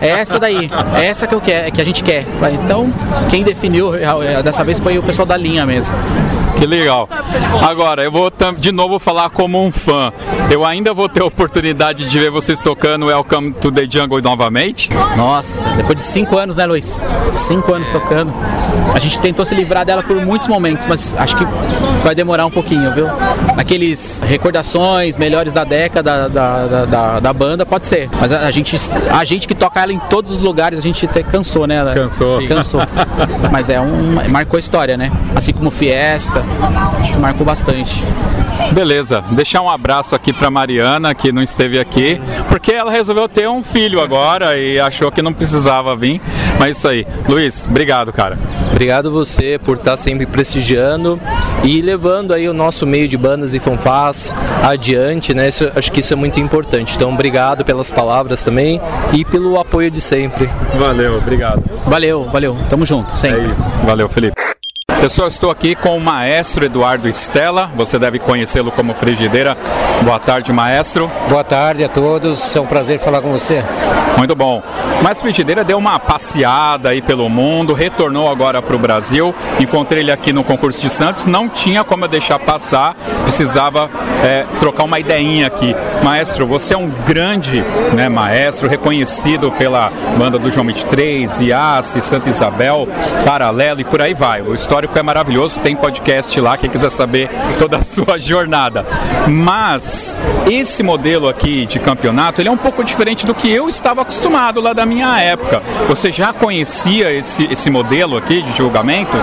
É 0.00 0.08
essa 0.08 0.38
daí, 0.38 0.68
é 0.96 1.06
essa 1.06 1.26
que 1.26 1.34
eu 1.34 1.40
quero, 1.40 1.72
que 1.72 1.80
a 1.80 1.84
gente 1.84 2.02
quer. 2.04 2.24
Então, 2.52 2.92
quem 3.30 3.42
definiu 3.42 3.94
eh, 3.94 4.42
dessa 4.42 4.62
vez 4.64 4.78
foi 4.78 4.98
o 4.98 5.02
pessoal 5.02 5.26
da 5.26 5.36
linha 5.36 5.64
mesmo. 5.64 5.94
Que 6.58 6.66
legal. 6.66 7.08
Agora, 7.62 8.02
eu 8.02 8.12
vou 8.12 8.32
de 8.58 8.72
novo 8.72 8.98
falar 8.98 9.30
como 9.30 9.64
um 9.64 9.70
fã. 9.72 10.12
Eu 10.50 10.64
ainda 10.64 10.92
vou 10.94 11.08
ter 11.08 11.20
a 11.20 11.24
oportunidade 11.24 12.08
de 12.08 12.18
ver 12.18 12.30
vocês 12.30 12.60
tocando 12.60 13.06
Welcome 13.06 13.52
to 13.54 13.72
the 13.72 13.86
Jungle 13.88 14.20
novamente? 14.20 14.90
Nossa, 15.16 15.68
depois 15.70 15.96
de 15.96 16.04
cinco 16.04 16.36
anos, 16.36 16.56
né, 16.56 16.66
Luiz? 16.66 17.00
Cinco 17.32 17.72
anos 17.72 17.88
tocando. 17.88 18.32
A 18.94 18.98
gente 18.98 19.18
tentou 19.18 19.44
se 19.44 19.54
livrar 19.54 19.84
dela 19.84 20.02
por 20.02 20.16
muitos 20.16 20.48
momentos, 20.48 20.86
mas 20.86 21.14
acho 21.18 21.36
que 21.36 21.44
vai 22.02 22.14
demorar 22.14 22.46
um 22.46 22.50
pouquinho, 22.50 22.92
viu? 22.92 23.06
Aqueles 23.56 24.22
recordações 24.26 25.16
melhores 25.16 25.52
da 25.52 25.64
década 25.64 26.28
da, 26.28 26.28
da, 26.28 26.84
da, 26.84 27.20
da 27.20 27.32
banda, 27.32 27.64
pode 27.64 27.86
ser. 27.86 28.08
Mas 28.20 28.30
a, 28.30 28.40
a, 28.40 28.50
gente, 28.50 28.76
a 29.10 29.24
gente 29.24 29.48
que 29.48 29.54
toca 29.54 29.80
ela 29.82 29.92
em 29.92 29.98
todos 29.98 30.30
os 30.30 30.42
lugares, 30.42 30.78
a 30.78 30.82
gente 30.82 31.06
até 31.06 31.22
cansou, 31.22 31.66
né? 31.66 31.82
Cansou. 31.94 32.40
Sim, 32.40 32.46
cansou. 32.46 32.80
mas 33.50 33.70
é 33.70 33.80
um. 33.80 34.28
marcou 34.30 34.58
a 34.58 34.60
história, 34.60 34.96
né? 34.96 35.10
Assim 35.34 35.52
como 35.52 35.70
Fiesta, 35.70 36.43
acho 37.00 37.12
que 37.12 37.18
marcou 37.18 37.44
bastante. 37.44 38.04
Beleza, 38.72 39.22
deixar 39.32 39.60
um 39.60 39.68
abraço 39.68 40.14
aqui 40.14 40.32
para 40.32 40.50
Mariana, 40.50 41.14
que 41.14 41.32
não 41.32 41.42
esteve 41.42 41.78
aqui, 41.78 42.20
porque 42.48 42.72
ela 42.72 42.90
resolveu 42.90 43.28
ter 43.28 43.48
um 43.48 43.62
filho 43.62 44.00
agora 44.00 44.56
e 44.56 44.78
achou 44.78 45.10
que 45.10 45.22
não 45.22 45.32
precisava 45.32 45.94
vir. 45.96 46.20
Mas 46.58 46.78
isso 46.78 46.88
aí. 46.88 47.06
Luiz, 47.28 47.66
obrigado, 47.66 48.12
cara. 48.12 48.38
Obrigado 48.70 49.10
você 49.10 49.58
por 49.58 49.76
estar 49.76 49.96
sempre 49.96 50.26
prestigiando 50.26 51.20
e 51.62 51.80
levando 51.80 52.32
aí 52.32 52.48
o 52.48 52.54
nosso 52.54 52.86
meio 52.86 53.08
de 53.08 53.16
bandas 53.16 53.54
e 53.54 53.60
fanfás 53.60 54.34
adiante, 54.62 55.34
né? 55.34 55.48
Isso, 55.48 55.70
acho 55.74 55.92
que 55.92 56.00
isso 56.00 56.12
é 56.12 56.16
muito 56.16 56.40
importante. 56.40 56.96
Então, 56.96 57.12
obrigado 57.12 57.64
pelas 57.64 57.90
palavras 57.90 58.42
também 58.42 58.80
e 59.12 59.24
pelo 59.24 59.58
apoio 59.58 59.90
de 59.90 60.00
sempre. 60.00 60.48
Valeu, 60.78 61.18
obrigado. 61.18 61.62
Valeu, 61.86 62.24
valeu. 62.24 62.56
Tamo 62.68 62.84
junto, 62.84 63.16
sempre. 63.16 63.42
É 63.42 63.50
isso. 63.50 63.70
Valeu, 63.84 64.08
Felipe. 64.08 64.53
Pessoal, 65.04 65.28
estou 65.28 65.50
aqui 65.50 65.74
com 65.74 65.94
o 65.98 66.00
maestro 66.00 66.64
Eduardo 66.64 67.06
Stella. 67.10 67.70
Você 67.76 67.98
deve 67.98 68.18
conhecê-lo 68.18 68.72
como 68.72 68.94
Frigideira. 68.94 69.54
Boa 70.02 70.18
tarde, 70.18 70.50
maestro. 70.50 71.10
Boa 71.28 71.44
tarde 71.44 71.84
a 71.84 71.90
todos. 71.90 72.56
É 72.56 72.58
um 72.58 72.66
prazer 72.66 72.98
falar 72.98 73.20
com 73.20 73.30
você. 73.30 73.62
Muito 74.16 74.34
bom. 74.34 74.62
Mas 75.02 75.20
Frigideira 75.20 75.62
deu 75.62 75.76
uma 75.76 75.98
passeada 75.98 76.88
aí 76.88 77.02
pelo 77.02 77.28
mundo, 77.28 77.74
retornou 77.74 78.30
agora 78.30 78.62
para 78.62 78.74
o 78.74 78.78
Brasil. 78.78 79.34
Encontrei 79.60 80.02
ele 80.02 80.10
aqui 80.10 80.32
no 80.32 80.42
concurso 80.42 80.80
de 80.80 80.88
Santos. 80.88 81.26
Não 81.26 81.50
tinha 81.50 81.84
como 81.84 82.06
eu 82.06 82.08
deixar 82.08 82.38
passar. 82.38 82.96
Precisava 83.24 83.90
é, 84.24 84.46
trocar 84.58 84.84
uma 84.84 84.98
ideinha 84.98 85.46
aqui. 85.46 85.76
Maestro, 86.02 86.46
você 86.46 86.72
é 86.72 86.78
um 86.78 86.88
grande 86.88 87.62
né, 87.92 88.08
maestro, 88.08 88.68
reconhecido 88.68 89.52
pela 89.52 89.92
banda 90.16 90.38
do 90.38 90.50
João 90.50 90.66
23, 90.66 91.42
Iace, 91.42 92.00
Santa 92.00 92.30
Isabel, 92.30 92.88
Paralelo 93.26 93.80
e 93.80 93.84
por 93.84 94.00
aí 94.00 94.14
vai. 94.14 94.40
O 94.40 94.54
histórico 94.54 94.93
é 94.98 95.02
maravilhoso, 95.02 95.60
tem 95.60 95.74
podcast 95.74 96.40
lá, 96.40 96.56
quem 96.56 96.70
quiser 96.70 96.90
saber 96.90 97.28
toda 97.58 97.78
a 97.78 97.82
sua 97.84 98.18
jornada. 98.18 98.86
Mas 99.28 100.20
esse 100.50 100.82
modelo 100.82 101.28
aqui 101.28 101.66
de 101.66 101.78
campeonato, 101.78 102.40
ele 102.40 102.48
é 102.48 102.52
um 102.52 102.56
pouco 102.56 102.84
diferente 102.84 103.26
do 103.26 103.34
que 103.34 103.50
eu 103.50 103.68
estava 103.68 104.02
acostumado 104.02 104.60
lá 104.60 104.72
da 104.72 104.86
minha 104.86 105.20
época. 105.20 105.62
Você 105.88 106.10
já 106.10 106.32
conhecia 106.32 107.12
esse, 107.12 107.46
esse 107.50 107.70
modelo 107.70 108.16
aqui 108.16 108.42
de 108.42 108.56
julgamento? 108.56 109.16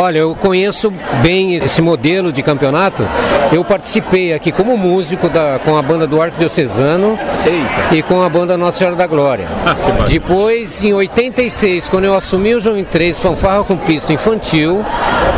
Olha, 0.00 0.18
eu 0.18 0.34
conheço 0.34 0.92
bem 1.22 1.56
esse 1.56 1.80
modelo 1.80 2.32
de 2.32 2.42
campeonato. 2.42 3.06
Eu 3.52 3.64
participei 3.64 4.32
aqui 4.32 4.50
como 4.52 4.76
músico 4.76 5.28
da, 5.28 5.58
com 5.64 5.76
a 5.76 5.82
banda 5.82 6.06
do 6.06 6.20
Arco 6.20 6.38
Diocesano 6.38 7.18
Eita. 7.44 7.94
e 7.94 8.02
com 8.02 8.22
a 8.22 8.28
banda 8.28 8.56
Nossa 8.56 8.78
Senhora 8.78 8.96
da 8.96 9.06
Glória. 9.06 9.46
Depois, 10.08 10.82
em 10.82 10.92
86, 10.92 11.88
quando 11.88 12.04
eu 12.04 12.14
assumi 12.14 12.54
o 12.54 12.60
João 12.60 12.82
3 12.84 13.18
Fanfarra 13.18 13.64
com 13.64 13.76
Pisto 13.76 14.12
Infantil, 14.12 14.84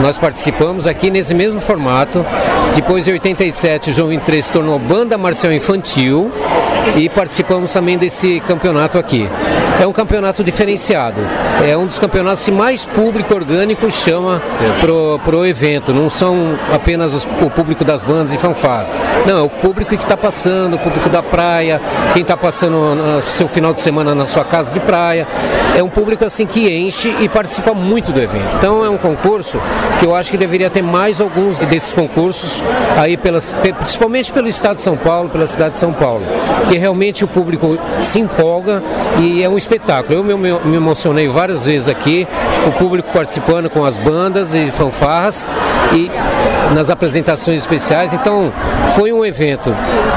nós 0.00 0.16
participamos 0.16 0.86
aqui 0.86 1.10
nesse 1.10 1.34
mesmo 1.34 1.60
formato. 1.60 2.24
Depois, 2.74 3.06
em 3.06 3.12
87, 3.12 3.90
o 3.90 3.92
João 3.92 4.08
23 4.08 4.44
se 4.44 4.52
tornou 4.52 4.78
Banda 4.78 5.18
Marcial 5.18 5.52
Infantil 5.52 6.30
e 6.96 7.08
participamos 7.08 7.72
também 7.72 7.98
desse 7.98 8.40
campeonato 8.40 8.98
aqui. 8.98 9.28
É 9.80 9.86
um 9.86 9.92
campeonato 9.92 10.42
diferenciado. 10.42 11.20
É 11.64 11.76
um 11.76 11.86
dos 11.86 12.00
campeonatos 12.00 12.44
que 12.44 12.50
mais 12.50 12.84
público 12.84 13.32
orgânico 13.32 13.88
chama 13.90 14.42
pro, 14.80 15.20
pro 15.20 15.46
evento. 15.46 15.94
Não 15.94 16.10
são 16.10 16.58
apenas 16.72 17.14
os, 17.14 17.24
o 17.24 17.48
público 17.48 17.84
das 17.84 18.02
bandas 18.02 18.32
e 18.32 18.36
fanfás. 18.36 18.96
Não, 19.24 19.38
é 19.38 19.42
o 19.42 19.48
público 19.48 19.96
que 19.96 20.02
está 20.02 20.16
passando, 20.16 20.74
o 20.74 20.78
público 20.80 21.08
da 21.08 21.22
praia, 21.22 21.80
quem 22.12 22.22
está 22.22 22.36
passando 22.36 22.72
no 22.76 23.22
seu 23.22 23.46
final 23.46 23.72
de 23.72 23.80
semana 23.80 24.16
na 24.16 24.26
sua 24.26 24.44
casa 24.44 24.72
de 24.72 24.80
praia. 24.80 25.28
É 25.76 25.82
um 25.82 25.88
público 25.88 26.24
assim 26.24 26.44
que 26.44 26.68
enche 26.68 27.14
e 27.20 27.28
participa 27.28 27.72
muito 27.72 28.10
do 28.10 28.20
evento. 28.20 28.56
Então 28.56 28.84
é 28.84 28.90
um 28.90 28.98
concurso 28.98 29.57
que 29.98 30.06
eu 30.06 30.14
acho 30.14 30.30
que 30.30 30.36
deveria 30.36 30.70
ter 30.70 30.82
mais 30.82 31.20
alguns 31.20 31.59
desses 31.60 31.93
concursos 31.93 32.62
aí 32.97 33.16
pelas, 33.16 33.55
principalmente 33.78 34.32
pelo 34.32 34.48
estado 34.48 34.76
de 34.76 34.82
São 34.82 34.97
Paulo, 34.97 35.28
pela 35.28 35.47
cidade 35.47 35.72
de 35.72 35.78
São 35.78 35.93
Paulo. 35.93 36.22
Porque 36.60 36.78
realmente 36.78 37.24
o 37.24 37.28
público 37.28 37.78
se 38.01 38.20
empolga 38.20 38.82
e 39.18 39.43
é 39.43 39.48
um 39.48 39.59
espetáculo. 39.59 40.18
Eu 40.18 40.24
me, 40.24 40.35
me 40.36 40.76
emocionei 40.76 41.28
várias 41.28 41.66
vezes 41.66 41.89
aqui, 41.89 42.26
o 42.66 42.72
público 42.72 43.09
participando 43.12 43.68
com 43.70 43.85
as 43.85 43.98
bandas 43.98 44.55
e 44.55 44.66
fanfarras 44.70 45.48
e 45.93 46.10
nas 46.74 46.90
apresentações 46.90 47.59
especiais. 47.59 48.12
Então 48.12 48.52
foi 48.94 49.12
um 49.12 49.24
evento 49.24 49.74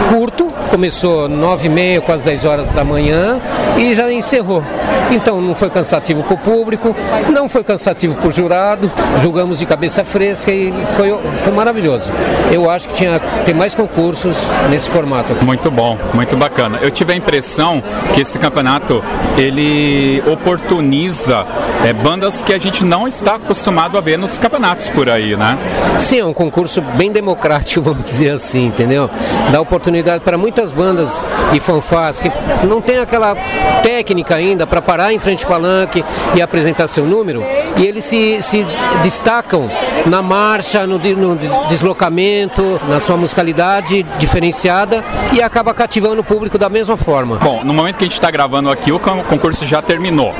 curto, 0.09 0.47
começou 0.69 1.27
nove 1.27 1.68
e 1.68 1.69
meia, 1.69 2.01
quase 2.01 2.23
10 2.23 2.45
horas 2.45 2.72
da 2.72 2.84
manhã 2.84 3.39
e 3.77 3.93
já 3.95 4.11
encerrou. 4.11 4.63
Então 5.11 5.41
não 5.41 5.53
foi 5.53 5.69
cansativo 5.69 6.23
para 6.23 6.34
o 6.34 6.38
público, 6.38 6.95
não 7.34 7.49
foi 7.49 7.63
cansativo 7.63 8.15
para 8.15 8.30
o 8.30 8.31
jurado, 8.31 8.89
julgamos 9.22 9.60
de 9.60 9.65
cabeça 9.65 10.03
fresca 10.03 10.52
e 10.52 10.72
foi, 10.88 11.18
foi 11.35 11.53
maravilhoso. 11.53 12.11
Eu 12.52 12.69
acho 12.69 12.88
que 12.88 12.95
tinha 12.95 13.19
ter 13.45 13.53
mais 13.53 13.76
concursos 13.76 14.35
nesse 14.69 14.89
formato. 14.89 15.34
Aqui. 15.34 15.45
Muito 15.45 15.69
bom, 15.69 15.98
muito 16.14 16.35
bacana. 16.35 16.80
Eu 16.81 16.89
tive 16.89 17.14
a 17.14 17.15
impressão 17.15 17.84
que 18.14 18.22
esse 18.22 18.39
campeonato 18.39 19.03
ele 19.38 20.23
oportuniza 20.27 21.45
é, 21.85 21.93
bandas 21.93 22.41
que 22.41 22.53
a 22.53 22.57
gente 22.57 22.84
não 22.84 23.07
está 23.07 23.35
acostumado 23.35 23.98
a 23.98 24.02
ver 24.02 24.18
nos 24.18 24.38
campeonatos 24.38 24.89
por 24.89 25.10
aí, 25.10 25.35
né? 25.35 25.57
Sim, 25.99 26.19
é 26.19 26.26
um 26.26 26.34
concurso 26.34 26.81
bem 26.81 27.11
democrático, 27.11 27.81
vamos 27.81 28.03
dizer 28.03 28.31
assim, 28.31 28.68
entendeu? 28.68 29.10
Dá 29.52 29.61
oportunidade 29.61 30.23
para 30.23 30.38
muitas 30.38 30.73
bandas 30.73 31.27
e 31.53 31.60
fanfás 31.60 32.19
que 32.19 32.31
não 32.68 32.81
tem 32.81 32.99
aquela 32.99 33.35
técnica 33.84 34.35
ainda 34.35 34.65
para 34.68 34.81
parar 34.81 35.14
em 35.14 35.19
frente 35.19 35.43
ao 35.43 35.52
palanque 35.52 36.03
e 36.35 36.41
apresentar 36.41 36.88
seu 36.88 37.06
número, 37.06 37.43
e 37.77 37.85
eles 37.85 38.06
se, 38.06 38.41
se 38.41 38.65
destacam 39.11 39.69
na 40.05 40.21
marcha, 40.21 40.88
no, 40.88 40.97
no 40.97 41.38
deslocamento, 41.67 42.79
na 42.88 43.01
sua 43.01 43.17
musicalidade 43.17 44.03
diferenciada 44.17 45.03
e 45.33 45.41
acaba 45.41 45.73
cativando 45.73 46.21
o 46.21 46.23
público 46.23 46.57
da 46.57 46.69
mesma 46.69 46.95
forma. 46.95 47.35
Bom, 47.35 47.61
no 47.63 47.73
momento 47.73 47.97
que 47.97 48.05
a 48.05 48.07
gente 48.07 48.13
está 48.13 48.31
gravando 48.31 48.71
aqui, 48.71 48.91
o 48.91 48.99
concurso 48.99 49.65
já 49.65 49.81
terminou. 49.81 50.33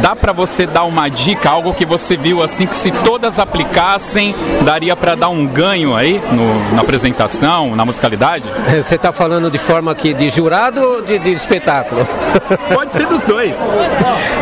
Dá 0.00 0.16
para 0.16 0.32
você 0.32 0.66
dar 0.66 0.84
uma 0.84 1.08
dica, 1.08 1.50
algo 1.50 1.74
que 1.74 1.84
você 1.84 2.16
viu 2.16 2.42
assim 2.42 2.66
que 2.66 2.74
se 2.74 2.90
todas 2.90 3.38
aplicassem, 3.38 4.34
daria 4.62 4.96
para 4.96 5.14
dar 5.14 5.28
um 5.28 5.46
ganho 5.46 5.94
aí 5.94 6.20
no, 6.32 6.74
na 6.74 6.80
apresentação, 6.80 7.76
na 7.76 7.84
musicalidade? 7.84 8.48
Você 8.82 8.94
está 8.94 9.12
falando 9.12 9.50
de 9.50 9.58
forma 9.58 9.92
aqui 9.92 10.14
de 10.14 10.30
jurado 10.30 10.80
ou 10.80 11.02
de, 11.02 11.18
de 11.18 11.32
espetáculo? 11.32 12.06
Pode 12.72 12.92
ser 12.94 13.06
dos 13.06 13.24
dois. 13.24 13.58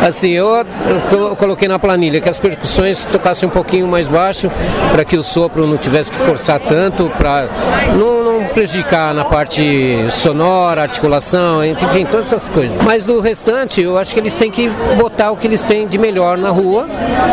Assim, 0.05 0.31
eu, 0.31 0.65
eu 1.11 1.35
coloquei 1.35 1.67
na 1.67 1.77
planilha 1.77 2.21
que 2.21 2.29
as 2.29 2.39
percussões 2.39 3.03
tocassem 3.05 3.49
um 3.51 3.53
pouquinho 3.53 3.87
mais 3.87 4.07
baixo 4.07 4.49
para 4.91 5.03
que 5.03 5.17
o 5.17 5.21
sopro 5.21 5.67
não 5.67 5.77
tivesse 5.77 6.09
que 6.09 6.17
forçar 6.17 6.57
tanto 6.57 7.11
para 7.17 7.49
não, 7.97 8.20
prejudicar 8.53 9.13
na 9.13 9.25
parte 9.25 10.05
sonora, 10.11 10.83
articulação, 10.83 11.63
enfim, 11.63 12.05
todas 12.05 12.27
essas 12.27 12.47
coisas. 12.47 12.81
Mas 12.81 13.05
do 13.05 13.19
restante, 13.19 13.81
eu 13.81 13.97
acho 13.97 14.13
que 14.13 14.19
eles 14.19 14.35
têm 14.35 14.51
que 14.51 14.69
botar 14.97 15.31
o 15.31 15.37
que 15.37 15.47
eles 15.47 15.63
têm 15.63 15.87
de 15.87 15.97
melhor 15.97 16.37
na 16.37 16.49
rua 16.49 16.87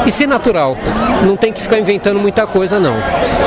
e 0.07 0.13
ser 0.13 0.27
natural. 0.27 0.77
Não 1.25 1.37
tem 1.37 1.53
que 1.53 1.61
ficar 1.61 1.79
inventando 1.79 2.19
muita 2.19 2.47
coisa, 2.47 2.79
não. 2.79 2.97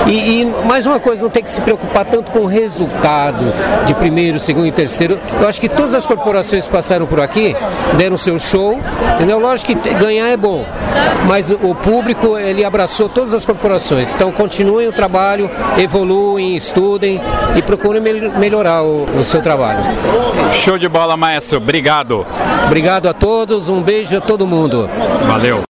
E, 0.08 0.42
e 0.42 0.46
mais 0.66 0.86
uma 0.86 1.00
coisa, 1.00 1.22
não 1.22 1.30
tem 1.30 1.44
que 1.44 1.50
se 1.50 1.62
preocupar 1.62 2.06
tanto 2.06 2.32
com 2.32 2.40
o 2.40 2.46
resultado 2.46 3.54
de 3.86 3.94
primeiro, 3.94 4.40
segundo 4.40 4.68
e 4.68 4.72
terceiro. 4.72 5.20
Eu 5.40 5.48
acho 5.48 5.60
que 5.60 5.70
todas 5.70 5.94
as 5.94 6.06
corporações 6.06 6.66
que 6.66 6.74
passaram 6.74 7.06
por 7.06 7.20
aqui 7.20 7.56
deram 7.98 8.18
seu 8.18 8.38
show, 8.40 8.80
entendeu? 9.16 9.40
Lógico 9.40 9.74
que 9.76 9.94
ganhar 9.94 10.28
é 10.28 10.38
bom, 10.38 10.66
mas 11.28 11.52
o 11.52 11.76
público 11.76 12.38
ele 12.38 12.66
abraçou 12.66 13.08
todas 13.08 13.34
as 13.34 13.46
corporações. 13.46 14.14
Então 14.14 14.32
continuem 14.32 14.88
o 14.88 14.92
trabalho, 14.92 15.50
evoluem, 15.78 16.56
estudem 16.56 17.22
e 17.56 17.61
procurem 17.62 18.02
melhorar 18.02 18.84
o, 18.84 19.06
o 19.06 19.24
seu 19.24 19.42
trabalho. 19.42 19.84
Show 20.52 20.78
de 20.78 20.88
bola, 20.88 21.16
maestro. 21.16 21.58
Obrigado. 21.58 22.26
Obrigado 22.66 23.08
a 23.08 23.14
todos, 23.14 23.70
um 23.70 23.82
beijo 23.82 24.18
a 24.18 24.22
todo 24.22 24.48
mundo. 24.48 24.90
Valeu. 25.28 25.62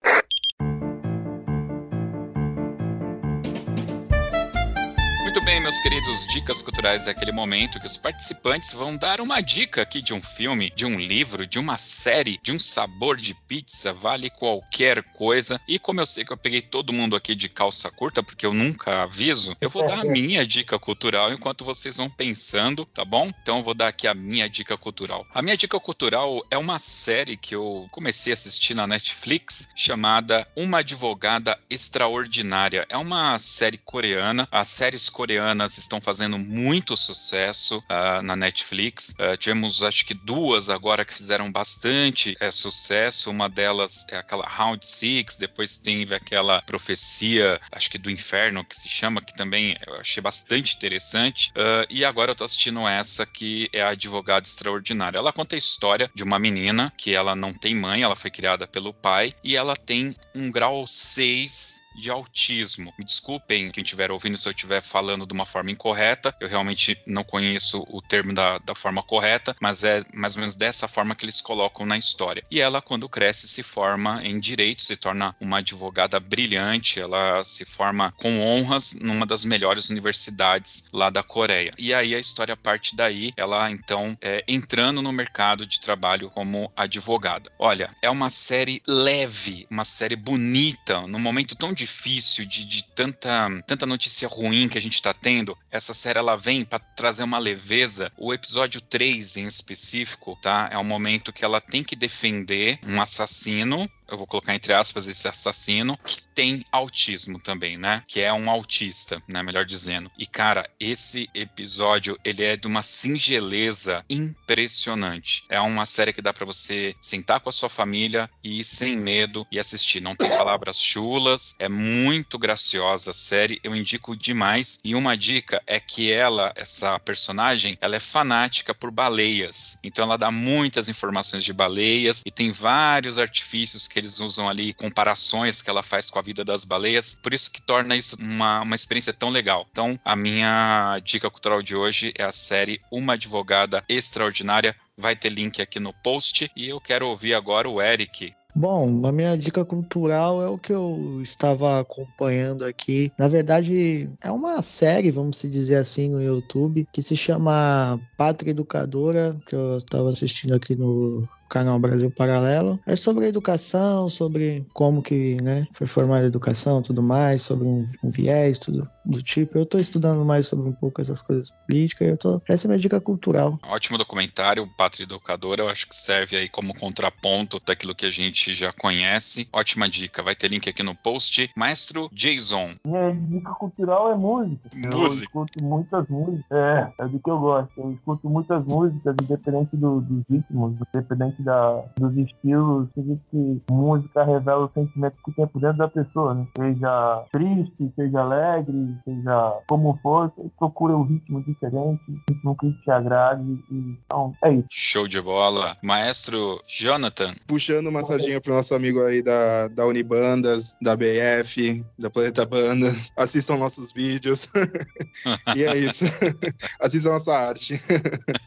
Meus 5.71 5.79
queridos 5.79 6.27
dicas 6.27 6.61
culturais 6.61 7.05
daquele 7.05 7.31
momento 7.31 7.79
que 7.79 7.87
os 7.87 7.95
participantes 7.95 8.73
vão 8.73 8.97
dar 8.97 9.21
uma 9.21 9.39
dica 9.39 9.81
aqui 9.81 10.01
de 10.01 10.13
um 10.13 10.21
filme, 10.21 10.69
de 10.75 10.85
um 10.85 10.99
livro, 10.99 11.47
de 11.47 11.57
uma 11.57 11.77
série, 11.77 12.37
de 12.43 12.51
um 12.51 12.59
sabor 12.59 13.15
de 13.15 13.33
pizza, 13.33 13.93
vale 13.93 14.29
qualquer 14.29 15.01
coisa. 15.13 15.61
E 15.69 15.79
como 15.79 16.01
eu 16.01 16.05
sei 16.05 16.25
que 16.25 16.33
eu 16.33 16.37
peguei 16.37 16.61
todo 16.61 16.91
mundo 16.91 17.15
aqui 17.15 17.33
de 17.33 17.47
calça 17.47 17.89
curta, 17.89 18.21
porque 18.21 18.45
eu 18.45 18.53
nunca 18.53 19.03
aviso, 19.03 19.55
eu 19.61 19.69
vou 19.69 19.85
dar 19.85 20.01
a 20.01 20.03
minha 20.03 20.45
dica 20.45 20.77
cultural 20.77 21.31
enquanto 21.31 21.63
vocês 21.63 21.95
vão 21.95 22.09
pensando, 22.09 22.83
tá 22.83 23.05
bom? 23.05 23.31
Então 23.41 23.59
eu 23.59 23.63
vou 23.63 23.73
dar 23.73 23.87
aqui 23.87 24.07
a 24.07 24.13
minha 24.13 24.49
dica 24.49 24.75
cultural. 24.75 25.25
A 25.33 25.41
minha 25.41 25.55
dica 25.55 25.79
cultural 25.79 26.45
é 26.51 26.57
uma 26.57 26.79
série 26.79 27.37
que 27.37 27.55
eu 27.55 27.87
comecei 27.91 28.33
a 28.33 28.35
assistir 28.35 28.73
na 28.73 28.85
Netflix 28.85 29.69
chamada 29.73 30.45
Uma 30.53 30.79
Advogada 30.79 31.57
Extraordinária. 31.69 32.85
É 32.89 32.97
uma 32.97 33.39
série 33.39 33.77
coreana. 33.77 34.49
As 34.51 34.67
séries 34.67 35.07
coreanas 35.07 35.60
estão 35.65 36.01
fazendo 36.01 36.37
muito 36.37 36.95
sucesso 36.97 37.77
uh, 37.79 38.21
na 38.21 38.35
Netflix. 38.35 39.13
Uh, 39.19 39.37
tivemos, 39.37 39.83
acho 39.83 40.05
que 40.05 40.13
duas 40.13 40.69
agora 40.69 41.05
que 41.05 41.13
fizeram 41.13 41.51
bastante 41.51 42.35
é, 42.39 42.51
sucesso. 42.51 43.29
Uma 43.29 43.49
delas 43.49 44.05
é 44.09 44.17
aquela 44.17 44.47
Round 44.47 44.85
Six, 44.85 45.37
depois 45.37 45.77
teve 45.77 46.15
aquela 46.15 46.61
Profecia, 46.61 47.59
acho 47.71 47.89
que 47.89 47.97
do 47.97 48.09
Inferno, 48.09 48.63
que 48.63 48.75
se 48.75 48.89
chama, 48.89 49.21
que 49.21 49.33
também 49.33 49.77
eu 49.85 49.95
achei 49.95 50.21
bastante 50.21 50.75
interessante. 50.75 51.51
Uh, 51.51 51.85
e 51.89 52.05
agora 52.05 52.31
eu 52.31 52.35
tô 52.35 52.43
assistindo 52.43 52.87
essa 52.87 53.25
que 53.25 53.69
é 53.73 53.81
a 53.81 53.89
Advogada 53.89 54.47
Extraordinária. 54.47 55.17
Ela 55.17 55.33
conta 55.33 55.55
a 55.55 55.57
história 55.57 56.09
de 56.13 56.23
uma 56.23 56.39
menina 56.39 56.91
que 56.97 57.13
ela 57.13 57.35
não 57.35 57.53
tem 57.53 57.75
mãe, 57.75 58.01
ela 58.01 58.15
foi 58.15 58.31
criada 58.31 58.67
pelo 58.67 58.93
pai 58.93 59.33
e 59.43 59.55
ela 59.55 59.75
tem 59.75 60.15
um 60.35 60.51
grau 60.51 60.85
6 60.87 61.80
de 61.95 62.09
autismo. 62.09 62.93
Me 62.97 63.05
desculpem 63.05 63.71
quem 63.71 63.83
estiver 63.83 64.11
ouvindo 64.11 64.37
se 64.37 64.47
eu 64.47 64.51
estiver 64.51 64.81
falando 64.81 65.25
de 65.25 65.33
uma 65.33 65.45
forma 65.45 65.71
incorreta, 65.71 66.35
eu 66.39 66.47
realmente 66.47 66.97
não 67.05 67.23
conheço 67.23 67.85
o 67.89 68.01
termo 68.01 68.33
da, 68.33 68.57
da 68.59 68.75
forma 68.75 69.03
correta, 69.03 69.55
mas 69.59 69.83
é 69.83 70.01
mais 70.13 70.35
ou 70.35 70.39
menos 70.39 70.55
dessa 70.55 70.87
forma 70.87 71.15
que 71.15 71.25
eles 71.25 71.41
colocam 71.41 71.85
na 71.85 71.97
história. 71.97 72.43
E 72.49 72.59
ela, 72.59 72.81
quando 72.81 73.09
cresce, 73.09 73.47
se 73.47 73.63
forma 73.63 74.21
em 74.23 74.39
direito, 74.39 74.83
se 74.83 74.95
torna 74.95 75.35
uma 75.39 75.59
advogada 75.59 76.19
brilhante, 76.19 76.99
ela 76.99 77.43
se 77.43 77.65
forma 77.65 78.13
com 78.17 78.39
honras 78.39 78.93
numa 78.93 79.25
das 79.25 79.43
melhores 79.43 79.89
universidades 79.89 80.87
lá 80.93 81.09
da 81.09 81.23
Coreia. 81.23 81.71
E 81.77 81.93
aí 81.93 82.15
a 82.15 82.19
história 82.19 82.55
parte 82.55 82.95
daí, 82.95 83.33
ela 83.35 83.69
então 83.71 84.17
é, 84.21 84.43
entrando 84.47 85.01
no 85.01 85.11
mercado 85.11 85.65
de 85.65 85.79
trabalho 85.79 86.29
como 86.29 86.71
advogada. 86.75 87.51
Olha, 87.57 87.89
é 88.01 88.09
uma 88.09 88.29
série 88.29 88.81
leve, 88.87 89.67
uma 89.69 89.85
série 89.85 90.15
bonita, 90.15 91.07
num 91.07 91.19
momento 91.19 91.55
tão 91.55 91.73
difícil, 91.81 92.45
de, 92.45 92.63
de 92.63 92.83
tanta, 92.83 93.49
tanta 93.65 93.85
notícia 93.85 94.27
ruim 94.27 94.69
que 94.69 94.77
a 94.77 94.81
gente 94.81 94.93
está 94.93 95.13
tendo, 95.13 95.57
essa 95.71 95.93
série 95.93 96.19
ela 96.19 96.35
vem 96.35 96.63
para 96.63 96.79
trazer 96.79 97.23
uma 97.23 97.39
leveza. 97.39 98.11
O 98.17 98.33
episódio 98.33 98.79
3 98.79 99.37
em 99.37 99.47
específico, 99.47 100.37
tá? 100.41 100.69
É 100.71 100.77
um 100.77 100.83
momento 100.83 101.33
que 101.33 101.43
ela 101.43 101.59
tem 101.59 101.83
que 101.83 101.95
defender 101.95 102.79
um 102.85 103.01
assassino 103.01 103.89
eu 104.13 104.17
vou 104.17 104.27
colocar 104.27 104.53
entre 104.53 104.73
aspas 104.73 105.07
esse 105.07 105.27
assassino 105.27 105.97
que 106.03 106.21
tem 106.33 106.63
autismo 106.71 107.39
também, 107.39 107.77
né? 107.77 108.03
Que 108.07 108.21
é 108.21 108.33
um 108.33 108.49
autista, 108.49 109.21
né? 109.27 109.41
Melhor 109.43 109.65
dizendo. 109.65 110.11
E 110.17 110.25
cara, 110.25 110.69
esse 110.79 111.29
episódio 111.33 112.17
ele 112.23 112.43
é 112.43 112.55
de 112.55 112.67
uma 112.67 112.81
singeleza 112.81 114.03
impressionante. 114.09 115.43
É 115.49 115.59
uma 115.59 115.85
série 115.85 116.13
que 116.13 116.21
dá 116.21 116.33
para 116.33 116.45
você 116.45 116.95
sentar 116.99 117.39
com 117.39 117.49
a 117.49 117.53
sua 117.53 117.69
família 117.69 118.29
e 118.43 118.59
ir 118.59 118.63
sem 118.63 118.97
medo 118.97 119.45
e 119.51 119.59
assistir. 119.59 120.01
Não 120.01 120.15
tem 120.15 120.29
palavras 120.37 120.77
chulas, 120.77 121.55
é 121.59 121.69
muito 121.69 122.37
graciosa 122.37 123.11
a 123.11 123.13
série. 123.13 123.59
Eu 123.63 123.75
indico 123.75 124.15
demais. 124.15 124.79
E 124.83 124.95
uma 124.95 125.15
dica 125.15 125.61
é 125.67 125.79
que 125.79 126.11
ela, 126.11 126.51
essa 126.55 126.99
personagem, 126.99 127.77
ela 127.81 127.95
é 127.95 127.99
fanática 127.99 128.73
por 128.73 128.91
baleias. 128.91 129.77
Então 129.83 130.05
ela 130.05 130.17
dá 130.17 130.31
muitas 130.31 130.89
informações 130.89 131.43
de 131.43 131.53
baleias 131.53 132.21
e 132.25 132.31
tem 132.31 132.51
vários 132.51 133.17
artifícios 133.17 133.87
que 133.87 134.00
eles 134.01 134.19
usam 134.19 134.49
ali 134.49 134.73
comparações 134.73 135.61
que 135.61 135.69
ela 135.69 135.83
faz 135.83 136.09
com 136.09 136.19
a 136.19 136.21
vida 136.21 136.43
das 136.43 136.65
baleias, 136.65 137.17
por 137.21 137.33
isso 137.33 137.51
que 137.51 137.61
torna 137.61 137.95
isso 137.95 138.17
uma, 138.19 138.61
uma 138.61 138.75
experiência 138.75 139.13
tão 139.13 139.29
legal. 139.29 139.67
Então, 139.71 139.97
a 140.03 140.15
minha 140.15 140.99
dica 141.03 141.29
cultural 141.29 141.61
de 141.61 141.75
hoje 141.75 142.13
é 142.17 142.23
a 142.23 142.31
série 142.31 142.81
Uma 142.91 143.13
Advogada 143.13 143.83
Extraordinária. 143.87 144.75
Vai 144.97 145.15
ter 145.15 145.29
link 145.29 145.61
aqui 145.61 145.79
no 145.79 145.93
post 145.93 146.49
e 146.55 146.69
eu 146.69 146.81
quero 146.81 147.07
ouvir 147.07 147.33
agora 147.33 147.69
o 147.69 147.81
Eric. 147.81 148.33
Bom, 148.53 149.05
a 149.07 149.11
minha 149.11 149.37
dica 149.37 149.63
cultural 149.63 150.41
é 150.41 150.49
o 150.49 150.57
que 150.57 150.73
eu 150.73 151.19
estava 151.21 151.79
acompanhando 151.79 152.65
aqui. 152.65 153.11
Na 153.17 153.27
verdade, 153.27 154.09
é 154.21 154.29
uma 154.29 154.61
série, 154.61 155.09
vamos 155.09 155.37
se 155.37 155.47
dizer 155.47 155.75
assim, 155.75 156.09
no 156.09 156.21
YouTube, 156.21 156.87
que 156.91 157.01
se 157.01 157.15
chama 157.15 157.99
Pátria 158.17 158.51
Educadora, 158.51 159.39
que 159.47 159.55
eu 159.55 159.77
estava 159.77 160.09
assistindo 160.09 160.53
aqui 160.53 160.75
no 160.75 161.27
canal 161.51 161.77
Brasil 161.77 162.09
Paralelo. 162.09 162.79
É 162.87 162.95
sobre 162.95 163.27
educação, 163.27 164.07
sobre 164.07 164.65
como 164.73 165.01
que, 165.01 165.37
né, 165.43 165.67
foi 165.73 165.85
formada 165.85 166.23
a 166.23 166.27
educação, 166.27 166.81
tudo 166.81 167.03
mais, 167.03 167.41
sobre 167.41 167.67
um, 167.67 167.85
um 168.03 168.09
viés, 168.09 168.57
tudo 168.57 168.89
do 169.05 169.21
tipo. 169.21 169.57
Eu 169.57 169.65
tô 169.65 169.79
estudando 169.79 170.23
mais 170.25 170.45
sobre 170.45 170.69
um 170.69 170.73
pouco 170.73 171.01
essas 171.01 171.21
coisas 171.21 171.49
políticas 171.67 172.07
e 172.07 172.11
eu 172.11 172.17
tô. 172.17 172.41
Essa 172.47 172.65
é 172.65 172.67
a 172.67 172.69
minha 172.69 172.79
dica 172.79 172.99
cultural. 172.99 173.59
Ótimo 173.63 173.97
documentário, 173.97 174.67
Pátria 174.77 175.03
Educadora. 175.03 175.63
Eu 175.63 175.69
acho 175.69 175.87
que 175.87 175.95
serve 175.95 176.37
aí 176.37 176.49
como 176.49 176.77
contraponto 176.77 177.59
daquilo 177.65 177.95
que 177.95 178.05
a 178.05 178.09
gente 178.09 178.53
já 178.53 178.71
conhece. 178.71 179.47
Ótima 179.53 179.89
dica. 179.89 180.23
Vai 180.23 180.35
ter 180.35 180.49
link 180.49 180.69
aqui 180.69 180.83
no 180.83 180.95
post. 180.95 181.49
Maestro 181.55 182.09
Jason. 182.13 182.75
Minha 182.85 183.11
dica 183.11 183.51
cultural 183.51 184.11
é 184.11 184.15
música. 184.15 184.69
Música. 184.73 184.97
Eu 184.97 185.05
escuto 185.05 185.63
muitas 185.63 186.07
músicas. 186.07 186.45
É, 186.51 186.91
é 186.99 187.07
do 187.07 187.19
que 187.19 187.29
eu 187.29 187.39
gosto. 187.39 187.71
Eu 187.77 187.93
escuto 187.93 188.29
muitas 188.29 188.63
músicas, 188.65 189.15
independente 189.21 189.75
do, 189.77 190.01
dos 190.01 190.23
ritmos, 190.29 190.75
independente 190.93 191.41
da, 191.41 191.83
dos 191.97 192.15
estilos. 192.17 192.87
Acredito 192.89 193.21
que 193.31 193.61
música 193.71 194.23
revela 194.23 194.65
o 194.65 194.71
sentimento 194.73 195.15
que 195.23 195.31
tem 195.33 195.47
por 195.47 195.61
dentro 195.61 195.77
da 195.77 195.87
pessoa, 195.87 196.33
né? 196.33 196.47
Seja 196.57 197.25
triste, 197.31 197.91
seja 197.95 198.21
alegre, 198.21 198.90
seja 199.03 199.61
como 199.67 199.97
for, 200.01 200.31
procura 200.57 200.95
um 200.95 201.03
ritmo 201.03 201.43
diferente, 201.43 202.01
um 202.09 202.19
ritmo 202.29 202.57
que 202.57 202.71
te 202.83 202.91
agrade. 202.91 203.43
Então, 203.71 204.33
é 204.43 204.53
isso. 204.53 204.67
Show 204.71 205.07
de 205.07 205.21
bola. 205.21 205.77
Maestro 205.81 206.61
Jonathan. 206.67 207.33
Puxando 207.47 207.87
uma 207.87 208.03
sardinha 208.03 208.41
pro 208.41 208.53
nosso 208.53 208.73
amigo 208.73 209.01
aí 209.03 209.21
da, 209.21 209.67
da 209.69 209.85
Unibandas, 209.85 210.75
da 210.81 210.95
BF, 210.95 211.85
da 211.99 212.09
Planeta 212.09 212.45
Bandas. 212.45 213.11
Assistam 213.17 213.57
nossos 213.57 213.93
vídeos. 213.93 214.49
e 215.55 215.63
é 215.63 215.77
isso. 215.77 216.05
Assistam 216.81 217.11
nossa 217.11 217.33
arte. 217.33 217.79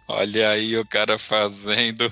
Olha 0.09 0.51
aí 0.51 0.77
o 0.77 0.87
cara 0.87 1.19
fazendo. 1.19 2.11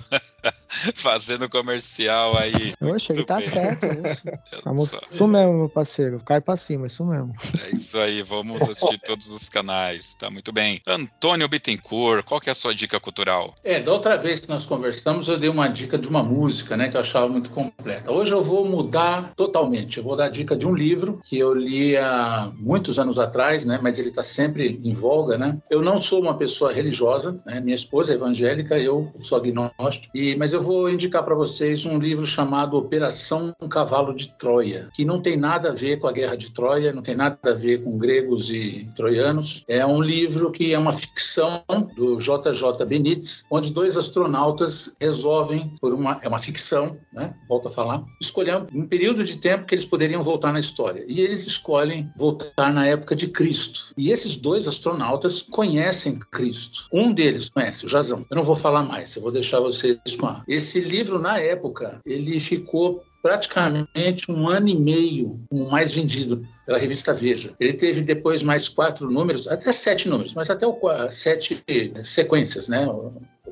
fazendo 0.95 1.49
comercial 1.49 2.37
aí. 2.37 2.75
Oxe, 2.81 3.13
ele 3.13 3.25
tá 3.25 3.37
bem. 3.37 3.49
certo. 3.49 3.87
Isso 5.05 5.27
mesmo, 5.27 5.53
meu 5.53 5.69
parceiro. 5.69 6.21
Cai 6.25 6.41
pra 6.41 6.57
cima, 6.57 6.87
isso 6.87 7.05
mesmo. 7.05 7.35
É 7.65 7.75
isso 7.75 7.99
aí, 7.99 8.23
vamos 8.23 8.61
assistir 8.63 8.99
todos 9.05 9.29
os 9.29 9.49
canais. 9.49 10.15
Tá 10.15 10.31
muito 10.31 10.53
bem. 10.53 10.81
Antônio 10.87 11.49
Bittencourt, 11.49 12.25
qual 12.25 12.41
que 12.41 12.49
é 12.49 12.53
a 12.53 12.55
sua 12.55 12.75
dica 12.75 12.99
cultural? 12.99 13.55
É, 13.65 13.81
da 13.81 13.93
outra 13.93 14.17
vez 14.17 14.41
que 14.41 14.49
nós 14.49 14.65
conversamos, 14.65 15.29
eu 15.29 15.39
dei 15.39 15.49
uma 15.49 15.69
dica 15.69 15.99
de 15.99 16.09
uma 16.09 16.23
música, 16.23 16.77
né, 16.77 16.89
que 16.89 16.97
eu 16.97 17.01
achava 17.01 17.29
muito 17.29 17.51
completa. 17.51 18.11
Hoje 18.11 18.33
eu 18.33 18.43
vou 18.43 18.65
mudar 18.65 19.33
totalmente. 19.37 19.99
Eu 19.99 20.05
vou 20.05 20.17
dar 20.17 20.29
dica 20.29 20.57
de 20.57 20.67
um 20.67 20.75
livro 20.75 21.21
que 21.25 21.39
eu 21.39 21.55
li 21.55 21.97
há 21.97 22.53
muitos 22.57 22.99
anos 22.99 23.19
atrás, 23.19 23.67
né, 23.67 23.79
mas 23.83 23.99
ele 23.99 24.09
está 24.09 24.23
sempre 24.23 24.81
em 24.83 24.95
voga, 24.95 25.37
né. 25.37 25.59
Eu 25.71 25.83
não 25.83 25.99
sou 25.99 26.21
uma 26.21 26.37
pessoa 26.37 26.73
religiosa, 26.73 27.41
né, 27.45 27.61
minha 27.61 27.75
esposa 27.75 28.13
é 28.13 28.17
evangélica, 28.17 28.79
eu 28.79 29.13
sou 29.21 29.39
agnóstico, 29.39 30.11
e, 30.15 30.37
mas 30.37 30.53
eu 30.53 30.62
eu 30.63 30.67
vou 30.67 30.89
indicar 30.89 31.25
para 31.25 31.35
vocês 31.35 31.85
um 31.85 31.99
livro 31.99 32.25
chamado 32.25 32.77
Operação 32.77 33.53
Cavalo 33.69 34.15
de 34.15 34.33
Troia, 34.39 34.89
que 34.95 35.05
não 35.05 35.21
tem 35.21 35.37
nada 35.37 35.71
a 35.71 35.75
ver 35.75 35.99
com 35.99 36.07
a 36.07 36.13
Guerra 36.13 36.37
de 36.37 36.53
Troia, 36.53 36.93
não 36.93 37.03
tem 37.03 37.17
nada 37.17 37.37
a 37.45 37.53
ver 37.53 37.83
com 37.83 37.99
gregos 37.99 38.49
e 38.49 38.89
troianos. 38.95 39.65
É 39.67 39.85
um 39.85 40.01
livro 40.01 40.53
que 40.53 40.73
é 40.73 40.79
uma 40.79 40.93
ficção 40.93 41.65
do 41.97 42.17
JJ 42.17 42.87
Benítez, 42.87 43.45
onde 43.51 43.73
dois 43.73 43.97
astronautas 43.97 44.95
resolvem, 45.01 45.75
por 45.81 45.93
uma 45.93 46.21
é 46.23 46.29
uma 46.29 46.39
ficção, 46.39 46.97
né? 47.13 47.35
Volto 47.49 47.67
a 47.67 47.71
falar, 47.73 48.05
escolher 48.21 48.65
um 48.73 48.87
período 48.87 49.25
de 49.25 49.39
tempo 49.39 49.67
que 49.67 49.75
eles 49.75 49.85
poderiam 49.85 50.23
voltar 50.23 50.53
na 50.53 50.61
história. 50.61 51.05
E 51.09 51.21
eles 51.21 51.45
escolhem 51.45 52.09
voltar 52.17 52.73
na 52.73 52.87
época 52.87 53.17
de 53.17 53.27
Cristo. 53.27 53.93
E 53.99 54.13
esses 54.13 54.37
dois 54.37 54.69
astronautas 54.69 55.43
conhecem 55.43 56.21
Cristo. 56.31 56.87
Um 56.93 57.13
deles 57.13 57.49
conhece 57.49 57.85
o 57.85 57.89
Jazão. 57.89 58.25
Eu 58.31 58.37
não 58.37 58.45
vou 58.45 58.55
falar 58.55 58.85
mais, 58.85 59.17
eu 59.17 59.23
vou 59.23 59.33
deixar 59.33 59.59
vocês 59.59 59.99
com 60.17 60.27
a... 60.27 60.45
Esse 60.53 60.81
livro, 60.81 61.19
na 61.19 61.39
época, 61.39 62.03
ele 62.05 62.39
ficou 62.39 63.03
praticamente 63.23 64.31
um 64.31 64.47
ano 64.47 64.69
e 64.69 64.79
meio 64.79 65.41
o 65.51 65.71
mais 65.71 65.95
vendido 65.95 66.47
pela 66.67 66.77
revista 66.77 67.15
Veja. 67.15 67.55
Ele 67.59 67.73
teve 67.73 68.03
depois 68.03 68.43
mais 68.43 68.69
quatro 68.69 69.11
números, 69.11 69.49
até 69.49 69.73
sete 69.73 70.11
números, 70.11 70.35
mas 70.35 70.51
até 70.51 70.67
o, 70.67 70.79
sete 71.11 71.65
sequências, 72.03 72.69
né? 72.69 72.87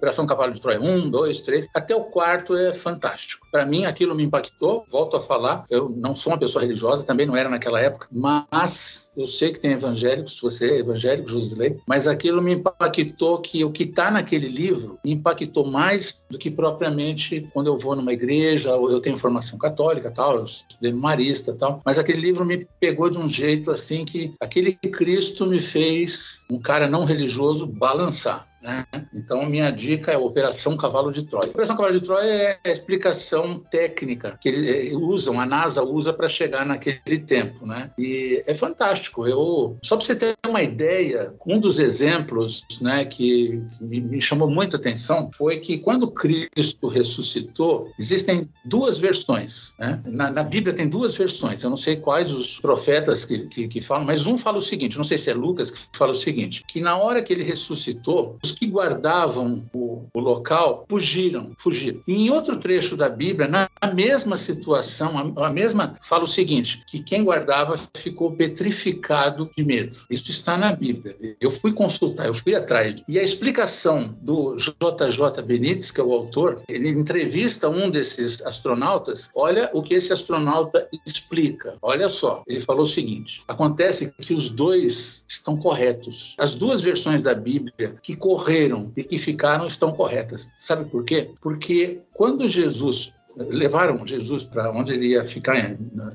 Operação 0.00 0.24
Cavalo 0.24 0.54
de 0.54 0.62
Troia 0.62 0.80
1, 0.80 1.10
2, 1.10 1.42
3, 1.42 1.68
até 1.74 1.94
o 1.94 2.04
quarto 2.04 2.56
é 2.56 2.72
fantástico. 2.72 3.46
Para 3.52 3.66
mim, 3.66 3.84
aquilo 3.84 4.14
me 4.14 4.22
impactou. 4.22 4.86
Volto 4.90 5.14
a 5.14 5.20
falar, 5.20 5.66
eu 5.68 5.90
não 5.90 6.14
sou 6.14 6.32
uma 6.32 6.38
pessoa 6.38 6.62
religiosa, 6.62 7.04
também 7.04 7.26
não 7.26 7.36
era 7.36 7.50
naquela 7.50 7.78
época, 7.78 8.06
mas 8.10 9.12
eu 9.14 9.26
sei 9.26 9.52
que 9.52 9.60
tem 9.60 9.72
evangélicos, 9.72 10.40
você 10.40 10.70
é 10.70 10.78
evangélico, 10.78 11.28
Josilei, 11.28 11.78
mas 11.86 12.06
aquilo 12.08 12.40
me 12.40 12.54
impactou 12.54 13.42
que 13.42 13.62
o 13.62 13.70
que 13.70 13.82
está 13.82 14.10
naquele 14.10 14.48
livro 14.48 14.98
me 15.04 15.12
impactou 15.12 15.70
mais 15.70 16.26
do 16.30 16.38
que 16.38 16.50
propriamente 16.50 17.46
quando 17.52 17.66
eu 17.66 17.76
vou 17.76 17.94
numa 17.94 18.14
igreja, 18.14 18.74
ou 18.74 18.90
eu 18.90 19.00
tenho 19.00 19.18
formação 19.18 19.58
católica, 19.58 20.10
tal, 20.10 20.36
eu 20.36 20.44
estudei 20.44 20.94
marista, 20.94 21.54
tal, 21.54 21.82
mas 21.84 21.98
aquele 21.98 22.22
livro 22.22 22.42
me 22.42 22.66
pegou 22.80 23.10
de 23.10 23.18
um 23.18 23.28
jeito 23.28 23.70
assim 23.70 24.06
que 24.06 24.32
aquele 24.40 24.72
Cristo 24.72 25.44
me 25.44 25.60
fez 25.60 26.46
um 26.50 26.58
cara 26.58 26.88
não 26.88 27.04
religioso 27.04 27.66
balançar. 27.66 28.49
Né? 28.60 28.84
Então, 29.14 29.46
minha 29.46 29.70
dica 29.70 30.12
é 30.12 30.18
Operação 30.18 30.76
Cavalo 30.76 31.10
de 31.10 31.24
Troia. 31.24 31.48
Operação 31.48 31.76
Cavalo 31.76 31.98
de 31.98 32.04
Troia 32.04 32.30
é 32.30 32.58
a 32.64 32.70
explicação 32.70 33.58
técnica 33.70 34.38
que 34.40 34.48
eles 34.48 34.92
eh, 34.92 34.96
usam, 34.96 35.40
a 35.40 35.46
NASA 35.46 35.82
usa 35.82 36.12
para 36.12 36.28
chegar 36.28 36.66
naquele 36.66 37.20
tempo. 37.20 37.66
Né? 37.66 37.90
E 37.98 38.42
é 38.46 38.54
fantástico. 38.54 39.26
Eu, 39.26 39.76
só 39.82 39.96
para 39.96 40.04
você 40.04 40.14
ter 40.14 40.36
uma 40.46 40.62
ideia, 40.62 41.34
um 41.46 41.58
dos 41.58 41.78
exemplos 41.78 42.64
né, 42.80 43.04
que 43.04 43.62
me, 43.80 44.00
me 44.00 44.20
chamou 44.20 44.48
muita 44.48 44.76
atenção 44.76 45.30
foi 45.36 45.58
que 45.58 45.78
quando 45.78 46.10
Cristo 46.10 46.88
ressuscitou, 46.88 47.90
existem 47.98 48.48
duas 48.64 48.98
versões. 48.98 49.74
Né? 49.78 50.02
Na, 50.04 50.30
na, 50.30 50.42
Bíblia 50.42 50.74
tem 50.74 50.88
duas 50.88 51.16
versões. 51.16 51.62
Eu 51.62 51.70
não 51.70 51.76
sei 51.76 51.96
quais 51.96 52.30
os 52.30 52.60
profetas 52.60 53.24
que, 53.24 53.46
que, 53.46 53.68
que 53.68 53.80
falam, 53.80 54.04
mas 54.04 54.26
um 54.26 54.36
fala 54.36 54.58
o 54.58 54.62
seguinte: 54.62 54.96
não 54.96 55.04
sei 55.04 55.16
se 55.16 55.30
é 55.30 55.34
Lucas 55.34 55.70
que 55.70 55.96
fala 55.96 56.12
o 56.12 56.14
seguinte, 56.14 56.64
que 56.66 56.80
na 56.80 56.96
hora 56.96 57.22
que 57.22 57.32
ele 57.32 57.42
ressuscitou, 57.42 58.38
os 58.42 58.49
que 58.52 58.66
guardavam 58.66 59.68
o, 59.72 60.06
o, 60.12 60.20
local 60.20 60.84
fugiram, 60.88 61.52
fugiram. 61.58 62.00
E 62.06 62.14
em 62.14 62.30
outro 62.30 62.58
trecho 62.58 62.96
da 62.96 63.08
Bíblia, 63.08 63.48
na 63.48 63.68
mesma 63.94 64.36
situação, 64.36 65.34
a, 65.36 65.46
a, 65.48 65.52
mesma 65.52 65.94
fala 66.02 66.24
o 66.24 66.28
seguinte, 66.28 66.82
que 66.86 67.02
quem 67.02 67.24
guardava 67.24 67.76
ficou 67.94 68.32
petrificado 68.32 69.50
de 69.56 69.64
medo. 69.64 69.98
Isso 70.10 70.30
está 70.30 70.56
na 70.56 70.72
Bíblia. 70.72 71.16
Eu 71.40 71.50
fui 71.50 71.72
consultar, 71.72 72.26
eu 72.26 72.34
fui 72.34 72.54
atrás. 72.54 72.96
E 73.08 73.18
a 73.18 73.22
explicação 73.22 74.16
do 74.20 74.56
JJ 74.56 75.42
Benítez, 75.44 75.90
que 75.90 76.00
é 76.00 76.04
o 76.04 76.12
autor, 76.12 76.62
ele 76.68 76.88
entrevista 76.88 77.68
um 77.68 77.90
desses 77.90 78.44
astronautas, 78.44 79.30
olha 79.34 79.70
o 79.72 79.82
que 79.82 79.94
esse 79.94 80.12
astronauta 80.12 80.88
explica. 81.06 81.76
Olha 81.82 82.08
só, 82.08 82.42
ele 82.46 82.60
falou 82.60 82.84
o 82.84 82.86
seguinte, 82.86 83.42
acontece 83.48 84.12
que 84.18 84.34
os 84.34 84.50
dois 84.50 85.24
estão 85.28 85.56
corretos. 85.56 86.34
As 86.38 86.54
duas 86.54 86.82
versões 86.82 87.22
da 87.22 87.34
Bíblia 87.34 87.96
que 88.02 88.16
correram 88.40 88.90
e 88.96 89.04
que 89.04 89.18
ficaram 89.18 89.66
estão 89.66 89.92
corretas. 89.92 90.50
Sabe 90.56 90.90
por 90.90 91.04
quê? 91.04 91.30
Porque 91.40 92.00
quando 92.14 92.48
Jesus 92.48 93.12
levaram 93.36 94.06
Jesus 94.06 94.44
para 94.44 94.70
onde 94.72 94.94
ele 94.94 95.08
ia 95.08 95.24
ficar 95.24 95.56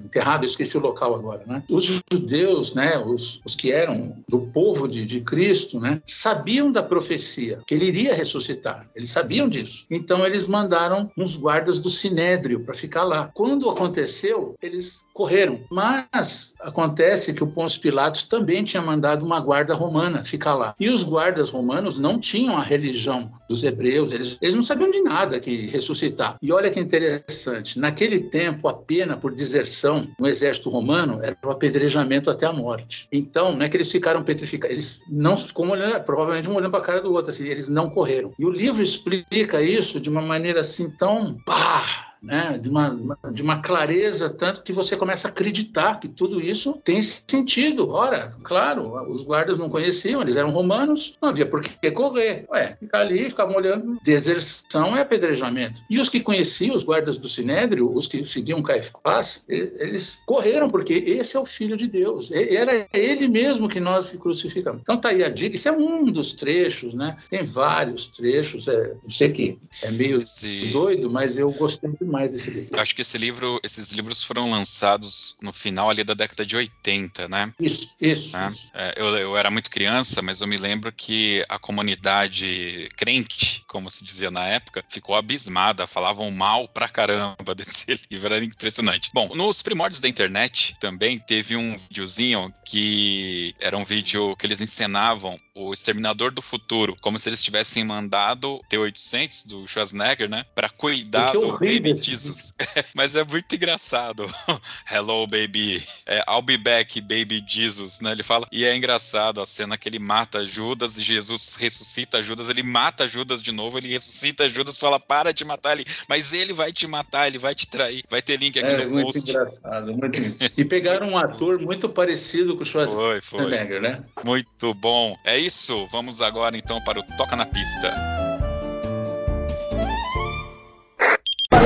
enterrado, 0.03 0.45
esqueci 0.45 0.77
o 0.77 0.81
local 0.81 1.15
agora, 1.15 1.43
né? 1.45 1.63
Os 1.69 2.01
judeus, 2.11 2.73
né, 2.73 2.97
os, 2.97 3.41
os 3.45 3.55
que 3.55 3.71
eram 3.71 4.17
do 4.27 4.41
povo 4.47 4.87
de, 4.87 5.05
de 5.05 5.21
Cristo, 5.21 5.79
né, 5.79 6.01
sabiam 6.05 6.71
da 6.71 6.83
profecia, 6.83 7.59
que 7.67 7.73
ele 7.73 7.85
iria 7.85 8.13
ressuscitar, 8.13 8.89
eles 8.95 9.09
sabiam 9.09 9.47
disso. 9.47 9.85
Então 9.89 10.25
eles 10.25 10.47
mandaram 10.47 11.09
uns 11.17 11.35
guardas 11.35 11.79
do 11.79 11.89
Sinédrio 11.89 12.61
para 12.61 12.73
ficar 12.73 13.03
lá. 13.03 13.31
Quando 13.33 13.69
aconteceu, 13.69 14.55
eles 14.61 15.03
correram, 15.13 15.61
mas 15.71 16.53
acontece 16.59 17.33
que 17.33 17.43
o 17.43 17.47
Pôncio 17.47 17.81
Pilatos 17.81 18.23
também 18.23 18.63
tinha 18.63 18.81
mandado 18.81 19.25
uma 19.25 19.39
guarda 19.39 19.73
romana 19.73 20.23
ficar 20.23 20.55
lá. 20.55 20.75
E 20.79 20.89
os 20.89 21.03
guardas 21.03 21.49
romanos 21.49 21.97
não 21.97 22.19
tinham 22.19 22.57
a 22.57 22.61
religião 22.61 23.31
dos 23.49 23.63
hebreus, 23.63 24.11
eles, 24.11 24.37
eles 24.41 24.55
não 24.55 24.61
sabiam 24.61 24.91
de 24.91 25.01
nada 25.01 25.39
que 25.39 25.67
ressuscitar. 25.67 26.37
E 26.41 26.51
olha 26.51 26.69
que 26.69 26.79
interessante, 26.79 27.04
interessante. 27.05 27.79
Naquele 27.79 28.19
tempo, 28.21 28.67
a 28.67 28.73
pena 28.73 29.17
por 29.17 29.33
deserção 29.33 30.07
no 30.19 30.27
exército 30.27 30.69
romano 30.69 31.23
era 31.23 31.37
o 31.43 31.49
apedrejamento 31.49 32.29
até 32.29 32.45
a 32.45 32.53
morte. 32.53 33.07
Então, 33.11 33.55
não 33.55 33.65
é 33.65 33.69
que 33.69 33.77
eles 33.77 33.91
ficaram 33.91 34.23
petrificados, 34.23 34.75
eles 34.75 35.03
não 35.09 35.37
ficam 35.37 35.69
olhando, 35.69 36.03
provavelmente 36.03 36.49
um 36.49 36.55
olhando 36.55 36.71
para 36.71 36.79
a 36.79 36.85
cara 36.85 37.01
do 37.01 37.11
outro, 37.11 37.31
assim, 37.31 37.45
eles 37.47 37.69
não 37.69 37.89
correram. 37.89 38.33
E 38.39 38.45
o 38.45 38.51
livro 38.51 38.81
explica 38.81 39.61
isso 39.61 39.99
de 39.99 40.09
uma 40.09 40.21
maneira 40.21 40.61
assim 40.61 40.89
tão 40.97 41.37
pá, 41.45 42.14
né, 42.25 42.57
de, 42.57 42.69
uma, 42.69 43.17
de 43.31 43.41
uma 43.41 43.61
clareza, 43.61 44.29
tanto 44.29 44.63
que 44.63 44.73
você 44.73 44.97
começa 44.97 45.27
a 45.27 45.31
acreditar 45.31 45.99
que 45.99 46.07
tudo 46.07 46.41
isso 46.41 46.73
tem 46.83 47.01
sentido. 47.01 47.89
Ora, 47.89 48.29
claro, 48.43 49.11
os 49.11 49.23
guardas 49.23 49.57
não 49.57 49.69
conheciam, 49.69 50.21
eles 50.21 50.35
eram 50.35 50.51
romanos, 50.51 51.15
não 51.21 51.29
havia 51.29 51.45
por 51.45 51.61
que 51.61 51.91
correr. 51.91 52.45
Ué, 52.51 52.75
ficar 52.79 53.01
ali, 53.01 53.29
ficavam 53.29 53.55
olhando, 53.55 53.97
deserção 54.03 54.97
é 54.97 55.01
apedrejamento. 55.01 55.81
E 55.89 55.99
os 55.99 56.09
que 56.09 56.19
conheciam, 56.19 56.75
os 56.75 56.83
guardas 56.83 57.19
do 57.19 57.29
Sinédrio, 57.29 57.91
os 57.93 58.07
que 58.07 58.25
seguiam 58.25 58.63
Caifás, 58.63 59.45
eles 59.47 60.23
correram, 60.25 60.67
porque 60.67 60.93
esse 60.93 61.37
é 61.37 61.39
o 61.39 61.45
Filho 61.45 61.77
de 61.77 61.87
Deus. 61.87 62.31
Era 62.31 62.87
ele 62.91 63.27
mesmo 63.27 63.69
que 63.69 63.79
nós 63.79 64.15
crucificamos. 64.15 64.81
Então 64.81 64.99
tá 64.99 65.09
aí 65.09 65.23
a 65.23 65.29
dica, 65.29 65.55
isso 65.55 65.69
é 65.69 65.71
um 65.71 66.11
dos 66.11 66.33
trechos, 66.33 66.93
né? 66.93 67.17
Tem 67.29 67.43
vários 67.43 68.07
trechos, 68.07 68.67
é, 68.67 68.93
não 69.01 69.09
sei 69.09 69.29
que 69.31 69.59
é 69.83 69.91
meio 69.91 70.21
Esse... 70.21 70.67
doido, 70.71 71.09
mas 71.09 71.37
eu 71.37 71.51
gostei 71.51 71.91
demais 71.99 72.14
mais 72.15 72.31
desse 72.31 72.49
livro. 72.49 72.79
Acho 72.79 72.95
que 72.95 73.01
esse 73.01 73.17
livro, 73.17 73.59
esses 73.61 73.91
livros 73.91 74.23
foram 74.23 74.49
lançados 74.49 75.35
no 75.41 75.51
final 75.51 75.89
ali 75.89 76.03
da 76.03 76.13
década 76.13 76.45
de 76.45 76.55
80, 76.55 77.27
né? 77.27 77.51
Isso, 77.59 77.95
isso. 77.99 78.37
É, 78.37 78.49
isso. 78.49 78.71
É, 78.73 78.93
eu, 78.97 79.07
eu 79.17 79.37
era 79.37 79.51
muito 79.51 79.69
criança, 79.69 80.21
mas 80.21 80.39
eu 80.39 80.47
me 80.47 80.57
lembro 80.57 80.91
que 80.91 81.43
a 81.49 81.59
comunidade 81.59 82.87
crente, 82.95 83.63
como 83.67 83.89
se 83.89 84.03
dizia 84.03 84.31
na 84.31 84.45
época, 84.45 84.83
ficou 84.89 85.15
abismada, 85.15 85.85
falavam 85.85 86.31
mal 86.31 86.67
pra 86.69 86.87
caramba 86.87 87.53
desse 87.55 87.99
livro, 88.09 88.33
era 88.33 88.43
impressionante. 88.43 89.11
Bom, 89.13 89.35
nos 89.35 89.61
primórdios 89.61 89.99
da 89.99 90.07
internet 90.07 90.75
também 90.79 91.19
teve 91.19 91.55
um 91.55 91.77
videozinho 91.89 92.51
que 92.65 93.53
era 93.59 93.77
um 93.77 93.83
vídeo 93.83 94.35
que 94.37 94.45
eles 94.45 94.61
encenavam 94.61 95.37
o 95.55 95.71
Exterminador 95.71 96.31
do 96.31 96.41
Futuro, 96.41 96.95
como 96.99 97.17
se 97.17 97.29
eles 97.29 97.41
tivessem 97.41 97.85
mandado 97.85 98.59
T-800 98.67 99.47
do 99.47 99.65
Schwarzenegger, 99.65 100.29
né, 100.29 100.45
para 100.53 100.67
cuidar 100.67 101.31
do 101.31 101.47
Baby 101.53 101.95
Jesus. 101.95 102.53
Mas 102.93 103.15
é 103.15 103.23
muito 103.23 103.55
engraçado. 103.55 104.29
Hello, 104.91 105.25
baby. 105.25 105.81
É, 106.05 106.23
I'll 106.29 106.41
be 106.41 106.57
back, 106.57 106.99
baby 106.99 107.43
Jesus, 107.47 108.01
né? 108.01 108.11
Ele 108.11 108.23
fala. 108.23 108.45
E 108.51 108.65
é 108.65 108.75
engraçado 108.75 109.41
a 109.41 109.45
cena 109.45 109.77
que 109.77 109.87
ele 109.87 109.99
mata 109.99 110.45
Judas 110.45 110.97
e 110.97 111.01
Jesus 111.01 111.55
ressuscita 111.55 112.21
Judas. 112.21 112.49
Ele 112.49 112.63
mata 112.63 113.07
Judas 113.07 113.41
de 113.41 113.51
novo, 113.51 113.77
ele 113.77 113.87
ressuscita 113.87 114.49
Judas, 114.49 114.77
fala: 114.77 114.99
para 114.99 115.33
de 115.33 115.45
matar 115.45 115.73
ele. 115.73 115.85
Mas 116.09 116.33
ele 116.33 116.51
vai 116.51 116.73
te 116.73 116.85
matar, 116.85 117.27
ele 117.27 117.37
vai 117.37 117.55
te 117.55 117.67
trair. 117.67 118.03
Vai 118.09 118.21
ter 118.21 118.37
link 118.37 118.59
aqui 118.59 118.69
é, 118.69 118.85
no 118.85 118.91
muito 118.91 119.13
post. 119.13 119.29
Engraçado, 119.29 119.95
muito 119.95 120.21
E 120.57 120.65
pegaram 120.65 121.09
um 121.09 121.17
ator 121.17 121.59
muito 121.59 121.87
parecido 121.87 122.55
com 122.55 122.63
o 122.63 122.65
Schwarzenegger, 122.65 123.23
foi, 123.23 123.39
foi. 123.39 123.79
né? 123.79 124.03
Muito 124.23 124.73
bom. 124.73 125.17
É 125.23 125.39
isso. 125.45 125.87
Vamos 125.91 126.21
agora 126.21 126.57
então 126.57 126.81
para 126.81 126.99
o 126.99 127.03
Toca 127.03 127.35
na 127.35 127.45
Pista. 127.45 128.34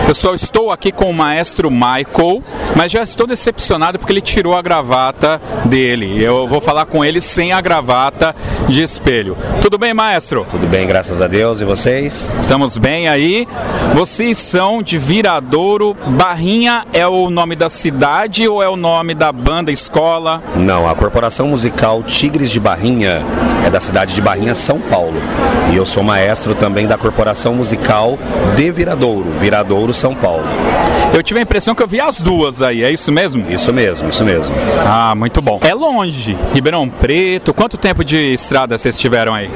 Pessoal, 0.09 0.33
estou 0.33 0.71
aqui 0.71 0.91
com 0.91 1.07
o 1.07 1.13
maestro 1.13 1.69
Michael, 1.69 2.41
mas 2.75 2.91
já 2.91 3.03
estou 3.03 3.27
decepcionado 3.27 3.99
porque 3.99 4.11
ele 4.11 4.21
tirou 4.21 4.55
a 4.55 4.61
gravata 4.63 5.39
dele. 5.65 6.19
Eu 6.19 6.47
vou 6.47 6.59
falar 6.59 6.87
com 6.87 7.05
ele 7.05 7.21
sem 7.21 7.53
a 7.53 7.61
gravata 7.61 8.35
de 8.67 8.81
espelho. 8.81 9.37
Tudo 9.61 9.77
bem, 9.77 9.93
maestro? 9.93 10.47
Tudo 10.49 10.65
bem, 10.65 10.87
graças 10.87 11.21
a 11.21 11.27
Deus. 11.27 11.61
E 11.61 11.63
vocês? 11.63 12.31
Estamos 12.35 12.75
bem 12.75 13.07
aí. 13.07 13.47
Vocês 13.93 14.39
são 14.39 14.81
de 14.81 14.97
Viradouro. 14.97 15.95
Barrinha 16.07 16.87
é 16.91 17.07
o 17.07 17.29
nome 17.29 17.55
da 17.55 17.69
cidade 17.69 18.47
ou 18.47 18.63
é 18.63 18.67
o 18.67 18.75
nome 18.75 19.13
da 19.13 19.31
banda, 19.31 19.71
escola? 19.71 20.41
Não, 20.55 20.89
a 20.89 20.95
Corporação 20.95 21.49
Musical 21.49 22.01
Tigres 22.01 22.49
de 22.49 22.59
Barrinha 22.59 23.21
é 23.63 23.69
da 23.69 23.79
cidade 23.79 24.15
de 24.15 24.21
Barrinha, 24.21 24.55
São 24.55 24.79
Paulo. 24.79 25.21
E 25.71 25.75
eu 25.75 25.85
sou 25.85 26.01
maestro 26.01 26.55
também 26.55 26.87
da 26.87 26.97
Corporação 26.97 27.53
Musical 27.53 28.17
de 28.55 28.71
Viradouro, 28.71 29.29
Viradouro, 29.39 29.93
São 29.99 30.15
Paulo. 30.15 30.43
Eu 31.13 31.21
tive 31.21 31.39
a 31.39 31.43
impressão 31.43 31.75
que 31.75 31.83
eu 31.83 31.87
vi 31.87 31.99
as 31.99 32.21
duas 32.21 32.61
aí, 32.61 32.83
é 32.83 32.91
isso 32.91 33.11
mesmo? 33.11 33.45
Isso 33.49 33.73
mesmo, 33.73 34.07
isso 34.07 34.23
mesmo. 34.23 34.55
Ah, 34.87 35.13
muito 35.13 35.41
bom. 35.41 35.59
É 35.61 35.73
longe, 35.73 36.37
Ribeirão 36.53 36.87
Preto. 36.87 37.53
Quanto 37.53 37.77
tempo 37.77 38.03
de 38.03 38.15
estrada 38.33 38.77
vocês 38.77 38.97
tiveram 38.97 39.33
aí? 39.33 39.49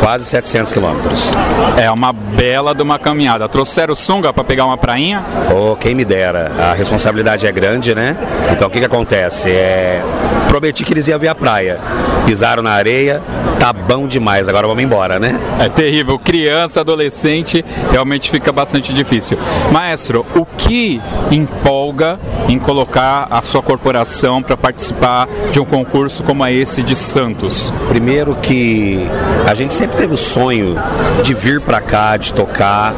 Quase 0.00 0.24
700 0.24 0.72
quilômetros. 0.72 1.30
É 1.76 1.90
uma 1.90 2.12
bela 2.12 2.74
de 2.74 2.82
uma 2.82 2.98
caminhada. 2.98 3.48
Trouxeram 3.48 3.94
sunga 3.94 4.32
para 4.32 4.42
pegar 4.42 4.64
uma 4.64 4.78
prainha? 4.78 5.22
Oh, 5.54 5.76
quem 5.76 5.94
me 5.94 6.04
dera. 6.04 6.50
A 6.58 6.72
responsabilidade 6.72 7.46
é 7.46 7.52
grande, 7.52 7.94
né? 7.94 8.16
Então 8.50 8.68
o 8.68 8.70
que, 8.70 8.78
que 8.78 8.86
acontece? 8.86 9.50
É... 9.50 10.02
Prometi 10.48 10.84
que 10.84 10.92
eles 10.92 11.06
iam 11.08 11.18
ver 11.18 11.28
a 11.28 11.34
praia. 11.34 11.78
Pisaram 12.24 12.62
na 12.62 12.72
areia, 12.72 13.22
tá 13.62 13.72
bom 13.72 14.08
demais. 14.08 14.48
Agora 14.48 14.66
vamos 14.66 14.82
embora, 14.82 15.20
né? 15.20 15.40
É 15.60 15.68
terrível. 15.68 16.18
Criança, 16.18 16.80
adolescente, 16.80 17.64
realmente 17.92 18.28
fica 18.28 18.50
bastante 18.50 18.92
difícil. 18.92 19.38
Maestro, 19.70 20.26
o 20.34 20.44
que 20.44 21.00
empolga 21.30 22.18
em 22.48 22.58
colocar 22.58 23.28
a 23.30 23.40
sua 23.40 23.62
corporação 23.62 24.42
para 24.42 24.56
participar 24.56 25.28
de 25.52 25.60
um 25.60 25.64
concurso 25.64 26.24
como 26.24 26.44
esse 26.44 26.82
de 26.82 26.96
Santos? 26.96 27.72
Primeiro 27.86 28.34
que 28.34 29.06
a 29.46 29.54
gente 29.54 29.74
sempre 29.74 29.96
teve 29.96 30.14
o 30.14 30.18
sonho 30.18 30.74
de 31.22 31.32
vir 31.32 31.60
para 31.60 31.80
cá, 31.80 32.16
de 32.16 32.34
tocar, 32.34 32.92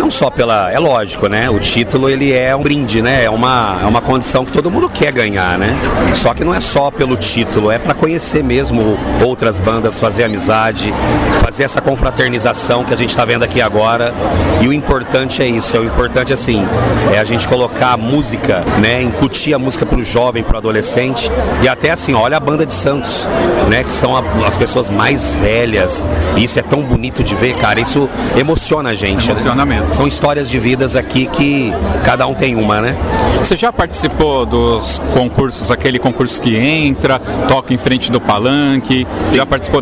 não 0.00 0.10
só 0.10 0.30
pela, 0.30 0.72
é 0.72 0.78
lógico, 0.78 1.28
né? 1.28 1.50
O 1.50 1.58
título 1.58 2.08
ele 2.08 2.32
é 2.32 2.56
um 2.56 2.62
brinde, 2.62 3.02
né? 3.02 3.24
É 3.24 3.30
uma, 3.30 3.78
é 3.82 3.84
uma 3.84 4.00
condição 4.00 4.42
que 4.42 4.52
todo 4.52 4.70
mundo 4.70 4.88
quer 4.88 5.12
ganhar, 5.12 5.58
né? 5.58 5.76
Só 6.14 6.32
que 6.32 6.44
não 6.44 6.54
é 6.54 6.60
só 6.60 6.90
pelo 6.90 7.14
título, 7.14 7.70
é 7.70 7.78
para 7.78 7.92
conhecer 7.92 8.42
mesmo 8.42 8.98
outras 9.22 9.60
bandas, 9.60 9.97
fazer 10.00 10.24
amizade, 10.24 10.92
fazer 11.40 11.64
essa 11.64 11.80
confraternização 11.80 12.84
que 12.84 12.92
a 12.92 12.96
gente 12.96 13.10
está 13.10 13.24
vendo 13.24 13.42
aqui 13.42 13.60
agora. 13.60 14.12
E 14.60 14.68
o 14.68 14.72
importante 14.72 15.42
é 15.42 15.46
isso, 15.46 15.76
é 15.76 15.80
o 15.80 15.84
importante 15.84 16.32
assim, 16.32 16.66
é 17.12 17.18
a 17.18 17.24
gente 17.24 17.46
colocar 17.48 17.92
a 17.92 17.96
música, 17.96 18.64
né? 18.80 19.02
Incutir 19.02 19.54
a 19.54 19.58
música 19.58 19.86
para 19.86 19.98
o 19.98 20.02
jovem, 20.02 20.42
para 20.42 20.54
o 20.54 20.58
adolescente 20.58 21.30
e 21.62 21.68
até 21.68 21.90
assim, 21.90 22.14
olha 22.14 22.36
a 22.36 22.40
banda 22.40 22.66
de 22.66 22.72
Santos, 22.72 23.28
né? 23.68 23.84
Que 23.84 23.92
são 23.92 24.16
a, 24.16 24.22
as 24.46 24.56
pessoas 24.56 24.90
mais 24.90 25.30
velhas. 25.30 26.06
E 26.36 26.44
isso 26.44 26.58
é 26.58 26.62
tão 26.62 26.82
bonito 26.82 27.22
de 27.22 27.34
ver, 27.34 27.56
cara. 27.56 27.80
Isso 27.80 28.08
emociona 28.36 28.90
a 28.90 28.94
gente. 28.94 29.30
Emociona 29.30 29.64
né? 29.64 29.76
mesmo. 29.76 29.94
São 29.94 30.06
histórias 30.06 30.48
de 30.48 30.58
vidas 30.58 30.96
aqui 30.96 31.26
que 31.26 31.72
cada 32.04 32.26
um 32.26 32.34
tem 32.34 32.54
uma, 32.54 32.80
né? 32.80 32.96
Você 33.38 33.56
já 33.56 33.72
participou 33.72 34.44
dos 34.44 35.00
concursos, 35.12 35.70
aquele 35.70 35.98
concurso 35.98 36.40
que 36.40 36.56
entra, 36.56 37.18
toca 37.46 37.72
em 37.72 37.78
frente 37.78 38.10
do 38.10 38.20
palanque? 38.20 39.06
Sim. 39.20 39.36
Já 39.36 39.46
participou 39.46 39.80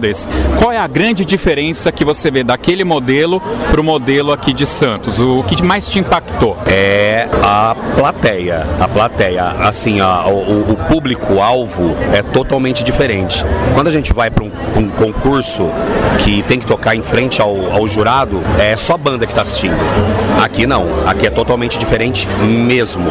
Qual 0.58 0.70
é 0.70 0.78
a 0.78 0.86
grande 0.86 1.24
diferença 1.24 1.90
que 1.90 2.04
você 2.04 2.30
vê 2.30 2.44
daquele 2.44 2.84
modelo 2.84 3.40
para 3.70 3.80
o 3.80 3.84
modelo 3.84 4.32
aqui 4.32 4.52
de 4.52 4.66
Santos? 4.66 5.18
O 5.18 5.42
que 5.42 5.62
mais 5.62 5.88
te 5.88 5.98
impactou? 5.98 6.56
É 6.66 7.28
a 7.42 7.74
plateia. 7.94 8.66
A 8.80 8.86
plateia. 8.86 9.44
Assim, 9.44 10.00
a, 10.00 10.26
o, 10.26 10.72
o 10.72 10.76
público-alvo 10.88 11.96
é 12.12 12.22
totalmente 12.22 12.84
diferente. 12.84 13.44
Quando 13.74 13.88
a 13.88 13.92
gente 13.92 14.12
vai 14.12 14.30
para 14.30 14.44
um, 14.44 14.50
um, 14.76 14.88
concurso 14.88 15.68
que 16.22 16.42
tem 16.42 16.58
que 16.58 16.66
tocar 16.66 16.94
em 16.94 17.02
frente 17.02 17.40
ao, 17.40 17.72
ao 17.72 17.86
jurado, 17.86 18.40
é 18.58 18.76
só 18.76 18.96
banda 18.96 19.26
que 19.26 19.32
está 19.32 19.42
assistindo. 19.42 19.76
Aqui 20.42 20.66
não. 20.66 20.86
Aqui 21.06 21.26
é 21.26 21.30
totalmente 21.30 21.78
diferente 21.78 22.28
mesmo. 22.28 23.04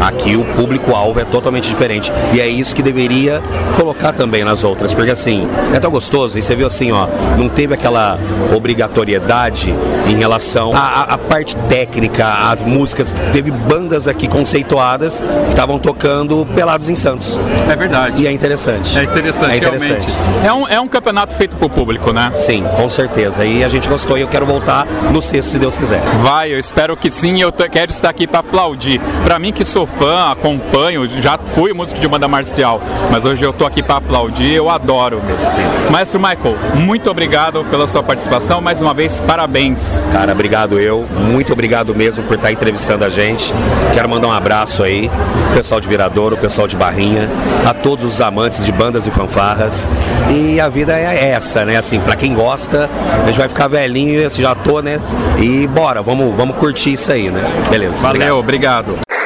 Aqui 0.00 0.36
o 0.36 0.44
público-alvo 0.54 1.20
é 1.20 1.24
totalmente 1.24 1.68
diferente. 1.68 2.12
E 2.34 2.40
é 2.40 2.48
isso 2.48 2.74
que 2.74 2.82
deveria 2.82 3.40
colocar 3.76 4.12
também 4.12 4.44
nas 4.44 4.64
outras. 4.64 4.92
Porque 4.92 5.10
assim, 5.10 5.48
é 5.72 5.80
tão 5.80 5.90
gostoso. 5.90 6.38
E 6.42 6.44
você 6.44 6.56
viu 6.56 6.66
assim, 6.66 6.90
ó, 6.90 7.06
não 7.38 7.48
teve 7.48 7.72
aquela 7.72 8.18
obrigatoriedade 8.52 9.72
em 10.08 10.16
relação 10.16 10.72
à, 10.74 11.14
à 11.14 11.18
parte 11.18 11.54
técnica, 11.68 12.26
às 12.50 12.64
músicas. 12.64 13.14
Teve 13.32 13.52
bandas 13.52 14.08
aqui 14.08 14.26
conceituadas 14.26 15.20
que 15.20 15.50
estavam 15.50 15.78
tocando 15.78 16.44
pelados 16.52 16.88
em 16.88 16.96
Santos. 16.96 17.40
É 17.70 17.76
verdade. 17.76 18.22
E 18.22 18.26
é 18.26 18.32
interessante. 18.32 18.98
É 18.98 19.04
interessante, 19.04 19.52
é 19.52 19.56
interessante. 19.56 20.06
É 20.44 20.52
um, 20.52 20.66
é 20.66 20.80
um 20.80 20.88
campeonato 20.88 21.32
feito 21.36 21.56
pro 21.56 21.70
público, 21.70 22.12
né? 22.12 22.32
Sim, 22.34 22.64
com 22.74 22.88
certeza. 22.88 23.44
E 23.44 23.62
a 23.62 23.68
gente 23.68 23.88
gostou 23.88 24.18
e 24.18 24.22
eu 24.22 24.28
quero 24.28 24.44
voltar 24.44 24.84
no 25.12 25.22
sexto, 25.22 25.52
se 25.52 25.58
Deus 25.60 25.78
quiser. 25.78 26.00
Vai, 26.22 26.52
eu 26.52 26.58
espero 26.58 26.96
que 26.96 27.08
sim. 27.08 27.40
Eu 27.40 27.52
quero 27.52 27.92
estar 27.92 28.10
aqui 28.10 28.26
para 28.26 28.40
aplaudir. 28.40 29.00
Para 29.24 29.38
mim 29.38 29.52
que 29.52 29.64
sou 29.64 29.86
fã, 29.86 30.32
acompanho, 30.32 31.06
já 31.06 31.38
fui 31.38 31.72
músico 31.72 32.00
de 32.00 32.08
banda 32.08 32.26
marcial, 32.26 32.82
mas 33.12 33.24
hoje 33.24 33.44
eu 33.44 33.52
tô 33.52 33.64
aqui 33.64 33.80
para 33.80 33.98
aplaudir. 33.98 34.52
Eu 34.52 34.68
adoro 34.68 35.22
mesmo. 35.22 35.48
Sim. 35.52 35.90
Maestro 35.90 36.18
Michael, 36.32 36.56
muito 36.76 37.10
obrigado 37.10 37.62
pela 37.66 37.86
sua 37.86 38.02
participação. 38.02 38.60
Mais 38.60 38.80
uma 38.80 38.94
vez, 38.94 39.20
parabéns. 39.20 40.02
Cara, 40.10 40.32
obrigado 40.32 40.80
eu. 40.80 41.06
Muito 41.30 41.52
obrigado 41.52 41.94
mesmo 41.94 42.24
por 42.24 42.36
estar 42.36 42.50
entrevistando 42.50 43.04
a 43.04 43.10
gente. 43.10 43.52
Quero 43.92 44.08
mandar 44.08 44.28
um 44.28 44.32
abraço 44.32 44.82
aí, 44.82 45.10
pessoal 45.54 45.78
de 45.78 45.86
Viradouro, 45.86 46.36
pessoal 46.38 46.66
de 46.66 46.74
Barrinha, 46.74 47.28
a 47.68 47.74
todos 47.74 48.04
os 48.04 48.20
amantes 48.22 48.64
de 48.64 48.72
bandas 48.72 49.06
e 49.06 49.10
fanfarras. 49.10 49.86
E 50.34 50.58
a 50.58 50.70
vida 50.70 50.98
é 50.98 51.32
essa, 51.32 51.66
né? 51.66 51.76
Assim, 51.76 52.00
para 52.00 52.16
quem 52.16 52.32
gosta, 52.32 52.88
a 53.22 53.26
gente 53.26 53.38
vai 53.38 53.48
ficar 53.48 53.68
velhinho, 53.68 54.26
assim, 54.26 54.40
já 54.40 54.54
tô, 54.54 54.80
né? 54.80 55.00
E 55.38 55.66
bora, 55.66 56.00
vamos, 56.00 56.34
vamos 56.34 56.56
curtir 56.56 56.94
isso 56.94 57.12
aí, 57.12 57.30
né? 57.30 57.42
Beleza. 57.68 58.00
Valeu, 58.00 58.38
obrigado. 58.38 58.92
obrigado. 58.92 59.21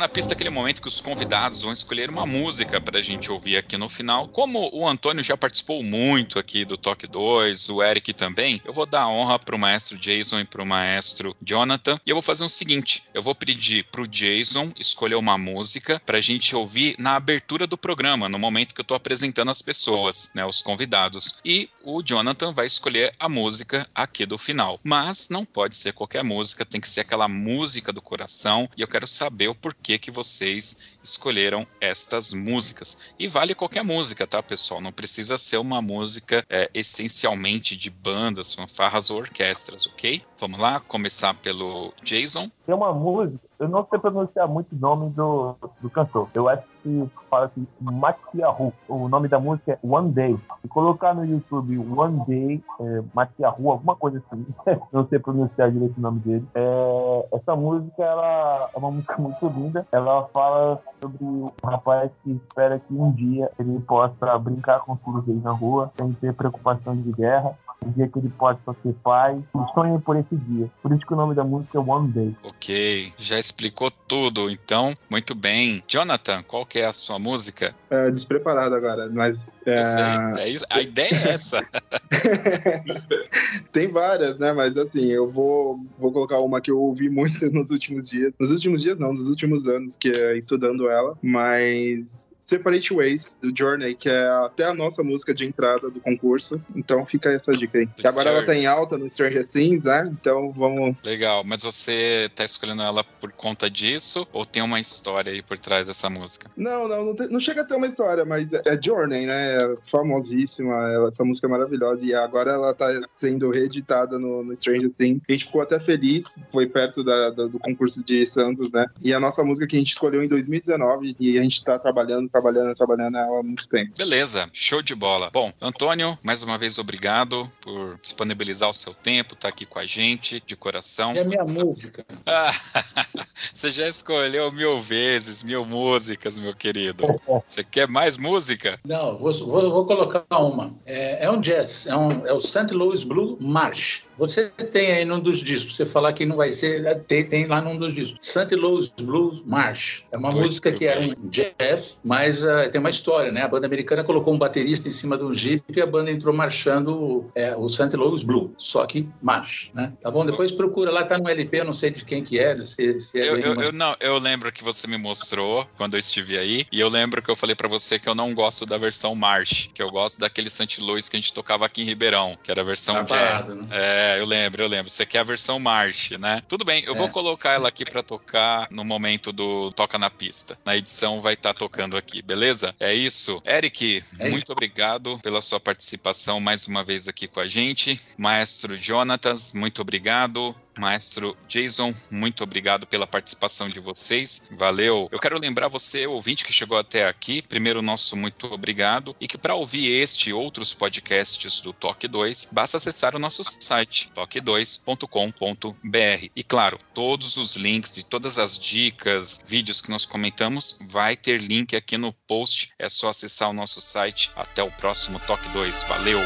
Na 0.00 0.08
pista 0.08 0.32
aquele 0.32 0.48
momento 0.48 0.80
que 0.80 0.88
os 0.88 0.98
convidados 0.98 1.60
vão 1.60 1.74
escolher 1.74 2.08
uma 2.08 2.24
música 2.24 2.80
para 2.80 2.98
a 2.98 3.02
gente 3.02 3.30
ouvir 3.30 3.58
aqui 3.58 3.76
no 3.76 3.86
final. 3.86 4.26
Como 4.28 4.70
o 4.72 4.88
Antônio 4.88 5.22
já 5.22 5.36
participou 5.36 5.82
muito 5.82 6.38
aqui 6.38 6.64
do 6.64 6.78
Toque 6.78 7.06
2, 7.06 7.68
o 7.68 7.82
Eric 7.82 8.14
também, 8.14 8.62
eu 8.64 8.72
vou 8.72 8.86
dar 8.86 9.08
honra 9.08 9.38
para 9.38 9.54
o 9.54 9.58
maestro 9.58 9.98
Jason 9.98 10.40
e 10.40 10.44
para 10.46 10.62
o 10.62 10.66
maestro 10.66 11.36
Jonathan. 11.42 12.00
E 12.06 12.08
eu 12.08 12.16
vou 12.16 12.22
fazer 12.22 12.42
o 12.42 12.48
seguinte: 12.48 13.02
eu 13.12 13.22
vou 13.22 13.34
pedir 13.34 13.84
para 13.92 14.00
o 14.00 14.08
Jason 14.08 14.72
escolher 14.78 15.16
uma 15.16 15.36
música 15.36 16.00
para 16.06 16.16
a 16.16 16.22
gente 16.22 16.56
ouvir 16.56 16.96
na 16.98 17.16
abertura 17.16 17.66
do 17.66 17.76
programa, 17.76 18.26
no 18.26 18.38
momento 18.38 18.74
que 18.74 18.80
eu 18.80 18.84
estou 18.84 18.96
apresentando 18.96 19.50
as 19.50 19.60
pessoas, 19.60 20.30
né, 20.34 20.46
os 20.46 20.62
convidados. 20.62 21.38
E 21.44 21.68
o 21.84 22.02
Jonathan 22.02 22.54
vai 22.54 22.64
escolher 22.64 23.12
a 23.18 23.28
música 23.28 23.86
aqui 23.94 24.24
do 24.24 24.38
final. 24.38 24.80
Mas 24.82 25.28
não 25.28 25.44
pode 25.44 25.76
ser 25.76 25.92
qualquer 25.92 26.24
música, 26.24 26.64
tem 26.64 26.80
que 26.80 26.88
ser 26.88 27.00
aquela 27.00 27.28
música 27.28 27.92
do 27.92 28.00
coração. 28.00 28.66
E 28.74 28.80
eu 28.80 28.88
quero 28.88 29.06
saber 29.06 29.48
o 29.48 29.54
porquê 29.54 29.89
que, 29.90 29.98
que 29.98 30.10
vocês 30.10 30.98
escolheram 31.02 31.66
estas 31.80 32.32
músicas. 32.32 33.12
E 33.18 33.26
vale 33.26 33.54
qualquer 33.54 33.82
música, 33.82 34.26
tá, 34.26 34.42
pessoal? 34.42 34.80
Não 34.80 34.92
precisa 34.92 35.38
ser 35.38 35.56
uma 35.56 35.80
música 35.80 36.44
é, 36.48 36.70
essencialmente 36.74 37.76
de 37.76 37.90
bandas, 37.90 38.52
fanfarras 38.52 39.10
ou 39.10 39.18
orquestras, 39.18 39.86
ok? 39.86 40.22
Vamos 40.40 40.58
lá, 40.58 40.80
começar 40.80 41.34
pelo 41.34 41.92
Jason. 42.02 42.48
Tem 42.64 42.74
uma 42.74 42.94
música, 42.94 43.38
eu 43.58 43.68
não 43.68 43.86
sei 43.90 43.98
pronunciar 43.98 44.48
muito 44.48 44.74
o 44.74 44.78
nome 44.78 45.10
do, 45.10 45.54
do 45.82 45.90
cantor. 45.90 46.28
Eu 46.34 46.48
acho 46.48 46.62
que 46.82 47.10
fala 47.28 47.44
assim, 47.44 47.66
Matiahu. 47.78 48.72
O 48.88 49.06
nome 49.06 49.28
da 49.28 49.38
música 49.38 49.72
é 49.72 49.78
One 49.82 50.10
Day. 50.10 50.38
Se 50.62 50.68
colocar 50.68 51.14
no 51.14 51.26
YouTube 51.26 51.76
One 51.78 52.24
Day, 52.26 52.64
é, 52.80 53.02
Matiahu, 53.12 53.70
alguma 53.70 53.94
coisa 53.94 54.22
assim. 54.30 54.46
não 54.90 55.06
sei 55.08 55.18
pronunciar 55.18 55.70
direito 55.70 55.98
o 55.98 56.00
nome 56.00 56.20
dele. 56.20 56.46
É, 56.54 57.26
essa 57.32 57.54
música 57.54 58.02
ela 58.02 58.70
é 58.74 58.78
uma 58.78 58.90
música 58.90 59.18
muito 59.18 59.46
linda. 59.46 59.86
Ela 59.92 60.26
fala 60.32 60.80
sobre 61.02 61.22
um 61.22 61.50
rapaz 61.62 62.10
que 62.24 62.30
espera 62.30 62.78
que 62.78 62.94
um 62.94 63.12
dia 63.12 63.50
ele 63.58 63.78
possa 63.80 64.38
brincar 64.38 64.80
com 64.80 64.94
os 64.94 65.00
filhos 65.02 65.24
dele 65.26 65.40
na 65.44 65.52
rua, 65.52 65.92
sem 65.98 66.14
ter 66.14 66.32
preocupação 66.32 66.96
de 66.96 67.12
guerra 67.12 67.54
o 67.84 67.90
dia 67.90 68.08
que 68.08 68.18
ele 68.18 68.32
pode 68.38 68.58
ser 68.64 68.94
pai. 69.02 69.36
E 69.36 69.74
sonhem 69.74 69.98
por 70.00 70.16
esse 70.16 70.36
dia. 70.36 70.70
Por 70.82 70.92
isso 70.92 71.06
que 71.06 71.12
o 71.12 71.16
nome 71.16 71.34
da 71.34 71.44
música 71.44 71.78
é 71.78 71.80
One 71.80 72.08
Day. 72.08 72.36
Ok, 72.44 73.12
já 73.16 73.38
explicou 73.38 73.90
tudo, 73.90 74.50
então, 74.50 74.94
muito 75.10 75.34
bem. 75.34 75.82
Jonathan, 75.88 76.42
qual 76.42 76.66
que 76.66 76.78
é 76.78 76.86
a 76.86 76.92
sua 76.92 77.18
música? 77.18 77.74
É, 77.90 78.10
despreparado 78.10 78.74
agora, 78.74 79.08
mas. 79.10 79.60
Eu 79.64 79.72
É... 79.74 79.84
sei, 79.84 80.44
é 80.44 80.48
isso, 80.48 80.64
a 80.70 80.80
ideia 80.80 81.10
é 81.10 81.30
essa. 81.32 81.64
Tem 83.72 83.88
várias, 83.88 84.38
né? 84.38 84.52
Mas 84.52 84.76
assim, 84.76 85.06
eu 85.06 85.30
vou, 85.30 85.80
vou 85.98 86.12
colocar 86.12 86.38
uma 86.38 86.60
que 86.60 86.70
eu 86.70 86.78
ouvi 86.78 87.08
muito 87.08 87.38
nos 87.52 87.70
últimos 87.70 88.08
dias. 88.08 88.34
Nos 88.38 88.50
últimos 88.50 88.82
dias, 88.82 88.98
não, 88.98 89.12
nos 89.12 89.28
últimos 89.28 89.66
anos, 89.66 89.96
que 89.96 90.08
é 90.10 90.36
estudando 90.36 90.88
ela. 90.88 91.16
Mas 91.22 92.32
Separate 92.40 92.92
Ways, 92.92 93.38
do 93.40 93.52
Journey, 93.56 93.94
que 93.94 94.08
é 94.08 94.28
até 94.44 94.64
a 94.64 94.74
nossa 94.74 95.04
música 95.04 95.32
de 95.32 95.44
entrada 95.44 95.90
do 95.90 96.00
concurso. 96.00 96.60
Então 96.74 97.06
fica 97.06 97.30
essa 97.30 97.52
dica 97.52 97.69
E 97.74 98.06
agora 98.06 98.30
ela 98.30 98.44
tá 98.44 98.54
em 98.54 98.66
alta 98.66 98.96
no 98.98 99.08
Stranger 99.10 99.46
Things, 99.46 99.84
né? 99.84 100.04
Então 100.20 100.52
vamos. 100.52 100.96
Legal, 101.04 101.42
mas 101.44 101.62
você 101.62 102.28
tá 102.34 102.44
escolhendo 102.44 102.82
ela 102.82 103.02
por 103.04 103.32
conta 103.32 103.68
disso 103.70 104.26
ou 104.32 104.44
tem 104.44 104.62
uma 104.62 104.80
história 104.80 105.32
aí 105.32 105.42
por 105.42 105.58
trás 105.58 105.86
dessa 105.88 106.08
música? 106.10 106.50
Não, 106.56 106.88
não, 106.88 107.04
não, 107.06 107.16
tem- 107.16 107.28
não 107.28 107.40
chega 107.40 107.62
a 107.62 107.64
ter 107.64 107.74
uma 107.74 107.86
história, 107.86 108.24
mas 108.24 108.52
é 108.52 108.60
é 108.66 108.78
Journey, 108.80 109.26
né? 109.26 109.54
É 109.62 109.76
famosíssima, 109.90 110.72
ela- 110.92 111.08
essa 111.08 111.24
música 111.24 111.46
é 111.46 111.50
maravilhosa. 111.50 112.04
E 112.04 112.14
agora 112.14 112.50
ela 112.52 112.74
tá 112.74 112.86
sendo 113.08 113.50
reeditada 113.50 114.18
no, 114.18 114.42
no 114.44 114.54
Stranger 114.56 114.90
Things. 114.90 115.24
A 115.28 115.32
gente 115.32 115.46
ficou 115.46 115.60
até 115.62 115.78
feliz, 115.80 116.42
foi 116.52 116.66
perto 116.66 117.02
da- 117.04 117.30
da- 117.30 117.46
do 117.46 117.58
concurso 117.58 118.04
de 118.04 118.24
Santos, 118.26 118.70
né? 118.72 118.86
E 119.02 119.12
a 119.12 119.20
nossa 119.20 119.42
música 119.42 119.66
que 119.66 119.76
a 119.76 119.78
gente 119.78 119.92
escolheu 119.92 120.22
em 120.22 120.28
2019 120.28 121.14
e 121.18 121.38
a 121.38 121.42
gente 121.42 121.62
tá 121.64 121.78
trabalhando, 121.78 122.28
trabalhando, 122.28 122.74
trabalhando 122.74 123.16
ela 123.16 123.40
há 123.40 123.42
muito 123.42 123.68
tempo. 123.68 123.92
Beleza, 123.96 124.46
show 124.52 124.80
de 124.82 124.94
bola. 124.94 125.30
Bom, 125.32 125.52
Antônio, 125.60 126.18
mais 126.22 126.42
uma 126.42 126.58
vez 126.58 126.78
obrigado 126.78 127.48
por 127.60 127.98
disponibilizar 128.00 128.68
o 128.70 128.74
seu 128.74 128.92
tempo, 128.92 129.34
tá 129.36 129.48
aqui 129.48 129.66
com 129.66 129.78
a 129.78 129.86
gente, 129.86 130.42
de 130.46 130.56
coração. 130.56 131.12
É 131.12 131.20
a 131.20 131.24
minha 131.24 131.44
música. 131.44 132.04
Ah, 132.26 132.52
você 133.52 133.70
já 133.70 133.86
escolheu 133.88 134.50
mil 134.50 134.78
vezes, 134.78 135.42
mil 135.42 135.64
músicas, 135.64 136.36
meu 136.38 136.54
querido. 136.54 137.04
Você 137.46 137.62
quer 137.62 137.88
mais 137.88 138.16
música? 138.16 138.78
Não, 138.84 139.18
vou, 139.18 139.32
vou- 139.32 139.70
vou 139.70 139.86
colocar 139.86 140.24
uma. 140.38 140.74
É, 140.86 141.24
é 141.26 141.30
um 141.30 141.40
jazz, 141.40 141.86
é, 141.86 141.96
um, 141.96 142.26
é 142.26 142.32
o 142.32 142.40
St. 142.40 142.72
Louis 142.72 143.04
Blue 143.04 143.36
March. 143.40 144.04
Você 144.20 144.50
tem 144.50 144.92
aí 144.92 145.04
num 145.06 145.18
dos 145.18 145.38
discos, 145.38 145.74
você 145.76 145.86
falar 145.86 146.12
que 146.12 146.26
não 146.26 146.36
vai 146.36 146.52
ser, 146.52 146.84
é, 146.84 146.94
tem, 146.94 147.26
tem 147.26 147.46
lá 147.46 147.62
num 147.62 147.78
dos 147.78 147.94
discos. 147.94 148.18
St. 148.20 148.54
Louis 148.54 148.92
Blues 149.00 149.42
March. 149.46 150.02
É 150.14 150.18
uma 150.18 150.30
Muito 150.30 150.44
música 150.44 150.70
que 150.70 150.86
é 150.86 151.00
um 151.00 151.14
jazz, 151.30 152.02
mas 152.04 152.46
ah, 152.46 152.68
tem 152.68 152.78
uma 152.78 152.90
história, 152.90 153.32
né? 153.32 153.42
A 153.42 153.48
banda 153.48 153.66
americana 153.66 154.04
colocou 154.04 154.34
um 154.34 154.38
baterista 154.38 154.90
em 154.90 154.92
cima 154.92 155.16
de 155.16 155.24
um 155.24 155.32
jeep 155.32 155.64
e 155.74 155.80
a 155.80 155.86
banda 155.86 156.10
entrou 156.10 156.34
marchando 156.34 157.30
é, 157.34 157.56
o 157.56 157.66
St. 157.66 157.96
Louis 157.96 158.22
Blue, 158.22 158.52
só 158.58 158.84
que 158.84 159.08
march, 159.22 159.70
né? 159.72 159.92
Tá 160.02 160.10
bom? 160.10 160.26
Depois 160.26 160.52
procura 160.52 160.90
lá, 160.90 161.02
tá 161.04 161.16
no 161.16 161.26
LP, 161.26 161.60
eu 161.60 161.64
não 161.64 161.72
sei 161.72 161.90
de 161.90 162.04
quem 162.04 162.22
que 162.22 162.38
é, 162.38 162.62
se, 162.62 163.00
se 163.00 163.18
é 163.18 163.26
Eu, 163.26 163.38
eu, 163.38 163.54
eu 163.54 163.72
não, 163.72 163.96
eu 164.00 164.18
lembro 164.18 164.52
que 164.52 164.62
você 164.62 164.86
me 164.86 164.98
mostrou 164.98 165.66
quando 165.78 165.94
eu 165.94 166.00
estive 166.00 166.36
aí, 166.36 166.66
e 166.70 166.78
eu 166.78 166.90
lembro 166.90 167.22
que 167.22 167.30
eu 167.30 167.36
falei 167.36 167.56
pra 167.56 167.68
você 167.68 167.98
que 167.98 168.08
eu 168.08 168.14
não 168.14 168.34
gosto 168.34 168.66
da 168.66 168.76
versão 168.76 169.14
March, 169.14 169.68
que 169.72 169.82
eu 169.82 169.90
gosto 169.90 170.20
daquele 170.20 170.50
St. 170.50 170.78
Louis 170.80 171.08
que 171.08 171.16
a 171.16 171.20
gente 171.20 171.32
tocava 171.32 171.64
aqui 171.64 171.82
em 171.82 171.84
Ribeirão, 171.84 172.36
que 172.42 172.50
era 172.50 172.60
a 172.60 172.64
versão 172.64 172.96
Na 172.96 173.02
jazz. 173.02 173.54
parada, 173.54 173.74
É, 173.74 174.09
eu 174.18 174.26
lembro, 174.26 174.62
eu 174.62 174.68
lembro. 174.68 174.90
Você 174.90 175.04
quer 175.06 175.18
a 175.20 175.24
versão 175.24 175.58
March, 175.58 176.12
né? 176.12 176.42
Tudo 176.48 176.64
bem, 176.64 176.82
eu 176.84 176.94
vou 176.94 177.06
É. 177.06 177.10
colocar 177.10 177.52
ela 177.52 177.68
aqui 177.68 177.84
pra 177.84 178.02
tocar 178.02 178.66
no 178.70 178.84
momento 178.84 179.32
do 179.32 179.70
Toca 179.72 179.98
na 179.98 180.10
Pista. 180.10 180.58
Na 180.64 180.76
edição 180.76 181.20
vai 181.20 181.34
estar 181.34 181.54
tocando 181.54 181.96
aqui, 181.96 182.22
beleza? 182.22 182.74
É 182.80 182.92
isso. 182.94 183.42
Eric, 183.46 184.02
É 184.18 184.28
muito 184.28 184.44
isso. 184.44 184.52
obrigado 184.52 185.18
pela 185.22 185.40
sua 185.42 185.60
participação 185.60 186.40
mais 186.40 186.66
uma 186.66 186.84
vez 186.84 187.08
aqui 187.08 187.26
com 187.28 187.40
a 187.40 187.48
gente. 187.48 188.00
Maestro 188.18 188.76
Jonatas, 188.76 189.52
muito 189.52 189.82
obrigado. 189.82 190.54
Maestro 190.78 191.36
Jason, 191.48 191.94
muito 192.10 192.42
obrigado 192.42 192.86
pela 192.86 193.06
participação 193.06 193.68
de 193.68 193.80
vocês. 193.80 194.48
Valeu. 194.52 195.08
Eu 195.10 195.18
quero 195.18 195.38
lembrar 195.38 195.68
você, 195.68 196.06
ouvinte 196.06 196.44
que 196.44 196.52
chegou 196.52 196.78
até 196.78 197.06
aqui, 197.06 197.42
primeiro 197.42 197.82
nosso 197.82 198.16
muito 198.16 198.46
obrigado 198.46 199.16
e 199.20 199.26
que 199.26 199.38
para 199.38 199.54
ouvir 199.54 199.90
este 199.90 200.30
e 200.30 200.32
outros 200.32 200.72
podcasts 200.72 201.60
do 201.60 201.72
Toque 201.72 202.06
2, 202.06 202.50
basta 202.52 202.76
acessar 202.76 203.16
o 203.16 203.18
nosso 203.18 203.42
site 203.44 204.10
toque2.com.br. 204.14 206.30
E 206.34 206.42
claro, 206.42 206.78
todos 206.94 207.36
os 207.36 207.56
links 207.56 207.96
e 207.96 208.04
todas 208.04 208.38
as 208.38 208.58
dicas, 208.58 209.42
vídeos 209.46 209.80
que 209.80 209.90
nós 209.90 210.06
comentamos, 210.06 210.78
vai 210.90 211.16
ter 211.16 211.40
link 211.40 211.74
aqui 211.74 211.96
no 211.96 212.12
post. 212.12 212.70
É 212.78 212.88
só 212.88 213.08
acessar 213.08 213.50
o 213.50 213.54
nosso 213.54 213.80
site. 213.80 214.30
Até 214.36 214.62
o 214.62 214.70
próximo 214.70 215.18
Toque 215.20 215.48
2. 215.50 215.82
Valeu. 215.84 216.20